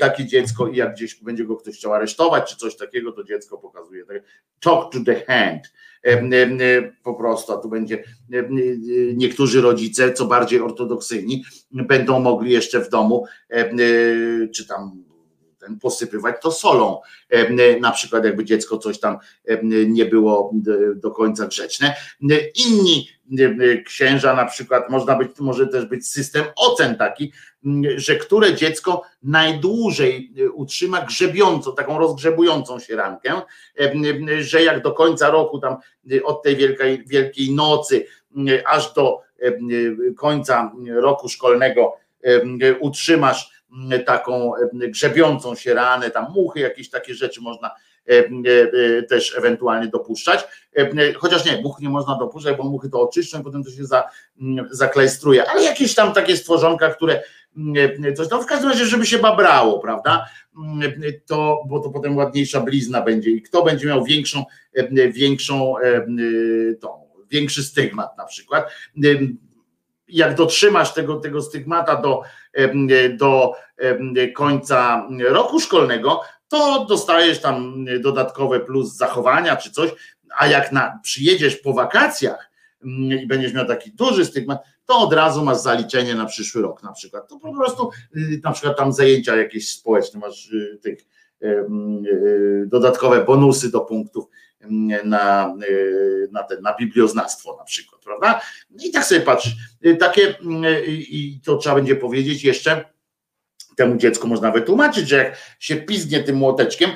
takie 0.00 0.26
dziecko 0.26 0.68
i 0.68 0.76
jak 0.76 0.94
gdzieś 0.94 1.14
będzie 1.14 1.44
go 1.44 1.56
ktoś 1.56 1.76
chciał 1.76 1.94
aresztować 1.94 2.50
czy 2.50 2.56
coś 2.56 2.76
takiego, 2.76 3.12
to 3.12 3.24
dziecko 3.24 3.58
pokazuje 3.58 4.04
tak, 4.04 4.22
talk 4.60 4.92
to 4.92 4.98
the 5.06 5.24
hand 5.24 5.72
po 7.02 7.14
prostu, 7.14 7.52
a 7.52 7.56
tu 7.56 7.68
będzie 7.68 8.04
niektórzy 9.14 9.60
rodzice, 9.60 10.12
co 10.12 10.26
bardziej 10.26 10.60
ortodoksyjni, 10.60 11.44
będą 11.70 12.20
mogli 12.20 12.52
jeszcze 12.52 12.80
w 12.80 12.88
domu 12.88 13.26
czy 14.54 14.66
tam 14.66 15.04
ten 15.62 15.78
posypywać 15.78 16.36
to 16.42 16.52
solą. 16.52 17.00
Na 17.80 17.90
przykład 17.90 18.24
jakby 18.24 18.44
dziecko 18.44 18.78
coś 18.78 19.00
tam 19.00 19.18
nie 19.86 20.06
było 20.06 20.52
do 20.94 21.10
końca 21.10 21.46
grzeczne. 21.46 21.96
Inni 22.54 23.08
księża 23.86 24.34
na 24.34 24.44
przykład 24.44 24.90
można 24.90 25.16
być, 25.16 25.30
może 25.38 25.66
też 25.66 25.84
być 25.84 26.08
system 26.08 26.44
ocen 26.56 26.96
taki, 26.96 27.32
że 27.96 28.16
które 28.16 28.54
dziecko 28.54 29.02
najdłużej 29.22 30.34
utrzyma 30.54 31.02
grzebiącą, 31.02 31.74
taką 31.74 31.98
rozgrzebującą 31.98 32.78
się 32.78 32.96
rankę, 32.96 33.42
że 34.40 34.62
jak 34.62 34.82
do 34.82 34.92
końca 34.92 35.30
roku, 35.30 35.58
tam 35.58 35.76
od 36.24 36.42
tej 36.42 36.56
wielkiej, 36.56 37.04
wielkiej 37.06 37.54
nocy 37.54 38.06
aż 38.66 38.94
do 38.94 39.20
końca 40.16 40.72
roku 40.88 41.28
szkolnego 41.28 41.96
utrzymasz 42.80 43.61
taką 44.06 44.52
grzebiącą 44.72 45.54
się 45.54 45.74
ranę, 45.74 46.10
tam 46.10 46.26
muchy, 46.34 46.60
jakieś 46.60 46.90
takie 46.90 47.14
rzeczy 47.14 47.40
można 47.40 47.70
też 49.08 49.38
ewentualnie 49.38 49.88
dopuszczać. 49.88 50.44
Chociaż 51.16 51.44
nie, 51.44 51.62
much 51.62 51.80
nie 51.80 51.88
można 51.88 52.18
dopuszczać, 52.18 52.56
bo 52.56 52.64
muchy 52.64 52.88
to 52.88 53.00
oczyszczą 53.00 53.40
i 53.40 53.44
potem 53.44 53.64
to 53.64 53.70
się 53.70 53.84
za, 53.84 54.04
zaklejstruje, 54.70 55.50
ale 55.50 55.62
jakieś 55.62 55.94
tam 55.94 56.12
takie 56.12 56.36
stworzonka, 56.36 56.88
które 56.88 57.22
coś 58.16 58.28
tam 58.28 58.42
w 58.42 58.46
każdym 58.46 58.70
razie, 58.70 58.86
żeby 58.86 59.06
się 59.06 59.18
babrało, 59.18 59.78
prawda? 59.78 60.26
To, 61.26 61.62
bo 61.68 61.80
to 61.80 61.90
potem 61.90 62.16
ładniejsza 62.16 62.60
blizna 62.60 63.02
będzie 63.02 63.30
i 63.30 63.42
kto 63.42 63.62
będzie 63.62 63.86
miał 63.86 64.04
większą, 64.04 64.44
większą 65.12 65.74
większy 67.30 67.64
stygmat 67.64 68.18
na 68.18 68.24
przykład 68.24 68.70
jak 70.12 70.34
dotrzymasz 70.34 70.94
tego, 70.94 71.20
tego 71.20 71.42
stygmata 71.42 71.96
do, 71.96 72.22
do 73.20 73.52
końca 74.34 75.08
roku 75.20 75.60
szkolnego, 75.60 76.20
to 76.48 76.86
dostajesz 76.88 77.40
tam 77.40 77.84
dodatkowe 78.00 78.60
plus 78.60 78.96
zachowania 78.96 79.56
czy 79.56 79.70
coś, 79.70 79.90
a 80.38 80.46
jak 80.46 80.72
na, 80.72 81.00
przyjedziesz 81.02 81.56
po 81.56 81.72
wakacjach 81.72 82.50
i 83.22 83.26
będziesz 83.26 83.54
miał 83.54 83.66
taki 83.66 83.92
duży 83.92 84.24
stygmat, 84.24 84.62
to 84.86 84.98
od 84.98 85.12
razu 85.12 85.44
masz 85.44 85.58
zaliczenie 85.58 86.14
na 86.14 86.26
przyszły 86.26 86.62
rok 86.62 86.82
na 86.82 86.92
przykład. 86.92 87.28
To 87.28 87.38
po 87.38 87.54
prostu 87.54 87.90
y, 88.16 88.40
na 88.44 88.52
przykład 88.52 88.76
tam 88.76 88.92
zajęcia 88.92 89.36
jakieś 89.36 89.70
społeczne, 89.70 90.20
masz 90.20 90.52
y, 90.52 90.78
tych 90.82 90.98
y, 91.42 91.66
dodatkowe 92.66 93.24
bonusy 93.24 93.70
do 93.70 93.80
punktów 93.80 94.24
na, 95.04 95.54
na, 96.32 96.42
ten, 96.42 96.62
na 96.62 96.74
biblioznawstwo 96.74 97.56
na 97.56 97.64
przykład, 97.64 98.00
prawda? 98.00 98.40
I 98.84 98.90
tak 98.90 99.04
sobie 99.04 99.20
patrz, 99.20 99.48
takie 100.00 100.34
i 100.86 101.40
to 101.44 101.56
trzeba 101.56 101.74
będzie 101.74 101.96
powiedzieć 101.96 102.44
jeszcze, 102.44 102.84
temu 103.76 103.96
dziecku 103.96 104.28
można 104.28 104.50
wytłumaczyć, 104.50 105.08
że 105.08 105.16
jak 105.16 105.36
się 105.58 105.76
piznie 105.76 106.20
tym 106.20 106.36
młoteczkiem 106.36 106.90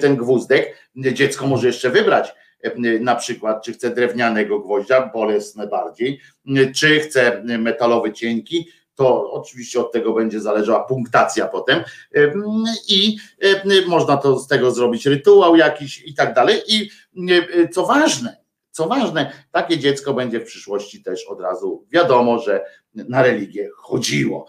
ten 0.00 0.16
gwózdek, 0.16 0.90
dziecko 0.96 1.46
może 1.46 1.66
jeszcze 1.66 1.90
wybrać 1.90 2.34
na 3.00 3.14
przykład, 3.14 3.64
czy 3.64 3.72
chce 3.72 3.90
drewnianego 3.90 4.60
gwoździa, 4.60 5.10
bolesne 5.14 5.66
bardziej, 5.66 6.20
czy 6.74 7.00
chce 7.00 7.42
metalowy 7.58 8.12
cienki, 8.12 8.68
to 8.96 9.30
oczywiście 9.32 9.80
od 9.80 9.92
tego 9.92 10.12
będzie 10.12 10.40
zależała 10.40 10.84
punktacja 10.84 11.48
potem 11.48 11.84
i 12.88 13.16
można 13.86 14.16
to 14.16 14.38
z 14.38 14.46
tego 14.46 14.70
zrobić 14.70 15.06
rytuał 15.06 15.56
jakiś 15.56 16.02
i 16.06 16.14
tak 16.14 16.34
dalej. 16.34 16.62
I 16.68 16.90
co 17.72 17.86
ważne, 17.86 18.36
co 18.70 18.86
ważne, 18.86 19.32
takie 19.52 19.78
dziecko 19.78 20.14
będzie 20.14 20.40
w 20.40 20.44
przyszłości 20.44 21.02
też 21.02 21.26
od 21.26 21.40
razu 21.40 21.86
wiadomo, 21.90 22.38
że 22.38 22.64
na 23.08 23.22
religię 23.22 23.70
chodziło, 23.76 24.46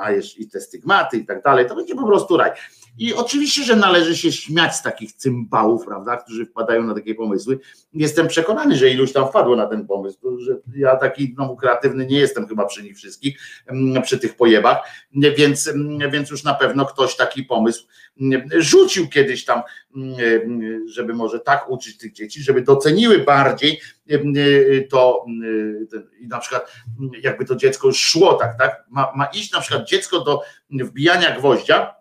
a 0.00 0.12
jeszcze 0.12 0.40
i 0.40 0.48
te 0.48 0.60
stygmaty 0.60 1.16
i 1.16 1.26
tak 1.26 1.42
dalej, 1.42 1.66
to 1.66 1.76
będzie 1.76 1.94
po 1.94 2.06
prostu 2.06 2.36
raj. 2.36 2.50
I 2.98 3.14
oczywiście, 3.14 3.64
że 3.64 3.76
należy 3.76 4.16
się 4.16 4.32
śmiać 4.32 4.76
z 4.76 4.82
takich 4.82 5.12
cymbałów, 5.12 5.86
prawda, 5.86 6.16
którzy 6.16 6.46
wpadają 6.46 6.82
na 6.82 6.94
takie 6.94 7.14
pomysły. 7.14 7.58
Jestem 7.92 8.28
przekonany, 8.28 8.76
że 8.76 8.90
iluś 8.90 9.12
tam 9.12 9.28
wpadło 9.28 9.56
na 9.56 9.66
ten 9.66 9.86
pomysł, 9.86 10.18
że 10.38 10.56
ja 10.76 10.96
taki 10.96 11.34
no, 11.38 11.56
kreatywny 11.56 12.06
nie 12.06 12.18
jestem 12.18 12.46
chyba 12.46 12.66
przy 12.66 12.82
nich 12.82 12.96
wszystkich, 12.96 13.40
przy 14.02 14.18
tych 14.18 14.36
pojebach, 14.36 14.78
więc, 15.36 15.70
więc 16.12 16.30
już 16.30 16.44
na 16.44 16.54
pewno 16.54 16.86
ktoś 16.86 17.16
taki 17.16 17.42
pomysł 17.42 17.86
rzucił 18.58 19.08
kiedyś 19.08 19.44
tam, 19.44 19.62
żeby 20.86 21.14
może 21.14 21.40
tak 21.40 21.70
uczyć 21.70 21.98
tych 21.98 22.12
dzieci, 22.12 22.42
żeby 22.42 22.62
doceniły 22.62 23.18
bardziej 23.18 23.80
to 24.90 25.24
i 26.20 26.28
na 26.28 26.38
przykład 26.38 26.72
jakby 27.22 27.44
to 27.44 27.56
dziecko 27.56 27.86
już 27.86 27.98
szło 27.98 28.34
tak, 28.34 28.58
tak, 28.58 28.84
ma, 28.90 29.12
ma 29.16 29.24
iść 29.24 29.52
na 29.52 29.60
przykład 29.60 29.88
dziecko 29.88 30.20
do 30.20 30.42
wbijania 30.70 31.38
gwoździa, 31.38 31.94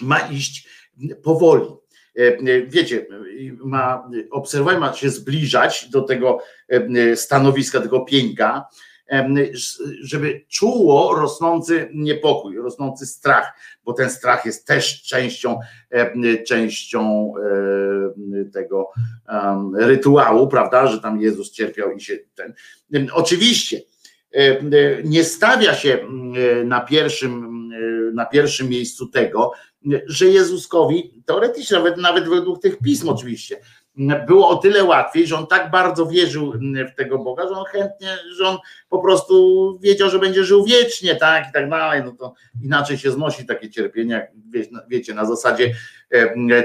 ma 0.00 0.18
iść 0.18 0.68
powoli. 1.22 1.66
E, 2.16 2.66
wiecie, 2.66 3.06
ma 3.64 4.10
obserwować, 4.30 4.78
ma 4.78 4.92
się 4.92 5.10
zbliżać 5.10 5.88
do 5.90 6.02
tego 6.02 6.38
e, 6.68 7.16
stanowiska, 7.16 7.80
tego 7.80 8.00
pieńka, 8.00 8.66
e, 8.66 8.87
żeby 10.02 10.44
czuło 10.48 11.14
rosnący 11.14 11.88
niepokój, 11.94 12.56
rosnący 12.56 13.06
strach, 13.06 13.52
bo 13.84 13.92
ten 13.92 14.10
strach 14.10 14.46
jest 14.46 14.66
też 14.66 15.02
częścią, 15.02 15.58
częścią 16.46 17.32
tego 18.52 18.90
rytuału, 19.74 20.48
prawda, 20.48 20.86
że 20.86 21.00
tam 21.00 21.20
Jezus 21.20 21.52
cierpiał 21.52 21.92
i 21.92 22.00
się 22.00 22.18
ten. 22.34 22.54
Oczywiście 23.12 23.80
nie 25.04 25.24
stawia 25.24 25.74
się 25.74 25.98
na 26.64 26.80
pierwszym, 26.80 27.68
na 28.14 28.26
pierwszym 28.26 28.68
miejscu 28.68 29.06
tego, 29.06 29.52
że 30.06 30.26
Jezuskowi, 30.26 31.22
teoretycznie 31.26 31.76
nawet, 31.76 31.96
nawet 31.96 32.28
według 32.28 32.62
tych 32.62 32.78
pism 32.78 33.08
oczywiście, 33.08 33.56
było 34.26 34.48
o 34.48 34.56
tyle 34.56 34.84
łatwiej, 34.84 35.26
że 35.26 35.36
on 35.36 35.46
tak 35.46 35.70
bardzo 35.70 36.06
wierzył 36.06 36.52
w 36.92 36.94
tego 36.96 37.18
Boga, 37.18 37.48
że 37.48 37.54
on 37.54 37.64
chętnie, 37.64 38.08
że 38.36 38.46
on 38.46 38.58
po 38.88 38.98
prostu 38.98 39.78
wiedział, 39.82 40.10
że 40.10 40.18
będzie 40.18 40.44
żył 40.44 40.64
wiecznie, 40.64 41.16
tak 41.16 41.48
i 41.48 41.52
tak 41.52 41.70
dalej, 41.70 42.02
no 42.04 42.12
to 42.12 42.34
inaczej 42.62 42.98
się 42.98 43.10
znosi 43.10 43.46
takie 43.46 43.70
cierpienia, 43.70 44.22
wiecie, 44.88 45.14
na 45.14 45.24
zasadzie 45.24 45.74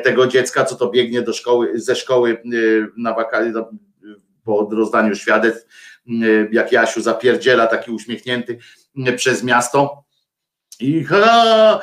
tego 0.03 0.27
dziecka, 0.27 0.65
co 0.65 0.75
to 0.75 0.89
biegnie 0.89 1.21
do 1.21 1.33
szkoły, 1.33 1.79
ze 1.79 1.95
szkoły 1.95 2.41
na 2.97 3.13
wakacje, 3.13 3.53
po 4.43 4.69
rozdaniu 4.71 5.15
świadectw, 5.15 5.67
jak 6.51 6.71
Jasiu 6.71 7.01
zapierdziela 7.01 7.67
taki 7.67 7.91
uśmiechnięty 7.91 8.57
przez 9.15 9.43
miasto, 9.43 10.03
i 10.79 11.03
ha, 11.03 11.81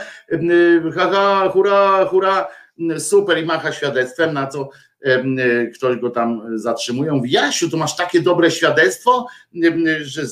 ha, 0.94 1.10
ha, 1.12 1.48
hura, 1.52 2.04
hura, 2.04 2.48
super 2.98 3.38
i 3.38 3.46
macha 3.46 3.72
świadectwem, 3.72 4.32
na 4.32 4.46
co 4.46 4.68
ktoś 5.74 5.96
go 5.96 6.10
tam 6.10 6.58
zatrzymuje. 6.58 7.12
Mówi, 7.12 7.30
Jasiu, 7.30 7.70
tu 7.70 7.76
masz 7.76 7.96
takie 7.96 8.20
dobre 8.20 8.50
świadectwo, 8.50 9.26
że 10.00 10.22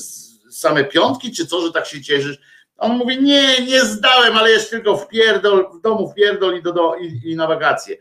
same 0.51 0.83
piątki, 0.83 1.31
czy 1.31 1.45
co, 1.45 1.61
że 1.61 1.71
tak 1.71 1.85
się 1.85 2.01
cieszysz? 2.01 2.39
On 2.77 2.97
mówi, 2.97 3.23
nie, 3.23 3.65
nie 3.65 3.81
zdałem, 3.81 4.37
ale 4.37 4.49
jest 4.49 4.69
tylko 4.69 4.97
w 4.97 5.07
pierdol, 5.07 5.69
w 5.73 5.81
domu 5.81 6.09
w 6.09 6.13
pierdol 6.13 6.57
i, 6.59 6.61
do, 6.61 6.73
do, 6.73 6.95
i, 6.95 7.31
i 7.31 7.35
na 7.35 7.47
wakacje. 7.47 7.97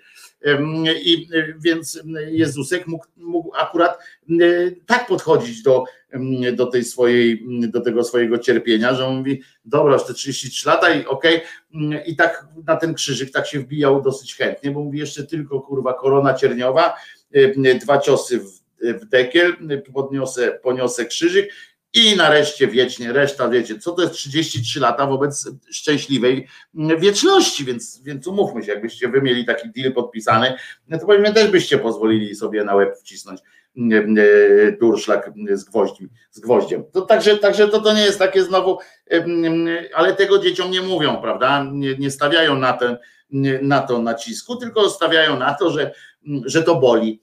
I 1.05 1.29
więc 1.59 2.03
Jezusek 2.27 2.87
mógł, 2.87 3.07
mógł 3.17 3.55
akurat 3.57 3.99
tak 4.87 5.07
podchodzić 5.07 5.63
do, 5.63 5.85
do 6.53 6.67
tej 6.67 6.85
swojej, 6.85 7.45
do 7.69 7.81
tego 7.81 8.05
swojego 8.05 8.39
cierpienia, 8.39 8.95
że 8.95 9.07
on 9.07 9.17
mówi, 9.17 9.43
dobra, 9.65 9.93
już 9.93 10.05
te 10.05 10.15
33 10.15 10.69
lata 10.69 10.95
i 10.95 11.07
okej, 11.07 11.43
okay. 11.75 12.03
i 12.07 12.17
tak 12.17 12.47
na 12.67 12.77
ten 12.77 12.95
krzyżyk 12.95 13.31
tak 13.31 13.47
się 13.47 13.61
wbijał 13.61 14.03
dosyć 14.03 14.35
chętnie, 14.37 14.71
bo 14.71 14.85
mówi 14.85 14.99
jeszcze 14.99 15.25
tylko 15.25 15.61
kurwa 15.61 15.95
korona 15.95 16.35
cierniowa, 16.35 16.95
dwa 17.81 17.99
ciosy 17.99 18.41
w, 18.41 18.61
w 18.81 19.05
dekiel, 19.05 19.57
podniosę, 19.95 20.61
poniosę 20.63 21.07
krzyżyk 21.07 21.53
i 21.95 22.17
nareszcie 22.17 22.69
wiecznie, 22.69 23.13
reszta 23.13 23.49
wiecie, 23.49 23.79
co 23.79 23.93
to 23.93 24.03
jest 24.03 24.15
33 24.15 24.81
lata 24.81 25.07
wobec 25.07 25.51
szczęśliwej 25.71 26.49
wieczności, 26.99 27.65
więc, 27.65 28.03
więc 28.03 28.27
umówmy 28.27 28.63
się, 28.63 28.73
jakbyście 28.73 29.09
wy 29.09 29.23
mieli 29.23 29.45
taki 29.45 29.69
deal 29.71 29.93
podpisany, 29.93 30.55
to 31.01 31.07
pewnie 31.07 31.33
też 31.33 31.51
byście 31.51 31.79
pozwolili 31.79 32.35
sobie 32.35 32.65
na 32.65 32.75
łeb 32.75 32.99
wcisnąć 32.99 33.41
durszlak 34.81 35.31
z 35.53 35.65
gwoździem. 35.65 36.09
Z 36.31 36.41
gwoździem. 36.41 36.85
To 36.93 37.01
także, 37.03 37.37
także 37.37 37.69
to, 37.69 37.81
to 37.81 37.93
nie 37.93 38.03
jest 38.03 38.19
takie 38.19 38.43
znowu, 38.43 38.79
ale 39.95 40.15
tego 40.15 40.39
dzieciom 40.39 40.71
nie 40.71 40.83
mówią, 40.83 41.17
prawda? 41.17 41.65
Nie, 41.73 41.99
nie 41.99 42.11
stawiają 42.11 42.59
na, 42.59 42.73
ten, 42.73 42.97
na 43.63 43.81
to 43.81 44.03
nacisku, 44.03 44.57
tylko 44.57 44.91
stawiają 44.91 45.39
na 45.39 45.55
to, 45.55 45.71
że, 45.71 45.95
że 46.45 46.63
to 46.63 46.75
boli. 46.75 47.21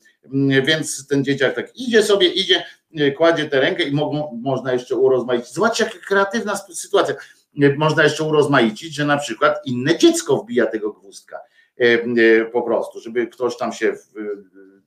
Więc 0.66 1.08
ten 1.08 1.24
dzieciak 1.24 1.56
tak 1.56 1.76
idzie 1.76 2.04
sobie, 2.04 2.28
idzie, 2.28 2.64
E, 2.98 3.12
kładzie 3.12 3.46
tę 3.46 3.60
rękę 3.60 3.84
i 3.84 3.92
mogą, 3.92 4.40
można 4.44 4.74
jeszcze 4.74 4.96
urozmaicić. 4.96 5.54
Zobaczcie, 5.54 5.84
jaka 5.84 5.98
kreatywna 5.98 6.56
sytuacja. 6.56 7.16
E, 7.62 7.76
można 7.76 8.04
jeszcze 8.04 8.24
urozmaicić, 8.24 8.96
że 8.96 9.06
na 9.06 9.18
przykład 9.18 9.58
inne 9.66 9.98
dziecko 9.98 10.38
wbija 10.38 10.66
tego 10.66 10.94
gwózdka 10.94 11.40
e, 11.78 12.46
po 12.46 12.62
prostu, 12.62 13.00
żeby 13.00 13.28
ktoś 13.28 13.58
tam 13.58 13.74
się 13.74 13.94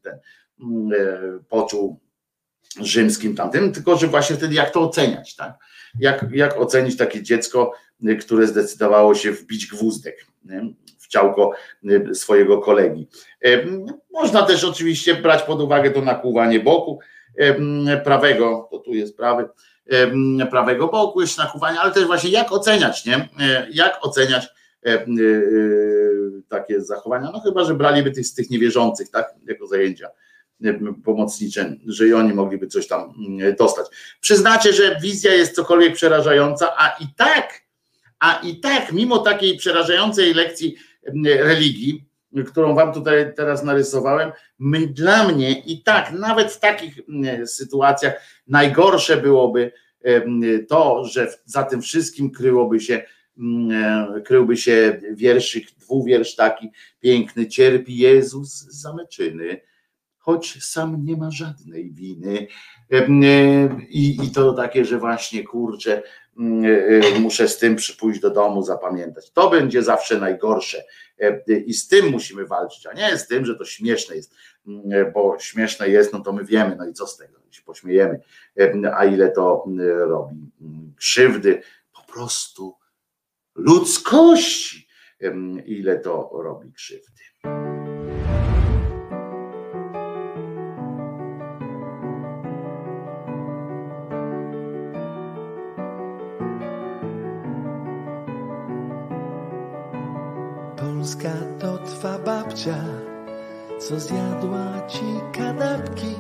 ten, 0.03 0.19
poczuł 1.49 2.01
rzymskim 2.81 3.37
tamtym, 3.37 3.73
tylko 3.73 3.97
że 3.97 4.07
właśnie 4.07 4.37
wtedy 4.37 4.55
jak 4.55 4.71
to 4.71 4.81
oceniać, 4.81 5.37
tak? 5.37 5.55
Jak, 6.01 6.27
jak 6.33 6.61
ocenić 6.61 6.97
takie 6.97 7.23
dziecko, 7.23 7.73
które 8.21 8.47
zdecydowało 8.47 9.15
się 9.15 9.33
wbić 9.33 9.67
gwózdek 9.67 10.27
nie? 10.45 10.75
w 10.99 11.09
ciałko 11.09 11.53
swojego 12.13 12.59
kolegi. 12.59 13.09
Można 14.13 14.43
też 14.43 14.65
oczywiście 14.65 15.15
brać 15.15 15.43
pod 15.43 15.61
uwagę 15.61 15.91
to 15.91 16.03
nakłuwanie 16.03 16.61
boku, 16.61 16.99
prawego, 18.05 18.69
to 18.71 18.79
tu 18.79 18.95
jest 18.95 19.17
prawy, 19.17 19.49
prawego 20.51 20.89
boku 20.89 21.21
jest 21.21 21.39
nakuwanie, 21.39 21.81
ale 21.81 21.93
też 21.93 22.05
właśnie 22.05 22.31
jak 22.31 22.53
oceniać, 22.53 23.05
nie? 23.07 23.29
E, 23.41 23.67
jak 23.71 23.99
oceniać 24.03 24.49
e, 24.87 24.91
e, 24.91 25.07
takie 26.49 26.81
zachowania? 26.81 27.31
No 27.33 27.41
chyba, 27.41 27.65
że 27.65 27.75
braliby 27.75 28.11
tych 28.11 28.27
z 28.27 28.35
tych 28.35 28.51
niewierzących, 28.51 29.11
tak, 29.11 29.35
jako 29.47 29.67
zajęcia 29.67 30.09
pomocnicze, 31.05 31.77
że 31.87 32.09
i 32.09 32.15
oni 32.15 32.35
mogliby 32.35 32.67
coś 32.67 32.87
tam 32.87 33.15
mm, 33.29 33.57
dostać. 33.57 33.87
Przyznacie, 34.21 34.73
że 34.73 34.99
wizja 35.03 35.35
jest 35.35 35.55
cokolwiek 35.55 35.95
przerażająca, 35.95 36.73
a 36.79 36.97
i 37.01 37.07
tak, 37.17 37.63
a 38.19 38.41
i 38.45 38.61
tak, 38.61 38.93
mimo 38.93 39.19
takiej 39.19 39.57
przerażającej 39.57 40.35
lekcji 40.35 40.77
religii, 41.25 42.05
którą 42.47 42.75
wam 42.75 42.93
tutaj 42.93 43.35
teraz 43.37 43.65
narysowałem, 43.65 44.33
my, 44.59 44.87
dla 44.87 45.29
mnie 45.29 45.61
i 45.61 45.83
tak, 45.83 46.13
nawet 46.13 46.53
w 46.53 46.61
takich 46.61 47.01
mm, 47.09 47.47
sytuacjach 47.47 48.15
najgorsze 48.47 49.17
byłoby 49.17 49.73
to, 50.69 51.05
że 51.05 51.29
za 51.45 51.63
tym 51.63 51.83
wszystkim 51.83 52.31
kryłoby 52.31 52.81
się 52.81 53.03
mm, 53.39 54.17
e, 54.17 54.21
kryłby 54.21 54.57
się 54.57 55.01
wierszyk, 55.13 55.71
dwuwiersz 55.71 56.35
taki 56.35 56.71
piękny, 57.01 57.47
cierpi 57.47 57.97
Jezus 57.97 58.51
za 58.61 58.95
meczyny, 58.95 59.61
choć 60.29 60.65
sam 60.65 61.05
nie 61.05 61.17
ma 61.17 61.31
żadnej 61.31 61.93
winy. 61.93 62.47
E, 62.93 63.07
I, 63.89 64.25
i 64.25 64.31
to 64.31 64.53
takie, 64.53 64.85
że 64.85 64.99
właśnie 64.99 65.45
kurczę, 65.45 66.03
mm, 66.39 66.65
e, 67.17 67.21
muszę 67.21 67.49
z 67.49 67.59
tym 67.59 67.77
przypójść 67.77 68.21
do 68.21 68.31
domu, 68.31 68.63
zapamiętać. 68.63 69.31
To 69.31 69.51
będzie 69.51 69.83
zawsze 69.83 70.21
najgorsze 70.21 70.85
i 71.67 71.75
z 71.75 71.89
tym 71.89 72.11
musimy 72.11 72.47
walczyć, 72.47 72.87
a 72.87 72.93
nie 72.93 73.19
z 73.19 73.27
tym, 73.27 73.47
że 73.47 73.55
to 73.55 73.65
śmieszne 73.65 74.17
jest, 74.17 74.35
mm, 74.67 75.13
bo 75.13 75.37
śmieszne 75.39 75.89
jest, 75.89 76.13
no 76.13 76.21
to 76.21 76.33
my 76.33 76.45
wiemy, 76.45 76.77
no 76.77 76.89
i 76.89 76.93
co 76.93 77.07
z 77.07 77.17
tego, 77.17 77.39
się 77.51 77.63
pośmiejemy, 77.63 78.21
a 78.97 79.05
ile 79.05 79.31
to 79.31 79.65
mm, 79.67 79.89
robi 79.99 80.51
mm, 80.61 80.93
krzywdy, 80.97 81.63
po 81.93 82.13
prostu 82.13 82.75
ludzkości, 83.55 84.89
ile 85.67 85.99
to 85.99 86.31
robi 86.33 86.73
krzywdy. 86.73 87.78
co 103.89 104.01
zjadła 104.01 104.87
ci 104.89 105.05
kanapki, 105.33 106.15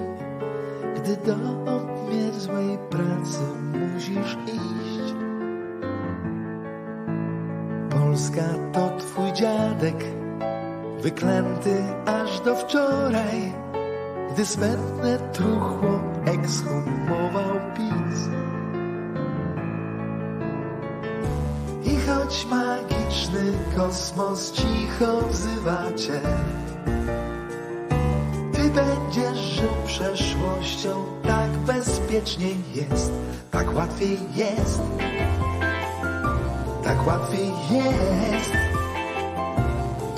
gdy 0.96 1.16
do 1.16 1.34
obmierzłej 1.76 2.78
pracy 2.90 3.40
musisz 3.72 4.36
iść. 4.46 5.14
Polska 7.90 8.42
to 8.72 8.90
twój 8.98 9.32
dziadek, 9.32 10.04
wyklęty 11.00 11.82
aż 12.06 12.40
do 12.40 12.56
wczoraj, 12.56 13.52
gdy 14.32 14.46
smętne 14.46 15.18
truchło 15.32 16.00
ekshumował 16.24 17.54
PiS. 17.76 18.28
I 21.84 21.96
choć 22.06 22.46
magiczny 22.46 23.52
kosmos 23.76 24.52
cicho 24.52 25.28
wzywa 25.28 25.92
cię, 25.96 26.20
Będziesz 28.74 29.38
żył 29.38 29.68
przeszłością, 29.86 31.04
tak 31.22 31.50
bezpiecznie 31.50 32.48
jest, 32.74 33.12
tak 33.50 33.74
łatwiej 33.74 34.18
jest, 34.34 34.82
tak 36.84 37.06
łatwiej 37.06 37.50
jest. 37.70 38.52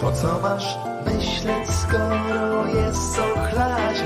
Po 0.01 0.13
co 0.13 0.41
masz 0.43 0.79
myśleć, 1.07 1.71
skoro 1.71 2.67
jest 2.67 3.17
co 3.17 3.23
chlać? 3.23 3.97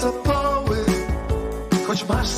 Kocopoły. 0.00 0.76
Choć 1.86 2.08
masz 2.08 2.28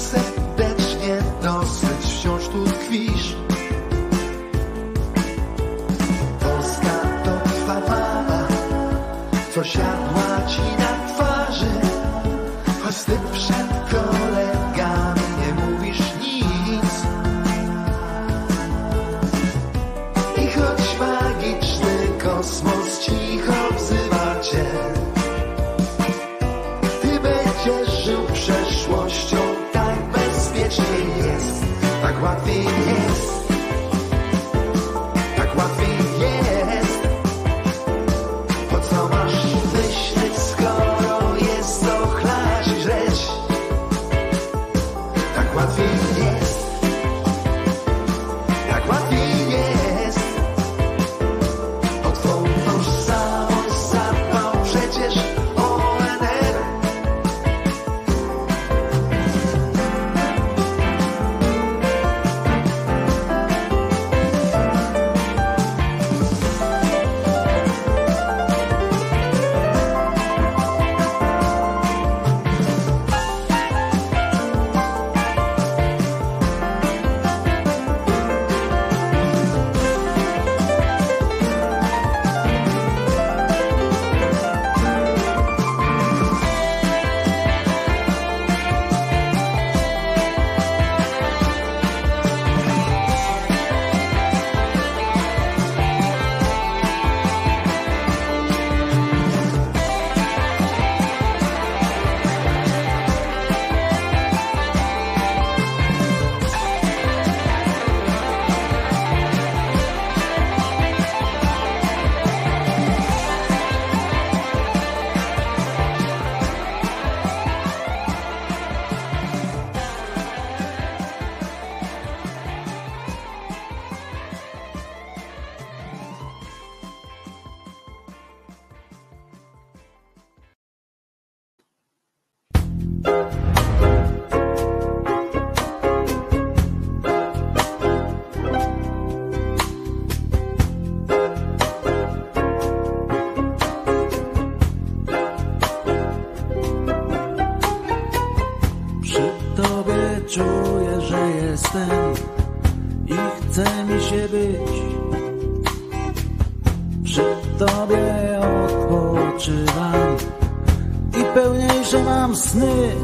sny. 162.34 162.96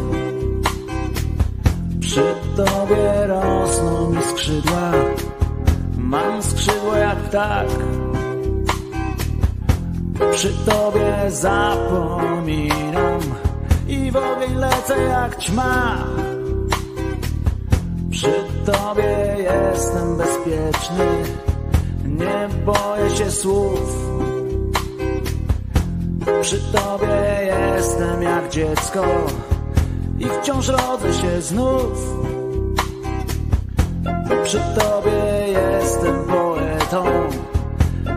Przy 2.01 2.35
tobie 2.57 3.27
rosną 3.27 4.11
mi 4.11 4.23
skrzydła, 4.23 4.93
mam 5.99 6.43
skrzydła 6.43 6.99
jak 6.99 7.19
ptak. 7.19 7.67
Przy 10.33 10.49
tobie 10.49 11.31
zapominam 11.31 13.21
i 13.89 14.11
w 14.11 14.17
ogień 14.17 14.55
lecę 14.55 15.03
jak 15.03 15.39
ćma. 15.39 16.05
Przy 18.11 18.33
tobie 18.65 19.37
jestem 19.39 20.17
bezpieczny, 20.17 21.07
nie 22.05 22.49
boję 22.67 23.17
się 23.17 23.31
słów. 23.31 24.09
Przy 26.43 26.59
tobie 26.73 27.39
jestem 27.47 28.23
jak 28.23 28.48
dziecko 28.59 29.05
i 30.19 30.25
wciąż 30.25 30.69
rodzę 30.69 31.15
się 31.15 31.43
znów. 31.43 32.15
Przy 34.45 34.59
tobie 34.59 35.53
jestem 35.53 36.25
poetą 36.25 37.05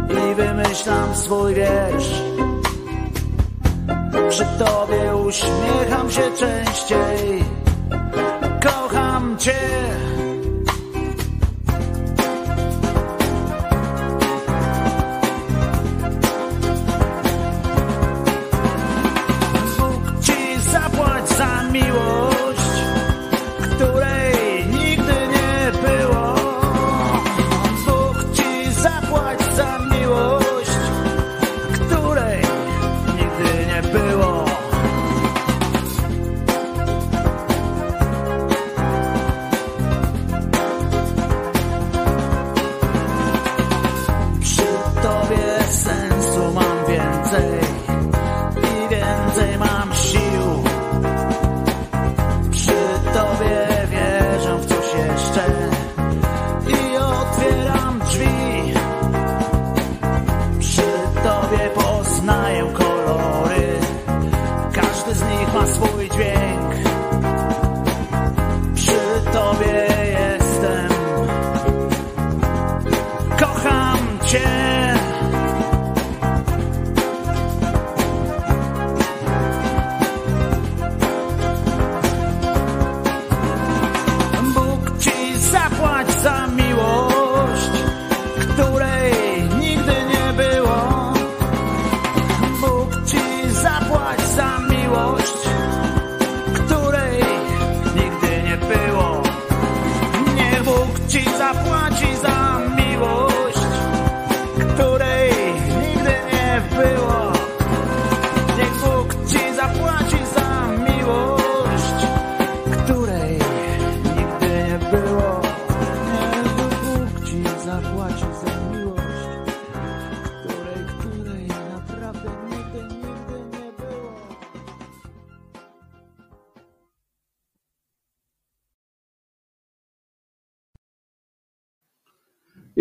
i 0.10 0.36
wymyślam 0.36 1.16
swój 1.16 1.54
wiersz. 1.54 2.22
Przy 4.30 4.46
tobie 4.46 5.16
uśmiecham 5.16 6.12
się 6.12 6.32
częściej, 6.40 7.44
kocham 8.64 9.38
cię. 9.38 9.60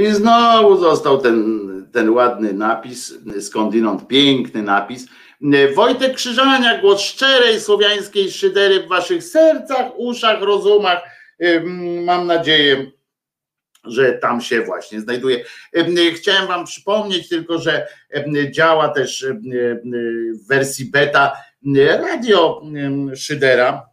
I 0.01 0.12
znowu 0.14 0.77
został 0.77 1.18
ten, 1.18 1.60
ten 1.93 2.10
ładny 2.10 2.52
napis, 2.52 3.14
skądinąd 3.40 4.09
piękny 4.09 4.62
napis. 4.62 5.06
Wojtek 5.74 6.14
Krzyżania, 6.14 6.81
głos 6.81 7.01
szczerej 7.01 7.60
słowiańskiej 7.60 8.31
szydery 8.31 8.82
w 8.82 8.89
waszych 8.89 9.24
sercach, 9.24 9.86
uszach, 9.97 10.43
rozumach. 10.43 11.02
Mam 12.05 12.27
nadzieję, 12.27 12.90
że 13.85 14.12
tam 14.12 14.40
się 14.40 14.62
właśnie 14.62 15.01
znajduje. 15.01 15.44
Chciałem 16.14 16.47
wam 16.48 16.64
przypomnieć 16.64 17.28
tylko, 17.28 17.59
że 17.59 17.86
działa 18.51 18.89
też 18.89 19.27
w 20.35 20.48
wersji 20.48 20.90
beta 20.90 21.36
radio 21.77 22.62
Szydera. 23.16 23.86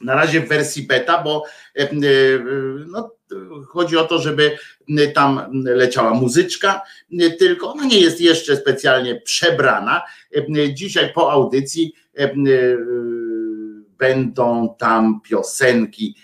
Na 0.00 0.14
razie 0.14 0.40
w 0.40 0.48
wersji 0.48 0.86
beta, 0.86 1.22
bo 1.22 1.44
no, 2.86 3.10
chodzi 3.68 3.96
o 3.96 4.04
to, 4.04 4.18
żeby 4.18 4.58
tam 5.14 5.62
leciała 5.64 6.14
muzyczka, 6.14 6.82
tylko 7.38 7.72
ona 7.72 7.84
nie 7.84 8.00
jest 8.00 8.20
jeszcze 8.20 8.56
specjalnie 8.56 9.20
przebrana. 9.20 10.02
Dzisiaj 10.72 11.12
po 11.12 11.32
audycji 11.32 11.94
będą 13.98 14.74
tam 14.78 15.20
piosenki. 15.28 16.16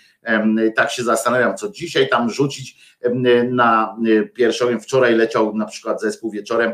Tak 0.75 0.91
się 0.91 1.03
zastanawiam, 1.03 1.57
co 1.57 1.69
dzisiaj 1.69 2.09
tam 2.09 2.29
rzucić 2.29 2.95
na 3.49 3.97
pierwszą. 4.33 4.79
Wczoraj 4.79 5.15
leciał 5.15 5.55
na 5.55 5.65
przykład 5.65 6.01
zespół 6.01 6.31
wieczorem, 6.31 6.71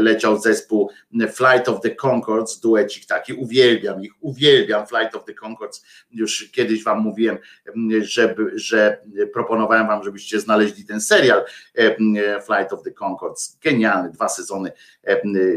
leciał 0.00 0.40
zespół 0.40 0.90
Flight 1.12 1.68
of 1.68 1.80
the 1.80 1.94
Concords, 1.94 2.60
duecik 2.60 3.06
taki, 3.06 3.32
uwielbiam 3.32 4.02
ich, 4.02 4.12
uwielbiam 4.20 4.86
Flight 4.86 5.14
of 5.14 5.24
the 5.24 5.34
Concords. 5.34 5.84
Już 6.10 6.50
kiedyś 6.50 6.84
wam 6.84 7.00
mówiłem, 7.00 7.38
żeby, 8.00 8.52
że 8.54 8.98
proponowałem 9.32 9.86
wam, 9.86 10.04
żebyście 10.04 10.40
znaleźli 10.40 10.84
ten 10.84 11.00
serial 11.00 11.44
Flight 12.46 12.72
of 12.72 12.82
the 12.82 12.90
Concords. 12.90 13.58
Genialny, 13.62 14.10
dwa 14.10 14.28
sezony 14.28 14.72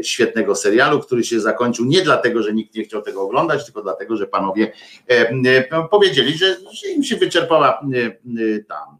świetnego 0.02 0.54
serialu, 0.54 1.00
który 1.00 1.24
się 1.24 1.40
zakończył 1.40 1.84
nie 1.84 2.02
dlatego, 2.02 2.42
że 2.42 2.52
nikt 2.52 2.74
nie 2.74 2.84
chciał 2.84 3.02
tego 3.02 3.22
oglądać, 3.22 3.64
tylko 3.64 3.82
dlatego, 3.82 4.16
że 4.16 4.26
panowie 4.26 4.72
powiedzieli, 5.90 6.38
że, 6.38 6.56
że 6.72 6.88
im 6.88 7.04
się 7.04 7.16
wyczerpała 7.16 7.80
tam 8.68 8.99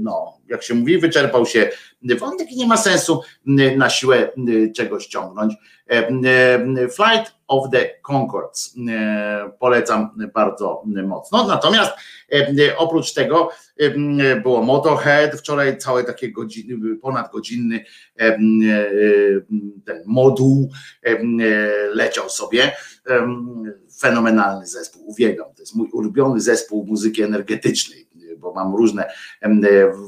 no, 0.00 0.38
jak 0.48 0.62
się 0.62 0.74
mówi, 0.74 0.98
wyczerpał 0.98 1.46
się 1.46 1.70
wątek 2.18 2.52
i 2.52 2.56
nie 2.56 2.66
ma 2.66 2.76
sensu 2.76 3.20
na 3.76 3.90
siłę 3.90 4.32
czegoś 4.76 5.06
ciągnąć. 5.06 5.54
Flight 6.96 7.34
of 7.48 7.70
the 7.72 7.90
Concords 8.02 8.74
polecam 9.58 10.10
bardzo 10.34 10.82
mocno. 11.06 11.46
Natomiast 11.48 11.92
oprócz 12.76 13.14
tego 13.14 13.50
było 14.42 14.62
Motorhead, 14.62 15.34
wczoraj 15.34 15.78
całe 15.78 16.04
takie 16.04 16.32
godziny, 16.32 16.96
ponad 16.96 17.32
godzinny 17.32 17.84
ten 19.84 20.02
moduł 20.06 20.70
leciał 21.94 22.28
sobie. 22.28 22.72
Fenomenalny 24.00 24.66
zespół, 24.66 25.10
uwielbiam. 25.10 25.54
To 25.54 25.62
jest 25.62 25.74
mój 25.74 25.88
ulubiony 25.92 26.40
zespół 26.40 26.86
muzyki 26.86 27.22
energetycznej 27.22 28.08
bo 28.42 28.52
mam 28.52 28.76
różne, 28.76 29.10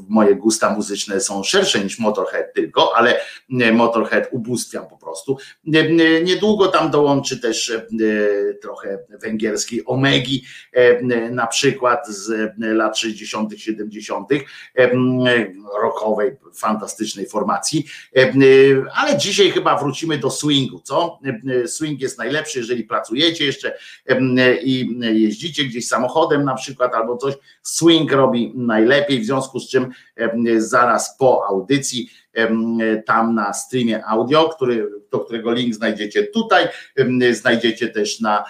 moje 0.07 0.35
gusta 0.35 0.75
muzyczne 0.75 1.19
są 1.19 1.43
szersze 1.43 1.79
niż 1.79 1.99
Motorhead 1.99 2.53
tylko, 2.53 2.97
ale 2.97 3.19
Motorhead 3.73 4.27
ubóstwiam 4.31 4.87
po 4.87 4.97
prostu. 4.97 5.37
Niedługo 6.23 6.67
tam 6.67 6.91
dołączy 6.91 7.39
też 7.39 7.73
trochę 8.61 8.99
węgierskiej 9.21 9.83
Omegi, 9.85 10.43
na 11.31 11.47
przykład 11.47 12.07
z 12.07 12.53
lat 12.57 12.97
60., 12.97 13.59
70., 13.59 14.29
rockowej, 15.81 16.31
fantastycznej 16.55 17.27
formacji. 17.27 17.85
Ale 18.95 19.17
dzisiaj 19.17 19.51
chyba 19.51 19.77
wrócimy 19.77 20.17
do 20.17 20.31
swingu, 20.31 20.79
co? 20.79 21.19
Swing 21.65 22.01
jest 22.01 22.17
najlepszy, 22.17 22.59
jeżeli 22.59 22.83
pracujecie 22.83 23.45
jeszcze 23.45 23.77
i 24.63 24.99
jeździcie 25.01 25.63
gdzieś 25.63 25.87
samochodem 25.87 26.43
na 26.43 26.55
przykład 26.55 26.93
albo 26.93 27.17
coś. 27.17 27.33
Swing 27.61 28.11
robi 28.11 28.24
najlepiej, 28.55 29.19
w 29.19 29.25
związku 29.25 29.59
z 29.59 29.69
czym 29.69 29.91
zaraz 30.57 31.17
po 31.17 31.47
audycji 31.47 32.09
tam 33.05 33.35
na 33.35 33.53
streamie 33.53 34.05
audio, 34.05 34.49
który, 34.49 34.89
do 35.11 35.19
którego 35.19 35.53
link 35.53 35.75
znajdziecie 35.75 36.23
tutaj, 36.23 36.67
znajdziecie 37.31 37.87
też 37.89 38.21
na 38.21 38.45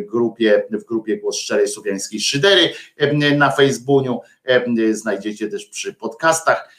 grupie, 0.00 0.62
w 0.70 0.84
grupie 0.84 1.16
Głos 1.16 1.36
Szczerej 1.36 1.68
Słowiańskiej 1.68 2.20
Szydery 2.20 2.70
na 3.36 3.50
Facebooku, 3.50 4.20
znajdziecie 4.92 5.48
też 5.48 5.66
przy 5.66 5.94
podcastach 5.94 6.74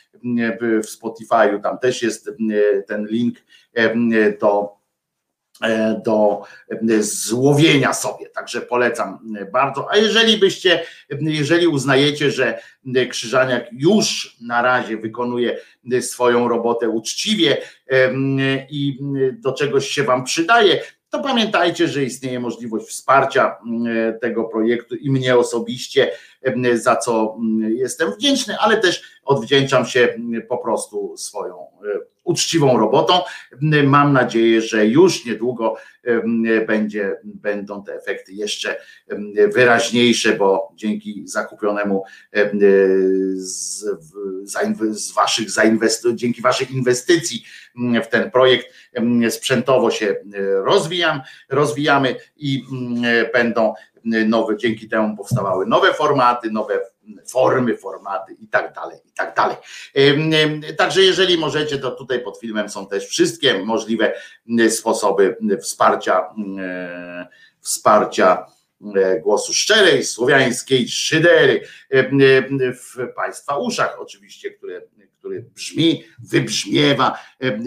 w 0.61 0.85
Spotify'u, 0.85 1.61
tam 1.61 1.79
też 1.79 2.03
jest 2.03 2.29
ten 2.87 3.07
link 3.07 3.37
do 4.41 4.78
do 6.05 6.41
złowienia 6.99 7.93
sobie. 7.93 8.29
Także 8.29 8.61
polecam 8.61 9.19
bardzo. 9.51 9.91
A 9.91 9.97
jeżeli 9.97 10.37
byście, 10.37 10.83
jeżeli 11.21 11.67
uznajecie, 11.67 12.31
że 12.31 12.59
Krzyżaniak 13.09 13.65
już 13.71 14.37
na 14.41 14.61
razie 14.61 14.97
wykonuje 14.97 15.59
swoją 16.01 16.47
robotę 16.47 16.89
uczciwie 16.89 17.57
i 18.69 18.99
do 19.31 19.53
czegoś 19.53 19.87
się 19.87 20.03
Wam 20.03 20.23
przydaje, 20.23 20.81
to 21.09 21.19
pamiętajcie, 21.23 21.87
że 21.87 22.03
istnieje 22.03 22.39
możliwość 22.39 22.87
wsparcia 22.87 23.57
tego 24.21 24.43
projektu 24.43 24.95
i 24.95 25.11
mnie 25.11 25.37
osobiście, 25.37 26.11
za 26.73 26.95
co 26.95 27.37
jestem 27.67 28.11
wdzięczny, 28.11 28.57
ale 28.59 28.77
też 28.77 29.19
odwdzięczam 29.23 29.85
się 29.85 30.15
po 30.49 30.57
prostu 30.57 31.17
swoją 31.17 31.67
uczciwą 32.29 32.77
robotą. 32.77 33.13
Mam 33.83 34.13
nadzieję, 34.13 34.61
że 34.61 34.85
już 34.85 35.25
niedługo 35.25 35.75
będzie, 36.67 37.15
będą 37.23 37.83
te 37.83 37.95
efekty 37.95 38.33
jeszcze 38.33 38.75
wyraźniejsze, 39.53 40.35
bo 40.35 40.71
dzięki 40.75 41.23
zakupionemu 41.25 42.03
z, 43.35 43.85
z 44.91 45.11
waszych 45.11 45.51
zainwestycji, 45.51 46.15
dzięki 46.15 46.41
waszej 46.41 46.73
inwestycji 46.73 47.43
w 48.03 48.07
ten 48.07 48.31
projekt 48.31 48.67
sprzętowo 49.29 49.91
się 49.91 50.15
rozwijam, 50.63 51.21
rozwijamy 51.49 52.15
i 52.37 52.63
będą 53.33 53.73
nowe, 54.27 54.57
dzięki 54.57 54.89
temu 54.89 55.17
powstawały 55.17 55.65
nowe 55.65 55.93
formaty, 55.93 56.51
nowe 56.51 56.79
formy, 57.31 57.77
formaty 57.77 58.33
i 58.33 58.47
tak 58.47 58.73
dalej, 58.73 58.99
i 59.05 59.11
tak 59.11 59.35
dalej. 59.35 59.57
Także 60.77 61.01
jeżeli 61.01 61.37
możecie, 61.37 61.77
to 61.77 61.91
tutaj 61.91 62.23
pod 62.23 62.39
filmem 62.39 62.69
są 62.69 62.87
też 62.87 63.07
wszystkie 63.07 63.65
możliwe 63.65 64.13
sposoby 64.69 65.37
wsparcia, 65.61 66.21
wsparcia 67.61 68.45
głosu 69.21 69.53
szczerej, 69.53 70.05
słowiańskiej 70.05 70.89
szydery 70.89 71.61
w 72.73 73.13
Państwa 73.15 73.57
uszach 73.57 73.97
oczywiście, 73.99 74.51
które, 74.51 74.81
który 75.19 75.41
brzmi, 75.41 76.03
wybrzmiewa 76.19 77.19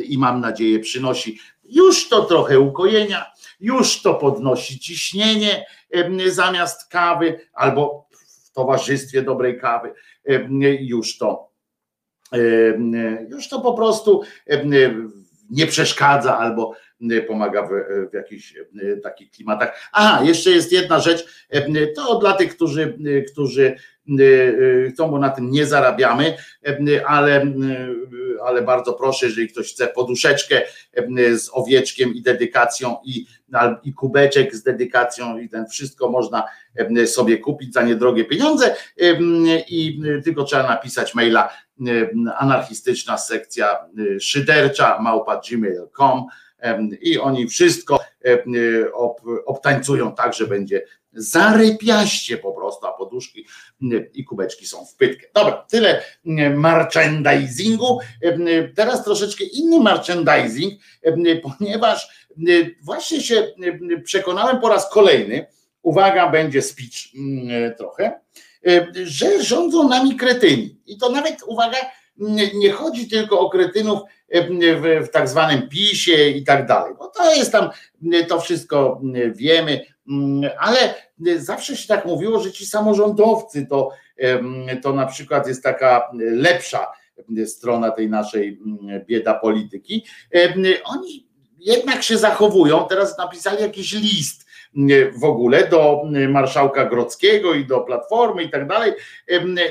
i 0.04 0.18
mam 0.18 0.40
nadzieję 0.40 0.78
przynosi 0.78 1.38
już 1.64 2.08
to 2.08 2.24
trochę 2.24 2.60
ukojenia, 2.60 3.32
już 3.60 4.02
to 4.02 4.14
podnosi 4.14 4.78
ciśnienie 4.78 5.66
zamiast 6.26 6.88
kawy 6.88 7.48
albo 7.52 8.08
w 8.52 8.54
towarzystwie 8.54 9.22
dobrej 9.22 9.60
kawy, 9.60 9.92
już 10.80 11.18
to 11.18 11.52
już 13.28 13.48
to 13.48 13.60
po 13.60 13.74
prostu 13.74 14.22
nie 15.52 15.66
przeszkadza 15.66 16.38
albo 16.38 16.74
pomaga 17.28 17.62
w, 17.62 17.70
w 18.10 18.14
jakichś 18.14 18.54
takich 19.02 19.30
klimatach. 19.30 19.90
Aha, 19.92 20.24
jeszcze 20.24 20.50
jest 20.50 20.72
jedna 20.72 21.00
rzecz, 21.00 21.46
to 21.96 22.18
dla 22.18 22.32
tych, 22.32 22.56
którzy, 22.56 22.98
którzy 23.32 23.76
chcą, 24.92 25.10
bo 25.10 25.18
na 25.18 25.30
tym 25.30 25.50
nie 25.50 25.66
zarabiamy, 25.66 26.36
ale, 27.06 27.46
ale 28.44 28.62
bardzo 28.62 28.92
proszę, 28.92 29.26
jeżeli 29.26 29.48
ktoś 29.48 29.72
chce 29.72 29.86
poduszeczkę 29.86 30.62
z 31.36 31.50
owieczkiem 31.52 32.14
i 32.14 32.22
dedykacją 32.22 32.96
i, 33.04 33.26
i 33.84 33.94
kubeczek 33.94 34.54
z 34.54 34.62
dedykacją 34.62 35.38
i 35.38 35.48
ten 35.48 35.66
wszystko 35.66 36.08
można 36.08 36.44
sobie 37.06 37.38
kupić 37.38 37.72
za 37.72 37.82
niedrogie 37.82 38.24
pieniądze 38.24 38.76
i 39.68 40.00
tylko 40.24 40.44
trzeba 40.44 40.62
napisać 40.62 41.14
maila 41.14 41.50
anarchistyczna 42.36 43.18
sekcja 43.18 43.78
szydercza 44.20 44.98
małpa 45.00 45.40
gmail.com 45.48 46.26
i 47.00 47.18
oni 47.18 47.48
wszystko 47.48 48.00
obtańcują 49.46 50.14
tak, 50.14 50.34
że 50.34 50.46
będzie 50.46 50.84
zarypiaście 51.14 52.38
po 52.38 52.52
prostu, 52.52 52.86
a 52.86 52.92
poduszki 52.92 53.46
i 54.14 54.24
kubeczki 54.24 54.66
są 54.66 54.84
w 54.84 54.96
pytkę. 54.96 55.26
Dobra, 55.34 55.66
tyle 55.70 56.02
merchandisingu. 56.54 57.98
Teraz 58.74 59.04
troszeczkę 59.04 59.44
inny 59.44 59.80
merchandising, 59.80 60.80
ponieważ 61.42 62.28
właśnie 62.82 63.20
się 63.20 63.46
przekonałem 64.04 64.60
po 64.60 64.68
raz 64.68 64.90
kolejny, 64.90 65.46
uwaga, 65.82 66.30
będzie 66.30 66.62
speech 66.62 66.92
trochę, 67.78 68.20
że 69.04 69.42
rządzą 69.42 69.88
nami 69.88 70.16
kretyni. 70.16 70.80
I 70.86 70.98
to 70.98 71.10
nawet, 71.10 71.42
uwaga, 71.46 71.78
nie 72.54 72.72
chodzi 72.72 73.08
tylko 73.08 73.40
o 73.40 73.50
kretynów 73.50 74.00
w, 74.32 75.04
w 75.06 75.08
tak 75.10 75.28
zwanym 75.28 75.68
PiSie 75.68 76.30
i 76.30 76.44
tak 76.44 76.66
dalej, 76.66 76.94
bo 76.98 77.08
to 77.08 77.34
jest 77.34 77.52
tam, 77.52 77.70
to 78.28 78.40
wszystko 78.40 79.00
wiemy, 79.34 79.80
ale 80.58 80.94
zawsze 81.36 81.76
się 81.76 81.88
tak 81.88 82.04
mówiło, 82.04 82.40
że 82.40 82.52
ci 82.52 82.66
samorządowcy 82.66 83.66
to, 83.66 83.90
to 84.82 84.92
na 84.92 85.06
przykład 85.06 85.46
jest 85.48 85.62
taka 85.62 86.10
lepsza 86.18 86.86
strona 87.46 87.90
tej 87.90 88.10
naszej 88.10 88.60
bieda 89.06 89.34
polityki. 89.34 90.04
Oni 90.84 91.28
jednak 91.58 92.02
się 92.02 92.18
zachowują, 92.18 92.86
teraz 92.88 93.18
napisali 93.18 93.62
jakiś 93.62 93.92
list 93.92 94.46
w 95.14 95.24
ogóle 95.24 95.68
do 95.68 96.02
marszałka 96.28 96.84
Grodzkiego 96.84 97.54
i 97.54 97.66
do 97.66 97.80
Platformy 97.80 98.42
i 98.42 98.50
tak 98.50 98.68
dalej, 98.68 98.92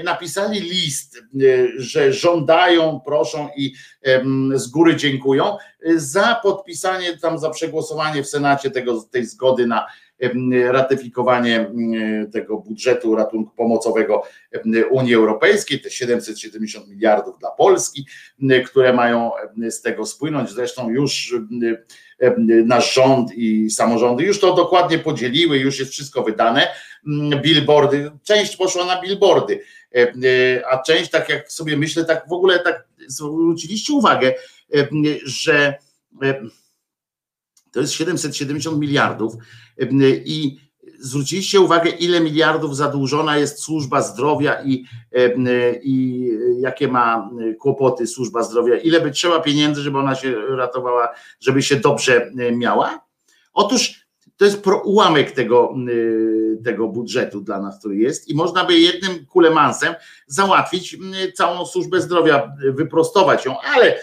napisali 0.04 0.60
list, 0.60 1.24
że 1.78 2.14
żądają, 2.14 3.00
proszą 3.06 3.50
i 3.58 3.74
z 4.54 4.68
góry 4.68 4.96
dziękują 4.96 5.58
za 5.96 6.40
podpisanie, 6.44 7.18
tam 7.18 7.40
za 7.40 7.50
przegłosowanie 7.50 8.24
w 8.24 8.28
Senacie 8.28 8.72
tego, 8.72 9.02
tej 9.02 9.26
zgody 9.26 9.68
na 9.68 9.88
ratyfikowanie 10.72 11.72
tego 12.34 12.58
budżetu 12.58 13.16
ratunku 13.16 13.56
pomocowego 13.56 14.24
Unii 14.92 15.16
Europejskiej, 15.16 15.82
te 15.82 15.90
770 15.90 16.88
miliardów 16.88 17.40
dla 17.40 17.52
Polski, 17.52 18.06
które 18.66 18.94
mają 18.94 19.32
z 19.70 19.82
tego 19.82 20.06
spłynąć. 20.06 20.50
Zresztą 20.50 20.90
już 20.90 21.36
nasz 22.66 22.94
rząd 22.94 23.34
i 23.34 23.70
samorządy 23.70 24.24
już 24.24 24.40
to 24.40 24.56
dokładnie 24.56 25.00
podzieliły, 25.00 25.58
już 25.58 25.80
jest 25.80 25.92
wszystko 25.92 26.24
wydane. 26.24 26.68
Billboardy, 27.42 28.12
część 28.24 28.56
poszła 28.56 28.86
na 28.86 29.02
billboardy, 29.02 29.64
a 30.72 30.78
część, 30.78 31.10
tak 31.10 31.30
jak 31.30 31.52
sobie 31.52 31.78
myślę, 31.78 32.06
tak 32.06 32.28
w 32.30 32.34
ogóle 32.34 32.60
tak 32.60 32.84
zwróciliście 33.08 33.94
uwagę, 33.94 34.34
że 35.24 35.74
to 37.72 37.80
jest 37.80 37.94
770 37.94 38.80
miliardów 38.80 39.34
i 40.26 40.58
zwróciliście 41.00 41.60
uwagę, 41.60 41.90
ile 41.90 42.20
miliardów 42.20 42.76
zadłużona 42.76 43.38
jest 43.38 43.60
służba 43.60 44.02
zdrowia 44.02 44.64
i, 44.64 44.86
i 45.84 46.28
jakie 46.60 46.88
ma 46.88 47.30
kłopoty 47.60 48.08
służba 48.08 48.44
zdrowia, 48.44 48.78
ile 48.78 49.02
by 49.02 49.12
trzeba 49.12 49.40
pieniędzy, 49.40 49.82
żeby 49.82 49.98
ona 49.98 50.16
się 50.16 50.36
ratowała, 50.50 51.10
żeby 51.40 51.62
się 51.62 51.76
dobrze 51.76 52.32
miała? 52.52 53.06
Otóż 53.54 54.01
to 54.42 54.46
jest 54.46 54.68
ułamek 54.84 55.32
tego, 55.32 55.76
y, 55.90 56.58
tego 56.64 56.88
budżetu 56.88 57.42
dla 57.42 57.62
nas, 57.62 57.80
który 57.80 57.96
jest. 57.96 58.30
I 58.30 58.36
można 58.36 58.66
by 58.66 58.80
jednym 58.80 59.26
kulemansem 59.26 59.94
załatwić 60.28 60.94
y, 60.94 61.32
całą 61.32 61.66
służbę 61.66 62.02
zdrowia, 62.02 62.52
y, 62.64 62.72
wyprostować 62.72 63.46
ją, 63.46 63.60
ale 63.60 64.00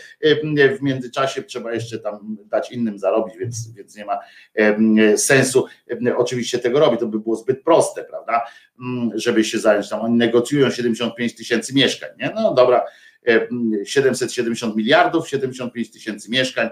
w 0.78 0.82
międzyczasie 0.82 1.42
trzeba 1.42 1.72
jeszcze 1.72 1.98
tam 1.98 2.36
dać 2.50 2.72
innym 2.72 2.98
zarobić, 2.98 3.34
więc, 3.36 3.72
więc 3.72 3.96
nie 3.96 4.04
ma 4.04 4.18
sensu 5.16 5.66
oczywiście 6.16 6.58
tego 6.58 6.80
robić, 6.80 7.00
to 7.00 7.06
by 7.06 7.20
było 7.20 7.36
zbyt 7.36 7.62
proste, 7.62 8.04
prawda, 8.04 8.40
mm, 8.80 9.10
żeby 9.14 9.44
się 9.44 9.58
zająć 9.58 9.88
tam, 9.88 10.00
oni 10.00 10.16
negocjują 10.16 10.70
75 10.70 11.34
tysięcy 11.36 11.74
mieszkań, 11.74 12.10
nie? 12.18 12.32
no 12.34 12.54
dobra, 12.54 12.84
770 13.84 14.76
miliardów, 14.76 15.28
75 15.28 15.90
tysięcy 15.90 16.30
mieszkań, 16.30 16.68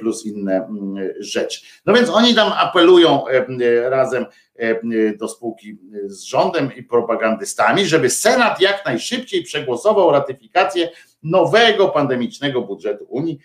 plus 0.00 0.26
inne 0.26 0.56
mm, 0.56 1.08
rzeczy. 1.18 1.60
No 1.86 1.94
więc 1.94 2.10
oni 2.10 2.34
tam 2.34 2.52
apelują 2.52 3.28
e, 3.28 3.90
razem 3.90 4.26
e, 4.56 5.16
do 5.16 5.28
spółki 5.28 5.78
z 6.06 6.22
rządem 6.22 6.76
i 6.76 6.82
propagandystami, 6.82 7.86
żeby 7.86 8.10
Senat 8.10 8.60
jak 8.60 8.86
najszybciej 8.86 9.42
przegłosował 9.42 10.10
ratyfikację 10.10 10.90
nowego 11.22 11.88
pandemicznego 11.88 12.62
budżetu 12.62 13.06
Unii, 13.08 13.38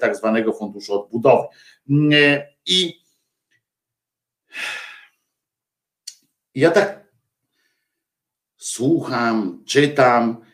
tak 0.00 0.16
zwanego 0.16 0.52
Funduszu 0.52 0.94
Odbudowy. 0.94 1.46
I 2.66 3.00
ja 6.54 6.70
tak 6.70 7.06
słucham, 8.56 9.62
czytam, 9.66 10.44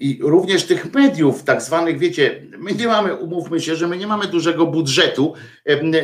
i 0.00 0.18
również 0.22 0.64
tych 0.64 0.94
mediów, 0.94 1.42
tak 1.42 1.62
zwanych, 1.62 1.98
wiecie, 1.98 2.42
my 2.58 2.72
nie 2.72 2.86
mamy, 2.86 3.14
umówmy 3.14 3.60
się, 3.60 3.76
że 3.76 3.88
my 3.88 3.96
nie 3.96 4.06
mamy 4.06 4.26
dużego 4.26 4.66
budżetu 4.66 5.34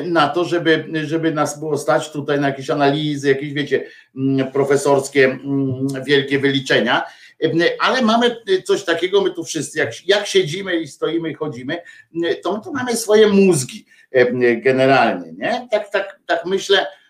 na 0.04 0.28
to, 0.28 0.44
żeby, 0.44 0.84
żeby 1.04 1.32
nas 1.32 1.60
było 1.60 1.78
stać 1.78 2.10
tutaj 2.10 2.40
na 2.40 2.48
jakieś 2.48 2.70
analizy, 2.70 3.28
jakieś, 3.28 3.52
wiecie, 3.52 3.86
profesorskie 4.52 5.38
wielkie 6.06 6.38
wyliczenia, 6.38 7.02
ale 7.80 8.02
mamy 8.02 8.36
coś 8.64 8.84
takiego, 8.84 9.20
my 9.20 9.30
tu 9.30 9.44
wszyscy, 9.44 9.78
jak, 9.78 10.08
jak 10.08 10.26
siedzimy 10.26 10.80
i 10.80 10.88
stoimy 10.88 11.30
i 11.30 11.34
chodzimy, 11.34 11.78
to 12.42 12.52
my 12.52 12.60
tu 12.64 12.72
mamy 12.72 12.96
swoje 12.96 13.28
mózgi 13.28 13.86
generalnie, 14.56 15.32
nie? 15.32 15.68
Tak, 15.70 15.90
tak, 15.90 16.20
tak 16.26 16.46
myślę, 16.46 16.86
Mm, 16.86 17.05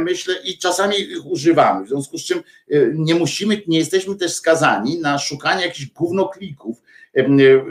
myślę, 0.00 0.34
i 0.44 0.58
czasami 0.58 1.00
ich 1.00 1.26
używamy, 1.26 1.84
w 1.84 1.88
związku 1.88 2.18
z 2.18 2.24
czym 2.24 2.42
y, 2.72 2.92
nie 2.94 3.14
musimy, 3.14 3.62
nie 3.66 3.78
jesteśmy 3.78 4.16
też 4.16 4.32
skazani 4.32 5.00
na 5.00 5.18
szukanie 5.18 5.66
jakichś 5.66 5.90
gównoklików, 5.90 6.82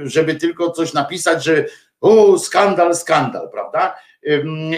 żeby 0.04 0.36
tylko 0.36 0.72
coś 0.72 0.94
napisać, 0.94 1.44
że 1.44 1.66
o, 2.02 2.40
skandal, 2.40 2.96
skandal, 2.96 3.50
prawda? 3.52 3.96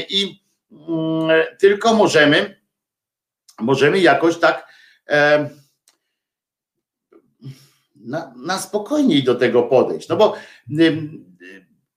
I 0.10 0.42
mm, 0.72 1.46
tylko 1.60 1.94
możemy, 1.94 2.62
możemy 3.60 4.00
jakoś 4.00 4.38
tak 4.38 4.68
na, 7.96 8.34
na 8.36 8.60
spokojniej 8.60 9.24
do 9.24 9.36
tego 9.36 9.64
podejść, 9.64 10.08
no 10.08 10.18
bo 10.18 10.36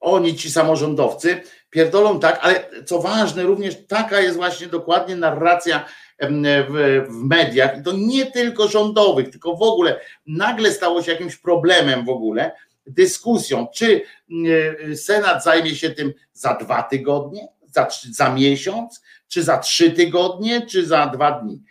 oni, 0.01 0.37
ci 0.37 0.51
samorządowcy, 0.51 1.43
pierdolą 1.71 2.21
tak, 2.21 2.39
ale 2.43 2.65
co 2.85 3.01
ważne, 3.01 3.43
również 3.43 3.87
taka 3.89 4.21
jest 4.21 4.37
właśnie 4.37 4.67
dokładnie 4.67 5.17
narracja 5.17 5.85
w, 6.23 7.07
w, 7.09 7.25
mediach, 7.25 7.79
i 7.79 7.83
to 7.83 7.93
nie 7.93 8.27
tylko 8.27 8.69
rządowych, 8.69 9.31
tylko 9.31 9.57
w 9.57 9.63
ogóle. 9.63 10.01
Nagle 10.27 10.73
stało 10.73 11.03
się 11.03 11.13
jakimś 11.13 11.37
problemem 11.37 12.05
w 12.05 12.09
ogóle, 12.09 12.53
dyskusją, 12.87 13.67
czy 13.75 14.03
Senat 14.97 15.45
zajmie 15.45 15.75
się 15.75 15.91
tym 15.91 16.13
za 16.33 16.55
dwa 16.55 16.83
tygodnie, 16.83 17.49
za, 17.67 17.89
za 18.11 18.35
miesiąc, 18.35 19.03
czy 19.29 19.43
za 19.43 19.59
trzy 19.59 19.91
tygodnie, 19.91 20.67
czy 20.67 20.87
za 20.87 21.07
dwa 21.07 21.41
dni. 21.41 21.63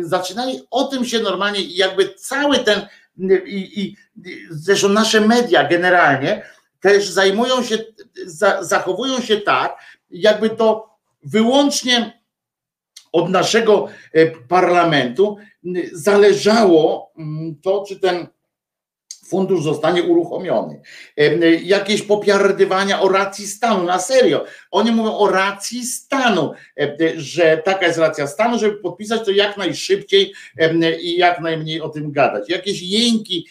Zaczynali 0.00 0.60
o 0.70 0.84
tym 0.84 1.04
się 1.04 1.20
normalnie, 1.20 1.60
jakby 1.60 2.14
cały 2.14 2.58
ten, 2.58 2.80
i, 3.46 3.82
i 3.82 3.96
zresztą 4.50 4.88
nasze 4.88 5.20
media 5.20 5.68
generalnie, 5.68 6.42
też 6.80 7.08
zajmują 7.08 7.62
się, 7.62 7.78
zachowują 8.60 9.20
się 9.20 9.36
tak, 9.36 9.78
jakby 10.10 10.50
to 10.50 10.96
wyłącznie 11.22 12.22
od 13.12 13.30
naszego 13.30 13.88
e, 14.12 14.26
parlamentu 14.26 15.36
zależało 15.92 17.12
to, 17.62 17.84
czy 17.88 18.00
ten 18.00 18.26
fundusz 19.28 19.62
zostanie 19.62 20.02
uruchomiony. 20.02 20.80
Jakieś 21.62 22.02
popiardywania 22.02 23.00
o 23.00 23.08
racji 23.08 23.46
stanu, 23.46 23.84
na 23.84 23.98
serio. 23.98 24.44
Oni 24.70 24.90
mówią 24.90 25.16
o 25.16 25.30
racji 25.30 25.84
stanu, 25.84 26.52
że 27.16 27.62
taka 27.64 27.86
jest 27.86 27.98
racja 27.98 28.26
stanu, 28.26 28.58
żeby 28.58 28.76
podpisać 28.76 29.24
to 29.24 29.30
jak 29.30 29.56
najszybciej 29.56 30.32
i 31.00 31.16
jak 31.16 31.40
najmniej 31.40 31.80
o 31.80 31.88
tym 31.88 32.12
gadać. 32.12 32.48
Jakieś 32.48 32.82
jęki, 32.82 33.46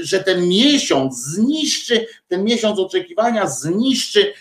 że 0.00 0.24
ten 0.24 0.48
miesiąc 0.48 1.24
zniszczy, 1.24 2.06
ten 2.28 2.44
miesiąc 2.44 2.78
oczekiwania 2.78 3.46
zniszczy 3.46 4.32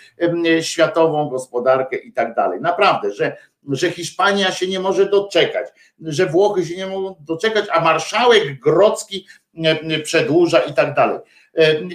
światową 0.61 1.29
gospodarkę 1.29 1.97
i 1.97 2.13
tak 2.13 2.35
dalej. 2.35 2.61
Naprawdę, 2.61 3.11
że, 3.11 3.37
że 3.67 3.91
Hiszpania 3.91 4.51
się 4.51 4.67
nie 4.67 4.79
może 4.79 5.09
doczekać, 5.09 5.67
że 6.01 6.25
Włochy 6.25 6.65
się 6.65 6.77
nie 6.77 6.87
mogą 6.87 7.15
doczekać, 7.19 7.65
a 7.71 7.81
marszałek 7.81 8.59
Grocki 8.59 9.27
przedłuża 10.03 10.59
i 10.59 10.73
tak 10.73 10.95
dalej. 10.95 11.19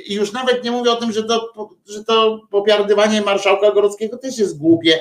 I 0.06 0.14
już 0.14 0.32
nawet 0.32 0.64
nie 0.64 0.70
mówię 0.70 0.90
o 0.90 0.96
tym, 0.96 1.12
że 1.12 1.24
to, 1.24 1.52
że 1.88 2.04
to 2.04 2.40
popiardywanie 2.50 3.20
marszałka 3.20 3.72
Gorockiego 3.72 4.18
też 4.18 4.38
jest 4.38 4.58
głupie, 4.58 5.00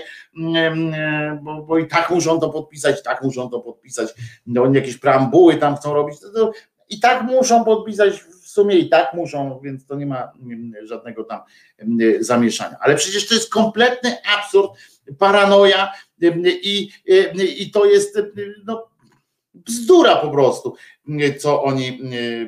bo, 1.41 1.61
bo 1.61 1.77
i 1.77 1.88
tak 1.88 2.10
muszą 2.10 2.40
to 2.40 2.49
podpisać, 2.49 3.03
tak 3.03 3.23
muszą 3.23 3.49
to 3.49 3.60
podpisać, 3.60 4.14
no, 4.45 4.73
jakieś 4.73 4.98
preambuły 4.98 5.56
tam 5.56 5.76
chcą 5.76 5.94
robić, 5.94 6.19
to, 6.19 6.31
to 6.31 6.52
i 6.90 6.99
tak 6.99 7.23
muszą 7.23 7.65
podpisać, 7.65 8.14
w 8.44 8.48
sumie 8.53 8.76
i 8.76 8.90
tak 8.90 9.14
muszą, 9.14 9.60
więc 9.64 9.85
to 9.85 9.95
nie 9.95 10.06
ma 10.06 10.31
żadnego 10.84 11.23
tam 11.23 11.40
zamieszania. 12.19 12.77
Ale 12.80 12.95
przecież 12.95 13.27
to 13.27 13.34
jest 13.34 13.53
kompletny 13.53 14.18
absurd, 14.38 14.72
paranoja 15.19 15.91
i, 16.45 16.89
i 17.57 17.71
to 17.71 17.85
jest 17.85 18.19
no, 18.65 18.88
bzdura 19.53 20.15
po 20.15 20.30
prostu, 20.30 20.75
co 21.39 21.63
oni 21.63 21.99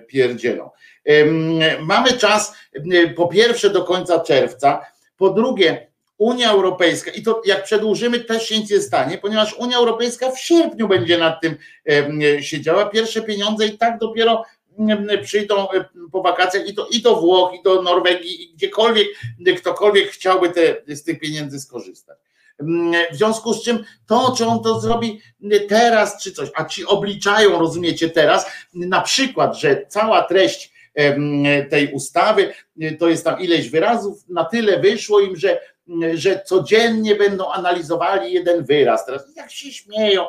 pierdzielą. 0.08 0.70
Mamy 1.82 2.14
czas 2.14 2.56
po 3.16 3.28
pierwsze 3.28 3.70
do 3.70 3.84
końca 3.84 4.20
czerwca, 4.20 4.82
po 5.18 5.30
drugie 5.30 5.88
Unia 6.18 6.52
Europejska, 6.52 7.12
i 7.12 7.24
to 7.24 7.42
jak 7.46 7.64
przedłużymy, 7.64 8.20
też 8.20 8.48
się 8.48 8.60
nic 8.60 8.72
nie 8.72 8.82
stanie, 8.82 9.18
ponieważ 9.18 9.54
Unia 9.54 9.78
Europejska 9.78 10.32
w 10.32 10.40
sierpniu 10.40 10.88
będzie 10.88 11.18
nad 11.18 11.42
tym 11.42 11.58
siedziała. 12.42 12.86
Pierwsze 12.86 13.22
pieniądze 13.22 13.66
i 13.66 13.78
tak 13.78 14.00
dopiero 14.00 14.44
przyjdą 15.24 15.68
po 16.12 16.22
wakacjach 16.22 16.68
i 16.68 16.74
to 16.74 16.88
i 16.92 17.02
do 17.02 17.16
Włoch, 17.16 17.54
i 17.60 17.64
do 17.64 17.82
Norwegii, 17.82 18.44
i 18.44 18.54
gdziekolwiek, 18.54 19.08
ktokolwiek 19.58 20.10
chciałby 20.10 20.50
te, 20.50 20.96
z 20.96 21.04
tych 21.04 21.20
pieniędzy 21.20 21.60
skorzystać. 21.60 22.18
W 23.12 23.16
związku 23.16 23.54
z 23.54 23.64
czym 23.64 23.84
to, 24.08 24.34
czy 24.38 24.46
on 24.46 24.64
to 24.64 24.80
zrobi 24.80 25.22
teraz, 25.70 26.24
czy 26.24 26.32
coś, 26.32 26.50
a 26.56 26.66
ci 26.66 26.86
obliczają, 26.86 27.60
rozumiecie, 27.60 28.10
teraz, 28.10 28.46
na 28.74 29.02
przykład, 29.02 29.58
że 29.58 29.86
cała 29.88 30.24
treść 30.24 30.74
tej 31.70 31.94
ustawy 31.94 32.54
to 33.00 33.10
jest 33.10 33.24
tam 33.24 33.40
ileś 33.40 33.70
wyrazów, 33.70 34.24
na 34.30 34.46
tyle 34.46 34.80
wyszło 34.80 35.20
im, 35.20 35.36
że, 35.36 35.60
że 36.14 36.42
codziennie 36.46 37.16
będą 37.16 37.52
analizowali 37.52 38.34
jeden 38.34 38.66
wyraz. 38.66 39.06
Teraz 39.06 39.36
jak 39.36 39.52
się 39.52 39.72
śmieją, 39.72 40.26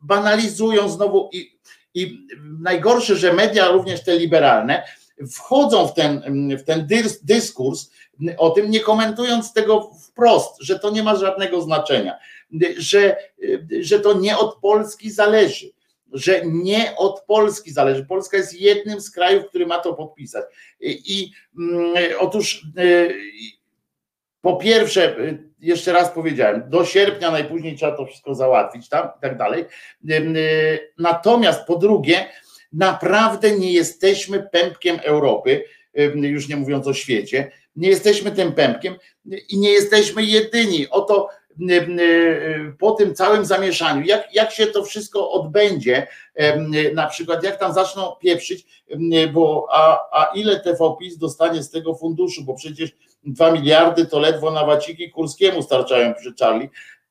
banalizują 0.00 0.88
znowu 0.88 1.30
i, 1.32 1.58
i 1.94 2.26
najgorsze, 2.60 3.16
że 3.16 3.32
media, 3.32 3.68
również 3.68 4.04
te 4.04 4.16
liberalne, 4.16 4.82
wchodzą 5.28 5.86
w 5.86 5.94
ten, 5.94 6.22
w 6.56 6.64
ten 6.64 6.86
dyskurs 7.22 7.90
o 8.38 8.50
tym, 8.50 8.70
nie 8.70 8.80
komentując 8.80 9.52
tego 9.52 9.90
wprost, 10.08 10.56
że 10.60 10.78
to 10.78 10.90
nie 10.90 11.02
ma 11.02 11.16
żadnego 11.16 11.60
znaczenia, 11.60 12.18
że, 12.78 13.16
że 13.80 14.00
to 14.00 14.12
nie 14.12 14.38
od 14.38 14.56
Polski 14.56 15.10
zależy, 15.10 15.70
że 16.12 16.40
nie 16.44 16.96
od 16.96 17.20
Polski 17.20 17.72
zależy. 17.72 18.04
Polska 18.04 18.36
jest 18.36 18.60
jednym 18.60 19.00
z 19.00 19.10
krajów, 19.10 19.46
który 19.46 19.66
ma 19.66 19.78
to 19.78 19.94
podpisać. 19.94 20.44
I, 20.80 21.02
i 21.06 21.32
mm, 21.58 21.94
otóż 22.18 22.66
y, 22.78 23.14
po 24.40 24.56
pierwsze, 24.56 25.18
y, 25.18 25.50
jeszcze 25.60 25.92
raz 25.92 26.10
powiedziałem, 26.10 26.70
do 26.70 26.84
sierpnia 26.84 27.30
najpóźniej 27.30 27.76
trzeba 27.76 27.96
to 27.96 28.06
wszystko 28.06 28.34
załatwić 28.34 28.88
tam 28.88 29.08
i 29.18 29.20
tak 29.20 29.38
dalej. 29.38 29.64
Y, 30.10 30.92
natomiast 30.98 31.66
po 31.66 31.76
drugie, 31.76 32.26
naprawdę 32.72 33.58
nie 33.58 33.72
jesteśmy 33.72 34.48
pępkiem 34.52 34.98
Europy, 35.02 35.64
już 36.14 36.48
nie 36.48 36.56
mówiąc 36.56 36.86
o 36.86 36.94
świecie, 36.94 37.50
nie 37.76 37.88
jesteśmy 37.88 38.30
tym 38.30 38.52
pępkiem 38.52 38.94
i 39.48 39.58
nie 39.58 39.70
jesteśmy 39.70 40.22
jedyni. 40.22 40.88
Oto 40.90 41.28
po 42.78 42.90
tym 42.90 43.14
całym 43.14 43.44
zamieszaniu, 43.44 44.06
jak, 44.06 44.34
jak 44.34 44.52
się 44.52 44.66
to 44.66 44.84
wszystko 44.84 45.30
odbędzie, 45.32 46.06
na 46.94 47.06
przykład 47.06 47.42
jak 47.44 47.58
tam 47.58 47.74
zaczną 47.74 48.16
pieprzyć, 48.20 48.84
bo 49.32 49.66
a, 49.70 49.98
a 50.12 50.32
ile 50.34 50.60
TVPiS 50.60 51.18
dostanie 51.18 51.62
z 51.62 51.70
tego 51.70 51.94
funduszu, 51.94 52.44
bo 52.44 52.54
przecież 52.54 52.90
2 53.24 53.52
miliardy 53.52 54.06
to 54.06 54.18
ledwo 54.18 54.50
na 54.50 54.66
waciki 54.66 55.10
Kurskiemu 55.10 55.62
starczają 55.62 56.14
przy 56.14 56.34
Charlie, 56.40 56.68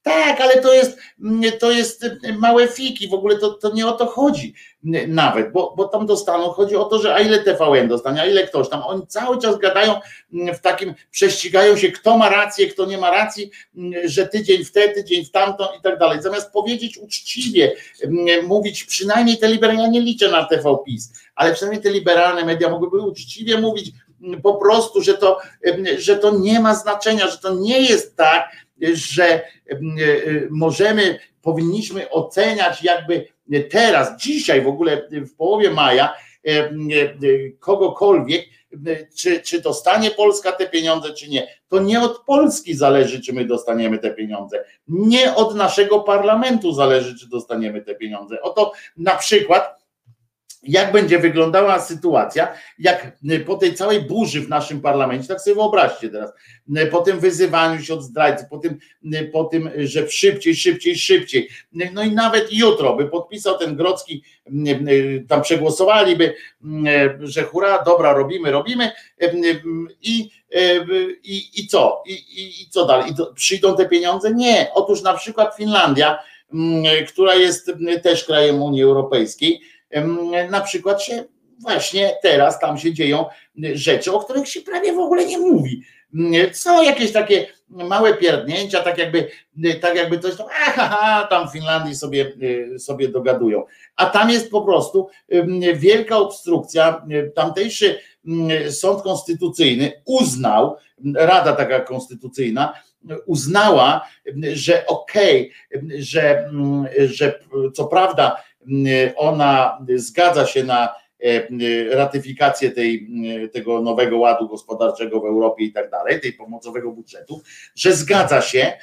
tak, 0.10 0.42
ale 0.42 0.62
to 0.62 0.74
jest, 0.74 1.00
to 1.60 1.72
jest 1.72 2.06
małe 2.38 2.68
fiki, 2.68 3.08
w 3.08 3.14
ogóle 3.14 3.36
to, 3.36 3.50
to 3.50 3.74
nie 3.74 3.88
o 3.88 3.92
to 3.92 4.06
chodzi 4.06 4.54
nawet, 5.08 5.52
bo, 5.52 5.74
bo 5.78 5.88
tam 5.88 6.06
dostaną, 6.06 6.50
chodzi 6.50 6.76
o 6.76 6.86
to, 6.86 7.00
że 7.00 7.16
a 7.16 7.20
ile 7.20 7.40
TVN 7.40 7.88
dostanie, 7.88 8.22
a 8.22 8.26
ile 8.26 8.48
ktoś 8.48 8.70
tam, 8.70 8.82
oni 8.86 9.08
cały 9.08 9.42
czas 9.42 9.58
gadają 9.58 10.00
w 10.32 10.60
takim, 10.60 10.94
prześcigają 11.12 11.78
się, 11.78 11.92
kto 11.92 12.18
ma 12.18 12.30
rację, 12.30 12.68
kto 12.68 12.86
nie 12.86 12.98
ma 12.98 13.12
racji, 13.12 13.52
że 14.06 14.28
tydzień 14.28 14.64
w 14.64 14.72
te, 14.72 14.90
tydzień 14.90 15.26
w 15.26 15.32
tamto 15.32 15.74
i 15.80 15.82
tak 15.82 16.00
dalej, 16.00 16.22
zamiast 16.22 16.52
powiedzieć 16.52 16.98
uczciwie, 16.98 17.72
mówić 18.44 18.84
przynajmniej 18.84 19.38
te 19.38 19.48
liberalne, 19.48 19.84
ja 19.84 19.90
nie 19.90 20.02
liczę 20.02 20.32
na 20.32 20.46
TV 20.46 20.78
PiS, 20.86 21.14
ale 21.36 21.54
przynajmniej 21.54 21.84
te 21.84 21.90
liberalne 21.90 22.46
media 22.46 22.70
mogłyby 22.70 22.98
uczciwie 22.98 23.58
mówić 23.58 23.92
po 24.44 24.54
prostu, 24.54 25.02
że 25.02 25.14
to, 25.14 25.40
że 25.98 26.18
to 26.18 26.40
nie 26.40 26.60
ma 26.60 26.76
znaczenia, 26.76 27.28
że 27.28 27.38
to 27.38 27.56
nie 27.56 27.82
jest 27.82 28.16
tak, 28.16 28.52
że 28.94 29.26
e, 29.26 29.42
e, 29.72 29.78
możemy, 30.50 31.20
powinniśmy 31.42 32.10
oceniać 32.10 32.84
jakby 32.84 33.28
teraz, 33.70 34.22
dzisiaj 34.22 34.62
w 34.62 34.68
ogóle 34.68 35.08
w 35.12 35.36
połowie 35.36 35.72
maja, 35.72 36.14
e, 36.48 36.70
kogokolwiek, 37.60 38.46
czy, 39.16 39.42
czy 39.42 39.62
dostanie 39.62 40.12
Polska 40.12 40.52
te 40.52 40.68
pieniądze, 40.68 41.14
czy 41.14 41.30
nie. 41.30 41.48
To 41.68 41.80
nie 41.80 42.02
od 42.02 42.20
Polski 42.20 42.76
zależy, 42.76 43.22
czy 43.22 43.34
my 43.34 43.46
dostaniemy 43.46 43.98
te 43.98 44.12
pieniądze. 44.12 44.66
Nie 44.88 45.36
od 45.36 45.56
naszego 45.56 46.00
parlamentu 46.00 46.74
zależy, 46.74 47.20
czy 47.20 47.30
dostaniemy 47.30 47.82
te 47.82 47.96
pieniądze. 47.96 48.42
Oto 48.42 48.72
na 48.98 49.16
przykład 49.16 49.79
jak 50.64 50.92
będzie 50.92 51.20
wyglądała 51.20 51.80
sytuacja, 51.80 52.48
jak 52.80 53.18
y, 53.32 53.40
po 53.40 53.56
tej 53.56 53.74
całej 53.74 54.02
burzy 54.02 54.42
w 54.42 54.50
naszym 54.50 54.82
parlamencie, 54.82 55.28
tak 55.28 55.42
sobie 55.42 55.56
wyobraźcie 55.56 56.10
teraz, 56.10 56.32
y, 56.78 56.86
po 56.86 57.02
tym 57.02 57.20
wyzywaniu 57.20 57.82
się 57.82 57.94
od 57.94 58.04
zdrajcy, 58.04 58.46
po 58.50 58.58
tym, 58.58 58.78
y, 59.14 59.30
po 59.34 59.44
tym, 59.44 59.70
że 59.78 60.10
szybciej, 60.10 60.56
szybciej, 60.56 60.96
szybciej, 60.96 61.50
no 61.94 62.04
i 62.04 62.12
nawet 62.12 62.54
jutro 62.54 62.96
by 62.96 63.06
podpisał 63.06 63.58
ten 63.58 63.76
Grocki, 63.76 64.24
tam 65.28 65.42
przegłosowaliby, 65.42 66.34
że 67.20 67.44
hura, 67.44 67.84
dobra, 67.84 68.14
robimy, 68.14 68.52
robimy 68.52 68.92
i, 70.02 70.30
i, 71.24 71.50
i 71.56 71.68
co? 71.68 72.04
I, 72.08 72.14
i, 72.14 72.62
i 72.62 72.70
co 72.70 72.86
dalej? 72.86 73.12
I 73.12 73.16
to, 73.16 73.34
przyjdą 73.34 73.78
te 73.78 73.86
pieniądze? 73.86 74.34
Nie. 74.34 74.68
Otóż 74.74 75.02
na 75.02 75.14
przykład 75.14 75.56
Finlandia, 75.56 76.20
która 77.08 77.36
jest 77.36 77.72
też 78.04 78.24
krajem 78.24 78.62
Unii 78.62 78.84
Europejskiej, 78.84 79.62
na 80.50 80.62
przykład 80.62 81.04
się 81.04 81.24
właśnie 81.60 82.18
teraz 82.22 82.60
tam 82.60 82.78
się 82.78 82.94
dzieją 82.94 83.26
rzeczy, 83.74 84.12
o 84.14 84.20
których 84.20 84.50
się 84.50 84.62
prawie 84.62 84.94
w 84.94 85.00
ogóle 85.00 85.26
nie 85.26 85.38
mówi. 85.38 85.82
Są 86.54 86.84
jakieś 86.84 87.12
takie 87.12 87.48
małe 87.70 88.14
pierdnięcia, 88.14 88.84
tak 88.84 88.98
jakby, 88.98 89.28
tak 89.82 89.96
jakby 89.96 90.20
coś 90.20 90.36
tam, 90.36 90.48
aha, 90.68 91.28
tam 91.30 91.50
w 91.50 91.52
Finlandii 91.52 91.96
sobie, 91.96 92.32
sobie 92.78 93.08
dogadują. 93.08 93.64
A 93.96 94.06
tam 94.06 94.30
jest 94.30 94.52
po 94.52 94.62
prostu 94.62 95.10
wielka 95.76 96.18
obstrukcja. 96.18 97.06
Tamtejszy 97.36 98.00
sąd 98.70 99.02
konstytucyjny 99.02 99.92
uznał, 100.06 100.78
Rada 101.16 101.54
taka 101.54 101.80
konstytucyjna, 101.80 102.74
uznała, 103.26 104.08
że 104.54 104.86
okej, 104.86 105.52
okay, 105.76 106.02
że, 106.02 106.50
że 107.06 107.40
co 107.74 107.86
prawda 107.86 108.44
ona 109.16 109.86
zgadza 109.96 110.46
się 110.46 110.64
na 110.64 110.90
e, 111.24 111.96
ratyfikację 111.96 112.72
tej, 112.72 113.08
tego 113.54 113.82
nowego 113.82 114.18
ładu 114.18 114.48
gospodarczego 114.48 115.22
w 115.22 115.26
Europie 115.26 115.64
i 115.64 115.74
tak 115.74 115.90
dalej, 115.90 116.22
tej 116.22 116.34
pomocowego 116.34 116.92
budżetu, 116.92 117.42
że 117.76 117.94
zgadza 117.94 118.42
się, 118.42 118.74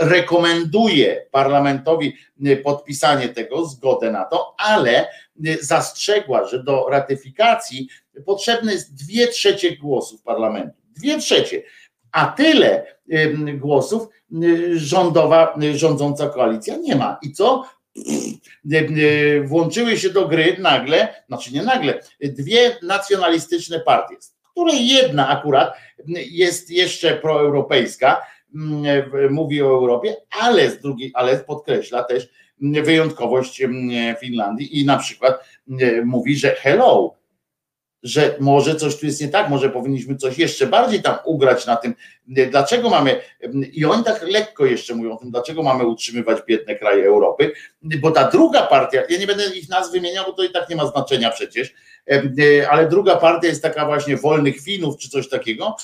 rekomenduje 0.00 1.26
parlamentowi 1.30 2.14
podpisanie 2.64 3.28
tego, 3.28 3.66
zgodę 3.66 4.10
na 4.10 4.24
to, 4.24 4.54
ale 4.58 5.08
zastrzegła, 5.60 6.46
że 6.46 6.62
do 6.62 6.86
ratyfikacji 6.90 7.88
potrzebne 8.26 8.72
jest 8.72 8.94
dwie 8.94 9.28
trzecie 9.28 9.76
głosów 9.76 10.22
parlamentu. 10.22 10.76
Dwie 10.96 11.18
trzecie. 11.18 11.62
A 12.12 12.26
tyle 12.26 12.86
głosów 13.54 14.08
rządowa, 14.72 15.58
rządząca 15.74 16.28
koalicja 16.28 16.76
nie 16.76 16.96
ma. 16.96 17.18
I 17.22 17.32
co? 17.32 17.64
włączyły 19.44 19.96
się 19.96 20.10
do 20.10 20.28
gry 20.28 20.56
nagle, 20.58 21.24
znaczy 21.28 21.52
nie 21.52 21.62
nagle, 21.62 22.00
dwie 22.20 22.76
nacjonalistyczne 22.82 23.80
partie, 23.80 24.16
z 24.20 24.34
której 24.52 24.88
jedna 24.88 25.28
akurat 25.28 25.74
jest 26.30 26.70
jeszcze 26.70 27.16
proeuropejska, 27.16 28.22
mówi 29.30 29.62
o 29.62 29.66
Europie, 29.66 30.16
ale 30.40 30.70
z 30.70 30.80
drugiej, 30.80 31.10
ale 31.14 31.36
podkreśla 31.38 32.04
też 32.04 32.28
wyjątkowość 32.60 33.62
Finlandii 34.20 34.80
i 34.80 34.84
na 34.84 34.98
przykład 34.98 35.44
mówi, 36.04 36.36
że 36.36 36.50
hello, 36.50 37.21
że 38.02 38.36
może 38.40 38.76
coś 38.76 38.96
tu 38.96 39.06
jest 39.06 39.20
nie 39.20 39.28
tak, 39.28 39.48
może 39.48 39.70
powinniśmy 39.70 40.16
coś 40.16 40.38
jeszcze 40.38 40.66
bardziej 40.66 41.02
tam 41.02 41.16
ugrać 41.24 41.66
na 41.66 41.76
tym, 41.76 41.94
dlaczego 42.26 42.90
mamy, 42.90 43.20
i 43.72 43.84
oni 43.84 44.04
tak 44.04 44.22
lekko 44.28 44.66
jeszcze 44.66 44.94
mówią 44.94 45.12
o 45.12 45.16
tym, 45.16 45.30
dlaczego 45.30 45.62
mamy 45.62 45.86
utrzymywać 45.86 46.38
biedne 46.46 46.76
kraje 46.76 47.06
Europy, 47.06 47.52
bo 47.82 48.10
ta 48.10 48.30
druga 48.30 48.62
partia, 48.62 49.02
ja 49.08 49.18
nie 49.18 49.26
będę 49.26 49.56
ich 49.56 49.68
nazw 49.68 49.92
wymieniał, 49.92 50.24
bo 50.26 50.32
to 50.32 50.44
i 50.44 50.50
tak 50.50 50.68
nie 50.68 50.76
ma 50.76 50.86
znaczenia 50.86 51.30
przecież, 51.30 51.74
ale 52.70 52.88
druga 52.88 53.16
partia 53.16 53.48
jest 53.48 53.62
taka 53.62 53.86
właśnie 53.86 54.16
wolnych 54.16 54.60
Finów 54.60 54.96
czy 54.98 55.08
coś 55.08 55.28
takiego, 55.28 55.76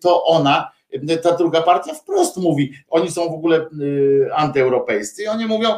to 0.00 0.24
ona 0.24 0.73
ta 1.22 1.36
druga 1.36 1.62
partia 1.62 1.94
wprost 1.94 2.36
mówi, 2.36 2.72
oni 2.88 3.10
są 3.10 3.30
w 3.30 3.34
ogóle 3.34 3.66
y, 3.80 4.28
antyeuropejscy 4.34 5.22
i 5.22 5.26
oni 5.26 5.46
mówią 5.46 5.68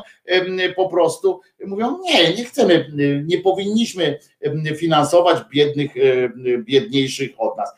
po 0.77 0.89
prostu, 0.89 1.41
mówią 1.67 1.99
nie, 2.03 2.35
nie 2.35 2.45
chcemy, 2.45 2.75
y, 2.75 3.25
nie 3.27 3.39
powinniśmy 3.39 4.19
finansować 4.77 5.39
biednych, 5.51 5.97
y, 5.97 6.33
biedniejszych 6.59 7.31
od 7.39 7.57
nas. 7.57 7.73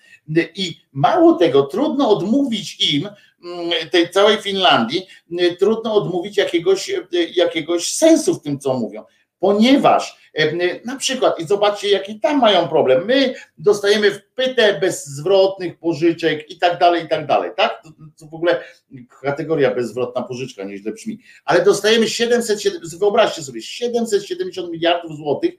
I 0.55 0.81
mało 0.93 1.35
tego, 1.35 1.63
trudno 1.63 2.11
odmówić 2.11 2.95
im, 2.95 3.09
tej 3.91 4.11
całej 4.11 4.37
Finlandii, 4.37 5.07
trudno 5.59 5.95
odmówić 5.95 6.37
jakiegoś, 6.37 6.91
jakiegoś 7.35 7.93
sensu 7.93 8.35
w 8.35 8.43
tym, 8.43 8.59
co 8.59 8.75
mówią 8.75 9.05
ponieważ 9.39 10.18
na 10.85 10.97
przykład, 10.97 11.41
i 11.41 11.47
zobaczcie, 11.47 11.91
jaki 11.91 12.21
tam 12.21 12.39
mają 12.39 12.69
problem. 12.69 13.07
My 13.07 13.35
dostajemy 13.59 14.11
wpytę 14.11 14.81
bezzwrotnych 14.81 15.79
pożyczek 15.79 16.51
i 16.51 16.59
tak 16.59 16.79
dalej, 16.79 17.05
i 17.05 17.09
tak 17.09 17.27
dalej, 17.27 17.51
tak? 17.57 17.83
To 18.19 18.27
w 18.27 18.35
ogóle 18.35 18.63
kategoria 19.23 19.75
bezzwrotna 19.75 20.23
pożyczka 20.23 20.65
nieźle 20.65 20.93
brzmi, 20.93 21.19
ale 21.45 21.65
dostajemy 21.65 22.09
700, 22.09 22.59
wyobraźcie 22.99 23.43
sobie, 23.43 23.63
770 23.63 24.71
miliardów 24.71 25.17
złotych, 25.17 25.55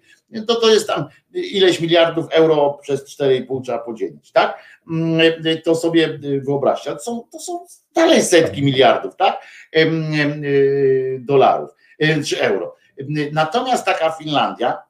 to 0.47 0.55
to 0.55 0.69
jest 0.69 0.87
tam 0.87 1.05
ileś 1.33 1.79
miliardów 1.79 2.25
euro 2.31 2.79
przez 2.81 3.19
4,5 3.19 3.63
trzeba 3.63 3.79
podzielić, 3.79 4.31
tak? 4.31 4.63
To 5.63 5.75
sobie 5.75 6.19
wyobraźcie, 6.45 6.91
to 6.91 6.99
są, 6.99 7.23
to 7.31 7.39
są 7.39 7.65
dalej 7.95 8.21
setki 8.21 8.63
miliardów, 8.63 9.15
tak? 9.15 9.41
Dolarów 11.19 11.69
czy 12.25 12.41
euro. 12.41 12.78
Natomiast 13.31 13.85
taka 13.85 14.11
Finlandia, 14.11 14.83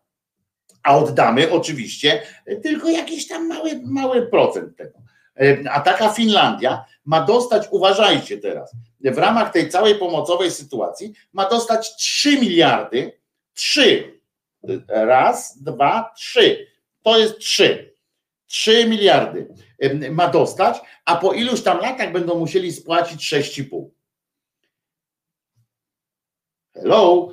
a 0.84 0.98
oddamy 0.98 1.52
oczywiście 1.52 2.22
tylko 2.64 2.90
jakiś 2.90 3.28
tam 3.28 3.48
mały, 3.48 3.82
mały 3.86 4.28
procent 4.28 4.78
tego. 4.78 5.00
A 5.72 5.80
taka 5.80 6.10
Finlandia 6.10 6.86
ma 7.06 7.22
dostać, 7.22 7.68
uważajcie 7.72 8.38
teraz, 8.38 8.76
w 9.02 9.18
ramach 9.18 9.52
tej 9.52 9.70
całej 9.70 9.96
pomocowej 9.96 10.52
sytuacji, 10.52 11.14
ma 11.34 11.50
dostać 11.50 11.96
3 11.96 12.40
miliardy, 12.40 13.20
3. 13.54 14.20
Raz, 14.88 15.64
dwa, 15.64 16.12
trzy. 16.16 16.68
To 17.04 17.18
jest 17.18 17.38
3. 17.38 17.96
3 18.48 18.88
miliardy 18.88 19.48
ma 20.12 20.28
dostać, 20.28 20.82
a 21.06 21.16
po 21.16 21.34
iluś 21.34 21.62
tam 21.62 21.80
latach 21.80 22.12
będą 22.12 22.40
musieli 22.40 22.74
spłacić 22.74 23.34
6,5. 23.34 23.90
Hello, 26.74 27.32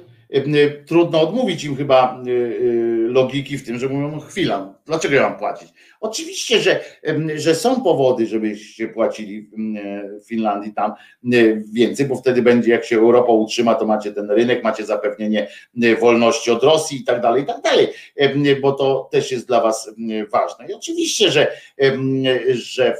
trudno 0.87 1.21
odmówić 1.21 1.65
im 1.65 1.77
chyba 1.77 2.23
e, 2.27 2.31
logiki 3.09 3.59
w 3.59 3.67
tym, 3.67 3.79
że 3.79 3.89
mówią, 3.89 4.11
no 4.11 4.21
chwila, 4.21 4.75
dlaczego 4.87 5.15
ja 5.15 5.23
mam 5.23 5.39
płacić? 5.39 5.69
Oczywiście, 6.01 6.61
że, 6.61 6.81
że 7.37 7.55
są 7.55 7.81
powody, 7.81 8.27
żebyście 8.27 8.89
płacili 8.89 9.51
w 10.23 10.29
Finlandii 10.29 10.75
tam 10.75 10.93
więcej, 11.73 12.07
bo 12.07 12.17
wtedy 12.17 12.43
będzie, 12.43 12.71
jak 12.71 12.85
się 12.85 12.97
Europa 12.97 13.33
utrzyma, 13.33 13.75
to 13.75 13.87
macie 13.87 14.13
ten 14.13 14.31
rynek, 14.31 14.65
macie 14.65 14.87
zapewnienie 14.87 15.49
wolności 16.01 16.51
od 16.51 16.63
Rosji 16.63 17.01
i 17.01 17.05
tak 17.05 17.21
dalej, 17.21 17.43
i 17.43 17.47
tak 17.47 17.63
dalej, 17.63 17.89
bo 18.61 18.73
to 18.73 19.09
też 19.13 19.33
jest 19.33 19.47
dla 19.47 19.61
was 19.61 19.91
ważne. 20.33 20.67
I 20.69 20.75
oczywiście, 20.75 21.31
że, 21.31 21.53
że 22.53 22.97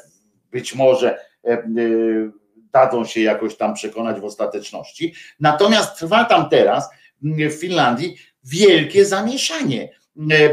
być 0.51 0.75
może 0.75 1.19
dadzą 2.73 3.05
się 3.05 3.21
jakoś 3.21 3.57
tam 3.57 3.75
przekonać 3.75 4.21
w 4.21 4.25
ostateczności. 4.25 5.15
Natomiast 5.41 5.99
trwa 5.99 6.25
tam 6.25 6.49
teraz 6.49 6.91
w 7.23 7.53
Finlandii 7.61 8.17
wielkie 8.45 9.05
zamieszanie. 9.05 9.97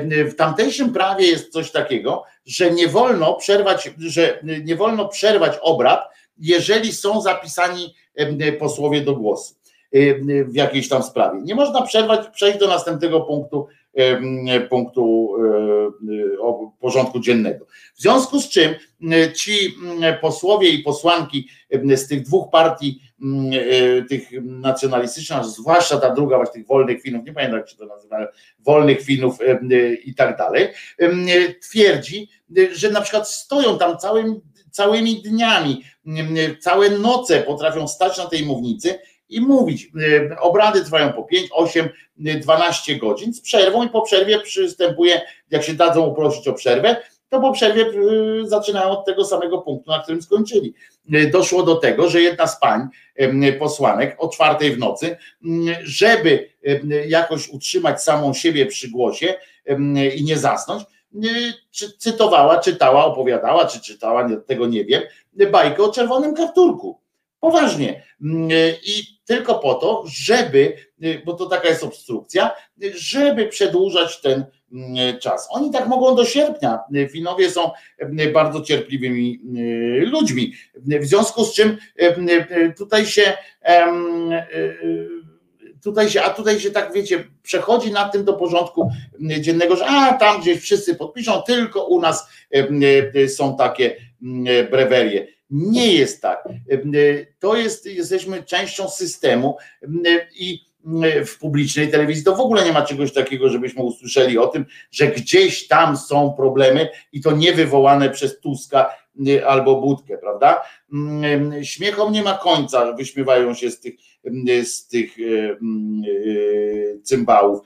W 0.09 0.35
tamtejszym 0.37 0.93
prawie 0.93 1.27
jest 1.27 1.51
coś 1.51 1.71
takiego, 1.71 2.23
że 2.45 2.71
nie 2.71 2.87
wolno 2.87 3.33
przerwać, 3.33 3.91
że 3.97 4.39
nie 4.63 4.75
wolno 4.75 5.07
przerwać 5.07 5.57
obrad, 5.61 6.09
jeżeli 6.37 6.93
są 6.93 7.21
zapisani 7.21 7.95
posłowie 8.59 9.01
do 9.01 9.15
głosu 9.15 9.55
w 10.45 10.55
jakiejś 10.55 10.89
tam 10.89 11.03
sprawie. 11.03 11.41
Nie 11.41 11.55
można 11.55 11.81
przerwać, 11.81 12.27
przejść 12.33 12.59
do 12.59 12.67
następnego 12.67 13.21
punktu, 13.21 13.67
punktu 14.69 15.29
porządku 16.79 17.19
dziennego. 17.19 17.65
W 17.95 18.01
związku 18.01 18.41
z 18.41 18.49
czym 18.49 18.73
ci 19.35 19.75
posłowie 20.21 20.69
i 20.69 20.83
posłanki 20.83 21.47
z 21.95 22.07
tych 22.07 22.21
dwóch 22.21 22.49
partii, 22.51 22.99
tych 24.09 24.29
nacjonalistycznych, 24.41 25.45
zwłaszcza 25.45 25.97
ta 25.97 26.09
druga, 26.09 26.37
właśnie 26.37 26.53
tych 26.53 26.67
wolnych 26.67 27.01
Finów, 27.01 27.25
nie 27.25 27.33
pamiętam 27.33 27.59
jak 27.59 27.69
się 27.69 27.77
to 27.77 27.85
nazywa, 27.85 28.27
wolnych 28.59 29.01
Finów 29.01 29.37
i 30.05 30.15
tak 30.15 30.37
dalej, 30.37 30.67
twierdzi, 31.61 32.29
że 32.71 32.91
na 32.91 33.01
przykład 33.01 33.29
stoją 33.29 33.77
tam 33.77 33.97
całym, 33.97 34.41
całymi 34.71 35.21
dniami, 35.21 35.83
całe 36.59 36.89
noce 36.89 37.41
potrafią 37.41 37.87
stać 37.87 38.17
na 38.17 38.25
tej 38.25 38.45
mównicy 38.45 38.99
i 39.29 39.41
mówić. 39.41 39.91
E, 40.31 40.39
obrady 40.39 40.83
trwają 40.83 41.13
po 41.13 41.23
5, 41.23 41.49
8, 41.51 41.89
12 42.17 42.95
godzin 42.95 43.33
z 43.33 43.41
przerwą 43.41 43.83
i 43.83 43.89
po 43.89 44.01
przerwie 44.01 44.39
przystępuje, 44.39 45.21
jak 45.51 45.63
się 45.63 45.73
dadzą 45.73 46.05
uprosić 46.05 46.47
o 46.47 46.53
przerwę, 46.53 46.95
to 47.29 47.39
po 47.39 47.51
przerwie 47.51 47.85
e, 47.85 47.91
zaczynają 48.47 48.89
od 48.89 49.05
tego 49.05 49.25
samego 49.25 49.61
punktu, 49.61 49.91
na 49.91 49.99
którym 49.99 50.21
skończyli. 50.21 50.73
E, 51.13 51.27
doszło 51.27 51.63
do 51.63 51.75
tego, 51.75 52.09
że 52.09 52.21
jedna 52.21 52.47
z 52.47 52.59
pań 52.59 52.87
posłanek 53.59 54.15
o 54.19 54.29
czwartej 54.29 54.71
w 54.71 54.79
nocy, 54.79 55.17
żeby 55.83 56.49
jakoś 57.07 57.49
utrzymać 57.49 58.03
samą 58.03 58.33
siebie 58.33 58.65
przy 58.65 58.89
głosie 58.89 59.33
i 60.15 60.23
nie 60.23 60.37
zasnąć, 60.37 60.83
cytowała, 61.97 62.59
czytała, 62.59 63.05
opowiadała, 63.05 63.65
czy 63.65 63.81
czytała, 63.81 64.29
tego 64.47 64.67
nie 64.67 64.85
wiem, 64.85 65.01
bajkę 65.51 65.83
o 65.83 65.91
czerwonym 65.91 66.35
kapturku. 66.35 67.02
Poważnie. 67.43 68.03
I 68.83 69.03
tylko 69.25 69.59
po 69.59 69.73
to, 69.73 70.03
żeby, 70.07 70.73
bo 71.25 71.33
to 71.33 71.45
taka 71.45 71.67
jest 71.67 71.83
obstrukcja, 71.83 72.51
żeby 72.95 73.47
przedłużać 73.47 74.21
ten 74.21 74.45
mm, 74.73 75.19
czas. 75.19 75.47
Oni 75.51 75.71
tak 75.71 75.87
mogą 75.87 76.15
do 76.15 76.25
sierpnia. 76.25 76.79
Finowie 77.11 77.51
są 77.51 77.71
mm, 77.99 78.33
bardzo 78.33 78.61
cierpliwymi 78.61 79.39
mm, 79.45 80.11
ludźmi. 80.11 80.53
W 80.75 81.05
związku 81.05 81.45
z 81.45 81.53
czym 81.53 81.77
tutaj 82.77 83.05
się 83.05 83.33
tutaj 85.83 86.09
się, 86.09 86.21
a 86.21 86.29
tutaj 86.29 86.59
się 86.59 86.71
tak 86.71 86.93
wiecie, 86.93 87.23
przechodzi 87.41 87.91
nad 87.91 88.11
tym 88.11 88.25
do 88.25 88.33
porządku 88.33 88.89
dziennego, 89.39 89.75
że 89.75 89.85
a 89.85 90.13
tam 90.13 90.41
gdzieś 90.41 90.61
wszyscy 90.61 90.95
podpiszą, 90.95 91.41
tylko 91.41 91.85
u 91.85 92.01
nas 92.01 92.27
są 93.27 93.57
takie 93.57 93.95
brewerie. 94.71 95.27
Nie 95.49 95.93
jest 95.93 96.21
tak. 96.21 96.43
To 97.39 97.55
jest, 97.55 97.85
jesteśmy 97.85 98.43
częścią 98.43 98.89
systemu 98.89 99.57
i 100.39 100.59
w 101.25 101.37
publicznej 101.39 101.91
telewizji 101.91 102.23
to 102.23 102.35
w 102.35 102.39
ogóle 102.39 102.65
nie 102.65 102.71
ma 102.71 102.81
czegoś 102.81 103.13
takiego, 103.13 103.49
żebyśmy 103.49 103.83
usłyszeli 103.83 104.37
o 104.37 104.47
tym, 104.47 104.65
że 104.91 105.07
gdzieś 105.07 105.67
tam 105.67 105.97
są 105.97 106.33
problemy 106.37 106.89
i 107.11 107.21
to 107.21 107.31
nie 107.31 107.53
wywołane 107.53 108.09
przez 108.09 108.39
Tuska 108.39 108.89
albo 109.47 109.81
Budkę, 109.81 110.17
prawda? 110.17 110.61
Śmiechom 111.63 112.13
nie 112.13 112.23
ma 112.23 112.37
końca, 112.37 112.93
wyśmiewają 112.93 113.53
się 113.53 113.71
z 113.71 113.79
tych, 113.79 113.93
z 114.63 114.87
tych 114.87 115.15
cymbałów 117.03 117.59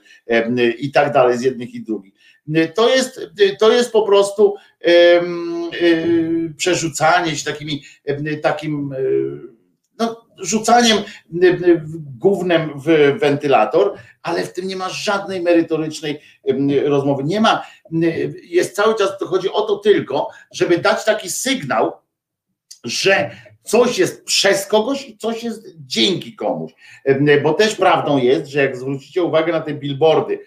i 0.78 0.92
tak 0.92 1.12
dalej, 1.12 1.38
z 1.38 1.42
jednych 1.42 1.74
i 1.74 1.80
drugich. 1.80 2.14
To 2.74 2.88
jest, 2.88 3.20
to 3.58 3.72
jest 3.72 3.92
po 3.92 4.02
prostu 4.02 4.54
przerzucanie 6.56 7.36
się 7.36 7.44
takimi, 7.44 7.84
takim 8.42 8.94
no, 9.98 10.26
rzucaniem 10.38 10.98
głównym 12.18 12.72
w 12.80 13.18
wentylator, 13.20 13.94
ale 14.22 14.42
w 14.42 14.52
tym 14.52 14.68
nie 14.68 14.76
ma 14.76 14.88
żadnej 14.88 15.42
merytorycznej 15.42 16.20
rozmowy. 16.84 17.24
Nie 17.24 17.40
ma, 17.40 17.62
jest 18.42 18.76
cały 18.76 18.94
czas, 18.94 19.18
to 19.18 19.26
chodzi 19.26 19.52
o 19.52 19.62
to 19.62 19.76
tylko, 19.76 20.28
żeby 20.52 20.78
dać 20.78 21.04
taki 21.04 21.30
sygnał, 21.30 21.92
że 22.84 23.30
coś 23.68 23.98
jest 23.98 24.24
przez 24.24 24.66
kogoś 24.66 25.08
i 25.08 25.16
coś 25.16 25.44
jest 25.44 25.74
dzięki 25.76 26.36
komuś. 26.36 26.72
Bo 27.42 27.54
też 27.54 27.74
prawdą 27.74 28.18
jest, 28.18 28.46
że 28.46 28.60
jak 28.60 28.76
zwrócicie 28.76 29.22
uwagę 29.22 29.52
na 29.52 29.60
te 29.60 29.74
billboardy 29.74 30.38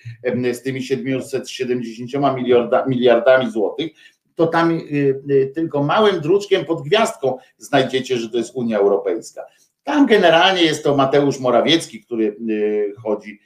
z 0.53 0.61
tymi 0.61 0.83
770 0.83 2.11
miliarda, 2.35 2.85
miliardami 2.85 3.51
złotych, 3.51 3.91
to 4.35 4.47
tam 4.47 4.71
y, 4.71 4.81
y, 5.29 5.51
tylko 5.55 5.83
małym 5.83 6.21
druczkiem 6.21 6.65
pod 6.65 6.81
gwiazdką 6.81 7.37
znajdziecie, 7.57 8.17
że 8.17 8.29
to 8.29 8.37
jest 8.37 8.55
Unia 8.55 8.77
Europejska. 8.77 9.41
Tam 9.83 10.05
generalnie 10.05 10.63
jest 10.63 10.83
to 10.83 10.95
Mateusz 10.95 11.39
Morawiecki, 11.39 12.03
który 12.03 12.35
y, 12.49 12.93
chodzi 13.03 13.39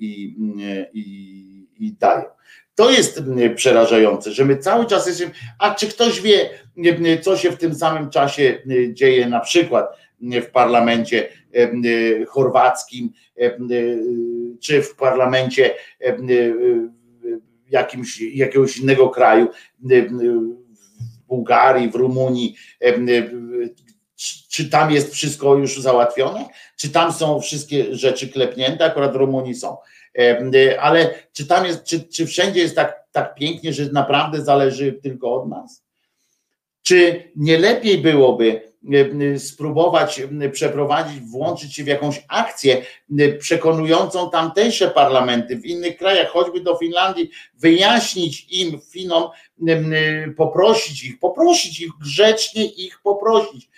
i, 0.00 0.36
i, 0.92 1.66
i 1.78 1.92
daje. 1.92 2.24
To 2.74 2.90
jest 2.90 3.22
przerażające, 3.54 4.32
że 4.32 4.44
my 4.44 4.56
cały 4.56 4.86
czas 4.86 5.06
jesteśmy. 5.06 5.34
A 5.58 5.74
czy 5.74 5.86
ktoś 5.86 6.20
wie, 6.20 6.50
co 7.22 7.36
się 7.36 7.50
w 7.50 7.58
tym 7.58 7.74
samym 7.74 8.10
czasie 8.10 8.62
dzieje, 8.92 9.26
na 9.26 9.40
przykład 9.40 9.96
w 10.20 10.46
parlamencie 10.46 11.28
chorwackim, 12.28 13.12
czy 14.60 14.82
w 14.82 14.94
parlamencie 14.96 15.74
jakimś, 17.70 18.20
jakiegoś 18.20 18.76
innego 18.76 19.08
kraju, 19.08 19.48
w 19.80 21.26
Bułgarii, 21.28 21.90
w 21.90 21.94
Rumunii, 21.94 22.56
czy 24.50 24.70
tam 24.70 24.90
jest 24.90 25.14
wszystko 25.14 25.54
już 25.54 25.80
załatwione? 25.80 26.48
Czy 26.76 26.90
tam 26.90 27.12
są 27.12 27.40
wszystkie 27.40 27.94
rzeczy 27.94 28.28
klepnięte? 28.28 28.84
Akurat 28.84 29.12
w 29.12 29.16
Rumunii 29.16 29.54
są. 29.54 29.76
Ale 30.80 31.14
czy 31.32 31.46
tam 31.46 31.66
jest, 31.66 31.84
czy, 31.84 32.08
czy 32.08 32.26
wszędzie 32.26 32.60
jest 32.60 32.76
tak, 32.76 33.04
tak 33.12 33.34
pięknie, 33.34 33.72
że 33.72 33.92
naprawdę 33.92 34.44
zależy 34.44 34.92
tylko 34.92 35.34
od 35.34 35.48
nas? 35.48 35.82
Czy 36.82 37.30
nie 37.36 37.58
lepiej 37.58 37.98
byłoby 37.98 38.72
E, 38.90 39.38
spróbować 39.38 40.22
przeprowadzić, 40.52 41.20
włączyć 41.20 41.74
się 41.74 41.84
w 41.84 41.86
jakąś 41.86 42.24
akcję 42.28 42.82
przekonującą 43.38 44.30
tamtejsze 44.30 44.90
parlamenty 44.90 45.56
w 45.56 45.66
innych 45.66 45.96
krajach, 45.96 46.28
choćby 46.28 46.60
do 46.60 46.76
Finlandii, 46.76 47.30
wyjaśnić 47.54 48.46
im, 48.50 48.80
Finom, 48.90 49.30
poprosić 50.36 51.04
ich, 51.04 51.18
poprosić 51.18 51.80
ich 51.80 51.90
grzecznie, 52.00 52.64
ich 52.64 53.00
poprosić 53.02 53.68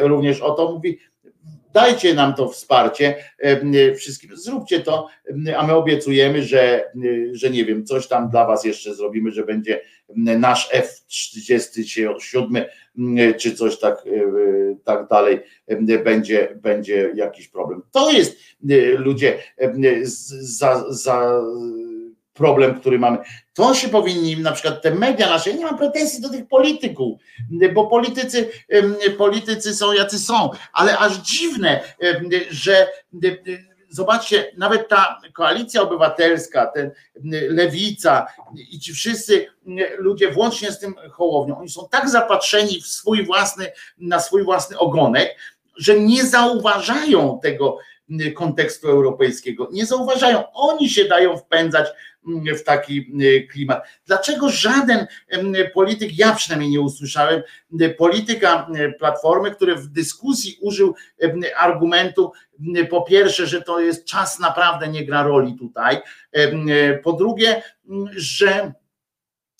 również 0.00 0.40
o 0.40 0.50
to, 0.50 0.72
mówi, 0.72 0.98
dajcie 1.76 2.14
nam 2.14 2.34
to 2.34 2.48
wsparcie 2.48 3.14
wszystkim, 3.96 4.36
zróbcie 4.36 4.80
to, 4.80 5.08
a 5.56 5.66
my 5.66 5.74
obiecujemy, 5.74 6.42
że, 6.42 6.90
że 7.32 7.50
nie 7.50 7.64
wiem, 7.64 7.84
coś 7.84 8.08
tam 8.08 8.30
dla 8.30 8.46
was 8.46 8.64
jeszcze 8.64 8.94
zrobimy, 8.94 9.30
że 9.30 9.44
będzie 9.44 9.80
nasz 10.16 10.68
F-37 10.72 12.64
czy 13.38 13.54
coś 13.54 13.78
tak, 13.78 14.04
tak 14.84 15.08
dalej, 15.08 15.40
będzie, 16.04 16.58
będzie 16.62 17.12
jakiś 17.14 17.48
problem. 17.48 17.82
To 17.92 18.10
jest 18.10 18.38
ludzie 18.98 19.38
za, 20.40 20.84
za 20.88 21.42
problem, 22.36 22.80
który 22.80 22.98
mamy. 22.98 23.18
To 23.54 23.74
się 23.74 23.88
powinni, 23.88 24.36
na 24.36 24.52
przykład 24.52 24.82
te 24.82 24.94
media 24.94 25.30
nasze, 25.30 25.50
ja 25.50 25.56
nie 25.56 25.64
mam 25.64 25.78
pretensji 25.78 26.22
do 26.22 26.28
tych 26.28 26.48
polityków, 26.48 27.20
bo 27.74 27.86
politycy, 27.86 28.50
politycy 29.18 29.74
są 29.74 29.92
jacy 29.92 30.18
są, 30.18 30.50
ale 30.72 30.98
aż 30.98 31.16
dziwne, 31.16 31.80
że 32.50 32.88
zobaczcie, 33.88 34.52
nawet 34.56 34.88
ta 34.88 35.20
koalicja 35.34 35.82
obywatelska, 35.82 36.66
ten 36.66 36.90
lewica 37.48 38.26
i 38.70 38.80
ci 38.80 38.92
wszyscy 38.92 39.46
ludzie, 39.98 40.32
włącznie 40.32 40.72
z 40.72 40.78
tym 40.78 40.94
Hołownią, 41.10 41.58
oni 41.58 41.68
są 41.68 41.88
tak 41.90 42.08
zapatrzeni 42.08 42.80
w 42.80 42.86
swój 42.86 43.26
własny, 43.26 43.72
na 43.98 44.20
swój 44.20 44.44
własny 44.44 44.78
ogonek, 44.78 45.36
że 45.76 46.00
nie 46.00 46.24
zauważają 46.24 47.40
tego 47.42 47.78
kontekstu 48.34 48.88
europejskiego. 48.88 49.68
Nie 49.72 49.86
zauważają. 49.86 50.52
Oni 50.52 50.90
się 50.90 51.04
dają 51.04 51.36
wpędzać 51.36 51.88
w 52.56 52.62
taki 52.62 53.12
klimat. 53.50 53.86
Dlaczego 54.06 54.50
żaden 54.50 55.06
polityk, 55.74 56.18
ja 56.18 56.34
przynajmniej 56.34 56.70
nie 56.70 56.80
usłyszałem, 56.80 57.42
polityka 57.98 58.68
Platformy, 58.98 59.50
który 59.50 59.74
w 59.74 59.86
dyskusji 59.86 60.58
użył 60.60 60.94
argumentu, 61.56 62.32
po 62.90 63.02
pierwsze, 63.02 63.46
że 63.46 63.62
to 63.62 63.80
jest 63.80 64.04
czas 64.04 64.38
naprawdę 64.38 64.88
nie 64.88 65.06
gra 65.06 65.22
roli 65.22 65.56
tutaj, 65.58 66.00
po 67.02 67.12
drugie, 67.12 67.62
że 68.16 68.72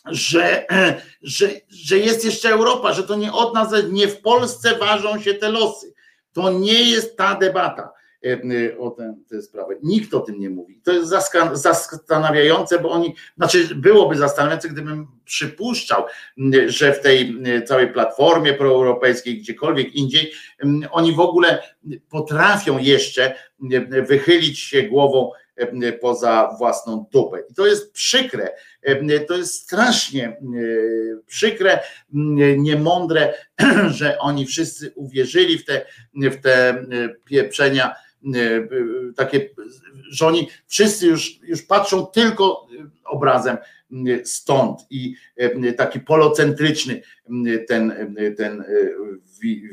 że, 0.07 0.67
że, 1.23 1.49
że 1.69 1.99
jest 1.99 2.25
jeszcze 2.25 2.49
Europa, 2.49 2.93
że 2.93 3.03
to 3.03 3.17
nie 3.17 3.33
od 3.33 3.55
nas, 3.55 3.69
nie 3.91 4.09
w 4.09 4.21
Polsce 4.21 4.79
ważą 4.79 5.21
się 5.21 5.35
te 5.35 5.51
losy. 5.51 5.95
To 6.33 6.51
nie 6.51 6.91
jest 6.91 7.17
ta 7.17 7.35
debata. 7.35 7.93
E, 8.25 8.79
o 8.79 8.91
tę, 8.91 9.43
sprawę. 9.43 9.75
Nikt 9.83 10.15
o 10.15 10.21
tym 10.21 10.41
nie 10.41 10.51
mówi. 10.51 10.81
To 10.85 10.93
jest 10.93 11.13
zastanawiające, 11.53 12.79
bo 12.79 12.91
oni, 12.91 13.15
znaczy 13.37 13.75
byłoby 13.75 14.17
zastanawiające, 14.17 14.69
gdybym 14.69 15.07
przypuszczał, 15.25 16.05
że 16.67 16.93
w 16.93 17.01
tej 17.01 17.37
całej 17.67 17.93
platformie 17.93 18.53
proeuropejskiej, 18.53 19.39
gdziekolwiek 19.39 19.95
indziej, 19.95 20.33
oni 20.91 21.13
w 21.13 21.21
ogóle 21.21 21.63
potrafią 22.11 22.79
jeszcze 22.79 23.35
wychylić 24.09 24.59
się 24.59 24.83
głową 24.83 25.31
poza 26.01 26.51
własną 26.59 27.07
dupę. 27.13 27.39
I 27.51 27.55
to 27.55 27.67
jest 27.67 27.93
przykre, 27.93 28.55
to 29.29 29.37
jest 29.37 29.55
strasznie 29.55 30.37
przykre, 31.27 31.81
niemądre, 32.57 33.35
że 33.99 34.19
oni 34.19 34.47
wszyscy 34.47 34.93
uwierzyli 34.95 35.59
w 35.59 35.65
te, 35.65 35.87
w 36.15 36.41
te 36.41 36.85
pieprzenia 37.25 37.95
E, 37.95 38.06
takie, 39.17 39.51
że 40.11 40.27
oni 40.27 40.49
wszyscy 40.67 41.07
już, 41.07 41.41
już 41.43 41.63
patrzą 41.63 42.07
tylko 42.07 42.67
obrazem 43.05 43.57
stąd 44.25 44.81
i 44.91 45.15
taki 45.77 46.01
polocentryczny 46.01 47.03
ten, 47.69 48.15
ten 48.37 48.65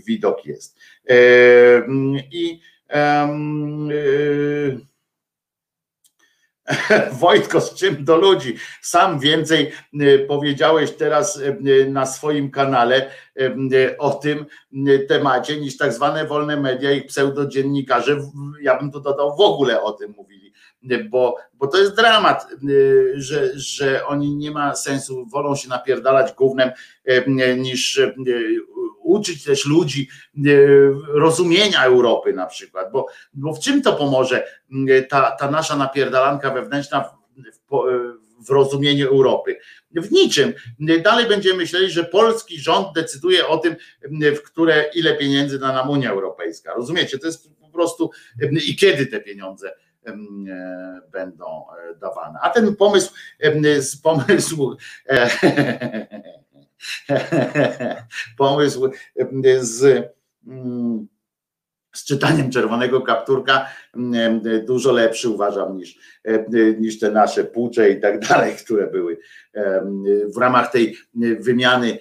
widok 0.08 0.46
jest. 0.46 0.80
I 2.32 2.60
Wojtko, 7.22 7.62
z 7.62 7.74
czym 7.74 8.06
do 8.06 8.18
ludzi? 8.18 8.56
Sam 8.82 9.20
więcej 9.20 9.72
powiedziałeś 10.28 10.92
teraz 10.92 11.40
na 11.88 12.06
swoim 12.06 12.52
kanale 12.52 13.12
o 13.98 14.10
tym 14.10 14.46
temacie 15.08 15.60
niż 15.62 15.78
tak 15.78 15.94
zwane 15.94 16.26
wolne 16.26 16.58
media 16.58 16.92
i 16.92 17.02
pseudodziennikarze. 17.02 18.22
Ja 18.62 18.80
bym 18.80 18.92
tu 18.92 19.00
dodał 19.00 19.36
w 19.36 19.42
ogóle 19.42 19.82
o 19.82 19.92
tym 19.92 20.14
mówili, 20.18 20.43
bo, 21.10 21.38
bo 21.54 21.68
to 21.68 21.78
jest 21.78 21.96
dramat, 21.96 22.48
że, 23.16 23.60
że 23.60 24.06
oni 24.06 24.36
nie 24.36 24.52
ma 24.52 24.76
sensu, 24.76 25.26
wolą 25.26 25.56
się 25.56 25.70
napierdalać 25.70 26.34
głównym 26.34 26.70
niż 27.58 28.02
uczyć 29.04 29.44
też 29.44 29.66
ludzi 29.66 30.10
rozumienia 31.08 31.84
Europy 31.84 32.34
na 32.34 32.46
przykład, 32.46 32.92
bo, 32.92 33.08
bo 33.34 33.54
w 33.54 33.60
czym 33.60 33.82
to 33.82 33.94
pomoże 33.94 34.48
ta, 35.10 35.32
ta 35.32 35.52
nasza 35.52 35.76
napierdalanka 35.76 36.52
wewnętrzna 36.52 37.02
w, 37.02 37.70
w, 38.46 38.50
rozumieniu 38.50 39.08
Europy. 39.08 39.58
W 39.92 40.12
niczym. 40.12 40.54
Dalej 41.04 41.28
będziemy 41.28 41.58
myśleli, 41.58 41.90
że 41.90 42.04
polski 42.04 42.60
rząd 42.60 42.88
decyduje 42.96 43.48
o 43.48 43.58
tym, 43.58 43.76
w 44.36 44.42
które 44.42 44.86
ile 44.96 45.18
pieniędzy 45.18 45.60
da 45.60 45.74
nam 45.74 45.90
Unia 45.90 46.12
Europejska. 46.12 46.74
Rozumiecie? 46.74 47.20
To 47.20 47.28
jest 47.28 47.50
po 47.62 47.70
prostu 47.70 48.12
i 48.68 48.76
kiedy 48.76 49.06
te 49.06 49.20
pieniądze 49.20 49.76
będą 51.12 51.46
e, 51.46 51.96
dawane. 51.96 52.40
A 52.42 52.50
ten 52.50 52.76
pomysł, 52.76 53.14
pomysł 53.98 54.62
pomysł 58.38 58.92
z 59.62 60.06
mm, 60.48 61.08
z 61.94 62.06
czytaniem 62.06 62.52
czerwonego 62.52 63.02
kapturka 63.02 63.70
dużo 64.64 64.92
lepszy 64.92 65.30
uważam 65.30 65.78
niż, 65.78 65.98
niż 66.80 67.00
te 67.00 67.12
nasze 67.12 67.44
płucze 67.44 67.90
i 67.90 68.02
tak 68.02 68.28
dalej, 68.28 68.56
które 68.56 68.88
były 68.88 69.18
w 70.36 70.38
ramach 70.38 70.72
tej 70.72 70.98
wymiany, 71.40 71.98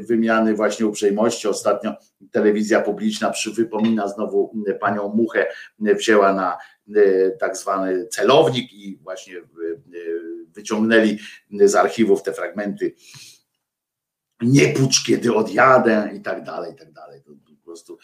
wymiany 0.00 0.54
właśnie 0.54 0.86
uprzejmości. 0.86 1.48
Ostatnio 1.48 1.94
telewizja 2.30 2.80
publiczna 2.80 3.30
przywypomina 3.30 4.08
znowu 4.08 4.52
panią 4.80 5.08
Muchę 5.08 5.46
wzięła 5.78 6.32
na 6.32 6.58
tak 7.40 7.56
zwany 7.56 8.06
celownik 8.06 8.72
i 8.72 8.98
właśnie 9.02 9.34
wyciągnęli 10.54 11.18
z 11.50 11.74
archiwów 11.74 12.22
te 12.22 12.32
fragmenty 12.32 12.94
nie 14.42 14.68
pucz, 14.68 15.04
kiedy 15.06 15.34
odjadę 15.34 16.10
i 16.14 16.20
tak 16.20 16.44
dalej, 16.44 16.72
i 16.72 16.76
tak 16.76 16.92
dalej. 16.92 17.22
To, 17.22 17.30
po 17.30 17.64
prostu 17.64 17.98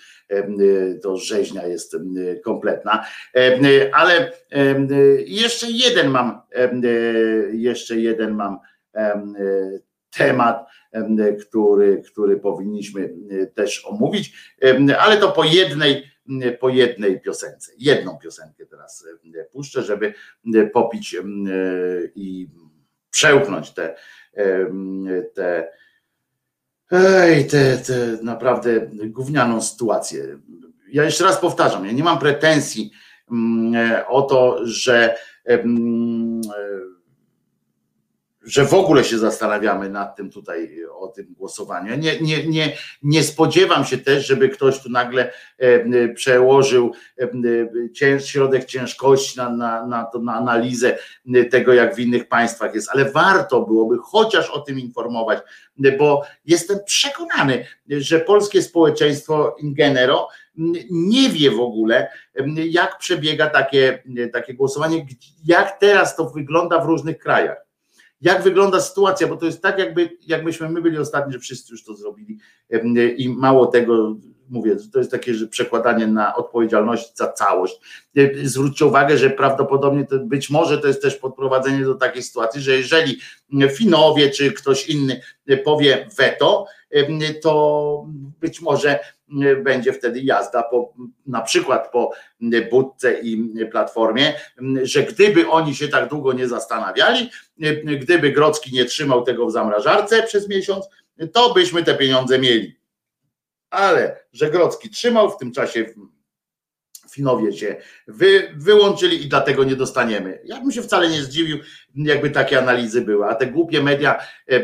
to 1.02 1.16
rzeźnia 1.16 1.66
jest 1.66 1.96
kompletna. 2.44 3.06
Ale 3.92 4.32
jeszcze 5.26 5.70
jeden 5.70 6.08
mam, 6.08 6.40
jeszcze 7.52 7.96
jeden 7.96 8.34
mam 8.34 8.58
temat, 10.16 10.66
który, 11.40 12.02
który 12.06 12.36
powinniśmy 12.36 13.14
też 13.54 13.84
omówić, 13.86 14.54
ale 14.98 15.16
to 15.16 15.32
po 15.32 15.44
jednej, 15.44 16.13
po 16.60 16.68
jednej 16.68 17.20
piosence. 17.20 17.72
Jedną 17.78 18.18
piosenkę 18.18 18.66
teraz 18.66 19.06
puszczę, 19.52 19.82
żeby 19.82 20.14
popić 20.72 21.16
i 22.14 22.48
przełknąć 23.10 23.70
te, 23.70 23.96
te, 25.34 25.68
ej, 26.90 27.46
te, 27.46 27.76
te 27.76 28.18
naprawdę 28.22 28.90
gównianą 28.90 29.62
sytuację. 29.62 30.38
Ja 30.92 31.04
jeszcze 31.04 31.24
raz 31.24 31.40
powtarzam, 31.40 31.86
ja 31.86 31.92
nie 31.92 32.04
mam 32.04 32.18
pretensji 32.18 32.90
o 34.08 34.22
to, 34.22 34.66
że 34.66 35.16
że 38.44 38.64
w 38.64 38.74
ogóle 38.74 39.04
się 39.04 39.18
zastanawiamy 39.18 39.88
nad 39.88 40.16
tym 40.16 40.30
tutaj 40.30 40.84
o 40.98 41.08
tym 41.08 41.26
głosowaniu. 41.38 41.96
Nie, 41.96 42.20
nie, 42.20 42.46
nie, 42.46 42.76
nie 43.02 43.22
spodziewam 43.22 43.84
się 43.84 43.98
też, 43.98 44.26
żeby 44.26 44.48
ktoś 44.48 44.82
tu 44.82 44.90
nagle 44.90 45.32
e, 45.58 46.08
przełożył 46.08 46.92
e, 48.02 48.20
środek 48.20 48.64
ciężkości 48.64 49.38
na, 49.38 49.50
na, 49.50 49.86
na, 49.86 50.10
na 50.22 50.34
analizę 50.34 50.98
tego, 51.50 51.72
jak 51.72 51.94
w 51.94 51.98
innych 51.98 52.28
państwach 52.28 52.74
jest, 52.74 52.88
ale 52.92 53.12
warto 53.12 53.62
byłoby 53.62 53.96
chociaż 54.02 54.50
o 54.50 54.60
tym 54.60 54.78
informować, 54.78 55.38
bo 55.98 56.22
jestem 56.44 56.78
przekonany, 56.86 57.66
że 57.88 58.20
polskie 58.20 58.62
społeczeństwo 58.62 59.56
in 59.58 59.74
genero 59.74 60.28
nie 60.90 61.28
wie 61.28 61.50
w 61.50 61.60
ogóle, 61.60 62.08
jak 62.56 62.98
przebiega 62.98 63.50
takie, 63.50 64.02
takie 64.32 64.54
głosowanie, 64.54 65.06
jak 65.44 65.78
teraz 65.78 66.16
to 66.16 66.30
wygląda 66.30 66.80
w 66.80 66.86
różnych 66.86 67.18
krajach 67.18 67.63
jak 68.24 68.42
wygląda 68.42 68.80
sytuacja, 68.80 69.26
bo 69.26 69.36
to 69.36 69.46
jest 69.46 69.62
tak, 69.62 69.78
jakby, 69.78 70.16
jakbyśmy 70.26 70.68
my 70.68 70.82
byli 70.82 70.98
ostatni, 70.98 71.32
że 71.32 71.38
wszyscy 71.38 71.72
już 71.72 71.84
to 71.84 71.94
zrobili 71.94 72.38
i 73.16 73.28
mało 73.28 73.66
tego, 73.66 74.16
mówię, 74.50 74.76
to 74.92 74.98
jest 74.98 75.10
takie 75.10 75.34
że 75.34 75.46
przekładanie 75.46 76.06
na 76.06 76.36
odpowiedzialność 76.36 77.16
za 77.16 77.32
całość. 77.32 77.80
Zwróćcie 78.42 78.86
uwagę, 78.86 79.18
że 79.18 79.30
prawdopodobnie 79.30 80.06
to 80.06 80.18
być 80.18 80.50
może 80.50 80.78
to 80.78 80.88
jest 80.88 81.02
też 81.02 81.16
podprowadzenie 81.16 81.84
do 81.84 81.94
takiej 81.94 82.22
sytuacji, 82.22 82.60
że 82.60 82.76
jeżeli 82.76 83.18
Finowie 83.72 84.30
czy 84.30 84.52
ktoś 84.52 84.88
inny 84.88 85.20
powie 85.64 86.08
weto, 86.16 86.66
to 87.42 88.06
być 88.40 88.60
może 88.60 88.98
będzie 89.64 89.92
wtedy 89.92 90.20
jazda 90.20 90.62
po, 90.62 90.94
na 91.26 91.40
przykład 91.40 91.92
po 91.92 92.10
Budce 92.70 93.20
i 93.20 93.52
Platformie, 93.70 94.32
że 94.82 95.02
gdyby 95.02 95.48
oni 95.48 95.74
się 95.74 95.88
tak 95.88 96.08
długo 96.08 96.32
nie 96.32 96.48
zastanawiali, 96.48 97.30
gdyby 98.00 98.32
Grocki 98.32 98.72
nie 98.72 98.84
trzymał 98.84 99.22
tego 99.22 99.46
w 99.46 99.52
zamrażarce 99.52 100.22
przez 100.22 100.48
miesiąc, 100.48 100.88
to 101.32 101.54
byśmy 101.54 101.82
te 101.82 101.94
pieniądze 101.94 102.38
mieli. 102.38 102.76
Ale 103.70 104.24
że 104.32 104.50
Grocki 104.50 104.90
trzymał 104.90 105.30
w 105.30 105.36
tym 105.36 105.52
czasie 105.52 105.86
Finowie 107.10 107.52
się 107.52 107.76
wy, 108.08 108.52
wyłączyli 108.56 109.22
i 109.22 109.28
dlatego 109.28 109.64
nie 109.64 109.76
dostaniemy. 109.76 110.40
Ja 110.44 110.60
bym 110.60 110.72
się 110.72 110.82
wcale 110.82 111.08
nie 111.08 111.22
zdziwił, 111.22 111.58
jakby 111.94 112.30
takie 112.30 112.58
analizy 112.58 113.00
były, 113.00 113.26
a 113.26 113.34
te 113.34 113.46
głupie 113.46 113.82
media 113.82 114.20
e, 114.48 114.62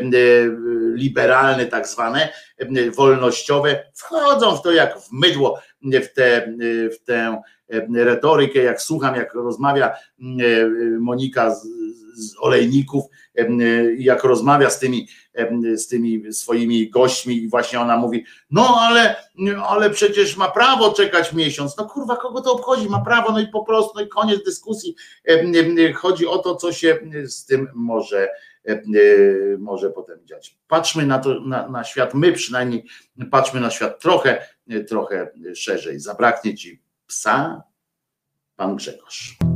liberalne, 0.93 1.65
tak 1.65 1.87
zwane, 1.87 2.29
wolnościowe, 2.95 3.83
wchodzą 3.93 4.55
w 4.55 4.61
to 4.61 4.71
jak 4.71 4.99
w 4.99 5.11
mydło, 5.11 5.61
w 5.83 6.13
tę 6.13 6.55
w 6.91 7.03
tę 7.03 7.41
retorykę, 7.95 8.59
jak 8.59 8.81
słucham, 8.81 9.15
jak 9.15 9.33
rozmawia 9.33 9.95
Monika 10.99 11.55
z, 11.55 11.67
z 12.15 12.35
olejników, 12.39 13.03
jak 13.97 14.23
rozmawia 14.23 14.69
z 14.69 14.79
tymi, 14.79 15.07
z 15.75 15.87
tymi 15.87 16.33
swoimi 16.33 16.89
gośćmi 16.89 17.35
i 17.35 17.49
właśnie 17.49 17.79
ona 17.79 17.97
mówi, 17.97 18.25
no 18.51 18.77
ale, 18.79 19.15
ale 19.67 19.89
przecież 19.89 20.37
ma 20.37 20.51
prawo 20.51 20.93
czekać 20.93 21.33
miesiąc. 21.33 21.77
No 21.77 21.85
kurwa, 21.85 22.15
kogo 22.15 22.41
to 22.41 22.53
obchodzi? 22.53 22.89
Ma 22.89 23.01
prawo, 23.01 23.31
no 23.31 23.39
i 23.39 23.47
po 23.47 23.63
prostu, 23.63 23.91
no 23.95 24.01
i 24.01 24.07
koniec 24.07 24.43
dyskusji. 24.43 24.95
Chodzi 25.95 26.27
o 26.27 26.37
to, 26.37 26.55
co 26.55 26.73
się 26.73 26.99
z 27.25 27.45
tym 27.45 27.67
może 27.73 28.29
może 29.59 29.89
potem 29.89 30.19
dziać. 30.25 30.57
Patrzmy 30.67 31.05
na 31.05 31.19
to, 31.19 31.39
na, 31.39 31.69
na 31.69 31.83
świat, 31.83 32.13
my 32.13 32.33
przynajmniej 32.33 32.85
patrzmy 33.31 33.59
na 33.59 33.69
świat 33.69 33.99
trochę, 33.99 34.47
trochę 34.87 35.31
szerzej. 35.55 35.99
Zabraknie 35.99 36.55
ci 36.55 36.81
psa, 37.07 37.63
pan 38.55 38.75
Grzegorz. 38.75 39.50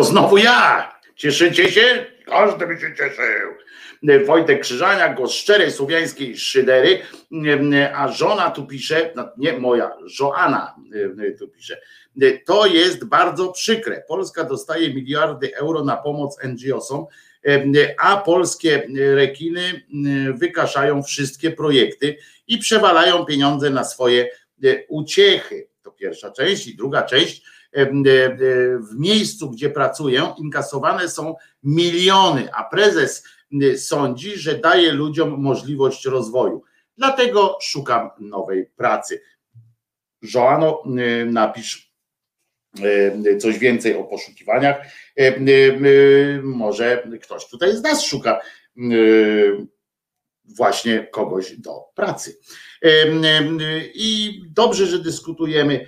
To 0.00 0.04
znowu 0.04 0.36
ja. 0.38 0.92
Cieszycie 1.16 1.72
się? 1.72 2.06
Każdy 2.26 2.66
by 2.66 2.80
się 2.80 2.94
cieszył. 2.96 3.50
Wojtek 4.26 4.60
Krzyżania, 4.60 5.14
głos 5.14 5.32
szczerej 5.32 5.72
słowiańskiej 5.72 6.38
szydery, 6.38 7.02
a 7.94 8.08
żona 8.08 8.50
tu 8.50 8.66
pisze, 8.66 9.12
no 9.16 9.28
nie 9.36 9.52
moja, 9.52 9.90
Joanna 10.20 10.74
tu 11.38 11.48
pisze, 11.48 11.80
to 12.46 12.66
jest 12.66 13.04
bardzo 13.04 13.52
przykre. 13.52 14.04
Polska 14.08 14.44
dostaje 14.44 14.94
miliardy 14.94 15.56
euro 15.56 15.84
na 15.84 15.96
pomoc 15.96 16.36
NGO-som, 16.44 17.06
a 17.98 18.16
polskie 18.16 18.86
rekiny 19.14 19.82
wykaszają 20.34 21.02
wszystkie 21.02 21.50
projekty 21.50 22.16
i 22.48 22.58
przewalają 22.58 23.24
pieniądze 23.24 23.70
na 23.70 23.84
swoje 23.84 24.30
uciechy. 24.88 25.68
To 25.82 25.90
pierwsza 25.90 26.30
część 26.30 26.66
i 26.66 26.76
druga 26.76 27.02
część 27.02 27.42
w 27.72 28.98
miejscu, 28.98 29.50
gdzie 29.50 29.70
pracuję, 29.70 30.34
inkasowane 30.38 31.08
są 31.08 31.34
miliony, 31.62 32.48
a 32.54 32.64
prezes 32.64 33.24
sądzi, 33.76 34.38
że 34.38 34.58
daje 34.58 34.92
ludziom 34.92 35.30
możliwość 35.30 36.04
rozwoju. 36.04 36.62
Dlatego 36.96 37.58
szukam 37.60 38.10
nowej 38.18 38.66
pracy. 38.76 39.22
Joano, 40.34 40.82
napisz 41.26 41.94
coś 43.40 43.58
więcej 43.58 43.96
o 43.96 44.04
poszukiwaniach. 44.04 44.76
Może 46.42 47.08
ktoś 47.22 47.48
tutaj 47.48 47.76
z 47.76 47.82
nas 47.82 48.04
szuka 48.04 48.40
właśnie 50.44 51.06
kogoś 51.06 51.56
do 51.56 51.80
pracy. 51.94 52.38
I 53.94 54.40
dobrze, 54.50 54.86
że 54.86 54.98
dyskutujemy 54.98 55.86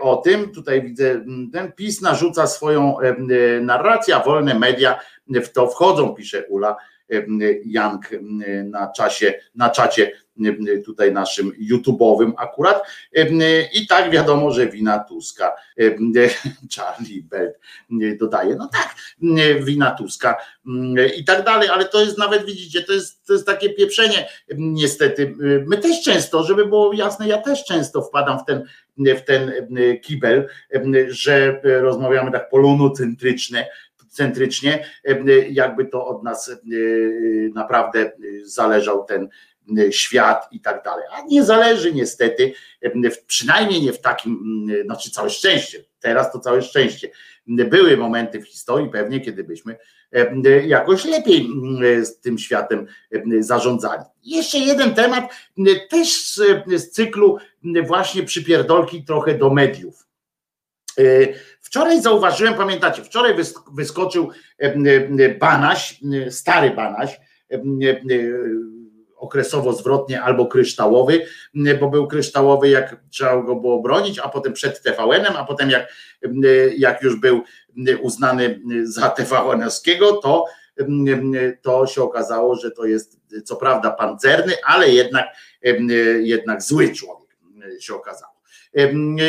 o 0.00 0.16
tym. 0.16 0.52
Tutaj 0.52 0.82
widzę, 0.82 1.24
ten 1.52 1.72
PiS 1.72 2.00
narzuca 2.00 2.46
swoją 2.46 2.96
narrację, 3.60 4.16
a 4.16 4.24
wolne 4.24 4.58
media 4.58 5.00
w 5.28 5.48
to 5.48 5.66
wchodzą, 5.66 6.14
pisze 6.14 6.46
Ula 6.46 6.76
Jank 7.64 8.10
na 8.64 8.92
czasie, 8.92 9.34
na 9.54 9.70
czacie 9.70 10.12
tutaj 10.84 11.12
naszym 11.12 11.52
YouTube'owym 11.70 12.32
akurat. 12.36 12.82
I 13.74 13.86
tak 13.86 14.10
wiadomo, 14.10 14.50
że 14.50 14.68
wina 14.68 14.98
Tuska. 14.98 15.56
Charlie 16.76 17.22
Belt 17.22 17.54
dodaje, 18.18 18.56
no 18.56 18.68
tak, 18.72 18.94
wina 19.64 19.90
Tuska 19.90 20.36
i 21.16 21.24
tak 21.24 21.44
dalej, 21.44 21.68
ale 21.68 21.84
to 21.84 22.00
jest 22.00 22.18
nawet, 22.18 22.44
widzicie, 22.44 22.82
to 22.82 22.92
jest, 22.92 23.26
to 23.26 23.32
jest 23.32 23.46
takie 23.46 23.70
pieprzenie 23.70 24.28
niestety. 24.56 25.34
My 25.66 25.78
też 25.78 26.02
często, 26.02 26.44
żeby 26.44 26.66
było 26.66 26.92
jasne, 26.92 27.28
ja 27.28 27.38
też 27.38 27.64
często 27.64 28.02
wpadam 28.02 28.38
w 28.38 28.44
ten, 28.44 28.64
w 28.98 29.22
ten 29.22 29.52
kibel, 30.02 30.48
że 31.08 31.60
rozmawiamy 31.62 32.32
tak 32.32 32.50
polonocentryczne, 32.50 33.66
centrycznie, 34.08 34.84
jakby 35.50 35.86
to 35.86 36.06
od 36.06 36.22
nas 36.22 36.50
naprawdę 37.54 38.12
zależał 38.44 39.04
ten 39.04 39.28
świat 39.90 40.48
i 40.52 40.60
tak 40.60 40.84
dalej. 40.84 41.04
A 41.12 41.20
nie 41.20 41.44
zależy 41.44 41.92
niestety, 41.92 42.52
przynajmniej 43.26 43.82
nie 43.82 43.92
w 43.92 44.00
takim, 44.00 44.66
znaczy 44.84 45.10
całe 45.10 45.30
szczęście, 45.30 45.84
teraz 46.00 46.32
to 46.32 46.38
całe 46.40 46.62
szczęście. 46.62 47.10
Były 47.46 47.96
momenty 47.96 48.40
w 48.40 48.48
historii 48.48 48.90
pewnie, 48.90 49.20
kiedy 49.20 49.44
byśmy 49.44 49.76
jakoś 50.66 51.04
lepiej 51.04 51.48
z 52.02 52.20
tym 52.20 52.38
światem 52.38 52.86
zarządzali. 53.40 54.02
Jeszcze 54.22 54.58
jeden 54.58 54.94
temat, 54.94 55.32
też 55.90 56.34
z 56.66 56.90
cyklu 56.90 57.38
właśnie 57.86 58.22
przypierdolki 58.22 59.04
trochę 59.04 59.34
do 59.34 59.50
mediów. 59.50 60.06
Wczoraj 61.60 62.02
zauważyłem, 62.02 62.54
pamiętacie, 62.54 63.04
wczoraj 63.04 63.34
wyskoczył 63.72 64.30
Banaś, 65.40 66.00
stary 66.30 66.70
Banaś, 66.70 67.20
okresowo 69.20 69.72
zwrotnie 69.72 70.22
albo 70.22 70.46
kryształowy, 70.46 71.26
bo 71.80 71.88
był 71.88 72.06
kryształowy 72.06 72.68
jak 72.68 72.96
trzeba 73.10 73.42
go 73.42 73.56
było 73.56 73.82
bronić, 73.82 74.18
a 74.18 74.28
potem 74.28 74.52
przed 74.52 74.82
TVN-em, 74.82 75.36
a 75.36 75.44
potem 75.44 75.70
jak, 75.70 75.92
jak 76.76 77.02
już 77.02 77.20
był 77.20 77.42
uznany 78.02 78.60
za 78.84 79.08
TVN-owskiego, 79.08 80.12
to, 80.12 80.44
to 81.62 81.86
się 81.86 82.02
okazało, 82.02 82.54
że 82.56 82.70
to 82.70 82.84
jest 82.84 83.20
co 83.44 83.56
prawda 83.56 83.90
pancerny, 83.90 84.52
ale 84.64 84.88
jednak, 84.88 85.26
jednak 86.20 86.62
zły 86.62 86.94
człowiek 86.94 87.36
się 87.80 87.94
okazało. 87.94 88.29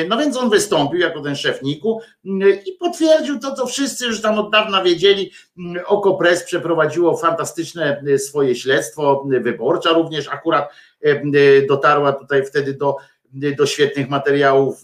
No 0.07 0.17
więc 0.17 0.37
on 0.37 0.49
wystąpił 0.49 0.99
jako 0.99 1.21
ten 1.21 1.35
szefniku 1.35 2.01
i 2.65 2.71
potwierdził 2.79 3.39
to, 3.39 3.55
co 3.55 3.65
wszyscy 3.65 4.05
już 4.05 4.21
tam 4.21 4.39
od 4.39 4.51
dawna 4.51 4.83
wiedzieli. 4.83 5.31
Okopres 5.85 6.43
przeprowadziło 6.43 7.17
fantastyczne 7.17 8.03
swoje 8.17 8.55
śledztwo, 8.55 9.27
wyborcza 9.41 9.89
również 9.89 10.27
akurat 10.27 10.73
dotarła 11.67 12.13
tutaj 12.13 12.45
wtedy 12.45 12.73
do, 12.73 12.95
do 13.57 13.65
świetnych 13.65 14.09
materiałów 14.09 14.83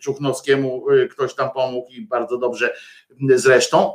Czuchnowskiemu, 0.00 0.84
ktoś 1.10 1.34
tam 1.34 1.50
pomógł 1.50 1.90
i 1.90 2.06
bardzo 2.06 2.38
dobrze 2.38 2.74
zresztą. 3.34 3.92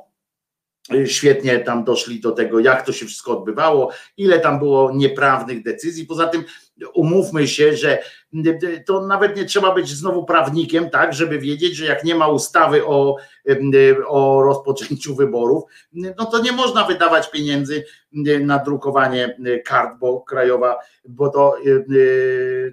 Świetnie 1.05 1.59
tam 1.59 1.83
doszli 1.83 2.19
do 2.19 2.31
tego, 2.31 2.59
jak 2.59 2.85
to 2.85 2.91
się 2.91 3.05
wszystko 3.05 3.37
odbywało, 3.37 3.91
ile 4.17 4.39
tam 4.39 4.59
było 4.59 4.91
nieprawnych 4.95 5.63
decyzji. 5.63 6.05
Poza 6.05 6.27
tym 6.27 6.43
umówmy 6.93 7.47
się, 7.47 7.75
że 7.75 8.03
to 8.85 9.07
nawet 9.07 9.37
nie 9.37 9.45
trzeba 9.45 9.71
być 9.71 9.89
znowu 9.89 10.25
prawnikiem, 10.25 10.89
tak, 10.89 11.13
żeby 11.13 11.39
wiedzieć, 11.39 11.75
że 11.75 11.85
jak 11.85 12.03
nie 12.03 12.15
ma 12.15 12.27
ustawy 12.27 12.85
o, 12.85 13.15
o 14.07 14.41
rozpoczęciu 14.43 15.15
wyborów, 15.15 15.63
no 15.93 16.25
to 16.25 16.41
nie 16.41 16.51
można 16.51 16.83
wydawać 16.83 17.31
pieniędzy 17.31 17.83
na 18.41 18.59
drukowanie 18.59 19.37
kart, 19.65 19.99
bo 19.99 20.21
krajowa, 20.21 20.77
bo 21.05 21.29
to 21.29 21.57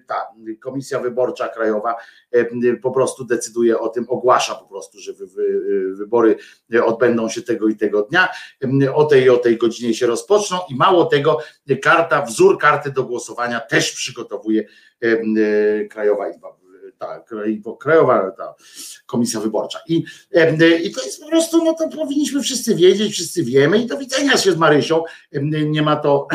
ta 0.07 0.15
komisja 0.61 1.01
wyborcza 1.01 1.49
krajowa 1.49 1.95
po 2.83 2.91
prostu 2.91 3.25
decyduje 3.25 3.79
o 3.79 3.89
tym, 3.89 4.07
ogłasza 4.09 4.55
po 4.55 4.67
prostu, 4.67 4.99
że 4.99 5.13
wybory 5.93 6.37
odbędą 6.85 7.29
się 7.29 7.43
tego 7.43 7.69
i 7.69 7.77
tego 7.77 8.03
dnia, 8.03 8.29
o 8.95 9.05
tej 9.05 9.23
i 9.23 9.31
o 9.31 9.37
tej 9.37 9.59
godzinie 9.59 9.95
się 9.95 10.07
rozpoczną 10.07 10.59
i 10.71 10.75
mało 10.75 11.05
tego, 11.05 11.39
karta, 11.83 12.23
wzór 12.23 12.59
karty 12.59 12.91
do 12.91 13.05
głosowania 13.05 13.61
też 13.61 13.92
przygotowuje 13.95 14.65
Krajowa 15.91 16.29
Izba 16.29 16.62
Krajowa 17.81 18.31
ta 18.31 18.55
Komisja 19.07 19.41
Wyborcza. 19.41 19.79
I, 19.89 20.05
I 20.85 20.93
to 20.93 21.05
jest 21.05 21.23
po 21.23 21.29
prostu, 21.29 21.65
no 21.65 21.75
to 21.75 21.89
powinniśmy 21.89 22.43
wszyscy 22.43 22.75
wiedzieć, 22.75 23.12
wszyscy 23.12 23.45
wiemy 23.45 23.79
i 23.79 23.87
do 23.87 23.99
widzenia 23.99 24.37
się 24.37 24.53
z 24.53 24.57
Marysią. 24.57 25.05
Nie 25.67 25.83
ma 25.83 25.97
to, 25.97 26.29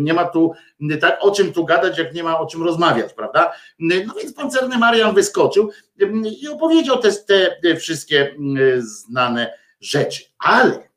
nie 0.00 0.14
ma 0.14 0.24
tu 0.24 0.52
tak 1.00 1.18
o 1.20 1.30
czym 1.30 1.52
tu 1.52 1.64
gadać, 1.64 1.98
jak 1.98 2.14
nie 2.14 2.22
ma 2.22 2.38
o 2.38 2.46
czym 2.46 2.62
rozmawiać, 2.62 3.12
prawda? 3.12 3.52
No 3.78 4.14
więc 4.14 4.34
pancerny 4.34 4.78
Marian 4.78 5.14
wyskoczył 5.14 5.70
i 6.40 6.48
opowiedział 6.48 6.98
te, 6.98 7.10
te 7.62 7.76
wszystkie 7.76 8.36
znane 8.78 9.58
rzeczy, 9.80 10.22
ale, 10.38 10.88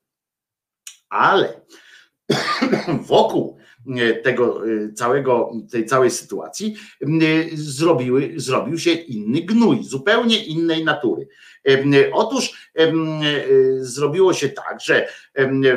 ale 1.09 1.61
wokół 3.07 3.57
tego 4.23 4.61
całego, 4.95 5.51
tej 5.71 5.85
całej 5.85 6.11
sytuacji 6.11 6.75
zrobiły, 7.53 8.33
zrobił 8.35 8.79
się 8.79 8.91
inny 8.91 9.41
gnój, 9.41 9.83
zupełnie 9.83 10.45
innej 10.45 10.83
natury. 10.83 11.27
Otóż 12.13 12.71
zrobiło 13.79 14.33
się 14.33 14.49
tak, 14.49 14.81
że 14.81 15.07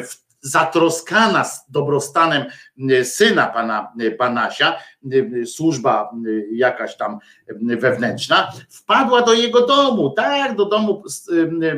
w 0.03 0.30
zatroskana 0.41 1.45
dobrostanem 1.69 2.45
e, 2.91 3.05
syna 3.05 3.47
pana 3.47 3.93
e, 4.01 4.11
Banasia, 4.11 4.77
e, 5.13 5.47
służba 5.47 6.11
jakaś 6.53 6.97
tam 6.97 7.19
wewnętrzna, 7.59 8.53
wpadła 8.69 9.23
do 9.23 9.33
jego 9.33 9.67
domu, 9.67 10.11
tak, 10.11 10.57
do 10.57 10.65
domu 10.65 11.03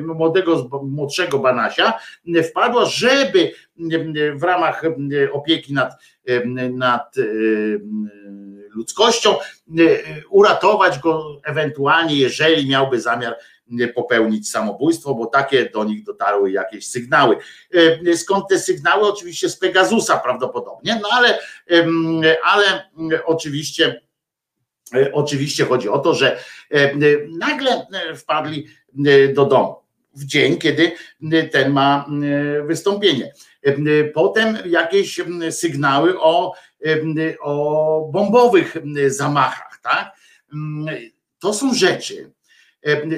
młodego, 0.03 0.69
młodszego 0.83 1.39
Banasia, 1.39 1.93
wpadła, 2.51 2.85
żeby 2.85 3.53
w 4.35 4.43
ramach 4.43 4.83
opieki 5.33 5.75
nad, 5.75 5.93
nad 6.73 7.15
ludzkością 8.75 9.35
uratować 10.31 10.99
go 10.99 11.41
ewentualnie, 11.45 12.17
jeżeli 12.17 12.69
miałby 12.69 13.01
zamiar 13.01 13.37
popełnić 13.95 14.51
samobójstwo, 14.51 15.15
bo 15.15 15.27
takie 15.27 15.71
do 15.71 15.85
nich 15.85 16.05
dotarły 16.05 16.51
jakieś 16.51 16.87
sygnały. 16.87 17.37
E, 18.07 18.17
skąd 18.17 18.49
te 18.49 18.59
sygnały? 18.59 19.09
Oczywiście 19.09 19.49
z 19.49 19.57
Pegasusa 19.57 20.17
prawdopodobnie, 20.17 21.01
no 21.03 21.09
ale, 21.13 21.39
ale 22.45 22.91
oczywiście. 23.25 24.01
E, 24.95 25.13
oczywiście 25.13 25.65
chodzi 25.65 25.89
o 25.89 25.99
to, 25.99 26.15
że 26.15 26.39
e, 26.71 26.93
nagle 27.39 27.87
wpadli 28.17 28.67
do 29.35 29.47
domu 29.47 29.77
w 30.15 30.25
dzień, 30.25 30.59
kiedy 30.59 30.93
ten 31.53 31.73
ma 31.73 32.07
wystąpienie. 32.67 33.33
Potem 34.15 34.59
jakieś 34.67 35.21
sygnały 35.51 36.21
o, 36.21 36.55
o 37.41 38.09
bombowych 38.13 38.77
zamachach, 39.07 39.81
tak? 39.83 40.17
To 41.39 41.55
są 41.55 41.75
rzeczy, 41.75 42.33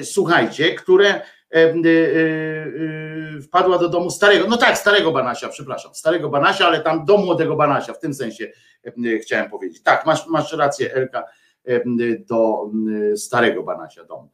słuchajcie, 0.03 0.75
które 0.75 1.09
e, 1.09 1.21
e, 1.51 1.73
wpadła 3.41 3.77
do 3.77 3.89
domu 3.89 4.09
starego, 4.09 4.47
no 4.49 4.57
tak, 4.57 4.77
starego 4.77 5.11
Banasia, 5.11 5.49
przepraszam, 5.49 5.95
starego 5.95 6.29
Banasia, 6.29 6.67
ale 6.67 6.81
tam 6.81 7.05
do 7.05 7.17
młodego 7.17 7.55
Banasia, 7.55 7.93
w 7.93 7.99
tym 7.99 8.13
sensie 8.13 8.51
chciałem 9.21 9.49
powiedzieć. 9.49 9.83
Tak, 9.83 10.05
masz, 10.05 10.27
masz 10.27 10.53
rację, 10.53 10.93
Elka, 10.93 11.23
do 12.29 12.71
starego 13.15 13.63
Banasia 13.63 14.03
domu 14.03 14.29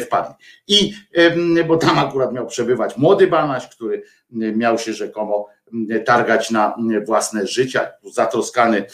wpadli. 0.00 0.34
I 0.68 0.94
bo 1.68 1.76
tam 1.76 1.98
akurat 1.98 2.32
miał 2.32 2.46
przebywać 2.46 2.96
młody 2.96 3.26
Banaś, 3.26 3.68
który 3.68 4.02
miał 4.30 4.78
się 4.78 4.92
rzekomo 4.92 5.48
targać 6.04 6.50
na 6.50 6.76
własne 7.06 7.46
życia, 7.46 7.88
zatroskane, 8.12 8.84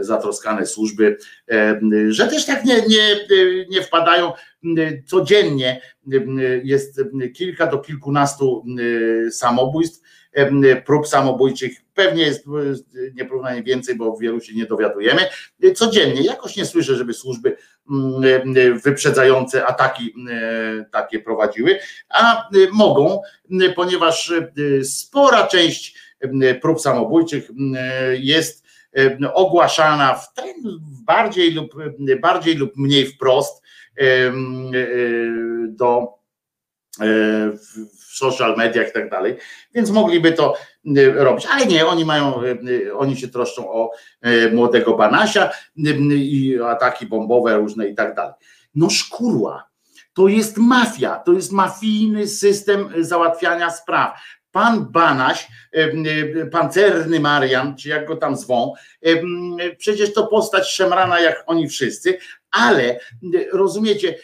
zatroskane 0.00 0.66
służby, 0.66 1.18
że 2.08 2.28
też 2.28 2.46
tak 2.46 2.64
nie, 2.64 2.82
nie, 2.86 3.26
nie 3.70 3.82
wpadają 3.82 4.32
codziennie. 5.06 5.80
Jest 6.64 7.00
kilka 7.34 7.66
do 7.66 7.78
kilkunastu 7.78 8.64
samobójstw, 9.30 10.00
prób 10.86 11.08
samobójczych 11.08 11.72
pewnie 12.04 12.22
jest 12.22 12.46
nieporównanie 13.14 13.62
więcej, 13.62 13.94
bo 13.94 14.16
wielu 14.16 14.40
się 14.40 14.54
nie 14.54 14.66
dowiadujemy. 14.66 15.22
Codziennie 15.74 16.22
jakoś 16.22 16.56
nie 16.56 16.64
słyszę, 16.64 16.96
żeby 16.96 17.14
służby 17.14 17.56
wyprzedzające 18.84 19.66
ataki 19.66 20.14
takie 20.92 21.20
prowadziły, 21.20 21.78
a 22.08 22.48
mogą, 22.72 23.22
ponieważ 23.76 24.32
spora 24.82 25.46
część 25.46 25.98
prób 26.62 26.80
samobójczych 26.80 27.50
jest 28.12 28.64
ogłaszana 29.34 30.14
w 30.14 30.28
bardziej 31.04 31.52
lub, 31.52 31.74
bardziej 32.20 32.54
lub 32.54 32.76
mniej 32.76 33.06
wprost 33.06 33.62
do 35.68 36.19
w 36.98 38.16
social 38.16 38.56
mediach 38.56 38.88
i 38.88 38.92
tak 38.92 39.10
dalej, 39.10 39.36
więc 39.74 39.90
mogliby 39.90 40.32
to 40.32 40.56
robić, 41.14 41.46
ale 41.50 41.66
nie, 41.66 41.86
oni 41.86 42.04
mają, 42.04 42.42
oni 42.96 43.16
się 43.16 43.28
troszczą 43.28 43.72
o 43.72 43.90
młodego 44.52 44.96
Banasia 44.96 45.50
i 45.76 46.58
ataki 46.66 47.06
bombowe 47.06 47.56
różne 47.56 47.88
i 47.88 47.94
tak 47.94 48.14
dalej. 48.14 48.34
No 48.74 48.90
szkurła, 48.90 49.68
to 50.14 50.28
jest 50.28 50.56
mafia, 50.56 51.16
to 51.16 51.32
jest 51.32 51.52
mafijny 51.52 52.28
system 52.28 52.88
załatwiania 52.98 53.70
spraw. 53.70 54.20
Pan 54.52 54.92
Banaś, 54.92 55.48
pancerny 56.52 57.20
Marian, 57.20 57.76
czy 57.76 57.88
jak 57.88 58.06
go 58.06 58.16
tam 58.16 58.36
zwą, 58.36 58.74
przecież 59.78 60.12
to 60.12 60.26
postać 60.26 60.70
szemrana 60.70 61.20
jak 61.20 61.44
oni 61.46 61.68
wszyscy, 61.68 62.18
ale 62.50 63.00
rozumiecie, 63.52 64.14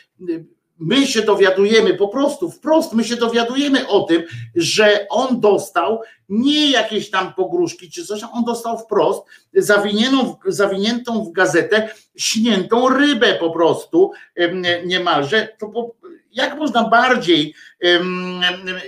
my 0.78 1.06
się 1.06 1.22
dowiadujemy 1.22 1.94
po 1.94 2.08
prostu, 2.08 2.50
wprost 2.50 2.92
my 2.92 3.04
się 3.04 3.16
dowiadujemy 3.16 3.88
o 3.88 4.00
tym, 4.00 4.22
że 4.54 5.06
on 5.10 5.40
dostał 5.40 6.00
nie 6.28 6.70
jakieś 6.70 7.10
tam 7.10 7.34
pogróżki 7.34 7.90
czy 7.90 8.06
coś, 8.06 8.20
on 8.32 8.44
dostał 8.44 8.78
wprost 8.78 9.22
zawiniętą, 9.54 10.36
zawiniętą 10.46 11.24
w 11.24 11.32
gazetę 11.32 11.88
śniętą 12.16 12.88
rybę 12.88 13.34
po 13.40 13.50
prostu 13.50 14.10
niemalże. 14.84 15.48
To 15.58 15.68
po, 15.68 15.94
jak 16.36 16.58
można 16.58 16.88
bardziej 16.88 17.54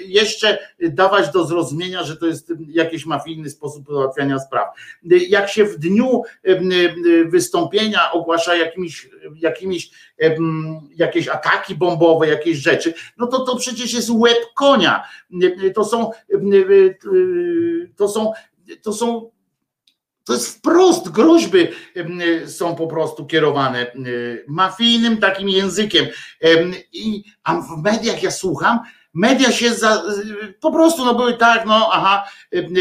jeszcze 0.07 0.59
dawać 0.81 1.31
do 1.31 1.45
zrozumienia, 1.45 2.03
że 2.03 2.17
to 2.17 2.27
jest 2.27 2.53
jakiś 2.69 3.07
mafijny 3.07 3.51
sposób 3.51 3.87
załatwiania 3.89 4.39
spraw. 4.39 4.69
Jak 5.29 5.49
się 5.49 5.65
w 5.65 5.79
dniu 5.79 6.23
wystąpienia 7.27 8.13
ogłasza 8.13 8.57
jakimiś, 8.57 9.11
jakimiś 9.35 9.91
jakieś 10.97 11.29
ataki 11.29 11.75
bombowe, 11.75 12.29
jakieś 12.29 12.59
rzeczy, 12.59 12.95
no 13.19 13.27
to 13.27 13.39
to 13.45 13.57
przecież 13.57 13.93
jest 13.93 14.11
łeb 14.11 14.39
konia. 14.55 15.05
To 15.75 15.85
są 15.85 16.11
to 17.97 18.09
są 18.09 18.33
to 18.83 18.93
są 18.93 19.31
to 20.29 20.35
jest 20.35 20.59
wprost, 20.59 21.09
groźby 21.09 21.69
są 22.47 22.77
po 22.77 22.87
prostu 22.87 23.27
kierowane 23.27 23.93
mafijnym 24.49 25.17
takim 25.17 25.49
językiem. 25.49 26.07
I, 26.93 27.25
a 27.45 27.61
w 27.61 27.83
mediach 27.83 28.23
ja 28.23 28.31
słucham, 28.31 28.81
media 29.15 29.53
się 29.53 29.75
za, 29.75 30.03
po 30.61 30.73
prostu 30.73 31.05
no 31.05 31.15
były 31.15 31.35
tak, 31.35 31.67
no 31.67 31.91
aha, 31.93 32.25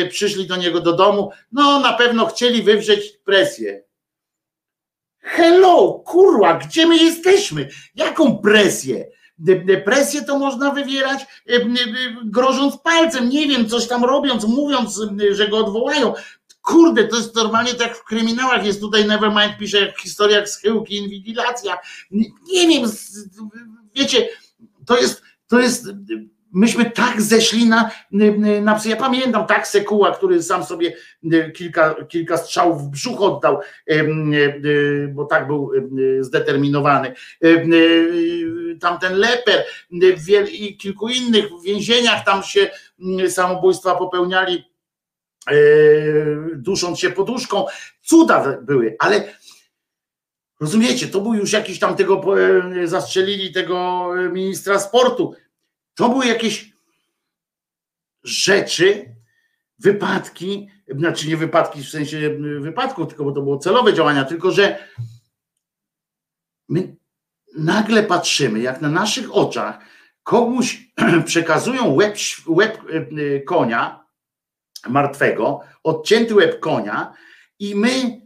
przyszli 0.10 0.48
do 0.48 0.56
niego 0.56 0.82
do 0.82 0.94
domu, 0.94 1.32
no 1.52 1.80
na 1.80 1.94
pewno 1.94 2.26
chcieli 2.26 2.64
wywrzeć 2.64 3.18
presję. 3.26 3.84
Hello, 5.20 6.04
kurwa, 6.06 6.54
gdzie 6.54 6.88
my 6.88 6.98
jesteśmy? 6.98 7.70
Jaką 7.96 8.38
presję? 8.38 9.06
Presję 9.86 10.22
to 10.22 10.40
można 10.40 10.72
wywierać 10.72 11.26
grożąc 12.26 12.78
palcem, 12.78 13.30
nie 13.30 13.48
wiem, 13.48 13.70
coś 13.70 13.88
tam 13.88 14.04
robiąc, 14.06 14.44
mówiąc, 14.44 15.02
że 15.32 15.48
go 15.48 15.58
odwołają. 15.58 16.14
Kurde, 16.68 17.08
to 17.08 17.16
jest 17.18 17.36
normalnie 17.36 17.74
tak 17.74 17.98
w 17.98 18.04
kryminałach 18.04 18.66
jest 18.66 18.82
tutaj 18.82 19.08
Nevermind 19.08 19.58
pisze 19.60 19.80
jak 19.80 20.00
historiach 20.00 20.50
schyłki, 20.50 20.98
inwigilacja. 20.98 21.78
Nie 22.12 22.68
wiem, 22.68 22.90
wiecie, 23.96 24.30
to 24.86 24.98
jest, 24.98 25.22
to 25.48 25.60
jest, 25.60 25.86
myśmy 26.54 26.92
tak 26.92 27.22
zeszli 27.22 27.66
na, 27.66 27.92
na 28.62 28.76
psy. 28.76 28.90
Ja 28.90 28.96
pamiętam 28.96 29.46
tak 29.46 29.68
Sekuła, 29.68 30.12
który 30.12 30.44
sam 30.44 30.64
sobie 30.64 30.94
kilka, 31.56 31.96
kilka 32.08 32.38
strzałów 32.38 32.82
w 32.82 32.90
brzuch 32.90 33.22
oddał, 33.22 33.60
bo 35.14 35.26
tak 35.26 35.48
był 35.48 35.72
zdeterminowany. 36.20 37.14
Tamten 38.80 39.18
Leper 39.18 39.64
i 40.52 40.78
kilku 40.78 41.10
innych 41.10 41.46
w 41.50 41.64
więzieniach 41.64 42.26
tam 42.26 42.44
się 42.44 42.70
samobójstwa 43.30 43.96
popełniali 43.96 44.77
dusząc 46.56 47.00
się 47.00 47.10
poduszką. 47.10 47.66
Cuda 48.02 48.58
były, 48.62 48.96
ale 49.00 49.34
rozumiecie, 50.60 51.08
to 51.08 51.22
był 51.22 51.34
już 51.34 51.52
jakiś 51.52 51.80
tam 51.80 51.96
tego, 51.96 52.22
e, 52.42 52.88
zastrzelili 52.88 53.52
tego 53.52 54.08
ministra 54.32 54.80
sportu. 54.80 55.36
To 55.96 56.10
były 56.10 56.26
jakieś 56.26 56.72
rzeczy, 58.24 59.16
wypadki, 59.80 60.68
znaczy 60.96 61.28
nie 61.28 61.38
wypadki 61.38 61.84
w 61.84 61.90
sensie 61.90 62.38
wypadków, 62.60 63.08
tylko 63.08 63.24
bo 63.24 63.32
to 63.32 63.42
było 63.42 63.58
celowe 63.58 63.94
działania, 63.94 64.26
tylko 64.26 64.52
że 64.52 64.88
my 66.70 66.96
nagle 67.58 68.04
patrzymy, 68.04 68.60
jak 68.60 68.82
na 68.82 68.90
naszych 68.90 69.36
oczach 69.36 69.80
komuś 70.24 70.88
przekazują 71.26 71.94
łeb, 71.94 72.18
łeb 72.48 72.78
e, 72.90 73.40
konia 73.40 74.07
martwego, 74.90 75.60
odcięty 75.84 76.36
łeb 76.36 76.60
konia 76.60 77.14
i 77.60 77.76
my 77.76 78.22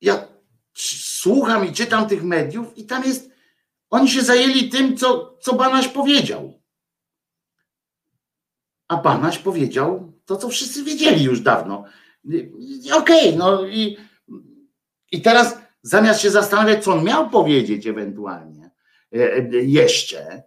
ja 0.00 0.28
słucham 0.74 1.66
i 1.66 1.72
czytam 1.72 2.08
tych 2.08 2.22
mediów 2.22 2.78
i 2.78 2.86
tam 2.86 3.04
jest, 3.04 3.30
oni 3.90 4.08
się 4.08 4.22
zajęli 4.22 4.68
tym, 4.68 4.96
co, 4.96 5.38
co 5.40 5.54
Banaś 5.54 5.88
powiedział. 5.88 6.62
A 8.88 8.96
Banaś 8.96 9.38
powiedział 9.38 10.12
to, 10.24 10.36
co 10.36 10.48
wszyscy 10.48 10.84
wiedzieli 10.84 11.24
już 11.24 11.40
dawno. 11.40 11.84
Okej, 12.92 13.28
okay, 13.28 13.36
no 13.36 13.66
i, 13.66 13.96
i 15.12 15.22
teraz 15.22 15.58
zamiast 15.82 16.20
się 16.20 16.30
zastanawiać, 16.30 16.84
co 16.84 16.92
on 16.92 17.04
miał 17.04 17.30
powiedzieć 17.30 17.86
ewentualnie 17.86 18.70
e, 19.14 19.36
e, 19.36 19.48
jeszcze, 19.52 20.42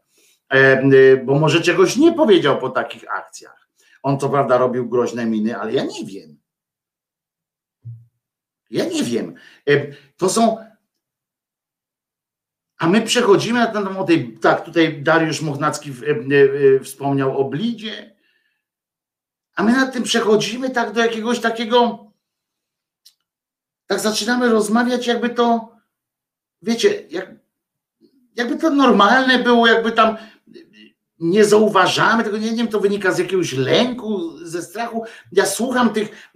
bo 1.25 1.39
może 1.39 1.61
czegoś 1.61 1.95
nie 1.95 2.13
powiedział 2.13 2.59
po 2.59 2.69
takich 2.69 3.11
akcjach. 3.11 3.69
On 4.03 4.19
co 4.19 4.29
prawda 4.29 4.57
robił 4.57 4.89
groźne 4.89 5.25
miny, 5.25 5.57
ale 5.57 5.73
ja 5.73 5.83
nie 5.83 6.05
wiem. 6.05 6.39
Ja 8.69 8.85
nie 8.85 9.03
wiem. 9.03 9.35
To 10.17 10.29
są. 10.29 10.57
A 12.77 12.87
my 12.87 13.01
przechodzimy 13.01 13.59
na 13.59 13.67
ten 13.67 14.05
tej. 14.07 14.39
Tak, 14.39 14.65
tutaj 14.65 15.03
Dariusz 15.03 15.41
Mochnacki 15.41 15.93
wspomniał 16.83 17.37
o 17.37 17.43
blidzie. 17.43 18.15
A 19.55 19.63
my 19.63 19.71
nad 19.71 19.93
tym 19.93 20.03
przechodzimy 20.03 20.69
tak 20.69 20.91
do 20.93 21.01
jakiegoś 21.01 21.39
takiego 21.39 22.05
tak 23.85 23.99
zaczynamy 23.99 24.49
rozmawiać, 24.49 25.07
jakby 25.07 25.29
to, 25.29 25.75
wiecie, 26.61 27.07
jak, 27.09 27.31
jakby 28.35 28.55
to 28.55 28.69
normalne 28.69 29.39
było, 29.39 29.67
jakby 29.67 29.91
tam 29.91 30.17
nie 31.19 31.45
zauważamy 31.45 32.23
tego, 32.23 32.37
nie, 32.37 32.51
wiem, 32.51 32.67
to 32.67 32.79
wynika 32.79 33.11
z 33.11 33.19
jakiegoś 33.19 33.53
lęku, 33.53 34.37
ze 34.43 34.61
strachu. 34.61 35.03
Ja 35.31 35.45
słucham 35.45 35.89
tych 35.89 36.31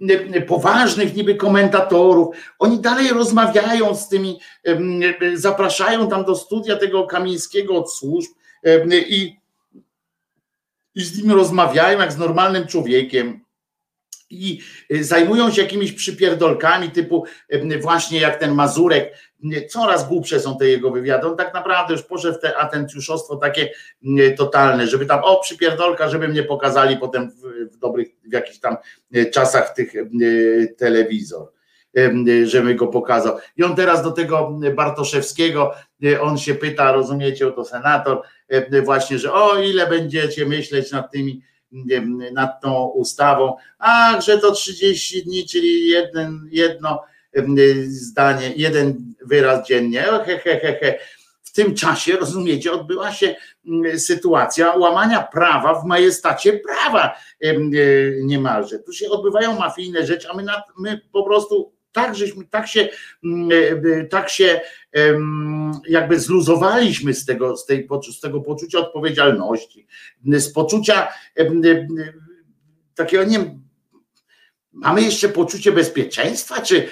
poważnych 0.46 1.16
niby 1.16 1.34
komentatorów, 1.34 2.36
oni 2.58 2.78
dalej 2.78 3.08
rozmawiają 3.08 3.94
z 3.94 4.08
tymi, 4.08 4.40
zapraszają 5.34 6.08
tam 6.08 6.24
do 6.24 6.36
studia 6.36 6.76
tego 6.76 7.06
Kamińskiego 7.06 7.76
od 7.76 7.92
służb 7.92 8.30
i, 9.08 9.36
i 10.94 11.04
z 11.04 11.18
nimi 11.18 11.34
rozmawiają 11.34 11.98
jak 11.98 12.12
z 12.12 12.18
normalnym 12.18 12.66
człowiekiem 12.66 13.40
i 14.30 14.60
y, 14.92 15.04
zajmują 15.04 15.50
się 15.50 15.62
jakimiś 15.62 15.92
przypierdolkami 15.92 16.90
typu 16.90 17.24
y, 17.54 17.78
właśnie 17.78 18.20
jak 18.20 18.36
ten 18.36 18.54
Mazurek, 18.54 19.14
y, 19.44 19.66
coraz 19.66 20.08
głupsze 20.08 20.40
są 20.40 20.58
te 20.58 20.68
jego 20.68 20.90
wywiady, 20.90 21.26
on 21.26 21.36
tak 21.36 21.54
naprawdę 21.54 21.94
już 21.94 22.02
poszedł 22.02 22.38
w 22.38 22.40
te 22.40 22.56
atencjuszostwo 22.56 23.36
takie 23.36 23.70
totalne, 24.36 24.86
żeby 24.86 25.06
tam 25.06 25.20
o 25.24 25.40
przypierdolka, 25.40 26.08
żeby 26.08 26.28
mnie 26.28 26.42
pokazali 26.42 26.96
potem 26.96 27.30
w, 27.30 27.74
w 27.74 27.78
dobrych, 27.78 28.08
w 28.24 28.32
jakichś 28.32 28.58
tam 28.58 28.76
czasach 29.32 29.74
tych 29.74 29.92
telewizor 30.78 31.48
żeby 32.44 32.74
go 32.74 32.86
pokazał. 32.86 33.38
I 33.56 33.64
on 33.64 33.76
teraz 33.76 34.02
do 34.02 34.10
tego 34.10 34.58
Bartoszewskiego, 34.74 35.74
on 36.20 36.38
się 36.38 36.54
pyta, 36.54 36.92
rozumiecie, 36.92 37.48
oto 37.48 37.64
senator, 37.64 38.22
właśnie, 38.84 39.18
że 39.18 39.32
o 39.32 39.62
ile 39.62 39.86
będziecie 39.86 40.46
myśleć 40.46 40.92
nad 40.92 41.12
tymi 41.12 41.42
nad 42.32 42.60
tą 42.60 42.86
ustawą, 42.86 43.56
a 43.78 44.20
że 44.20 44.38
to 44.38 44.52
30 44.52 45.22
dni, 45.22 45.46
czyli 45.46 45.88
jeden, 45.88 46.48
jedno 46.50 47.02
zdanie, 47.86 48.52
jeden 48.56 49.14
wyraz 49.26 49.68
dziennie. 49.68 50.02
He, 50.02 50.38
he, 50.38 50.60
he, 50.60 50.78
he. 50.80 50.98
W 51.42 51.52
tym 51.52 51.74
czasie, 51.74 52.16
rozumiecie, 52.16 52.72
odbyła 52.72 53.12
się 53.12 53.36
sytuacja 53.96 54.76
łamania 54.76 55.22
prawa 55.22 55.74
w 55.74 55.84
majestacie 55.84 56.52
prawa 56.52 57.16
e, 57.40 57.54
niemalże. 58.22 58.78
Tu 58.78 58.92
się 58.92 59.08
odbywają 59.08 59.58
mafijne 59.58 60.06
rzeczy, 60.06 60.28
a 60.30 60.36
my, 60.36 60.44
my 60.78 61.00
po 61.12 61.22
prostu 61.22 61.72
tak 61.92 62.16
żeśmy, 62.16 62.44
tak 62.44 62.68
się, 62.68 62.88
mm, 63.24 63.48
e, 63.52 63.90
e, 63.98 64.04
tak 64.04 64.30
się 64.30 64.60
jakby 65.88 66.20
zluzowaliśmy 66.20 67.14
z 67.14 67.24
tego, 67.24 67.56
z, 67.56 67.66
tej, 67.66 67.88
z 68.12 68.20
tego 68.20 68.40
poczucia 68.40 68.78
odpowiedzialności, 68.78 69.86
z 70.24 70.52
poczucia 70.52 71.08
takiego, 72.94 73.24
nie 73.24 73.38
wiem, 73.38 73.62
mamy 74.72 75.02
jeszcze 75.02 75.28
poczucie 75.28 75.72
bezpieczeństwa, 75.72 76.62
czy, 76.62 76.88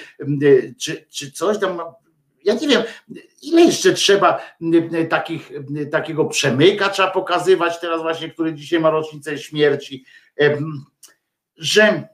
czy, 0.77 1.05
czy 1.09 1.31
coś 1.31 1.59
tam, 1.59 1.81
ja 2.43 2.53
nie 2.53 2.67
wiem, 2.67 2.83
ile 3.41 3.61
jeszcze 3.61 3.93
trzeba 3.93 4.41
takich, 5.09 5.51
takiego 5.91 6.25
przemyka 6.25 6.89
trzeba 6.89 7.11
pokazywać 7.11 7.79
teraz 7.79 8.01
właśnie, 8.01 8.29
który 8.29 8.53
dzisiaj 8.53 8.79
ma 8.79 8.89
rocznicę 8.89 9.37
śmierci, 9.37 10.05
że 11.57 12.07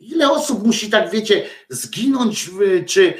Ile 0.00 0.30
osób 0.30 0.66
musi 0.66 0.90
tak, 0.90 1.10
wiecie, 1.10 1.46
zginąć, 1.68 2.50
czy 2.86 3.14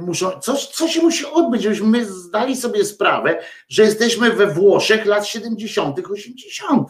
muszą, 0.00 0.30
coś, 0.40 0.66
co 0.66 0.88
się 0.88 1.02
musi 1.02 1.24
odbyć, 1.26 1.62
żebyśmy 1.62 1.86
my 1.86 2.04
zdali 2.04 2.56
sobie 2.56 2.84
sprawę, 2.84 3.42
że 3.68 3.82
jesteśmy 3.82 4.30
we 4.30 4.46
Włoszech 4.46 5.06
lat 5.06 5.26
70., 5.26 5.98
80., 6.10 6.88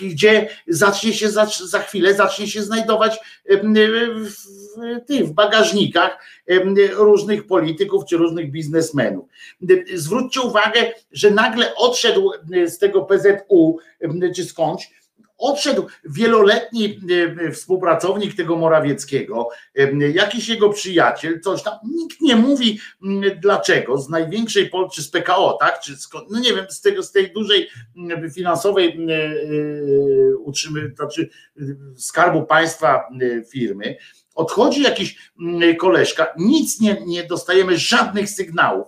gdzie 0.00 0.48
zacznie 0.68 1.12
się 1.12 1.30
za, 1.30 1.46
za 1.46 1.78
chwilę 1.78 2.14
zacznie 2.14 2.46
się 2.46 2.62
znajdować 2.62 3.18
w, 3.50 3.60
w, 5.08 5.26
w 5.26 5.32
bagażnikach 5.32 6.24
różnych 6.92 7.46
polityków 7.46 8.04
czy 8.04 8.16
różnych 8.16 8.50
biznesmenów. 8.50 9.28
Zwróćcie 9.94 10.40
uwagę, 10.40 10.92
że 11.12 11.30
nagle 11.30 11.74
odszedł 11.74 12.32
z 12.66 12.78
tego 12.78 13.02
PZU 13.02 13.78
czy 14.36 14.44
skądś 14.44 14.90
odszedł 15.42 15.86
wieloletni 16.04 17.00
e, 17.10 17.44
e, 17.46 17.50
współpracownik 17.50 18.36
tego 18.36 18.56
Morawieckiego, 18.56 19.48
e, 19.74 20.10
jakiś 20.10 20.48
jego 20.48 20.68
przyjaciel, 20.68 21.40
coś 21.40 21.62
tam, 21.62 21.74
nikt 21.84 22.20
nie 22.20 22.36
mówi 22.36 22.78
dlaczego, 23.40 23.98
z 23.98 24.08
największej 24.08 24.70
czy 24.94 25.02
z 25.02 25.10
PKO, 25.10 25.56
tak, 25.60 25.80
czy 25.80 25.96
z, 25.96 26.08
no 26.30 26.40
nie 26.40 26.54
wiem, 26.54 26.66
z 26.68 26.80
tego, 26.80 27.02
z 27.02 27.12
tej 27.12 27.32
dużej 27.32 27.68
finansowej 28.34 29.06
utrzymy, 30.38 30.92
znaczy 30.96 31.28
skarbu 31.96 32.42
państwa 32.42 33.08
firmy, 33.52 33.96
odchodzi 34.34 34.82
jakiś 34.82 35.32
koleżka, 35.78 36.34
nic 36.38 36.80
nie, 36.80 37.02
nie 37.06 37.24
dostajemy, 37.24 37.78
żadnych 37.78 38.30
sygnałów, 38.30 38.86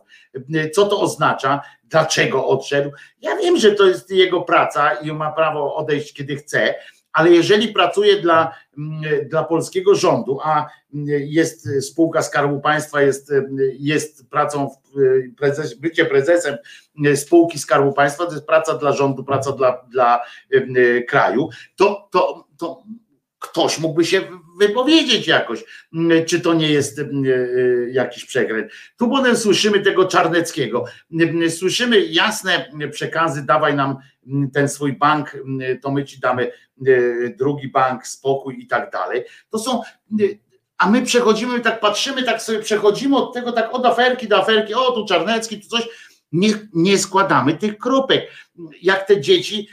co 0.72 0.86
to 0.86 1.00
oznacza, 1.00 1.60
dlaczego 1.88 2.46
odszedł. 2.46 2.90
Ja 3.20 3.36
wiem, 3.36 3.56
że 3.56 3.72
to 3.72 3.86
jest 3.86 4.10
jego 4.10 4.40
praca 4.40 4.94
i 4.94 5.12
ma 5.12 5.32
prawo 5.32 5.76
odejść, 5.76 6.12
kiedy 6.12 6.36
chce, 6.36 6.74
ale 7.14 7.30
jeżeli 7.30 7.68
pracuje 7.68 8.20
dla, 8.20 8.54
mm, 8.78 9.28
dla 9.28 9.44
polskiego 9.44 9.94
rządu, 9.94 10.38
a 10.42 10.66
mm, 10.94 11.06
jest 11.08 11.68
spółka 11.80 12.22
Skarbu 12.22 12.60
Państwa, 12.60 13.02
jest, 13.02 13.32
jest 13.78 14.30
pracą, 14.30 14.70
prezes, 15.36 15.74
bycie 15.74 16.04
prezesem 16.04 16.56
spółki 17.14 17.58
Skarbu 17.58 17.92
Państwa, 17.92 18.26
to 18.26 18.32
jest 18.32 18.46
praca 18.46 18.74
dla 18.74 18.92
rządu, 18.92 19.24
praca 19.24 19.52
dla, 19.52 19.84
dla 19.90 20.20
mm, 20.52 21.02
kraju, 21.08 21.48
to, 21.76 22.08
to, 22.12 22.48
to 22.58 22.82
ktoś 23.54 23.78
mógłby 23.78 24.04
się 24.04 24.20
wypowiedzieć 24.58 25.26
jakoś, 25.26 25.64
czy 26.26 26.40
to 26.40 26.54
nie 26.54 26.68
jest 26.68 26.98
e, 26.98 27.04
jakiś 27.90 28.24
przekręt. 28.24 28.72
Tu 28.98 29.08
potem 29.08 29.36
słyszymy 29.36 29.80
tego 29.80 30.04
Czarneckiego, 30.04 30.84
słyszymy 31.48 32.00
jasne 32.00 32.70
przekazy, 32.92 33.46
dawaj 33.46 33.74
nam 33.74 33.96
ten 34.54 34.68
swój 34.68 34.92
bank, 34.92 35.36
to 35.82 35.90
my 35.90 36.04
ci 36.04 36.20
damy 36.20 36.52
e, 36.86 36.90
drugi 37.28 37.68
bank, 37.68 38.06
spokój 38.06 38.60
i 38.60 38.66
tak 38.66 38.90
dalej. 38.90 39.24
To 39.50 39.58
są 39.58 39.80
a 40.78 40.90
my 40.90 41.02
przechodzimy, 41.02 41.60
tak 41.60 41.80
patrzymy, 41.80 42.22
tak 42.22 42.42
sobie 42.42 42.58
przechodzimy 42.58 43.16
od 43.16 43.34
tego, 43.34 43.52
tak 43.52 43.74
od 43.74 43.86
aferki 43.86 44.28
do 44.28 44.38
aferki, 44.38 44.74
o 44.74 44.92
tu 44.92 45.06
Czarnecki, 45.06 45.60
tu 45.60 45.68
coś, 45.68 45.88
nie, 46.34 46.48
nie 46.72 46.98
składamy 46.98 47.54
tych 47.54 47.78
kropek. 47.78 48.30
Jak 48.82 49.06
te 49.06 49.20
dzieci 49.20 49.68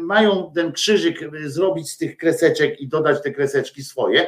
mają 0.00 0.52
ten 0.54 0.72
krzyżyk 0.72 1.30
zrobić 1.46 1.90
z 1.90 1.96
tych 1.96 2.16
kreseczek 2.16 2.80
i 2.80 2.88
dodać 2.88 3.22
te 3.22 3.30
kreseczki 3.30 3.84
swoje, 3.84 4.26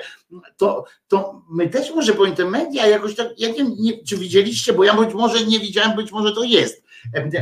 to, 0.56 0.84
to 1.08 1.42
my 1.50 1.68
też 1.68 1.94
może 1.94 2.14
powinny 2.14 2.36
te 2.36 2.44
media 2.44 2.86
jakoś 2.86 3.14
tak, 3.14 3.28
ja 3.38 3.48
nie, 3.48 3.64
nie, 3.78 4.04
czy 4.04 4.16
widzieliście, 4.16 4.72
bo 4.72 4.84
ja 4.84 4.94
być 4.94 5.14
może 5.14 5.44
nie 5.44 5.60
widziałem, 5.60 5.96
być 5.96 6.12
może 6.12 6.32
to 6.32 6.44
jest, 6.44 6.84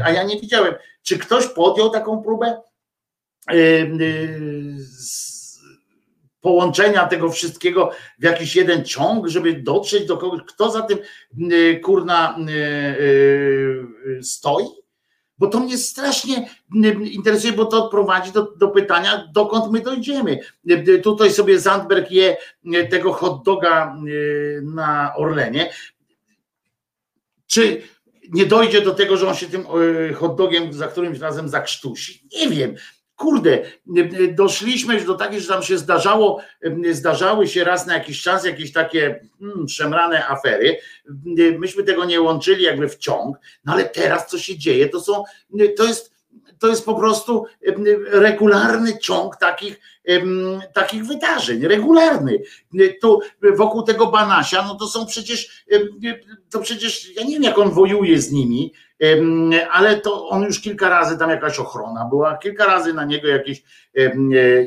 a 0.04 0.10
ja 0.10 0.22
nie 0.22 0.40
widziałem. 0.40 0.74
Czy 1.02 1.18
ktoś 1.18 1.46
podjął 1.46 1.90
taką 1.90 2.22
próbę? 2.22 2.60
Połączenia 6.44 7.06
tego 7.06 7.30
wszystkiego 7.30 7.90
w 8.18 8.24
jakiś 8.24 8.56
jeden 8.56 8.84
ciąg, 8.84 9.28
żeby 9.28 9.54
dotrzeć 9.54 10.06
do 10.06 10.16
kogoś, 10.16 10.40
kto 10.46 10.70
za 10.70 10.82
tym 10.82 10.98
y, 11.52 11.80
kurna 11.80 12.38
y, 12.38 12.52
y, 12.52 14.22
stoi? 14.22 14.64
Bo 15.38 15.46
to 15.46 15.60
mnie 15.60 15.78
strasznie 15.78 16.48
interesuje, 17.12 17.52
bo 17.52 17.64
to 17.64 17.88
prowadzi 17.88 18.32
do, 18.32 18.52
do 18.56 18.68
pytania, 18.68 19.28
dokąd 19.32 19.72
my 19.72 19.80
dojdziemy. 19.80 20.38
Tutaj 21.02 21.32
sobie 21.32 21.60
Zandberg 21.60 22.10
je 22.10 22.36
tego 22.90 23.12
hot 23.12 23.42
doga 23.44 23.96
na 24.62 25.12
Orlenie. 25.16 25.70
Czy 27.46 27.82
nie 28.32 28.46
dojdzie 28.46 28.80
do 28.80 28.94
tego, 28.94 29.16
że 29.16 29.28
on 29.28 29.34
się 29.34 29.46
tym 29.46 29.64
hot 30.14 30.36
dogiem 30.36 30.72
za 30.72 30.88
którymś 30.88 31.18
razem 31.18 31.48
zakrztusi? 31.48 32.28
Nie 32.36 32.48
wiem. 32.48 32.74
Kurde, 33.16 33.62
doszliśmy 34.32 34.94
już 34.94 35.04
do 35.04 35.14
takiej, 35.14 35.40
że 35.40 35.48
tam 35.48 35.62
się 35.62 35.78
zdarzało, 35.78 36.40
zdarzały 36.90 37.48
się 37.48 37.64
raz 37.64 37.86
na 37.86 37.94
jakiś 37.94 38.22
czas 38.22 38.44
jakieś 38.44 38.72
takie 38.72 39.20
hmm, 39.40 39.68
szemrane 39.68 40.28
afery. 40.28 40.76
Myśmy 41.58 41.82
tego 41.82 42.04
nie 42.04 42.20
łączyli 42.20 42.64
jakby 42.64 42.88
w 42.88 42.98
ciąg, 42.98 43.36
no 43.64 43.72
ale 43.72 43.84
teraz 43.84 44.26
co 44.26 44.38
się 44.38 44.58
dzieje, 44.58 44.88
to 44.88 45.00
są, 45.00 45.24
to 45.76 45.84
jest 45.84 46.14
to 46.58 46.68
jest 46.68 46.84
po 46.84 46.94
prostu 46.94 47.46
regularny 48.10 48.98
ciąg 48.98 49.36
takich, 49.36 49.80
takich 50.72 51.06
wydarzeń, 51.06 51.66
regularny. 51.66 52.38
Tu 53.00 53.20
wokół 53.56 53.82
tego 53.82 54.06
Banasia, 54.06 54.64
no 54.68 54.74
to 54.74 54.86
są 54.86 55.06
przecież, 55.06 55.64
to 56.50 56.60
przecież, 56.60 57.16
ja 57.16 57.22
nie 57.22 57.32
wiem 57.32 57.42
jak 57.42 57.58
on 57.58 57.70
wojuje 57.70 58.20
z 58.20 58.32
nimi, 58.32 58.72
ale 59.70 60.00
to 60.00 60.28
on 60.28 60.42
już 60.42 60.60
kilka 60.60 60.88
razy 60.88 61.18
tam 61.18 61.30
jakaś 61.30 61.58
ochrona 61.58 62.04
była, 62.04 62.36
kilka 62.38 62.64
razy 62.64 62.94
na 62.94 63.04
niego 63.04 63.28
jakieś, 63.28 63.62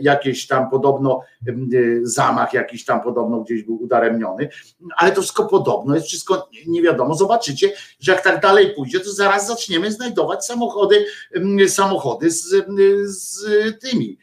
jakieś 0.01 0.47
tam 0.47 0.69
podobno 0.69 1.21
zamach, 2.01 2.53
jakiś 2.53 2.85
tam 2.85 3.01
podobno 3.01 3.41
gdzieś 3.41 3.63
był 3.63 3.83
udaremniony, 3.83 4.49
ale 4.97 5.11
to 5.11 5.21
wszystko 5.21 5.45
podobno, 5.45 5.95
jest 5.95 6.07
wszystko 6.07 6.49
nie 6.67 6.81
wiadomo. 6.81 7.15
Zobaczycie, 7.15 7.73
że 7.99 8.11
jak 8.11 8.21
tak 8.23 8.41
dalej 8.41 8.73
pójdzie, 8.75 8.99
to 8.99 9.11
zaraz 9.11 9.47
zaczniemy 9.47 9.91
znajdować 9.91 10.45
samochody, 10.45 11.05
samochody 11.67 12.31
z, 12.31 12.65
z 13.05 13.45
tymi, 13.81 14.17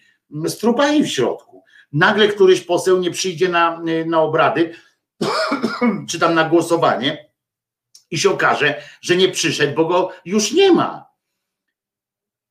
z 0.45 0.59
trupami 0.59 1.03
w 1.03 1.11
środku. 1.11 1.65
Nagle 1.93 2.29
któryś 2.29 2.61
poseł 2.61 2.99
nie 2.99 3.11
przyjdzie 3.11 3.49
na, 3.49 3.83
na 4.07 4.21
obrady, 4.21 4.75
czy 6.09 6.19
tam 6.19 6.35
na 6.35 6.49
głosowanie, 6.49 7.35
i 8.11 8.19
się 8.19 8.31
okaże, 8.31 8.83
że 9.01 9.17
nie 9.17 9.29
przyszedł, 9.29 9.75
bo 9.75 9.85
go 9.85 10.13
już 10.25 10.53
nie 10.53 10.73
ma. 10.73 11.07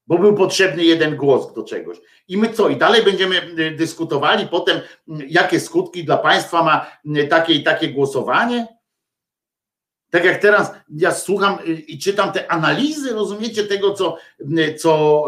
Bo 0.07 0.17
był 0.17 0.35
potrzebny 0.35 0.83
jeden 0.83 1.15
głos 1.15 1.53
do 1.53 1.63
czegoś. 1.63 1.97
I 2.27 2.37
my 2.37 2.53
co? 2.53 2.69
I 2.69 2.75
dalej 2.75 3.03
będziemy 3.03 3.41
y, 3.59 3.71
dyskutowali 3.71 4.47
potem, 4.47 4.77
y, 4.77 4.81
jakie 5.27 5.59
skutki 5.59 6.03
dla 6.03 6.17
państwa 6.17 6.63
ma 6.63 6.85
y, 7.17 7.27
takie 7.27 7.53
i 7.53 7.63
takie 7.63 7.89
głosowanie? 7.89 8.67
Tak 10.09 10.25
jak 10.25 10.41
teraz 10.41 10.71
ja 10.89 11.11
słucham 11.11 11.57
i 11.65 11.99
czytam 11.99 12.31
te 12.31 12.51
analizy, 12.51 13.13
rozumiecie, 13.13 13.63
tego, 13.63 13.93
co, 13.93 14.17
co 14.77 15.23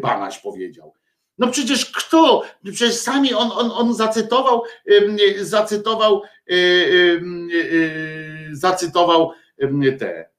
Banaś 0.00 0.38
powiedział. 0.38 0.94
No 1.40 1.48
przecież 1.48 1.86
kto? 1.86 2.42
Przecież 2.64 2.94
sami 2.94 3.34
on, 3.34 3.50
on, 3.52 3.70
on 3.74 3.94
zacytował, 3.94 4.62
zacytował, 5.40 6.22
zacytował 8.52 9.32
te. 9.98 10.30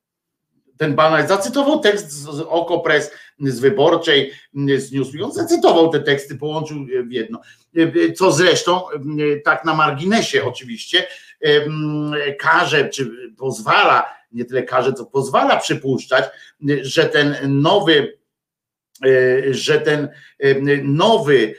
Ten 0.78 0.96
Banaś 0.96 1.28
zacytował 1.28 1.80
tekst 1.80 2.12
z 2.12 2.40
Okopres, 2.40 3.12
z 3.40 3.60
Wyborczej, 3.60 4.32
z 4.78 4.92
Newsweek. 4.92 5.24
On 5.24 5.32
zacytował 5.32 5.90
te 5.90 6.00
teksty, 6.00 6.36
połączył 6.36 6.78
w 7.08 7.12
jedno. 7.12 7.42
Co 8.16 8.32
zresztą, 8.32 8.82
tak 9.44 9.66
na 9.66 9.74
marginesie 9.74 10.44
oczywiście, 10.44 11.08
każe, 12.40 12.90
czy 12.90 13.12
pozwala, 13.38 14.14
nie 14.32 14.46
tyle 14.46 14.64
każe, 14.64 14.94
co 14.94 15.06
pozwala 15.06 15.58
przypuszczać, 15.58 16.26
że 16.82 17.06
ten 17.06 17.36
nowy, 17.62 18.18
że 19.52 19.82
ten 19.82 20.10
nowy 20.84 21.56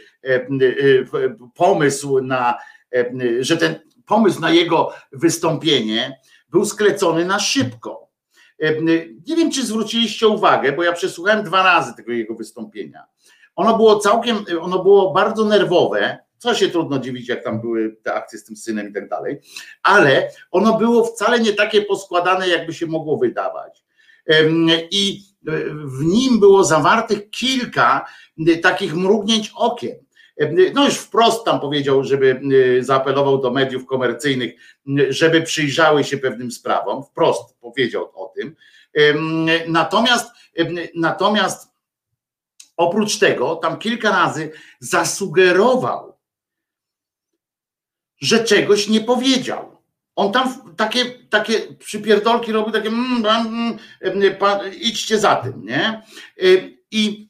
pomysł 1.54 2.20
na, 2.20 2.58
że 3.40 3.56
ten 3.56 3.74
pomysł 4.06 4.40
na 4.40 4.50
jego 4.50 4.92
wystąpienie 5.12 6.20
był 6.48 6.64
sklecony 6.64 7.24
na 7.24 7.38
szybko. 7.38 8.08
E, 8.62 8.82
nie 9.26 9.36
wiem, 9.36 9.50
czy 9.50 9.66
zwróciliście 9.66 10.28
uwagę, 10.28 10.72
bo 10.72 10.82
ja 10.82 10.92
przesłuchałem 10.92 11.44
dwa 11.44 11.62
razy 11.62 11.94
tego 11.96 12.12
jego 12.12 12.34
wystąpienia. 12.34 13.04
Ono 13.56 13.76
było 13.76 13.98
całkiem, 13.98 14.44
ono 14.60 14.82
było 14.82 15.12
bardzo 15.12 15.44
nerwowe, 15.44 16.18
co 16.38 16.54
się 16.54 16.68
trudno 16.68 16.98
dziwić, 16.98 17.28
jak 17.28 17.44
tam 17.44 17.60
były 17.60 17.96
te 18.02 18.14
akcje 18.14 18.38
z 18.38 18.44
tym 18.44 18.56
synem 18.56 18.88
i 18.88 18.92
tak 18.92 19.08
dalej, 19.08 19.40
ale 19.82 20.30
ono 20.50 20.78
było 20.78 21.04
wcale 21.04 21.40
nie 21.40 21.52
takie 21.52 21.82
poskładane, 21.82 22.48
jakby 22.48 22.74
się 22.74 22.86
mogło 22.86 23.18
wydawać. 23.18 23.84
I 24.90 25.22
w 25.84 26.04
nim 26.04 26.40
było 26.40 26.64
zawartych 26.64 27.30
kilka 27.30 28.06
takich 28.62 28.94
mrugnięć 28.94 29.52
okiem. 29.54 29.96
No 30.74 30.84
już 30.84 30.94
wprost 30.94 31.44
tam 31.44 31.60
powiedział, 31.60 32.04
żeby 32.04 32.40
y, 32.52 32.84
zaapelował 32.84 33.38
do 33.38 33.50
mediów 33.50 33.86
komercyjnych, 33.86 34.52
y, 34.98 35.12
żeby 35.12 35.42
przyjrzały 35.42 36.04
się 36.04 36.18
pewnym 36.18 36.50
sprawom. 36.50 37.04
Wprost 37.04 37.58
powiedział 37.60 38.10
o 38.14 38.32
tym. 38.36 38.56
Natomiast, 39.68 40.30
natomiast 40.94 41.72
oprócz 42.76 43.18
tego, 43.18 43.56
tam 43.56 43.78
kilka 43.78 44.10
razy 44.10 44.52
zasugerował, 44.80 46.18
że 48.20 48.44
czegoś 48.44 48.88
nie 48.88 49.00
powiedział. 49.00 49.82
On 50.16 50.32
tam 50.32 50.74
takie, 50.76 51.04
takie 51.32 51.60
przypierdolki 51.78 52.52
robił, 52.52 52.72
takie 52.72 52.88
mm, 52.88 53.26
mm, 53.26 53.78
mm, 54.00 54.72
idźcie 54.80 55.18
za 55.18 55.36
tym, 55.36 55.64
nie? 55.64 56.02
Y, 56.42 56.78
I 56.90 57.28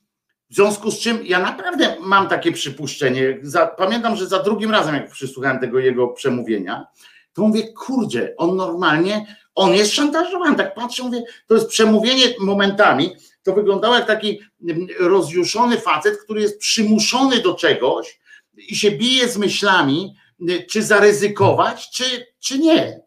w 0.51 0.55
związku 0.55 0.91
z 0.91 0.99
czym 0.99 1.27
ja 1.27 1.39
naprawdę 1.39 1.97
mam 2.01 2.29
takie 2.29 2.53
przypuszczenie. 2.53 3.39
Za, 3.43 3.67
pamiętam, 3.67 4.17
że 4.17 4.27
za 4.27 4.43
drugim 4.43 4.71
razem, 4.71 4.95
jak 4.95 5.11
przysłuchałem 5.11 5.59
tego 5.59 5.79
jego 5.79 6.09
przemówienia, 6.09 6.87
to 7.33 7.43
mówię, 7.43 7.73
kurczę, 7.73 8.35
on 8.37 8.57
normalnie, 8.57 9.37
on 9.55 9.75
jest 9.75 9.93
szantażowany. 9.93 10.57
Tak 10.57 10.75
patrzę, 10.75 11.03
mówię, 11.03 11.23
to 11.47 11.55
jest 11.55 11.69
przemówienie 11.69 12.25
momentami, 12.41 13.17
to 13.43 13.53
wyglądało 13.53 13.95
jak 13.95 14.07
taki 14.07 14.41
mm, 14.69 14.87
rozjuszony 15.01 15.77
facet, 15.77 16.19
który 16.25 16.43
jest 16.43 16.59
przymuszony 16.59 17.41
do 17.41 17.55
czegoś 17.55 18.21
i 18.55 18.77
się 18.77 18.91
bije 18.91 19.29
z 19.29 19.37
myślami, 19.37 20.15
y, 20.51 20.67
czy 20.71 20.83
zaryzykować, 20.83 21.91
czy, 21.91 22.05
czy 22.41 22.59
nie. 22.59 23.03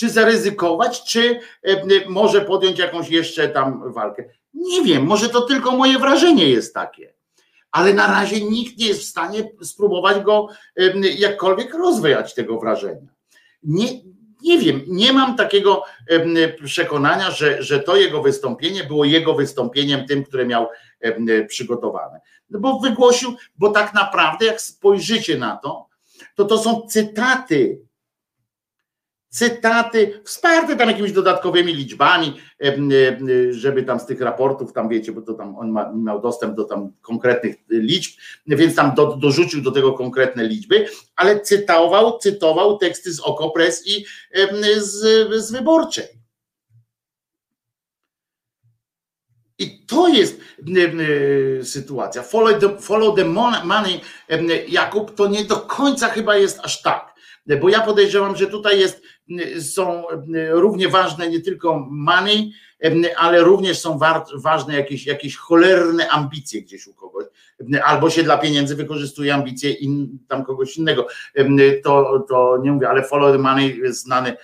Czy 0.00 0.10
zaryzykować, 0.10 1.04
czy 1.04 1.40
y, 1.68 2.04
może 2.08 2.40
podjąć 2.40 2.78
jakąś 2.78 3.08
jeszcze 3.08 3.48
tam 3.48 3.92
walkę. 3.92 4.24
Nie 4.54 4.82
wiem, 4.82 5.06
może 5.06 5.28
to 5.28 5.40
tylko 5.40 5.70
moje 5.70 5.98
wrażenie 5.98 6.48
jest 6.48 6.74
takie, 6.74 7.14
ale 7.70 7.94
na 7.94 8.06
razie 8.06 8.40
nikt 8.40 8.78
nie 8.78 8.86
jest 8.86 9.00
w 9.00 9.08
stanie 9.08 9.50
spróbować 9.62 10.22
go 10.22 10.48
jakkolwiek 11.18 11.74
rozwijać 11.74 12.34
tego 12.34 12.58
wrażenia. 12.58 13.08
Nie, 13.62 13.86
nie 14.42 14.58
wiem, 14.58 14.82
nie 14.86 15.12
mam 15.12 15.36
takiego 15.36 15.82
przekonania, 16.64 17.30
że, 17.30 17.62
że 17.62 17.80
to 17.80 17.96
jego 17.96 18.22
wystąpienie 18.22 18.84
było 18.84 19.04
jego 19.04 19.34
wystąpieniem 19.34 20.06
tym, 20.06 20.24
które 20.24 20.46
miał 20.46 20.68
przygotowane. 21.48 22.20
No 22.50 22.60
bo 22.60 22.78
wygłosił, 22.78 23.34
bo 23.58 23.70
tak 23.70 23.94
naprawdę, 23.94 24.46
jak 24.46 24.60
spojrzycie 24.60 25.38
na 25.38 25.56
to, 25.56 25.86
to 26.34 26.44
to 26.44 26.58
są 26.58 26.86
cytaty 26.88 27.89
cytaty, 29.30 30.20
wsparte 30.24 30.76
tam 30.76 30.88
jakimiś 30.88 31.12
dodatkowymi 31.12 31.74
liczbami, 31.74 32.40
żeby 33.50 33.82
tam 33.82 34.00
z 34.00 34.06
tych 34.06 34.20
raportów, 34.20 34.72
tam 34.72 34.88
wiecie, 34.88 35.12
bo 35.12 35.22
to 35.22 35.34
tam 35.34 35.56
on 35.58 35.70
ma, 35.70 35.92
miał 35.92 36.20
dostęp 36.20 36.56
do 36.56 36.64
tam 36.64 36.92
konkretnych 37.02 37.56
liczb, 37.68 38.20
więc 38.46 38.74
tam 38.74 38.94
do, 38.94 39.16
dorzucił 39.16 39.62
do 39.62 39.70
tego 39.70 39.92
konkretne 39.92 40.44
liczby, 40.44 40.86
ale 41.16 41.40
cytował, 41.40 42.18
cytował 42.18 42.78
teksty 42.78 43.12
z 43.12 43.20
Okopres 43.20 43.86
i 43.86 44.04
z, 44.78 44.92
z 45.44 45.52
Wyborczej. 45.52 46.04
I 49.58 49.86
to 49.86 50.08
jest 50.08 50.40
sytuacja. 51.62 52.22
Follow 52.22 52.60
the, 52.60 52.78
follow 52.78 53.16
the 53.16 53.24
money, 53.24 54.00
Jakub, 54.68 55.14
to 55.14 55.26
nie 55.28 55.44
do 55.44 55.56
końca 55.56 56.08
chyba 56.08 56.36
jest 56.36 56.60
aż 56.62 56.82
tak. 56.82 57.14
Bo 57.60 57.68
ja 57.68 57.80
podejrzewam, 57.80 58.36
że 58.36 58.46
tutaj 58.46 58.80
jest 58.80 58.99
są 59.60 60.04
równie 60.50 60.88
ważne 60.88 61.30
nie 61.30 61.40
tylko 61.40 61.86
money, 61.90 62.52
ale 63.16 63.40
również 63.40 63.78
są 63.78 63.98
ważne 64.34 64.74
jakieś, 64.74 65.06
jakieś 65.06 65.36
cholerne 65.36 66.08
ambicje 66.08 66.62
gdzieś 66.62 66.86
u 66.86 66.94
kogoś, 66.94 67.24
albo 67.84 68.10
się 68.10 68.22
dla 68.22 68.38
pieniędzy 68.38 68.76
wykorzystuje 68.76 69.34
ambicje 69.34 69.70
in, 69.70 70.18
tam 70.28 70.44
kogoś 70.44 70.76
innego. 70.76 71.06
To, 71.84 72.24
to 72.28 72.58
nie 72.62 72.72
mówię, 72.72 72.88
ale 72.88 73.04
follow 73.04 73.32
the 73.32 73.38
money 73.38 73.78
jest 73.78 74.02
znany, 74.02 74.36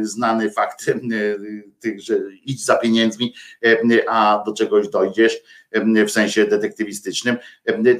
znany 0.00 0.50
fakt 0.50 0.90
tych, 1.80 2.00
że 2.00 2.18
idź 2.44 2.64
za 2.64 2.76
pieniędzmi, 2.76 3.34
a 4.08 4.42
do 4.46 4.52
czegoś 4.52 4.88
dojdziesz 4.88 5.36
w 6.06 6.10
sensie 6.10 6.46
detektywistycznym, 6.46 7.36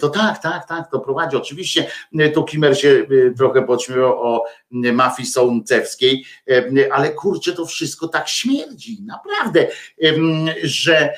to 0.00 0.08
tak, 0.08 0.42
tak, 0.42 0.68
tak, 0.68 0.90
to 0.90 1.00
prowadzi. 1.00 1.36
Oczywiście 1.36 1.86
tu 2.34 2.44
Kimer 2.44 2.78
się 2.78 3.06
trochę 3.36 3.62
podśmiewał 3.62 4.22
o 4.22 4.44
mafii 4.70 5.28
sołncewskiej, 5.28 6.24
ale 6.92 7.10
kurczę, 7.10 7.52
to 7.52 7.66
wszystko 7.66 8.08
tak 8.08 8.28
śmierdzi, 8.28 9.02
naprawdę, 9.02 9.66
że, 10.62 11.12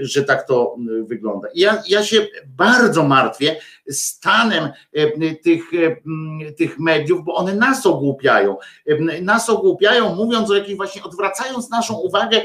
że 0.00 0.24
tak 0.24 0.46
to 0.46 0.76
wygląda. 1.02 1.48
Ja, 1.54 1.82
ja 1.88 2.04
się 2.04 2.26
bardzo 2.46 3.02
martwię 3.02 3.56
stanem 3.90 4.70
tych, 5.42 5.70
tych 6.58 6.78
mediów, 6.78 7.24
bo 7.24 7.34
one 7.34 7.54
nas 7.54 7.86
ogłupiają. 7.86 8.56
Nas 9.22 9.50
ogłupiają, 9.50 10.14
mówiąc 10.14 10.50
o 10.50 10.54
jakiejś 10.54 10.76
właśnie, 10.76 11.02
odwracając 11.02 11.70
naszą 11.70 11.94
uwagę 11.94 12.42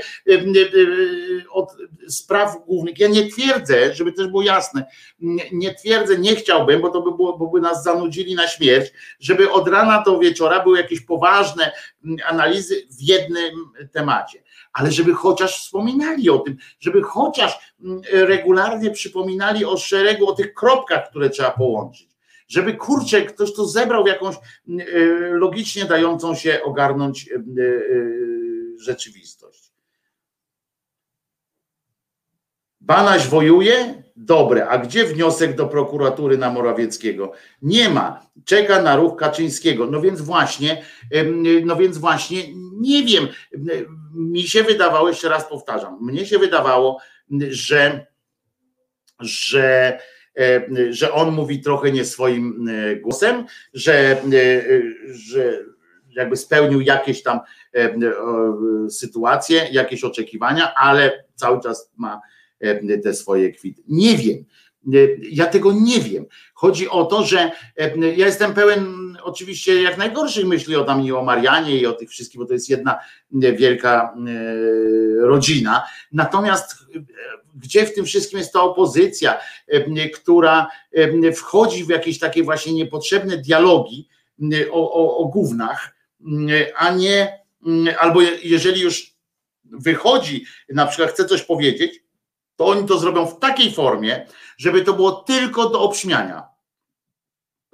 od 1.52 1.78
spraw 2.08 2.66
głównych. 2.66 3.00
Ja 3.00 3.08
nie 3.08 3.32
twierdzę, 3.32 3.96
żeby 3.96 4.14
też 4.14 4.28
było 4.28 4.42
jasne, 4.42 4.86
nie 5.52 5.76
twierdzę, 5.76 6.18
nie 6.18 6.36
chciałbym, 6.36 6.82
bo 6.82 6.90
to 6.90 7.02
by 7.02 7.12
było, 7.12 7.38
bo 7.38 7.48
by 7.48 7.62
nas 7.62 7.84
zanudzili 7.84 8.36
na 8.36 8.48
śmierć, 8.48 8.92
żeby 9.20 9.52
od 9.52 9.68
rana 9.68 10.04
do 10.04 10.20
wieczora 10.20 10.64
były 10.64 10.78
jakieś 10.78 11.02
poważne 11.02 11.72
analizy 12.26 12.88
w 12.92 13.02
jednym 13.02 13.52
temacie 13.92 14.46
ale 14.76 14.92
żeby 14.92 15.14
chociaż 15.14 15.62
wspominali 15.62 16.30
o 16.30 16.40
tym, 16.40 16.58
żeby 16.80 17.04
chociaż 17.04 17.75
regularnie 18.12 18.92
przypominali 18.92 19.66
o 19.66 19.78
szeregu, 19.78 20.28
o 20.28 20.36
tych 20.36 20.54
kropkach, 20.54 21.10
które 21.10 21.30
trzeba 21.30 21.52
połączyć. 21.52 22.16
Żeby 22.48 22.74
kurczę, 22.74 23.22
ktoś 23.22 23.54
to 23.54 23.66
zebrał 23.66 24.04
w 24.04 24.08
jakąś 24.08 24.36
mm, 24.68 24.88
e, 24.94 25.06
logicznie 25.38 25.86
dającą 25.86 26.36
się 26.36 26.64
ogarnąć 26.64 27.30
e, 27.30 27.36
e, 27.36 27.42
rzeczywistość. 28.78 29.72
Banaś 32.82 33.28
wojuje? 33.28 34.04
Dobre. 34.16 34.68
A 34.68 34.78
gdzie 34.78 35.06
wniosek 35.06 35.56
do 35.56 35.68
prokuratury 35.68 36.38
na 36.38 36.50
Morawieckiego? 36.50 37.32
Nie 37.62 37.90
ma. 37.90 38.28
Czeka 38.46 38.82
na 38.82 38.96
ruch 38.96 39.16
Kaczyńskiego. 39.20 39.88
No 39.88 40.02
więc 40.02 40.22
właśnie, 40.22 40.84
no 41.66 41.76
więc 41.76 41.98
właśnie 41.98 42.44
nie 42.80 43.04
wiem. 43.04 43.28
Mi 44.14 44.44
się 44.44 44.64
wydawało, 44.64 45.10
jeszcze 45.10 45.30
raz 45.30 45.50
powtarzam, 45.50 45.98
mnie 46.02 46.26
się 46.26 46.40
wydawało, 46.40 47.00
że, 47.50 48.08
że, 49.20 50.00
że 50.90 51.14
on 51.14 51.34
mówi 51.34 51.62
trochę 51.62 51.92
nie 51.92 52.06
swoim 52.06 52.68
e, 52.70 52.96
głosem, 52.96 53.46
że, 53.74 54.12
e, 54.12 54.22
że 55.14 55.60
jakby 56.10 56.38
spełnił 56.38 56.82
jakieś 56.82 57.24
tam 57.24 57.40
sytuacje, 58.90 59.68
jakieś 59.72 60.04
oczekiwania, 60.04 60.74
ale 60.76 61.24
cały 61.36 61.62
czas 61.62 61.92
ma 61.98 62.22
E, 62.60 62.98
te 62.98 63.14
swoje 63.14 63.52
kwity. 63.52 63.84
Nie 63.88 64.18
wiem. 64.18 64.46
E, 64.94 64.98
ja 65.32 65.46
tego 65.46 65.74
nie 65.74 66.00
wiem. 66.00 66.26
Chodzi 66.54 66.90
o 66.90 67.06
to, 67.06 67.24
że 67.24 67.52
e, 67.78 67.98
ja 67.98 68.26
jestem 68.26 68.54
pełen 68.54 68.86
oczywiście 69.24 69.82
jak 69.82 69.98
najgorszych 69.98 70.46
myśli 70.46 70.76
o 70.76 70.84
tam 70.84 71.06
i 71.06 71.12
o 71.12 71.24
Marianie 71.24 71.78
i 71.78 71.86
o 71.86 71.94
tych 71.94 72.10
wszystkich, 72.10 72.40
bo 72.40 72.46
to 72.46 72.54
jest 72.54 72.70
jedna 72.70 73.00
wielka 73.32 74.16
rodzina. 75.22 75.84
Natomiast 76.12 76.76
gdzie 77.56 77.86
w 77.86 77.94
tym 77.94 78.06
wszystkim 78.06 78.40
jest 78.40 78.54
ta 78.54 78.62
opozycja, 78.62 79.40
która 80.14 80.68
wchodzi 81.36 81.84
w 81.84 81.90
jakieś 81.90 82.20
takie 82.20 82.44
właśnie 82.44 82.74
niepotrzebne 82.74 83.38
dialogi 83.38 84.08
o, 84.72 84.94
o, 84.94 85.18
o 85.18 85.26
gównach, 85.26 85.96
a 86.78 86.94
nie, 86.94 87.40
albo 88.00 88.22
jeżeli 88.44 88.82
już 88.82 89.16
wychodzi, 89.64 90.46
na 90.70 90.86
przykład 90.86 91.12
chce 91.12 91.26
coś 91.26 91.42
powiedzieć, 91.42 92.05
to 92.56 92.66
oni 92.66 92.88
to 92.88 93.00
zrobią 93.00 93.26
w 93.26 93.40
takiej 93.40 93.74
formie, 93.74 94.28
żeby 94.58 94.82
to 94.82 94.94
było 94.94 95.12
tylko 95.12 95.70
do 95.70 95.82
obśmiania. 95.82 96.56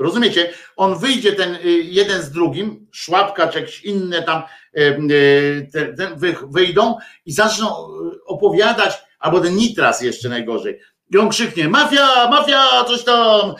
Rozumiecie? 0.01 0.53
On 0.75 0.99
wyjdzie 0.99 1.33
ten 1.33 1.55
y, 1.55 1.59
jeden 1.71 2.21
z 2.21 2.31
drugim, 2.31 2.87
szłapka 2.91 3.47
czy 3.47 3.59
jakieś 3.59 3.83
inne 3.83 4.23
tam 4.23 4.43
y, 4.77 5.69
te, 5.73 5.93
te 5.93 6.15
wyjdą 6.51 6.97
i 7.25 7.31
zaczną 7.31 7.67
y, 7.67 8.23
opowiadać, 8.25 9.03
albo 9.19 9.39
ten 9.39 9.55
nitras 9.55 10.01
jeszcze 10.01 10.29
najgorzej. 10.29 10.79
I 11.13 11.17
on 11.17 11.29
krzyknie, 11.29 11.69
mafia, 11.69 12.29
mafia, 12.29 12.85
coś 12.87 13.03
tam, 13.03 13.53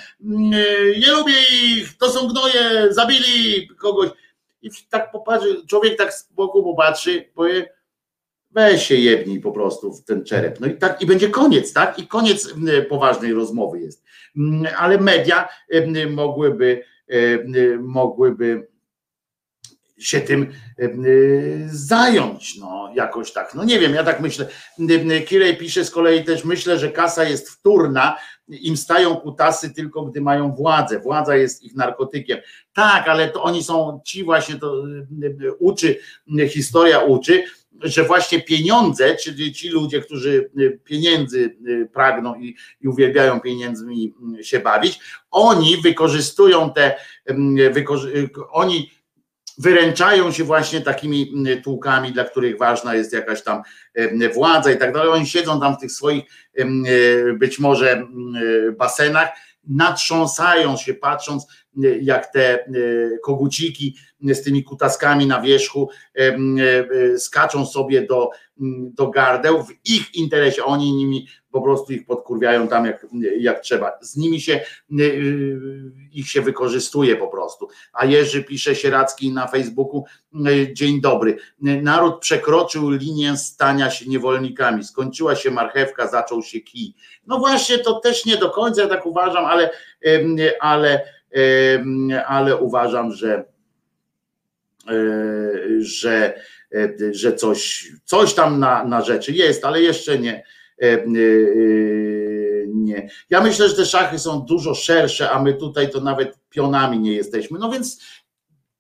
nie 1.00 1.11
lubię 1.11 1.33
ich, 1.53 1.98
to 1.98 2.11
są 2.11 2.27
gnoje, 2.27 2.93
zabili 2.93 3.67
kogoś. 3.67 4.09
I 4.61 4.69
tak 4.90 5.11
popatrzy, 5.11 5.61
człowiek 5.69 5.98
tak 5.98 6.14
z 6.14 6.33
boku 6.33 6.64
popatrzy, 6.64 7.30
powie, 7.35 7.74
weź 8.52 8.88
się 8.88 8.96
jebnij 8.96 9.40
po 9.40 9.52
prostu 9.52 9.94
w 9.94 10.04
ten 10.04 10.26
czerep. 10.26 10.60
No 10.60 10.68
i 10.68 10.78
tak, 10.78 11.02
i 11.02 11.06
będzie 11.06 11.30
koniec, 11.30 11.74
tak? 11.74 12.00
I 12.00 12.08
koniec 12.08 12.54
poważnej 12.90 13.34
rozmowy 13.34 13.80
jest. 13.80 14.04
Ale 14.78 14.98
media 14.98 15.48
mogłyby, 16.10 16.84
mogłyby 17.80 18.68
się 19.98 20.22
tym 20.22 20.48
zająć, 21.68 22.58
no 22.58 22.92
jakoś 22.96 23.34
tak. 23.34 23.56
No 23.56 23.64
nie 23.64 23.80
wiem, 23.80 23.94
ja 23.94 24.04
tak 24.04 24.22
myślę. 24.22 24.48
Kirej 25.28 25.58
pisze 25.58 25.86
z 25.86 25.92
kolei 25.92 26.24
też, 26.24 26.46
myślę, 26.46 26.80
że 26.80 26.92
kasa 26.92 27.24
jest 27.24 27.50
wtórna, 27.50 28.18
im 28.48 28.78
stają 28.78 29.16
kutasy 29.16 29.74
tylko 29.74 30.06
gdy 30.06 30.22
mają 30.22 30.52
władzę. 30.52 31.00
Władza 31.00 31.36
jest 31.36 31.64
ich 31.64 31.76
narkotykiem. 31.76 32.38
Tak, 32.74 33.08
ale 33.08 33.30
to 33.30 33.44
oni 33.44 33.64
są, 33.64 34.02
ci 34.06 34.24
właśnie 34.24 34.56
to 34.56 34.84
uczy, 35.60 36.00
historia 36.50 37.00
uczy, 37.00 37.44
że 37.84 38.03
właśnie 38.03 38.42
pieniądze, 38.42 39.16
czyli 39.16 39.53
ci 39.53 39.69
ludzie, 39.69 40.01
którzy 40.01 40.51
y, 40.60 40.80
pieniędzy 40.84 41.56
y, 41.68 41.90
pragną 41.93 42.35
i, 42.35 42.56
i 42.82 42.88
uwielbiają 42.88 43.40
pieniędzmi 43.40 44.14
y, 44.40 44.43
się 44.43 44.60
bawić, 44.60 45.00
oni 45.32 45.77
wykorzystują 45.77 46.74
te, 46.74 46.95
wykorzy 47.72 48.30
oni 48.51 48.92
wyręczają 49.58 50.32
się 50.32 50.43
właśnie 50.43 50.82
takimi 50.82 51.34
tłukami, 51.64 52.11
dla 52.11 52.24
których 52.24 52.58
ważna 52.58 52.95
jest 52.95 53.14
jakaś 53.14 53.43
tam 53.43 53.61
władza 54.34 54.72
i 54.72 54.77
tak 54.77 54.93
dalej. 54.93 55.10
Oni 55.10 55.27
siedzą 55.27 55.60
tam 55.60 55.76
w 55.76 55.80
tych 55.80 55.92
swoich 55.92 56.24
być 57.40 57.60
może 57.60 58.08
basenach, 58.77 59.30
natrząsają 59.67 60.77
się 60.77 60.93
patrząc, 60.93 61.48
jak 62.01 62.33
te 62.33 62.65
koguciki 63.23 63.95
z 64.22 64.41
tymi 64.41 64.64
kutaskami 64.64 65.27
na 65.27 65.41
wierzchu 65.41 65.90
skaczą 67.17 67.65
sobie 67.65 68.01
do, 68.06 68.30
do 68.93 69.07
gardeł 69.07 69.64
w 69.64 69.72
ich 69.85 70.15
interesie, 70.15 70.64
oni 70.64 70.93
nimi 70.93 71.27
po 71.51 71.61
prostu 71.61 71.93
ich 71.93 72.06
podkurwiają 72.06 72.67
tam 72.67 72.85
jak, 72.85 73.06
jak 73.40 73.59
trzeba. 73.59 73.91
Z 74.01 74.17
nimi 74.17 74.41
się 74.41 74.59
ich 76.11 76.30
się 76.30 76.41
wykorzystuje 76.41 77.15
po 77.15 77.27
prostu. 77.27 77.67
A 77.93 78.06
Jerzy 78.06 78.43
pisze 78.43 78.75
Sieracki 78.75 79.31
na 79.31 79.48
Facebooku, 79.48 80.06
dzień 80.73 81.01
dobry. 81.01 81.38
Naród 81.59 82.19
przekroczył 82.19 82.90
linię 82.90 83.38
stania 83.38 83.90
się 83.90 84.06
niewolnikami. 84.09 84.83
Skończyła 84.83 85.35
się 85.35 85.51
marchewka, 85.51 86.07
zaczął 86.07 86.43
się 86.43 86.59
kij. 86.59 86.93
No 87.27 87.40
właśnie, 87.40 87.77
to 87.77 87.99
też 87.99 88.25
nie 88.25 88.38
do 88.38 88.49
końca, 88.49 88.88
tak 88.88 89.06
uważam, 89.06 89.45
ale, 89.45 89.69
ale, 90.59 91.06
ale 92.27 92.57
uważam, 92.57 93.11
że 93.11 93.51
E, 94.88 94.93
że, 95.80 96.33
że 97.11 97.35
coś, 97.35 97.91
coś 98.06 98.33
tam 98.33 98.59
na, 98.59 98.83
na 98.83 99.01
rzeczy 99.01 99.32
jest, 99.32 99.66
ale 99.66 99.82
jeszcze 99.82 100.19
nie. 100.19 100.43
E, 100.82 101.03
nie. 102.67 103.09
Ja 103.30 103.41
myślę, 103.41 103.69
że 103.69 103.75
te 103.75 103.85
szachy 103.85 104.19
są 104.19 104.41
dużo 104.41 104.75
szersze, 104.75 105.32
a 105.32 105.41
my 105.41 105.53
tutaj 105.53 105.90
to 105.90 106.01
nawet 106.01 106.40
pionami 106.50 107.00
nie 107.00 107.14
jesteśmy. 107.14 107.59
No 107.59 107.72
więc 107.72 108.01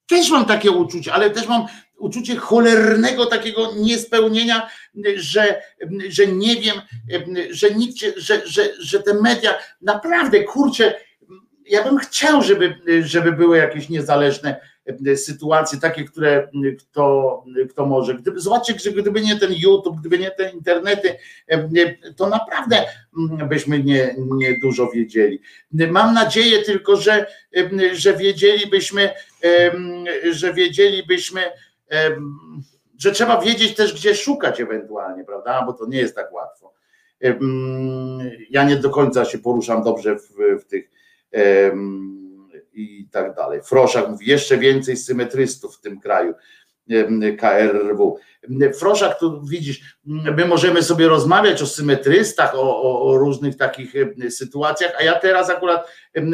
też 0.07 0.29
mam 0.29 0.45
takie 0.45 0.71
uczucie, 0.71 1.13
ale 1.13 1.29
też 1.29 1.47
mam 1.47 1.65
uczucie 1.97 2.35
cholernego 2.35 3.25
takiego 3.25 3.71
niespełnienia, 3.77 4.69
że, 5.15 5.61
że 6.09 6.27
nie 6.27 6.55
wiem, 6.55 6.75
że, 7.49 7.71
nikt, 7.71 7.97
że, 8.17 8.41
że, 8.45 8.63
że 8.79 8.99
te 8.99 9.13
media 9.13 9.53
naprawdę 9.81 10.43
kurczę, 10.43 10.93
ja 11.65 11.83
bym 11.83 11.97
chciał, 11.97 12.41
żeby, 12.41 12.75
żeby 13.03 13.31
były 13.31 13.57
jakieś 13.57 13.89
niezależne 13.89 14.55
E, 14.55 14.70
sytuacje 15.15 15.79
takie, 15.79 16.03
które 16.03 16.49
kto, 16.79 17.43
kto 17.69 17.85
może. 17.85 18.15
Gdyby, 18.15 18.39
zobaczcie, 18.39 18.79
że 18.79 18.91
gdyby 18.91 19.21
nie 19.21 19.39
ten 19.39 19.53
YouTube, 19.53 19.99
gdyby 19.99 20.19
nie 20.19 20.31
te 20.31 20.51
internety, 20.51 21.15
e, 21.47 22.13
to 22.15 22.29
naprawdę 22.29 22.85
byśmy 23.49 23.83
nie, 23.83 24.15
nie 24.17 24.59
dużo 24.59 24.91
wiedzieli. 24.91 25.41
Mam 25.71 26.13
nadzieję 26.13 26.61
tylko, 26.61 26.95
że, 26.95 27.25
że 27.93 28.17
wiedzielibyśmy, 28.17 29.09
że 30.31 30.53
wiedzielibyśmy, 30.53 31.41
że 32.97 33.11
trzeba 33.11 33.41
wiedzieć 33.41 33.75
też, 33.75 33.93
gdzie 33.93 34.15
szukać 34.15 34.61
ewentualnie, 34.61 35.23
prawda? 35.23 35.63
Bo 35.65 35.73
to 35.73 35.85
nie 35.85 35.97
jest 35.97 36.15
tak 36.15 36.33
łatwo. 36.33 36.73
Ja 38.49 38.63
nie 38.63 38.75
do 38.75 38.89
końca 38.89 39.25
się 39.25 39.39
poruszam 39.39 39.83
dobrze 39.83 40.15
w, 40.15 40.29
w 40.61 40.65
tych 40.65 40.89
i 42.73 43.07
tak 43.11 43.35
dalej. 43.35 43.61
Froszak 43.63 44.09
mówi, 44.09 44.29
jeszcze 44.29 44.57
więcej 44.57 44.97
symetrystów 44.97 45.77
w 45.77 45.81
tym 45.81 45.99
kraju. 45.99 46.33
KRW. 47.39 48.17
Froszak, 48.79 49.19
tu 49.19 49.45
widzisz, 49.45 49.97
my 50.05 50.45
możemy 50.45 50.83
sobie 50.83 51.07
rozmawiać 51.07 51.61
o 51.61 51.65
symetrystach, 51.67 52.55
o, 52.55 52.81
o, 52.81 53.01
o, 53.01 53.17
różnych 53.17 53.57
takich 53.57 53.93
sytuacjach, 54.29 54.93
a 54.99 55.03
ja 55.03 55.19
teraz 55.19 55.49
akurat 55.49 55.87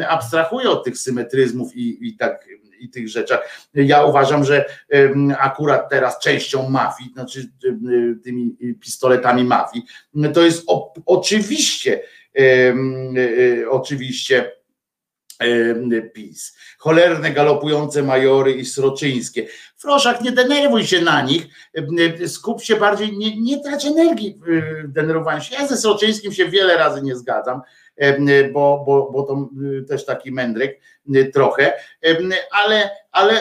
abstrahuję 0.08 0.70
od 0.70 0.84
tych 0.84 0.98
symetryzmów 0.98 1.76
i, 1.76 2.08
i 2.08 2.16
tak 2.16 2.44
i 2.80 2.90
tych 2.90 3.08
rzeczach. 3.08 3.68
Ja 3.74 4.04
uważam, 4.04 4.44
że 4.44 4.64
akurat 5.38 5.90
teraz 5.90 6.18
częścią 6.18 6.68
mafii, 6.68 7.10
znaczy 7.12 7.50
tymi 8.24 8.56
pistoletami 8.80 9.44
mafii, 9.44 9.84
to 10.34 10.42
jest 10.42 10.64
o, 10.66 10.94
oczywiście, 11.06 12.02
oczywiście 13.70 14.57
PiS. 16.14 16.56
Cholerne 16.78 17.30
galopujące 17.30 18.02
majory 18.02 18.52
i 18.52 18.64
sroczyńskie. 18.64 19.46
Froszak, 19.76 20.20
nie 20.20 20.32
denerwuj 20.32 20.86
się 20.86 21.00
na 21.00 21.22
nich, 21.22 21.46
skup 22.26 22.62
się 22.62 22.76
bardziej, 22.76 23.18
nie, 23.18 23.40
nie 23.40 23.62
trać 23.62 23.84
energii 23.84 24.40
denerwowania 24.84 25.40
się. 25.40 25.54
Ja 25.54 25.66
ze 25.66 25.76
Sroczyńskim 25.76 26.32
się 26.32 26.48
wiele 26.48 26.76
razy 26.76 27.02
nie 27.02 27.16
zgadzam, 27.16 27.60
bo, 28.52 28.82
bo, 28.86 29.10
bo 29.12 29.22
to 29.22 29.48
też 29.88 30.04
taki 30.04 30.32
mędrek 30.32 30.80
trochę, 31.34 31.72
ale, 32.50 32.90
ale 33.12 33.40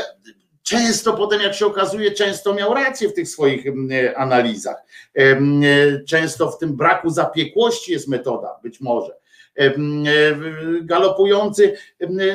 często 0.63 1.13
potem, 1.13 1.41
jak 1.41 1.53
się 1.53 1.65
okazuje, 1.65 2.11
często 2.11 2.53
miał 2.53 2.73
rację 2.73 3.09
w 3.09 3.13
tych 3.13 3.29
swoich 3.29 3.65
analizach. 4.15 4.77
Często 6.07 6.51
w 6.51 6.57
tym 6.57 6.75
braku 6.75 7.09
zapiekłości 7.09 7.91
jest 7.91 8.07
metoda, 8.07 8.59
być 8.63 8.81
może 8.81 9.17
galopujący, 10.81 11.77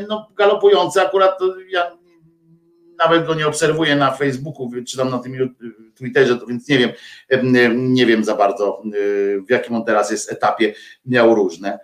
no 0.08 0.28
galopujący 0.36 1.00
akurat 1.00 1.38
ja 1.70 1.96
nawet 2.98 3.26
go 3.26 3.34
nie 3.34 3.46
obserwuję 3.46 3.96
na 3.96 4.10
Facebooku, 4.10 4.70
czy 4.88 4.96
tam 4.96 5.10
na 5.10 5.18
tym 5.18 5.54
Twitterze, 5.94 6.36
to 6.36 6.46
więc 6.46 6.68
nie 6.68 6.78
wiem, 6.78 6.92
nie 7.92 8.06
wiem 8.06 8.24
za 8.24 8.34
bardzo 8.34 8.82
w 9.48 9.50
jakim 9.50 9.76
on 9.76 9.84
teraz 9.84 10.10
jest 10.10 10.32
etapie, 10.32 10.74
miał 11.06 11.34
różne. 11.34 11.78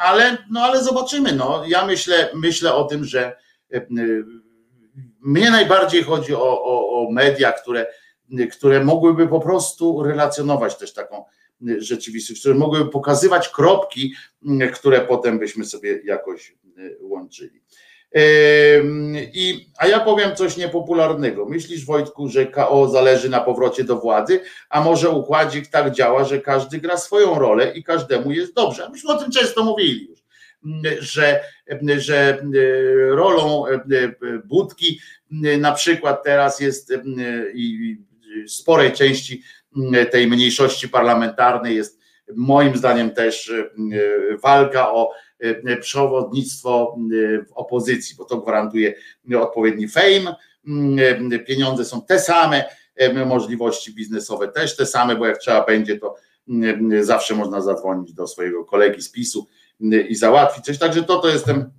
Ale, 0.00 0.38
no 0.50 0.60
ale 0.60 0.84
zobaczymy. 0.84 1.32
No. 1.32 1.64
Ja 1.66 1.86
myślę, 1.86 2.28
myślę 2.34 2.74
o 2.74 2.84
tym, 2.84 3.04
że 3.04 3.36
mnie 5.20 5.50
najbardziej 5.50 6.02
chodzi 6.02 6.34
o, 6.34 6.64
o, 6.64 6.90
o 6.90 7.10
media, 7.10 7.52
które, 7.52 7.86
które 8.52 8.84
mogłyby 8.84 9.28
po 9.28 9.40
prostu 9.40 10.02
relacjonować 10.02 10.76
też 10.78 10.92
taką 10.92 11.24
rzeczywistość, 11.78 12.40
które 12.40 12.54
mogłyby 12.54 12.90
pokazywać 12.90 13.48
kropki, 13.48 14.14
które 14.74 15.00
potem 15.00 15.38
byśmy 15.38 15.64
sobie 15.64 16.00
jakoś 16.04 16.56
łączyli. 17.00 17.62
I, 19.34 19.66
a 19.78 19.86
ja 19.86 20.00
powiem 20.00 20.36
coś 20.36 20.56
niepopularnego. 20.56 21.46
Myślisz, 21.46 21.84
Wojtku, 21.84 22.28
że 22.28 22.46
KO 22.46 22.88
zależy 22.88 23.28
na 23.28 23.40
powrocie 23.40 23.84
do 23.84 23.96
władzy, 23.96 24.40
a 24.70 24.80
może 24.80 25.10
układzik 25.10 25.66
tak 25.66 25.94
działa, 25.94 26.24
że 26.24 26.40
każdy 26.40 26.78
gra 26.78 26.96
swoją 26.96 27.38
rolę 27.38 27.72
i 27.74 27.82
każdemu 27.82 28.32
jest 28.32 28.54
dobrze. 28.54 28.88
Myśmy 28.90 29.10
o 29.10 29.18
tym 29.18 29.30
często 29.30 29.64
mówili 29.64 30.08
już, 30.08 30.18
że, 30.98 31.40
że 31.98 32.42
rolą 33.10 33.64
Budki 34.44 35.00
na 35.58 35.72
przykład 35.72 36.24
teraz 36.24 36.60
jest 36.60 36.92
i 37.54 37.96
sporej 38.46 38.92
części 38.92 39.42
tej 40.10 40.26
mniejszości 40.26 40.88
parlamentarnej 40.88 41.76
jest 41.76 41.98
moim 42.36 42.76
zdaniem 42.76 43.10
też 43.10 43.52
walka 44.42 44.92
o 44.92 45.10
E, 45.40 45.76
przewodnictwo 45.76 46.96
w 47.48 47.52
opozycji, 47.52 48.16
bo 48.16 48.24
to 48.24 48.38
gwarantuje 48.38 48.94
odpowiedni 49.40 49.88
fame. 49.88 50.34
Mm, 50.66 51.44
pieniądze 51.44 51.84
są 51.84 52.02
te 52.02 52.18
same, 52.18 52.64
możliwości 53.26 53.94
biznesowe 53.94 54.48
też 54.48 54.76
te 54.76 54.86
same, 54.86 55.16
bo 55.16 55.26
jak 55.26 55.38
trzeba 55.38 55.66
będzie, 55.66 55.98
to 55.98 56.14
zawsze 57.00 57.34
można 57.34 57.60
zadzwonić 57.60 58.12
do 58.12 58.26
swojego 58.26 58.64
kolegi 58.64 59.02
z 59.02 59.10
PiSu 59.10 59.46
i 60.08 60.14
załatwić 60.14 60.64
coś. 60.64 60.78
Także 60.78 61.02
to 61.02 61.18
to 61.18 61.28
jestem 61.28 61.70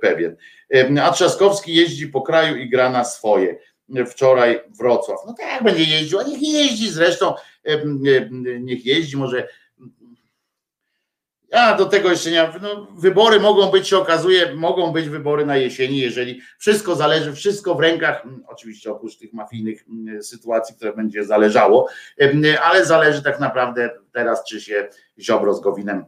pewien. 0.00 0.36
A 1.02 1.10
Trzaskowski 1.10 1.74
jeździ 1.74 2.08
po 2.08 2.22
kraju 2.22 2.56
i 2.56 2.68
gra 2.68 2.90
na 2.90 3.04
swoje. 3.04 3.58
Wczoraj 4.06 4.60
Wrocław. 4.78 5.18
No 5.26 5.34
tak, 5.38 5.62
będzie 5.62 5.84
jeździł, 5.84 6.18
a 6.18 6.22
niech 6.22 6.42
jeździ 6.42 6.90
zresztą, 6.90 7.34
niech 8.60 8.86
jeździ, 8.86 9.16
może 9.16 9.48
ja 11.52 11.74
do 11.74 11.86
tego 11.86 12.10
jeszcze 12.10 12.30
nie. 12.30 12.52
No, 12.62 12.86
wybory 12.96 13.40
mogą 13.40 13.70
być, 13.70 13.88
się 13.88 13.98
okazuje, 13.98 14.54
mogą 14.54 14.92
być 14.92 15.08
wybory 15.08 15.46
na 15.46 15.56
jesieni, 15.56 15.98
jeżeli 15.98 16.40
wszystko 16.58 16.96
zależy, 16.96 17.32
wszystko 17.32 17.74
w 17.74 17.80
rękach, 17.80 18.24
mm, 18.24 18.44
oczywiście 18.48 18.92
oprócz 18.92 19.16
tych 19.16 19.32
mafijnych 19.32 19.84
mm, 19.88 20.22
sytuacji, 20.22 20.76
które 20.76 20.92
będzie 20.92 21.24
zależało, 21.24 21.88
ale 22.62 22.86
zależy 22.86 23.22
tak 23.22 23.40
naprawdę 23.40 23.90
teraz, 24.12 24.44
czy 24.44 24.60
się 24.60 24.88
Ziobro 25.18 25.54
z 25.54 25.60
Gowinem 25.60 26.04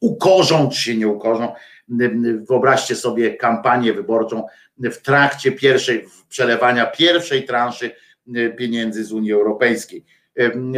ukorzą, 0.00 0.70
czy 0.70 0.82
się 0.82 0.96
nie 0.96 1.08
ukorzą. 1.08 1.52
Wyobraźcie 2.48 2.96
sobie 2.96 3.36
kampanię 3.36 3.92
wyborczą 3.92 4.46
w 4.78 4.96
trakcie 4.96 5.52
pierwszej, 5.52 6.06
przelewania 6.28 6.86
pierwszej 6.86 7.44
transzy 7.44 7.90
pieniędzy 8.58 9.04
z 9.04 9.12
Unii 9.12 9.32
Europejskiej. 9.32 10.04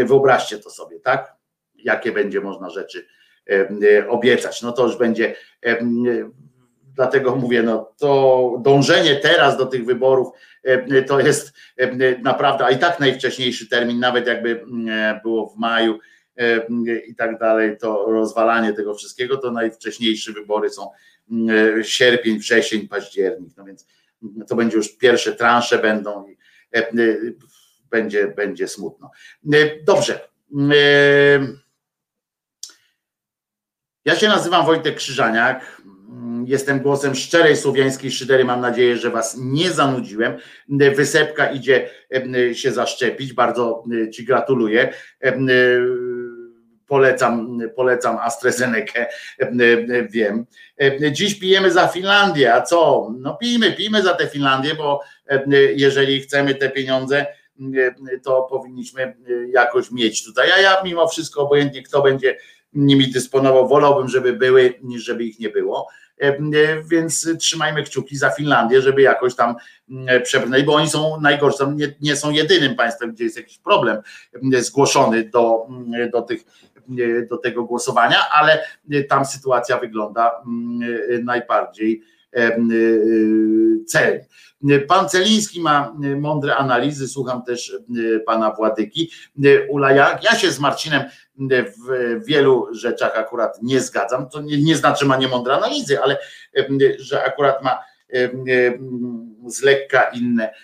Wyobraźcie 0.05 0.59
to 0.59 0.71
sobie, 0.71 1.01
tak? 1.01 1.35
Jakie 1.75 2.13
będzie 2.13 2.41
można 2.41 2.71
rzeczy 2.71 3.07
E, 3.51 4.09
obiecać. 4.09 4.63
No 4.63 4.73
to 4.73 4.87
już 4.87 4.97
będzie, 4.97 5.37
dlatego 6.95 7.37
mówię, 7.37 7.63
no 7.63 7.93
to 7.99 8.53
dążenie 8.63 9.17
teraz 9.17 9.57
do 9.57 9.67
tych 9.67 9.85
wyborów 9.85 10.29
to 11.07 11.21
jest 11.21 11.53
naprawdę, 12.23 12.65
a 12.65 12.71
i 12.71 12.79
tak 12.79 13.01
najwcześniejszy 13.01 13.69
termin, 13.69 14.01
nawet 14.01 14.27
jakby 14.27 14.65
było 15.23 15.49
w 15.49 15.57
maju 15.57 15.99
i 17.09 17.15
tak 17.15 17.39
dalej, 17.39 17.77
to 17.79 18.05
rozwalanie 18.09 18.73
tego 18.73 18.95
wszystkiego, 18.95 19.37
to 19.37 19.51
najwcześniejsze 19.51 20.33
wybory 20.33 20.71
są 20.71 20.91
sierpień, 21.83 22.39
wrzesień, 22.39 22.89
październik, 22.89 23.51
no 23.57 23.65
więc 23.65 23.87
to 24.49 24.57
będzie 24.57 24.77
już 24.77 24.97
pierwsze 24.97 25.33
transze 25.33 25.79
będą 25.79 26.29
i 26.29 26.37
będzie, 27.91 28.29
będzie 28.29 28.69
smutno. 28.69 29.11
Dobrze. 29.83 30.29
Ja 34.05 34.17
się 34.17 34.29
nazywam 34.29 34.67
Wojtek 34.67 34.95
Krzyżaniak. 34.95 35.83
Jestem 36.47 36.81
głosem 36.81 37.15
szczerej 37.15 37.57
słowiańskiej 37.57 38.11
szydery. 38.11 38.45
Mam 38.45 38.61
nadzieję, 38.61 38.97
że 38.97 39.11
Was 39.11 39.37
nie 39.41 39.71
zanudziłem. 39.71 40.37
Wysepka 40.69 41.53
idzie 41.53 41.91
się 42.53 42.73
zaszczepić. 42.73 43.33
Bardzo 43.33 43.85
Ci 44.13 44.25
gratuluję. 44.25 44.95
Polecam, 46.95 47.59
polecam 47.77 48.19
AstraZeneca, 48.19 49.07
wiem. 50.11 50.47
Dziś 51.13 51.35
pijemy 51.35 51.71
za 51.71 51.89
Finlandię, 51.89 52.55
a 52.55 52.63
co? 52.63 53.11
No 53.21 53.37
pijmy, 53.37 53.73
pijmy 53.73 54.03
za 54.03 54.15
tę 54.15 54.27
Finlandię, 54.27 54.75
bo 54.75 55.01
jeżeli 55.77 56.21
chcemy 56.21 56.55
te 56.55 56.71
pieniądze, 56.71 57.27
to 58.25 58.43
powinniśmy 58.51 59.17
jakoś 59.49 59.91
mieć 59.91 60.25
tutaj. 60.25 60.53
A 60.53 60.59
ja 60.59 60.83
mimo 60.85 61.09
wszystko, 61.09 61.43
obojętnie 61.43 61.83
kto 61.83 62.03
będzie 62.03 62.37
nimi 62.73 63.11
dysponował, 63.11 63.69
wolałbym, 63.69 64.09
żeby 64.09 64.33
były, 64.33 64.75
niż 64.83 65.05
żeby 65.05 65.25
ich 65.25 65.39
nie 65.39 65.49
było. 65.49 65.89
Więc 66.91 67.29
trzymajmy 67.39 67.83
kciuki 67.83 68.17
za 68.17 68.31
Finlandię, 68.31 68.83
żeby 68.83 69.03
jakoś 69.03 69.35
tam 69.35 69.55
przebrnęli, 70.23 70.63
bo 70.63 70.75
oni 70.75 70.89
są 70.89 71.21
najgorsi, 71.21 71.65
nie, 71.75 71.95
nie 72.01 72.17
są 72.17 72.31
jedynym 72.31 72.75
państwem, 72.77 73.13
gdzie 73.13 73.25
jest 73.25 73.37
jakiś 73.37 73.59
problem 73.59 74.03
zgłoszony 74.59 75.25
do, 75.25 75.67
do, 76.13 76.23
tych, 76.23 76.45
do 77.31 77.37
tego 77.37 77.65
głosowania, 77.65 78.19
ale 78.33 78.65
tam 79.09 79.25
sytuacja 79.25 79.79
wygląda 79.79 80.43
najbardziej 81.25 82.03
celnie. 83.87 84.27
Pan 84.89 85.09
Celiński 85.09 85.61
ma 85.61 85.97
mądre 86.19 86.57
analizy, 86.57 87.09
słucham 87.09 87.43
też 87.43 87.77
pana 88.27 88.51
Władyki. 88.51 89.11
Ula, 89.69 89.93
ja 89.93 90.39
się 90.39 90.51
z 90.51 90.61
Marcinem 90.61 91.03
w 91.39 92.27
wielu 92.27 92.67
rzeczach 92.75 93.19
akurat 93.19 93.63
nie 93.63 93.81
zgadzam. 93.81 94.29
To 94.29 94.41
nie, 94.41 94.63
nie 94.63 94.77
znaczy 94.77 95.07
ma 95.07 95.17
niemądre 95.17 95.55
analizy, 95.55 96.01
ale 96.03 96.19
że 96.99 97.25
akurat 97.25 97.65
ma 97.65 97.79
z 99.47 99.63
lekka 99.63 100.03
inne 100.03 100.55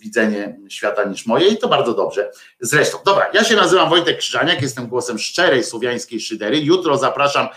widzenie 0.00 0.60
świata 0.68 1.04
niż 1.04 1.26
moje 1.26 1.48
i 1.48 1.58
to 1.58 1.68
bardzo 1.68 1.94
dobrze. 1.94 2.30
Zresztą, 2.60 2.98
dobra, 3.04 3.30
ja 3.34 3.44
się 3.44 3.56
nazywam 3.56 3.90
Wojtek 3.90 4.18
Krzyżaniak, 4.18 4.62
jestem 4.62 4.86
głosem 4.86 5.18
szczerej 5.18 5.64
słowiańskiej 5.64 6.20
szydery. 6.20 6.60
Jutro 6.60 6.98
zapraszam 6.98 7.48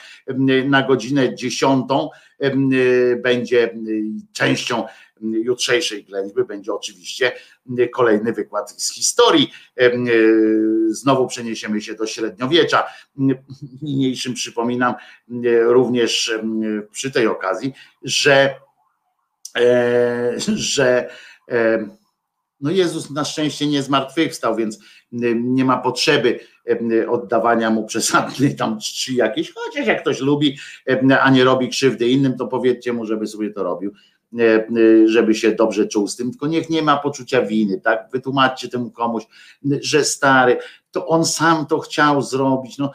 na 0.65 0.81
godzinę 0.81 1.35
dziesiątą. 1.35 2.09
Będzie 3.17 3.75
częścią 4.33 4.83
jutrzejszej 5.21 6.03
ględźby 6.03 6.43
będzie 6.43 6.73
oczywiście 6.73 7.31
kolejny 7.93 8.33
wykład 8.33 8.71
z 8.81 8.93
historii. 8.93 9.51
Znowu 10.87 11.27
przeniesiemy 11.27 11.81
się 11.81 11.93
do 11.93 12.07
średniowiecza. 12.07 12.83
Niniejszym 13.81 14.33
przypominam 14.33 14.93
również 15.65 16.33
przy 16.91 17.11
tej 17.11 17.27
okazji, 17.27 17.73
że, 18.03 18.55
e, 19.57 20.33
że 20.55 21.09
no 22.63 22.71
Jezus 22.71 23.11
na 23.11 23.25
szczęście 23.25 23.67
nie 23.67 23.83
zmartwychwstał, 23.83 24.55
więc 24.55 24.79
nie 25.35 25.65
ma 25.65 25.77
potrzeby 25.77 26.39
oddawania 27.09 27.69
mu 27.69 27.85
przesadnej 27.85 28.55
tam 28.55 28.79
czci 28.79 29.15
jakieś, 29.15 29.53
chociaż 29.53 29.87
jak 29.87 30.01
ktoś 30.01 30.19
lubi, 30.19 30.57
a 31.21 31.29
nie 31.29 31.43
robi 31.43 31.69
krzywdy 31.69 32.09
innym, 32.09 32.37
to 32.37 32.47
powiedzcie 32.47 32.93
mu, 32.93 33.05
żeby 33.05 33.27
sobie 33.27 33.49
to 33.49 33.63
robił 33.63 33.93
żeby 35.05 35.35
się 35.35 35.51
dobrze 35.51 35.87
czuł 35.87 36.07
z 36.07 36.15
tym, 36.15 36.31
tylko 36.31 36.47
niech 36.47 36.69
nie 36.69 36.81
ma 36.81 36.97
poczucia 36.97 37.41
winy, 37.41 37.81
tak? 37.81 38.09
Wytłumaczcie 38.11 38.69
temu 38.69 38.91
komuś, 38.91 39.23
że 39.81 40.05
stary, 40.05 40.57
to 40.91 41.07
on 41.07 41.25
sam 41.25 41.65
to 41.65 41.79
chciał 41.79 42.21
zrobić. 42.21 42.77
No, 42.77 42.91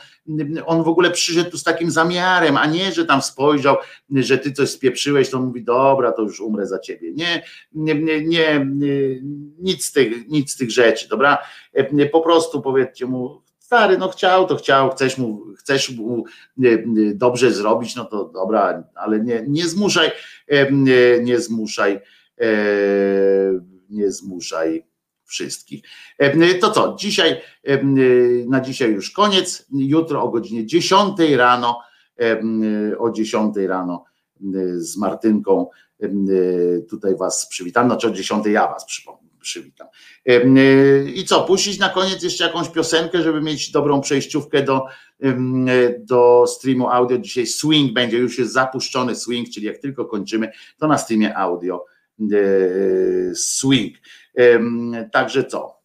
on 0.66 0.82
w 0.82 0.88
ogóle 0.88 1.10
przyszedł 1.10 1.50
tu 1.50 1.58
z 1.58 1.62
takim 1.62 1.90
zamiarem, 1.90 2.56
a 2.56 2.66
nie, 2.66 2.92
że 2.92 3.04
tam 3.04 3.22
spojrzał, 3.22 3.76
że 4.10 4.38
ty 4.38 4.52
coś 4.52 4.70
spieprzyłeś, 4.70 5.30
to 5.30 5.36
on 5.36 5.44
mówi, 5.44 5.64
dobra, 5.64 6.12
to 6.12 6.22
już 6.22 6.40
umrę 6.40 6.66
za 6.66 6.78
ciebie. 6.78 7.12
Nie, 7.12 7.42
nie, 7.72 7.94
nie, 7.94 8.66
nie 8.66 8.66
nic, 9.58 9.84
z 9.84 9.92
tych, 9.92 10.28
nic 10.28 10.52
z 10.52 10.56
tych 10.56 10.70
rzeczy, 10.70 11.08
dobra? 11.08 11.38
Po 12.12 12.20
prostu 12.20 12.62
powiedzcie 12.62 13.06
mu, 13.06 13.42
stary, 13.68 13.98
no 13.98 14.08
chciał, 14.08 14.46
to 14.46 14.56
chciał, 14.56 14.90
chcesz 14.90 15.18
mu, 15.18 15.42
chcesz 15.58 15.90
mu 15.90 16.24
dobrze 17.14 17.52
zrobić, 17.52 17.96
no 17.96 18.04
to 18.04 18.24
dobra, 18.24 18.84
ale 18.94 19.20
nie, 19.20 19.44
nie 19.48 19.68
zmuszaj, 19.68 20.10
nie, 21.22 21.40
zmuszaj, 21.40 22.00
nie 23.90 24.12
zmuszaj 24.12 24.86
wszystkich. 25.24 25.82
To 26.60 26.70
co, 26.70 26.96
dzisiaj, 26.98 27.40
na 28.46 28.60
dzisiaj 28.60 28.92
już 28.92 29.10
koniec, 29.10 29.66
jutro 29.72 30.22
o 30.22 30.28
godzinie 30.28 30.66
10 30.66 31.18
rano, 31.36 31.80
o 32.98 33.10
10 33.10 33.56
rano 33.56 34.04
z 34.76 34.96
Martynką 34.96 35.66
tutaj 36.90 37.16
was 37.16 37.46
przywitam, 37.46 37.86
znaczy 37.86 38.06
o 38.06 38.10
10 38.10 38.46
ja 38.46 38.66
was 38.66 38.84
przypomnę 38.84 39.27
przywitam. 39.48 39.88
I 41.14 41.24
co, 41.24 41.44
puścić 41.44 41.78
na 41.78 41.88
koniec 41.88 42.22
jeszcze 42.22 42.44
jakąś 42.44 42.68
piosenkę, 42.68 43.22
żeby 43.22 43.40
mieć 43.40 43.70
dobrą 43.70 44.00
przejściówkę 44.00 44.62
do, 44.62 44.86
do 45.98 46.44
streamu 46.46 46.88
audio. 46.88 47.18
Dzisiaj 47.18 47.46
swing 47.46 47.92
będzie, 47.92 48.18
już 48.18 48.38
jest 48.38 48.52
zapuszczony 48.52 49.16
swing, 49.16 49.48
czyli 49.50 49.66
jak 49.66 49.78
tylko 49.78 50.04
kończymy, 50.04 50.50
to 50.78 50.88
na 50.88 50.98
streamie 50.98 51.36
audio 51.36 51.84
swing. 53.34 53.96
Także 55.12 55.44
co? 55.44 55.78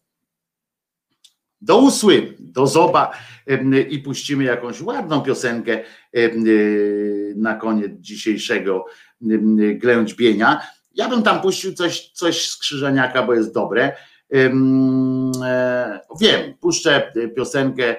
Do 1.62 1.78
usły, 1.78 2.36
do 2.40 2.68
zoba 2.68 3.12
i 3.90 4.00
puścimy 4.00 4.44
jakąś 4.44 4.82
ładną 4.82 5.22
piosenkę 5.22 5.84
na 7.36 7.56
koniec 7.56 7.92
dzisiejszego 8.00 8.86
ględźbienia. 9.76 10.62
Ja 10.94 11.10
bym 11.10 11.24
tam 11.24 11.42
puścił 11.42 11.74
coś, 11.74 12.10
coś 12.10 12.50
z 12.50 12.58
Krzyżaniaka, 12.58 13.24
bo 13.24 13.34
jest 13.34 13.54
dobre. 13.54 13.96
E, 14.34 16.00
wiem, 16.22 16.54
puszczę 16.62 17.14
piosenkę 17.36 17.96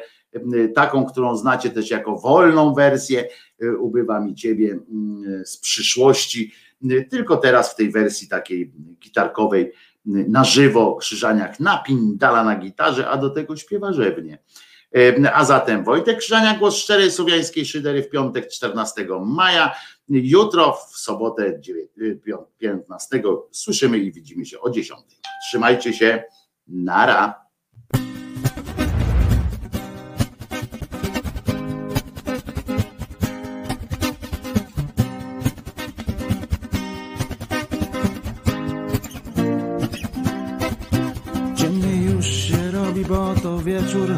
taką, 0.75 1.07
którą 1.07 1.37
znacie 1.37 1.71
też 1.71 1.91
jako 1.91 2.17
wolną 2.17 2.75
wersję. 2.75 3.29
E, 3.63 3.77
ubywa 3.77 4.21
mi 4.21 4.35
ciebie 4.35 4.79
z 5.45 5.59
przyszłości, 5.59 6.53
tylko 7.11 7.37
teraz 7.37 7.73
w 7.73 7.77
tej 7.77 7.91
wersji 7.91 8.29
takiej 8.29 8.73
gitarkowej 9.01 9.73
na 10.07 10.45
żywo 10.45 10.97
Krzyżaniak 10.97 11.61
napindala 11.61 12.45
na 12.45 12.57
gitarze, 12.57 13.09
a 13.09 13.17
do 13.17 13.31
tego 13.31 13.57
śpiewa 13.57 13.93
rzewnie. 13.93 14.39
A 15.33 15.45
zatem 15.45 15.85
Wojtek 15.85 16.19
Krzyżania, 16.19 16.59
głos 16.59 16.77
szczerej 16.77 17.11
słowiańskiej 17.11 17.67
szydery 17.67 18.03
w 18.03 18.11
piątek 18.11 18.49
14 18.49 19.07
maja. 19.27 19.75
Jutro 20.09 20.73
w 20.73 20.99
sobotę 20.99 21.61
15 22.59 23.23
słyszymy 23.51 23.99
i 23.99 24.13
widzimy 24.13 24.47
się 24.47 24.61
o 24.61 24.71
10. 24.71 25.01
Trzymajcie 25.49 25.93
się. 25.93 26.25
Nara. 26.69 27.45
wieczór 43.65 44.09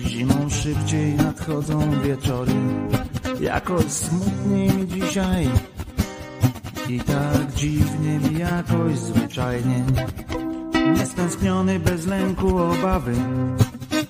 Zimą 0.00 0.50
szybciej 0.50 1.14
nadchodzą 1.14 2.00
wieczory 2.02 2.52
Jakoś 3.40 3.84
smutniej 3.84 4.81
dzisiaj 5.12 5.48
I 6.88 7.00
tak 7.00 7.52
dziwnie 7.54 8.18
mi 8.18 8.38
jakoś 8.38 8.98
zwyczajnie. 8.98 9.84
Niestęskniony 10.96 11.78
bez 11.78 12.06
lęku 12.06 12.58
obawy. 12.58 13.14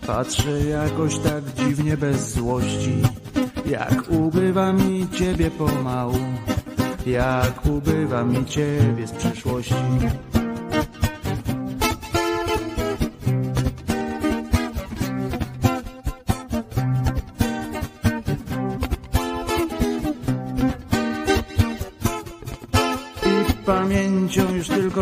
Patrzę 0.07 0.61
jakoś 0.61 1.19
tak 1.19 1.45
dziwnie 1.55 1.97
bez 1.97 2.33
złości. 2.33 3.03
Jak 3.67 4.11
ubywa 4.11 4.73
mi 4.73 5.09
ciebie 5.11 5.51
pomału. 5.51 6.19
Jak 7.07 7.67
ubywa 7.67 8.25
mi 8.25 8.47
ciebie 8.47 9.07
z 9.07 9.13
przyszłości 9.13 9.75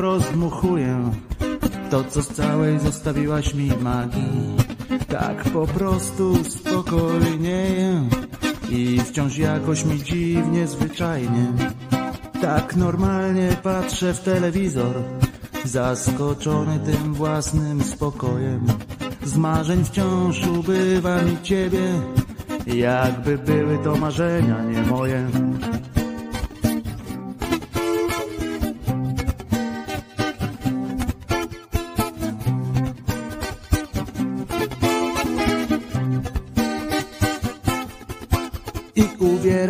tylko 0.01 1.11
To 1.91 2.05
co 2.05 2.23
z 2.23 2.29
całej 2.29 2.79
zostawiłaś 2.79 3.55
mi 3.55 3.70
magii 3.83 4.57
Tak 5.09 5.45
po 5.45 5.67
prostu 5.67 6.45
spokojnieję 6.45 8.09
I 8.70 9.01
wciąż 9.01 9.39
jakoś 9.39 9.85
mi 9.85 10.03
dziwnie 10.03 10.67
zwyczajnie. 10.67 11.47
Tak 12.41 12.77
normalnie 12.77 13.49
patrzę 13.62 14.15
w 14.15 14.20
telewizor 14.20 14.95
Zaskoczony 15.65 16.79
tym 16.79 17.15
własnym 17.15 17.83
spokojem. 17.83 18.67
Z 19.25 19.37
marzeń 19.37 19.85
wciąż 19.85 20.47
ubywa 20.47 21.23
mi 21.23 21.43
ciebie 21.43 21.93
Jakby 22.67 23.39
były 23.39 23.79
to 23.79 23.97
marzenia 23.97 24.65
nie 24.65 24.83
moje 24.83 25.29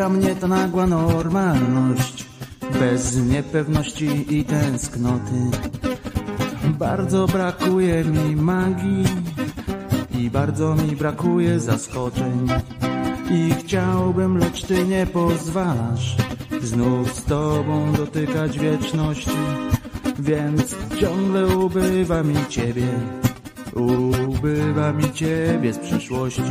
Uwiera 0.01 0.19
mnie 0.19 0.35
ta 0.37 0.49
nagła 0.49 0.87
normalność 0.87 2.27
Bez 2.81 3.17
niepewności 3.17 4.37
i 4.37 4.45
tęsknoty. 4.45 5.41
Bardzo 6.79 7.27
brakuje 7.27 8.05
mi 8.05 8.37
magii 8.37 9.05
I 10.19 10.31
bardzo 10.31 10.75
mi 10.75 10.97
brakuje 10.97 11.61
zaskoczeń. 11.61 12.49
I 13.31 13.55
chciałbym, 13.59 14.39
lecz 14.39 14.65
ty 14.65 14.87
nie 14.87 15.07
pozwalasz 15.07 16.17
Znów 16.63 17.15
z 17.15 17.25
tobą 17.25 17.93
dotykać 17.93 18.59
wieczności 18.59 19.39
Więc 20.19 20.77
ciągle 21.01 21.47
ubywa 21.47 22.23
mi 22.23 22.47
ciebie 22.49 22.89
Ubywa 23.75 24.93
mi 24.93 25.13
ciebie 25.13 25.73
z 25.73 25.79
przyszłości 25.79 26.43